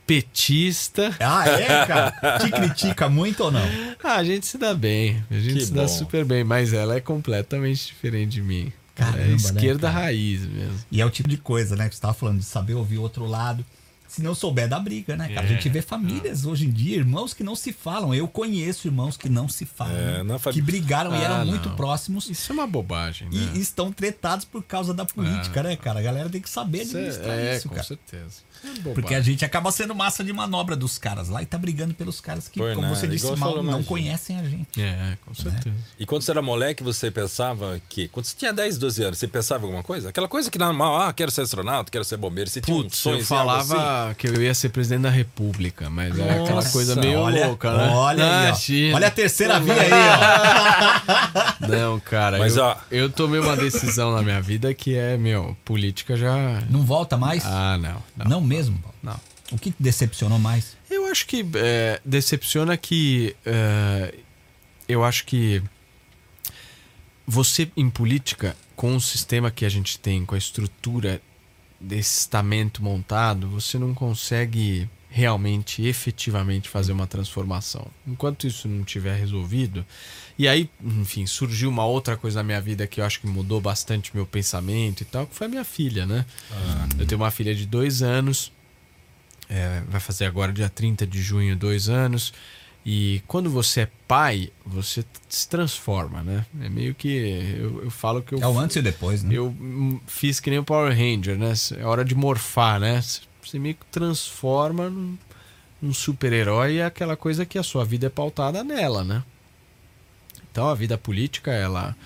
Petista. 0.06 1.16
Ah, 1.20 1.48
é, 1.48 1.86
cara? 1.86 2.38
Te 2.38 2.50
critica 2.50 3.08
muito 3.08 3.44
ou 3.44 3.50
não? 3.50 3.62
Ah, 4.02 4.16
a 4.16 4.24
gente 4.24 4.46
se 4.46 4.58
dá 4.58 4.74
bem. 4.74 5.24
A 5.30 5.34
gente 5.34 5.54
Que 5.54 5.66
se 5.66 5.72
dá 5.72 5.82
bom. 5.82 5.88
super 5.88 6.24
bem, 6.24 6.44
mas 6.44 6.72
ela 6.72 6.96
é 6.96 7.00
completamente 7.00 7.86
diferente 7.86 8.32
de 8.32 8.42
mim. 8.42 8.72
Caramba, 8.94 9.18
é 9.18 9.28
né, 9.28 9.34
esquerda 9.34 9.90
cara? 9.90 10.04
raiz 10.04 10.46
mesmo. 10.46 10.78
E 10.90 11.00
é 11.00 11.06
o 11.06 11.10
tipo 11.10 11.28
de 11.28 11.36
coisa, 11.36 11.76
né? 11.76 11.88
Que 11.88 11.94
você 11.94 12.00
tava 12.00 12.14
falando, 12.14 12.38
de 12.38 12.44
saber 12.44 12.74
ouvir 12.74 12.98
o 12.98 13.02
outro 13.02 13.26
lado. 13.26 13.64
Se 14.12 14.22
não 14.22 14.34
souber 14.34 14.68
da 14.68 14.78
briga, 14.78 15.16
né, 15.16 15.26
cara? 15.28 15.40
A 15.40 15.44
É. 15.50 15.54
gente 15.54 15.70
vê 15.70 15.80
famílias 15.80 16.44
hoje 16.44 16.66
em 16.66 16.70
dia, 16.70 16.96
irmãos 16.98 17.32
que 17.32 17.42
não 17.42 17.56
se 17.56 17.72
falam. 17.72 18.14
Eu 18.14 18.28
conheço 18.28 18.86
irmãos 18.86 19.16
que 19.16 19.26
não 19.26 19.48
se 19.48 19.64
falam. 19.64 19.94
É, 20.34 20.38
fam- 20.38 20.52
Que 20.52 20.60
brigaram 20.60 21.12
e 21.14 21.16
Ah, 21.16 21.22
eram 21.22 21.46
muito 21.46 21.70
não. 21.70 21.76
próximos. 21.76 22.28
Isso 22.28 22.52
é 22.52 22.54
uma 22.54 22.66
bobagem, 22.66 23.30
né? 23.30 23.52
E 23.54 23.58
estão 23.58 23.90
tretados 23.90 24.44
por 24.44 24.62
causa 24.62 24.92
da 24.92 25.06
política, 25.06 25.62
né, 25.62 25.76
cara? 25.76 26.00
A 26.00 26.02
galera 26.02 26.28
tem 26.28 26.42
que 26.42 26.50
saber 26.50 26.82
Isso 26.82 26.94
administrar 26.94 27.38
é, 27.38 27.46
é, 27.52 27.56
isso, 27.56 27.68
com 27.70 27.74
cara. 27.74 27.86
certeza. 27.86 28.42
É 28.62 28.66
bobagem. 28.68 28.92
Porque 28.94 29.14
a 29.14 29.20
gente 29.22 29.44
acaba 29.46 29.72
sendo 29.72 29.94
massa 29.94 30.22
de 30.22 30.32
manobra 30.32 30.76
dos 30.76 30.98
caras 30.98 31.30
lá 31.30 31.42
e 31.42 31.46
tá 31.46 31.56
brigando 31.56 31.94
pelos 31.94 32.20
caras 32.20 32.48
que, 32.48 32.60
Por 32.60 32.68
como 32.74 32.82
nada, 32.82 32.94
você 32.94 33.08
disse, 33.08 33.24
igual 33.24 33.38
mal, 33.38 33.54
não 33.56 33.62
imagina. 33.62 33.84
conhecem 33.84 34.38
a 34.38 34.44
gente. 34.44 34.80
É, 34.80 35.16
com 35.24 35.34
certeza. 35.34 35.74
E 35.98 36.04
quando 36.04 36.20
você 36.22 36.30
era 36.32 36.42
moleque, 36.42 36.82
você 36.82 37.10
pensava 37.10 37.80
que. 37.88 38.08
Quando 38.08 38.26
você 38.26 38.36
tinha 38.36 38.52
10, 38.52 38.76
12 38.76 39.02
anos, 39.02 39.18
você 39.18 39.26
pensava 39.26 39.62
em 39.62 39.66
alguma 39.66 39.82
coisa? 39.82 40.10
Aquela 40.10 40.28
coisa 40.28 40.50
que 40.50 40.58
na 40.58 40.70
mal, 40.72 41.00
ah, 41.00 41.12
quero 41.14 41.30
ser 41.30 41.40
astronauta, 41.40 41.90
quero 41.90 42.04
ser 42.04 42.18
bombeiro. 42.18 42.50
Você 42.50 42.60
tinha 42.60 42.76
um 42.76 42.82
Putz, 42.82 42.98
sonho 42.98 43.14
eu 43.14 43.18
assim, 43.20 43.26
falava, 43.26 43.74
falar 44.02 44.14
que 44.14 44.26
eu 44.26 44.42
ia 44.42 44.54
ser 44.54 44.70
presidente 44.70 45.02
da 45.02 45.10
República, 45.10 45.88
mas 45.88 46.18
é 46.18 46.30
aquela 46.30 46.56
Nossa, 46.56 46.72
coisa 46.72 46.96
meio 46.96 47.18
olha, 47.20 47.46
louca, 47.46 47.72
né? 47.72 47.88
Olha, 47.94 48.52
aí, 48.52 48.92
ó. 48.92 48.96
Olha 48.96 49.06
a 49.06 49.10
terceira 49.10 49.60
via 49.60 49.74
aí, 49.74 49.90
ó. 49.92 51.66
Não, 51.68 52.00
cara, 52.00 52.38
Mas, 52.38 52.56
eu, 52.56 52.64
ó. 52.64 52.76
eu 52.90 53.10
tomei 53.10 53.40
uma 53.40 53.56
decisão 53.56 54.12
na 54.12 54.22
minha 54.22 54.40
vida 54.40 54.72
que 54.74 54.96
é, 54.96 55.16
meu, 55.16 55.56
política 55.64 56.16
já. 56.16 56.60
Não 56.68 56.82
volta 56.82 57.16
mais? 57.16 57.44
Ah, 57.46 57.78
não. 57.78 58.02
Não. 58.16 58.26
não 58.26 58.40
mesmo? 58.40 58.82
Não. 59.02 59.18
O 59.50 59.58
que 59.58 59.72
decepcionou 59.78 60.38
mais? 60.38 60.76
Eu 60.90 61.06
acho 61.06 61.26
que 61.26 61.46
é, 61.54 62.00
decepciona 62.04 62.76
que. 62.76 63.36
é, 63.44 64.14
eu 64.88 65.04
acho 65.04 65.24
que. 65.24 65.62
Você, 67.26 67.70
em 67.76 67.88
política, 67.88 68.56
com 68.74 68.96
o 68.96 69.00
sistema 69.00 69.50
que 69.50 69.64
a 69.64 69.68
gente 69.68 69.98
tem, 69.98 70.24
com 70.24 70.34
a 70.34 70.38
estrutura 70.38 71.20
desse 71.82 72.20
estamento 72.20 72.82
montado, 72.82 73.48
você 73.48 73.78
não 73.78 73.92
consegue 73.92 74.88
realmente, 75.12 75.84
efetivamente 75.84 76.70
fazer 76.70 76.90
uma 76.90 77.06
transformação. 77.06 77.86
Enquanto 78.06 78.46
isso 78.46 78.66
não 78.66 78.82
tiver 78.82 79.14
resolvido. 79.14 79.84
E 80.38 80.48
aí, 80.48 80.70
enfim, 80.82 81.26
surgiu 81.26 81.68
uma 81.68 81.84
outra 81.84 82.16
coisa 82.16 82.38
na 82.40 82.44
minha 82.44 82.60
vida 82.60 82.86
que 82.86 82.98
eu 82.98 83.04
acho 83.04 83.20
que 83.20 83.26
mudou 83.26 83.60
bastante 83.60 84.10
meu 84.14 84.24
pensamento 84.24 85.02
e 85.02 85.04
tal, 85.04 85.26
que 85.26 85.34
foi 85.34 85.46
a 85.46 85.50
minha 85.50 85.64
filha, 85.64 86.06
né? 86.06 86.24
Eu 86.98 87.06
tenho 87.06 87.20
uma 87.20 87.30
filha 87.30 87.54
de 87.54 87.66
dois 87.66 88.02
anos. 88.02 88.50
É, 89.50 89.82
vai 89.86 90.00
fazer 90.00 90.24
agora 90.24 90.50
dia 90.50 90.70
30 90.70 91.06
de 91.06 91.20
junho, 91.20 91.54
dois 91.54 91.90
anos. 91.90 92.32
E 92.84 93.22
quando 93.28 93.48
você 93.48 93.82
é 93.82 93.88
pai, 94.08 94.50
você 94.66 95.04
se 95.28 95.48
transforma, 95.48 96.22
né? 96.22 96.44
É 96.60 96.68
meio 96.68 96.94
que. 96.94 97.56
Eu, 97.58 97.84
eu 97.84 97.90
falo 97.90 98.22
que 98.22 98.34
eu. 98.34 98.40
É 98.40 98.46
o 98.46 98.58
antes 98.58 98.76
e 98.76 98.82
depois, 98.82 99.22
né? 99.22 99.32
Eu 99.34 99.54
fiz 100.06 100.40
que 100.40 100.50
nem 100.50 100.58
o 100.58 100.64
Power 100.64 100.90
Ranger, 100.90 101.38
né? 101.38 101.52
É 101.78 101.84
hora 101.84 102.04
de 102.04 102.14
morfar, 102.14 102.80
né? 102.80 103.00
Você 103.42 103.58
meio 103.58 103.76
que 103.76 103.86
transforma 103.86 104.90
num, 104.90 105.16
num 105.80 105.94
super-herói 105.94 106.74
e 106.74 106.78
é 106.78 106.84
aquela 106.84 107.16
coisa 107.16 107.46
que 107.46 107.56
a 107.56 107.62
sua 107.62 107.84
vida 107.84 108.06
é 108.06 108.10
pautada 108.10 108.64
nela, 108.64 109.04
né? 109.04 109.22
Então 110.50 110.68
a 110.68 110.74
vida 110.74 110.98
política, 110.98 111.52
ela, 111.52 111.96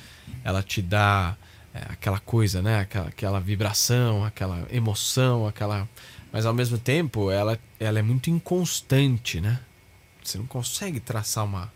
ela 0.44 0.62
te 0.62 0.82
dá 0.82 1.36
é, 1.74 1.81
aquela 1.89 2.20
coisa, 2.20 2.61
né? 2.61 2.81
Aquela, 2.81 3.09
aquela 3.09 3.40
vibração, 3.40 4.24
aquela 4.24 4.66
emoção, 4.70 5.47
aquela. 5.47 5.89
Mas 6.31 6.44
ao 6.44 6.53
mesmo 6.53 6.77
tempo, 6.77 7.31
ela, 7.31 7.59
ela 7.81 7.98
é 7.98 8.03
muito 8.03 8.28
inconstante, 8.28 9.40
né? 9.40 9.59
Você 10.28 10.39
não 10.39 10.47
consegue 10.47 11.01
traçar 11.01 11.44
uma. 11.44 11.73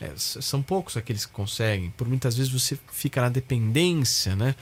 é, 0.00 0.12
são 0.16 0.62
poucos 0.62 0.96
aqueles 0.96 1.24
que 1.26 1.32
conseguem. 1.32 1.90
Por 1.96 2.08
muitas 2.08 2.36
vezes 2.36 2.52
você 2.52 2.78
fica 2.92 3.20
na 3.20 3.28
dependência, 3.28 4.34
né? 4.36 4.54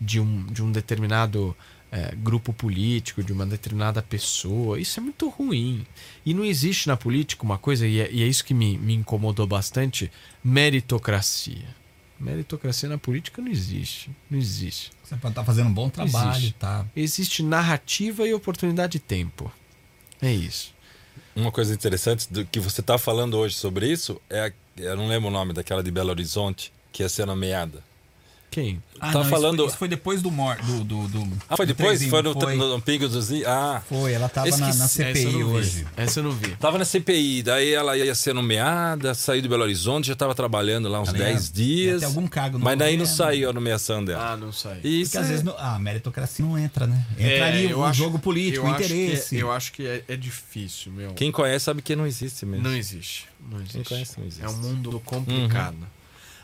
De 0.00 0.20
um, 0.20 0.44
de 0.46 0.62
um 0.62 0.70
determinado 0.70 1.56
é, 1.90 2.14
grupo 2.16 2.52
político, 2.52 3.22
de 3.22 3.32
uma 3.32 3.46
determinada 3.46 4.02
pessoa. 4.02 4.78
Isso 4.78 5.00
é 5.00 5.02
muito 5.02 5.28
ruim. 5.28 5.86
E 6.24 6.34
não 6.34 6.44
existe 6.44 6.88
na 6.88 6.96
política 6.96 7.42
uma 7.44 7.58
coisa, 7.58 7.86
e 7.86 8.00
é, 8.00 8.10
e 8.12 8.22
é 8.22 8.26
isso 8.26 8.44
que 8.44 8.52
me, 8.54 8.76
me 8.78 8.94
incomodou 8.94 9.46
bastante: 9.46 10.10
meritocracia. 10.44 11.74
Meritocracia 12.18 12.88
na 12.88 12.96
política 12.98 13.42
não 13.42 13.50
existe. 13.50 14.10
Não 14.30 14.38
existe. 14.38 14.90
Você 15.04 15.16
pode 15.16 15.32
estar 15.32 15.44
fazendo 15.44 15.68
um 15.68 15.72
bom 15.72 15.88
trabalho, 15.90 16.38
Existe. 16.38 16.54
tá? 16.54 16.86
Existe 16.96 17.42
narrativa 17.42 18.26
e 18.26 18.32
oportunidade 18.32 18.92
de 18.92 19.00
tempo. 19.00 19.52
É 20.20 20.32
isso. 20.32 20.74
Uma 21.34 21.52
coisa 21.52 21.74
interessante 21.74 22.32
do 22.32 22.44
que 22.44 22.60
você 22.60 22.80
está 22.80 22.98
falando 22.98 23.36
hoje 23.36 23.54
sobre 23.54 23.88
isso 23.88 24.20
é. 24.30 24.52
Eu 24.76 24.96
não 24.96 25.08
lembro 25.08 25.28
o 25.28 25.32
nome 25.32 25.54
daquela 25.54 25.82
de 25.82 25.90
Belo 25.90 26.10
Horizonte, 26.10 26.70
que 26.92 27.02
ia 27.02 27.08
ser 27.08 27.26
nomeada. 27.26 27.82
Quem? 28.50 28.82
Ah, 28.98 29.08
Tá 29.08 29.12
não, 29.12 29.20
isso 29.22 29.30
falando- 29.30 29.56
foi- 29.58 29.66
Isso 29.66 29.76
foi, 29.76 29.88
depois 29.88 30.22
do 30.22 30.30
mor 30.30 30.56
do, 30.56 30.82
do, 30.82 31.08
do- 31.08 31.32
Ah, 31.46 31.56
foi 31.58 31.66
do 31.66 31.74
depois? 31.74 32.02
Foi 32.06 32.22
no, 32.22 32.32
foi, 32.32 32.56
no, 32.56 32.68
no 32.76 32.80
Pingo 32.80 33.06
dos 33.06 33.30
I- 33.30 33.44
Ah. 33.44 33.82
Foi, 33.86 34.12
ela 34.14 34.28
tava 34.30 34.48
na, 34.48 34.56
na 34.56 34.70
Esqueci. 34.70 35.02
Essa 35.02 35.02
eu 35.02 35.14
CPI 35.14 35.26
vi. 35.36 35.44
hoje. 35.44 35.86
Essa 35.94 36.20
eu 36.20 36.24
não 36.24 36.30
vi. 36.30 36.56
Tava 36.56 36.78
na 36.78 36.84
CPI, 36.86 37.42
daí 37.42 37.74
ela 37.74 37.94
ia 37.98 38.14
ser 38.14 38.32
nomeada, 38.32 39.12
saiu 39.14 39.42
de 39.42 39.48
Belo 39.48 39.62
Horizonte, 39.64 40.06
já 40.06 40.14
estava 40.14 40.34
trabalhando 40.34 40.88
lá 40.88 41.02
uns 41.02 41.08
Ela 41.10 41.18
ia- 41.18 41.24
10 41.26 41.52
dias. 41.52 41.94
ia 41.94 41.98
ter 42.00 42.04
algum 42.06 42.26
cargo 42.26 42.58
no 42.58 42.64
Mas 42.64 42.78
daí 42.78 42.96
não 42.96 43.04
governo. 43.04 43.16
saiu 43.16 43.50
a 43.50 43.52
nomeação 43.52 44.02
dela. 44.02 44.32
Ah, 44.32 44.36
não 44.38 44.50
sei. 44.52 44.80
Isso 44.82 45.10
Porque 45.10 45.18
às 45.18 45.24
é- 45.26 45.28
vezes 45.28 45.44
não- 45.44 45.58
a 45.58 45.78
meritocracia 45.78 46.42
não 46.44 46.58
entra, 46.58 46.86
né? 46.86 47.04
Entra 47.18 47.46
ali 47.48 47.70
eu 47.70 47.80
o 47.80 47.84
acho- 47.84 47.98
jogo 47.98 48.18
político, 48.18 48.66
o 48.66 48.74
que 48.76 48.82
é- 48.82 48.86
interesse. 48.86 49.36
eu 49.36 49.52
acho 49.52 49.72
que 49.72 49.86
é, 49.86 50.02
é 50.08 50.16
difícil, 50.16 50.90
meu. 50.92 51.12
Quem 51.12 51.30
conhece 51.30 51.66
sabe 51.66 51.82
que 51.82 51.94
não 51.94 52.06
existe 52.06 52.46
mesmo. 52.46 52.66
Não 52.66 52.74
existe. 52.74 53.26
Não 53.50 53.58
existe. 53.60 53.84
conhece, 53.84 54.18
não 54.18 54.26
existe. 54.26 54.42
É 54.44 54.48
um 54.48 54.56
mundo 54.56 54.98
complicado. 55.04 55.76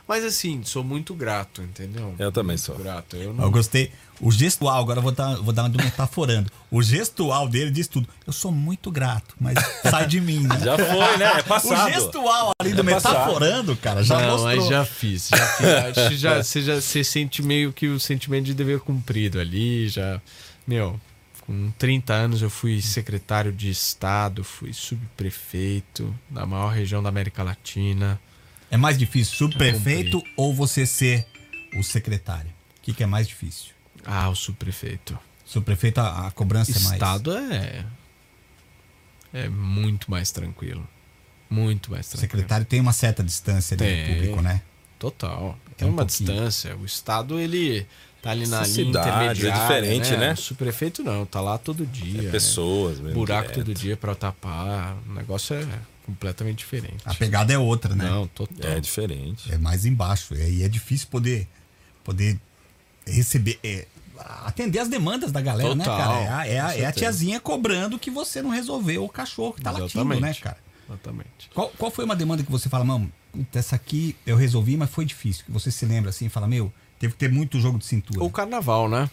Mas 0.07 0.25
assim, 0.25 0.63
sou 0.65 0.83
muito 0.85 1.15
grato, 1.15 1.63
entendeu? 1.63 2.15
Eu 2.19 2.31
também 2.33 2.57
muito 2.57 2.65
sou. 2.67 2.77
grato. 2.77 3.17
Eu 3.17 3.23
Eu 3.23 3.35
não... 3.35 3.51
gostei. 3.51 3.91
O 4.21 4.31
gestual, 4.31 4.79
agora 4.81 4.99
eu 4.99 5.03
vou 5.03 5.11
dar, 5.13 5.35
vou 5.37 5.53
dar 5.53 5.65
uma 5.65 5.83
metaforando. 5.83 6.51
O 6.71 6.83
gestual 6.83 7.49
dele 7.49 7.71
diz 7.71 7.89
tudo. 7.89 8.09
Eu 8.27 8.33
sou 8.33 8.53
muito 8.53 8.91
grato, 8.91 9.35
mas 9.41 9.55
sai 9.83 10.07
de 10.07 10.21
mim, 10.21 10.41
né? 10.41 10.61
Já 10.61 10.77
foi, 10.77 11.17
né? 11.17 11.33
É 11.39 11.41
O 11.41 11.45
passado. 11.45 11.93
gestual 11.93 12.53
ali 12.61 12.73
do 12.73 12.81
É 12.81 12.85
metaforando, 12.85 13.77
cara, 13.77 14.03
já 14.03 14.21
não, 14.21 14.31
mostrou. 14.33 14.57
mas 14.57 14.67
já 14.69 14.85
fiz. 14.85 15.29
Já 15.29 15.47
fiz. 15.47 16.21
Já, 16.21 16.43
você, 16.43 16.63
já, 16.63 16.81
você 16.81 17.03
sente 17.03 17.43
meio 17.43 17.73
que 17.73 17.89
o 17.89 17.99
sentimento 17.99 18.45
de 18.45 18.55
dever 18.55 18.81
cumprido 18.81 19.41
ali. 19.41 19.89
Já. 19.89 20.21
Meu, 20.67 21.01
com 21.47 21.73
30 21.79 22.13
anos 22.13 22.43
eu 22.43 22.51
fui 22.51 22.81
secretário 22.81 23.53
de 23.53 23.71
Estado, 23.71 24.45
fui 24.45 24.73
subprefeito 24.73 26.15
na 26.31 26.45
maior 26.47 26.69
região 26.73 27.03
da 27.03 27.09
América 27.09 27.43
Latina. 27.43 28.21
É 28.73 28.77
mais 28.79 28.97
difícil 28.99 29.37
subprefeito 29.37 30.23
ou 30.35 30.53
você 30.55 30.87
ser 30.87 31.27
o 31.77 31.83
secretário? 31.83 32.51
O 32.79 32.81
que, 32.83 32.95
que 32.95 33.03
é 33.03 33.07
mais 33.07 33.29
difícil? 33.29 33.73
Ah, 34.05 34.29
o 34.31 34.35
subprefeito. 34.35 35.17
Subprefeito, 35.45 36.01
a, 36.01 36.27
a 36.29 36.31
cobrança 36.31 36.71
é 36.73 36.81
mais. 36.81 36.93
Estado 36.95 37.37
é. 37.37 37.85
É 39.35 39.49
muito 39.49 40.11
mais 40.11 40.31
tranquilo. 40.33 40.89
Muito 41.51 41.91
mais 41.91 42.07
O 42.07 42.11
tranquilo. 42.13 42.31
secretário 42.31 42.65
tem 42.65 42.81
uma 42.81 42.95
certa 42.95 43.23
distância 43.23 43.75
ali 43.75 43.85
Tem. 43.85 44.05
do 44.07 44.15
público, 44.15 44.41
né? 44.43 44.63
Total. 44.99 45.59
É 45.71 45.75
Tem 45.75 45.87
um 45.89 45.91
uma 45.91 46.07
pouquinho. 46.07 46.31
distância. 46.31 46.75
O 46.77 46.87
Estado, 46.87 47.39
ele 47.39 47.87
tá 48.23 48.31
ali 48.31 48.47
na 48.47 48.63
Essa 48.63 48.71
linha 48.81 48.87
cidade, 48.87 49.09
é 49.09 49.13
intermediária. 49.13 49.61
diferente, 49.61 50.17
né? 50.17 50.33
O 50.33 50.37
subprefeito 50.37 51.03
não, 51.03 51.27
tá 51.27 51.43
lá 51.43 51.59
todo 51.59 51.85
dia. 51.85 52.29
É 52.29 52.31
pessoas 52.33 52.99
né? 52.99 53.05
mesmo. 53.05 53.21
Buraco 53.21 53.49
direto. 53.53 53.67
todo 53.67 53.75
dia 53.75 53.97
pra 53.99 54.15
tapar. 54.15 54.97
O 55.07 55.13
negócio 55.13 55.55
é 55.57 55.67
completamente 56.07 56.59
diferente. 56.59 56.97
A 57.05 57.15
pegada 57.15 57.53
é 57.53 57.59
outra, 57.59 57.95
né? 57.95 58.05
Não, 58.09 58.27
total. 58.29 58.71
É 58.71 58.81
diferente. 58.81 59.53
É 59.53 59.59
mais 59.59 59.85
embaixo. 59.87 60.35
E 60.35 60.43
aí 60.43 60.63
é 60.63 60.69
difícil 60.69 61.09
poder, 61.09 61.49
poder 62.05 62.39
receber. 63.07 63.59
é, 63.63 63.87
atender 64.45 64.79
as 64.79 64.89
demandas 64.89 65.33
da 65.33 65.41
galera, 65.41 65.75
né, 65.75 65.85
Total, 65.85 65.99
cara? 65.99 66.47
É 66.47 66.61
a, 66.61 66.77
é 66.77 66.85
a- 66.85 66.89
é 66.89 66.93
tiazinha 66.93 67.41
cobrando 67.41 67.99
que 67.99 68.11
você 68.11 68.41
não 68.43 68.51
resolveu 68.51 69.05
o 69.05 69.09
cachorro 69.09 69.53
que 69.55 69.63
tá 69.63 69.71
latindo, 69.71 69.87
Exatamente. 70.05 70.21
né, 70.21 70.35
cara? 70.35 70.59
Exatamente. 70.89 71.51
Qual, 71.55 71.69
qual 71.79 71.91
foi 71.91 72.05
uma 72.05 72.15
demanda 72.15 72.43
que 72.43 72.51
você 72.53 72.69
fala, 72.69 72.85
mano, 72.85 73.11
essa 73.55 73.75
aqui 73.75 74.15
eu 74.27 74.37
resolvi, 74.37 74.77
mas 74.77 74.91
foi 74.91 75.05
difícil? 75.05 75.45
Que 75.45 75.51
você 75.51 75.71
se 75.71 75.85
lembra 75.87 76.11
assim 76.11 76.27
e 76.27 76.29
fala, 76.29 76.47
meu, 76.47 76.73
teve 76.99 77.15
que 77.15 77.19
ter 77.19 77.31
muito 77.33 77.59
jogo 77.59 77.79
de 77.79 77.87
cintura. 77.87 78.23
O 78.23 78.31
carnaval, 78.31 78.89
né? 78.89 79.11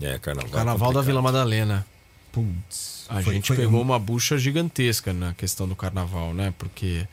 É, 0.00 0.18
carnaval. 0.18 0.50
O 0.50 0.52
carnaval 0.52 0.92
da. 0.92 1.00
Vila 1.00 1.22
Madalena. 1.22 1.86
Putz. 2.32 3.04
A 3.08 3.22
foi- 3.22 3.34
gente 3.34 3.46
foi 3.48 3.56
pegou 3.56 3.78
um- 3.80 3.82
uma 3.82 3.98
bucha 3.98 4.38
gigantesca 4.38 5.12
na 5.12 5.34
questão 5.34 5.68
do 5.68 5.76
carnaval, 5.76 6.32
né? 6.32 6.52
Porque 6.58 7.06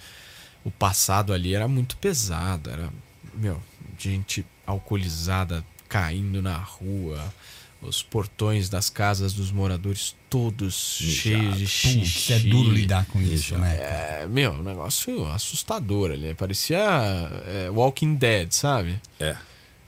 o 0.63 0.71
passado 0.71 1.33
ali 1.33 1.53
era 1.53 1.67
muito 1.67 1.97
pesado. 1.97 2.69
Era, 2.69 2.89
meu, 3.35 3.61
gente 3.97 4.45
alcoolizada 4.65 5.63
caindo 5.87 6.41
na 6.41 6.57
rua. 6.57 7.33
Os 7.81 8.03
portões 8.03 8.67
das 8.67 8.89
casas 8.89 9.31
dos 9.31 9.51
moradores 9.53 10.13
todos 10.29 10.97
Mijado. 11.01 11.13
cheios 11.21 11.57
de 11.57 11.67
xixi. 11.67 11.99
Putz, 11.99 12.31
é 12.31 12.39
duro 12.49 12.71
lidar 12.71 13.05
com 13.05 13.21
isso, 13.21 13.57
né? 13.57 13.77
cara? 13.77 13.89
É, 13.89 14.27
meu, 14.27 14.51
um 14.51 14.63
negócio 14.63 15.25
assustador 15.27 16.11
ali. 16.11 16.33
Parecia 16.33 16.77
é, 16.77 17.69
Walking 17.69 18.15
Dead, 18.15 18.51
sabe? 18.51 18.99
É. 19.17 19.35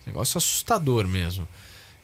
Negócio 0.08 0.38
assustador 0.38 1.06
mesmo. 1.06 1.46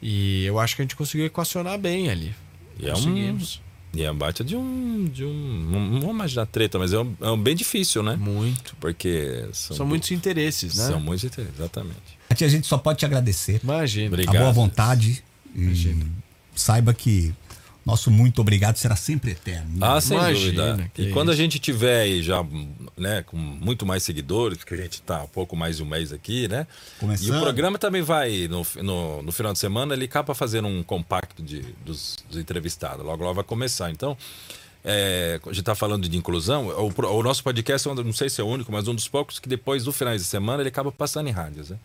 E 0.02 0.44
eu 0.46 0.60
acho 0.60 0.76
que 0.76 0.82
a 0.82 0.86
gente 0.86 0.96
conseguiu 0.96 1.26
equacionar 1.26 1.78
bem 1.80 2.10
ali. 2.10 2.36
E 2.80 2.88
é 2.88 2.92
um, 2.92 2.96
Conseguimos. 2.96 3.62
e 3.94 4.04
é 4.04 4.12
um 4.12 4.16
baita 4.16 4.44
de 4.44 4.56
um. 4.56 5.06
De 5.06 5.24
um 5.26 5.68
não 5.72 5.80
não 5.80 6.02
vou 6.02 6.12
imaginar 6.12 6.46
treta, 6.46 6.78
mas 6.78 6.94
é 6.94 7.00
um, 7.00 7.16
é 7.22 7.30
um 7.32 7.42
bem 7.42 7.56
difícil, 7.56 8.04
né? 8.04 8.16
Muito. 8.16 8.76
Porque 8.80 9.48
são, 9.54 9.78
São 9.78 9.86
muitos 9.86 10.12
interesses, 10.12 10.76
né? 10.76 10.88
São 10.88 11.00
muitos 11.00 11.24
interesses, 11.26 11.56
exatamente. 11.58 12.18
A 12.30 12.48
gente 12.48 12.68
só 12.68 12.78
pode 12.78 13.00
te 13.00 13.06
agradecer. 13.06 13.60
Imagina. 13.64 14.08
Obrigado. 14.08 14.36
a 14.36 14.40
boa 14.40 14.52
vontade. 14.52 15.24
E 15.56 15.62
Imagina. 15.62 16.06
saiba 16.54 16.94
que 16.94 17.34
nosso 17.88 18.12
muito 18.12 18.40
obrigado 18.42 18.76
será 18.78 18.96
sempre 18.96 19.32
eterno. 19.32 19.70
né? 19.72 19.80
Ah, 19.82 20.00
sem 20.02 20.18
Imagina, 20.18 20.72
dúvida. 20.74 20.92
que 20.94 21.02
E 21.04 21.12
quando 21.12 21.30
a 21.30 21.34
isso. 21.34 21.42
gente 21.42 21.58
tiver 21.58 22.02
aí 22.02 22.22
já, 22.22 22.46
né, 22.98 23.24
com 23.24 23.36
muito 23.38 23.86
mais 23.86 24.04
seguidores, 24.04 24.58
porque 24.60 24.74
a 24.74 24.78
gente 24.78 25.02
tá 25.02 25.24
há 25.24 25.28
pouco 25.28 25.56
mais 25.56 25.78
de 25.78 25.84
um 25.84 25.86
mês 25.86 26.12
aqui, 26.14 26.48
né? 26.48 26.68
Começando. 27.00 27.28
E 27.28 27.32
o 27.32 27.40
programa 27.42 27.78
também 27.80 28.02
vai, 28.02 28.48
no, 28.48 28.66
no, 28.84 29.24
no 29.24 29.32
final 29.32 29.54
de 29.54 29.60
semana, 29.60 29.94
ele 29.94 30.06
acaba 30.06 30.36
fazendo 30.36 30.68
um 30.68 30.84
compacto 30.84 31.42
de, 31.42 31.62
dos, 31.86 32.18
dos 32.30 32.38
entrevistados. 32.38 33.06
Logo, 33.06 33.24
logo 33.24 33.36
vai 33.36 33.44
começar. 33.44 33.90
Então, 33.90 34.18
é, 34.84 35.40
a 35.44 35.48
gente 35.50 35.60
está 35.62 35.76
falando 35.76 36.08
de 36.08 36.18
inclusão. 36.18 36.68
O, 36.86 36.92
pro- 36.92 37.12
o 37.12 37.24
nosso 37.24 37.44
podcast, 37.44 37.88
é 37.88 37.92
um- 37.92 37.96
não 37.96 38.14
sei 38.14 38.30
se 38.30 38.40
é 38.42 38.44
o 38.44 38.48
único, 38.48 38.72
mas 38.72 38.88
um 38.88 38.94
dos 38.96 39.08
poucos 39.08 39.40
que 39.40 39.50
depois 39.50 39.84
do 39.84 39.92
final 39.92 40.16
de 40.16 40.24
semana 40.24 40.62
ele 40.62 40.70
acaba 40.70 40.92
passando 40.92 41.28
em 41.28 41.32
rádios, 41.32 41.70
né? 41.70 41.78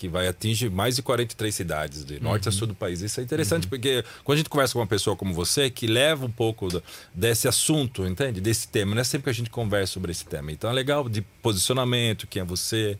Que 0.00 0.08
vai 0.08 0.26
atingir 0.26 0.70
mais 0.70 0.96
de 0.96 1.02
43 1.02 1.54
cidades, 1.54 2.06
de 2.06 2.18
norte 2.22 2.48
a 2.48 2.52
sul 2.52 2.66
do 2.66 2.74
país. 2.74 3.02
Isso 3.02 3.20
é 3.20 3.22
interessante, 3.22 3.66
porque 3.66 4.02
quando 4.24 4.36
a 4.36 4.38
gente 4.38 4.48
conversa 4.48 4.72
com 4.72 4.78
uma 4.80 4.86
pessoa 4.86 5.14
como 5.14 5.34
você, 5.34 5.68
que 5.68 5.86
leva 5.86 6.24
um 6.24 6.30
pouco 6.30 6.68
do- 6.68 6.82
desse 7.14 7.46
assunto, 7.46 8.06
entende? 8.06 8.40
Desse 8.40 8.66
tema, 8.66 8.94
não 8.94 9.02
é 9.02 9.04
sempre 9.04 9.24
que 9.24 9.30
a 9.30 9.34
gente 9.34 9.50
conversa 9.50 9.92
sobre 9.92 10.10
esse 10.10 10.24
tema. 10.24 10.50
Então 10.50 10.70
é 10.70 10.72
legal 10.72 11.06
de 11.06 11.20
posicionamento, 11.42 12.26
quem 12.26 12.40
é 12.40 12.44
você, 12.46 12.98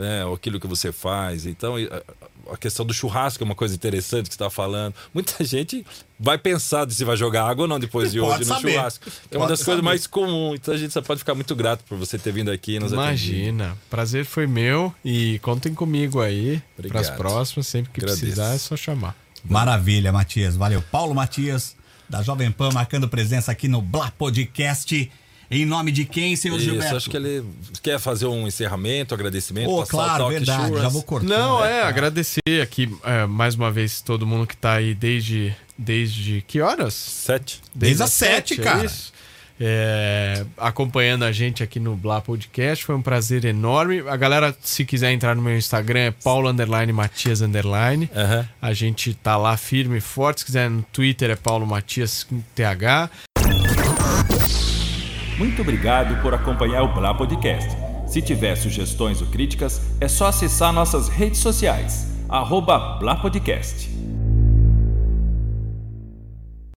né, 0.00 0.22
aquilo 0.32 0.58
que 0.58 0.66
você 0.66 0.90
faz. 0.92 1.46
Então 1.46 1.74
a- 1.76 2.56
questão 2.58 2.84
do 2.84 2.92
churrasco 2.92 3.44
é 3.44 3.46
uma 3.46 3.54
coisa 3.54 3.74
interessante 3.74 4.22
que 4.28 4.34
você 4.34 4.36
está 4.36 4.50
falando. 4.50 4.92
Muita 5.14 5.42
gente 5.44 5.86
vai 6.18 6.36
pensar 6.36 6.84
de 6.84 6.92
se 6.94 7.04
vai 7.04 7.16
jogar 7.16 7.44
água 7.44 7.62
ou 7.62 7.68
não 7.68 7.78
depois 7.78 8.10
de 8.10 8.18
hoje 8.20 8.40
no 8.40 8.44
saber. 8.46 8.72
churrasco. 8.72 9.04
Que 9.04 9.10
é 9.30 9.38
uma 9.38 9.46
Pode 9.46 9.50
das 9.58 9.58
coisas 9.64 9.78
saber. 9.78 9.82
mais 9.82 10.06
comuns. 10.08 10.56
Então 10.56 10.74
a 10.74 10.76
gente 10.76 10.92
só 10.92 11.00
pode 11.00 11.20
ficar 11.20 11.34
muito 11.36 11.54
grato 11.54 11.84
por 11.84 11.96
você 11.96 12.18
ter 12.18 12.32
vindo 12.32 12.50
aqui 12.50 12.74
e 12.74 12.78
nos 12.80 12.92
atendido. 12.92 13.36
Imagina. 13.38 13.78
Prazer 13.88 14.24
foi 14.24 14.46
meu 14.48 14.92
e 15.04 15.38
contem 15.40 15.72
comigo 15.74 16.20
aí 16.20 16.60
Obrigado. 16.76 17.02
para 17.02 17.10
as 17.12 17.16
próximas. 17.16 17.66
Sempre 17.68 17.92
que 17.92 18.00
Agradeço. 18.00 18.20
precisar 18.22 18.54
é 18.54 18.58
só 18.58 18.76
chamar. 18.76 19.14
Maravilha, 19.44 20.12
Matias. 20.12 20.56
Valeu. 20.56 20.82
Paulo 20.90 21.14
Matias, 21.14 21.76
da 22.08 22.20
Jovem 22.22 22.50
Pan, 22.50 22.70
marcando 22.72 23.08
presença 23.08 23.52
aqui 23.52 23.68
no 23.68 23.80
Blá 23.80 24.10
Podcast. 24.10 25.10
Em 25.50 25.66
nome 25.66 25.90
de 25.90 26.04
quem, 26.04 26.36
senhor 26.36 26.56
Isso, 26.56 26.66
Gilberto? 26.66 26.96
acho 26.96 27.10
que 27.10 27.16
ele 27.16 27.44
quer 27.82 27.98
fazer 27.98 28.26
um 28.26 28.46
encerramento, 28.46 29.12
agradecimento, 29.12 29.66
Pô, 29.66 29.80
passar 29.80 29.96
o 29.96 29.98
claro, 29.98 30.28
verdade. 30.28 30.78
Já 30.80 30.88
vou 30.88 31.02
cortar. 31.02 31.26
Não, 31.26 31.64
é, 31.64 31.82
agradecer 31.82 32.62
aqui 32.62 32.88
é, 33.02 33.26
mais 33.26 33.56
uma 33.56 33.70
vez 33.70 34.00
todo 34.00 34.24
mundo 34.24 34.46
que 34.46 34.56
tá 34.56 34.74
aí 34.74 34.94
desde. 34.94 35.54
Desde 35.76 36.44
que 36.46 36.60
horas? 36.60 36.92
Sete. 36.92 37.60
Desde 37.74 38.02
as 38.02 38.12
sete, 38.12 38.60
é 38.60 38.62
cara. 38.62 38.84
isso? 38.84 39.12
É, 39.58 40.44
acompanhando 40.56 41.22
a 41.24 41.32
gente 41.32 41.62
aqui 41.62 41.80
no 41.80 41.96
Blá 41.96 42.20
Podcast, 42.20 42.84
foi 42.84 42.94
um 42.94 43.02
prazer 43.02 43.44
enorme. 43.44 44.04
A 44.06 44.16
galera, 44.16 44.56
se 44.62 44.84
quiser 44.84 45.10
entrar 45.10 45.34
no 45.34 45.42
meu 45.42 45.56
Instagram, 45.56 46.00
é 46.00 46.10
Paulo 46.10 46.48
Underline 46.48 46.92
Matias 46.92 47.40
Underline. 47.40 48.08
Aham. 48.14 48.48
A 48.60 48.72
gente 48.72 49.14
tá 49.14 49.36
lá 49.36 49.56
firme 49.56 49.98
e 49.98 50.00
forte. 50.00 50.40
Se 50.40 50.46
quiser 50.46 50.70
no 50.70 50.82
Twitter 50.92 51.30
é 51.30 51.36
Paulo 51.36 51.66
Matias 51.66 52.26
TH. 52.54 53.10
Muito 55.40 55.62
obrigado 55.62 56.20
por 56.20 56.34
acompanhar 56.34 56.82
o 56.82 56.92
Blá 56.92 57.14
Podcast. 57.14 57.74
Se 58.06 58.20
tiver 58.20 58.54
sugestões 58.56 59.22
ou 59.22 59.26
críticas, 59.28 59.80
é 59.98 60.06
só 60.06 60.26
acessar 60.26 60.70
nossas 60.70 61.08
redes 61.08 61.40
sociais, 61.40 62.06
arroba 62.28 62.98
Blá 62.98 63.16
Podcast. 63.16 63.88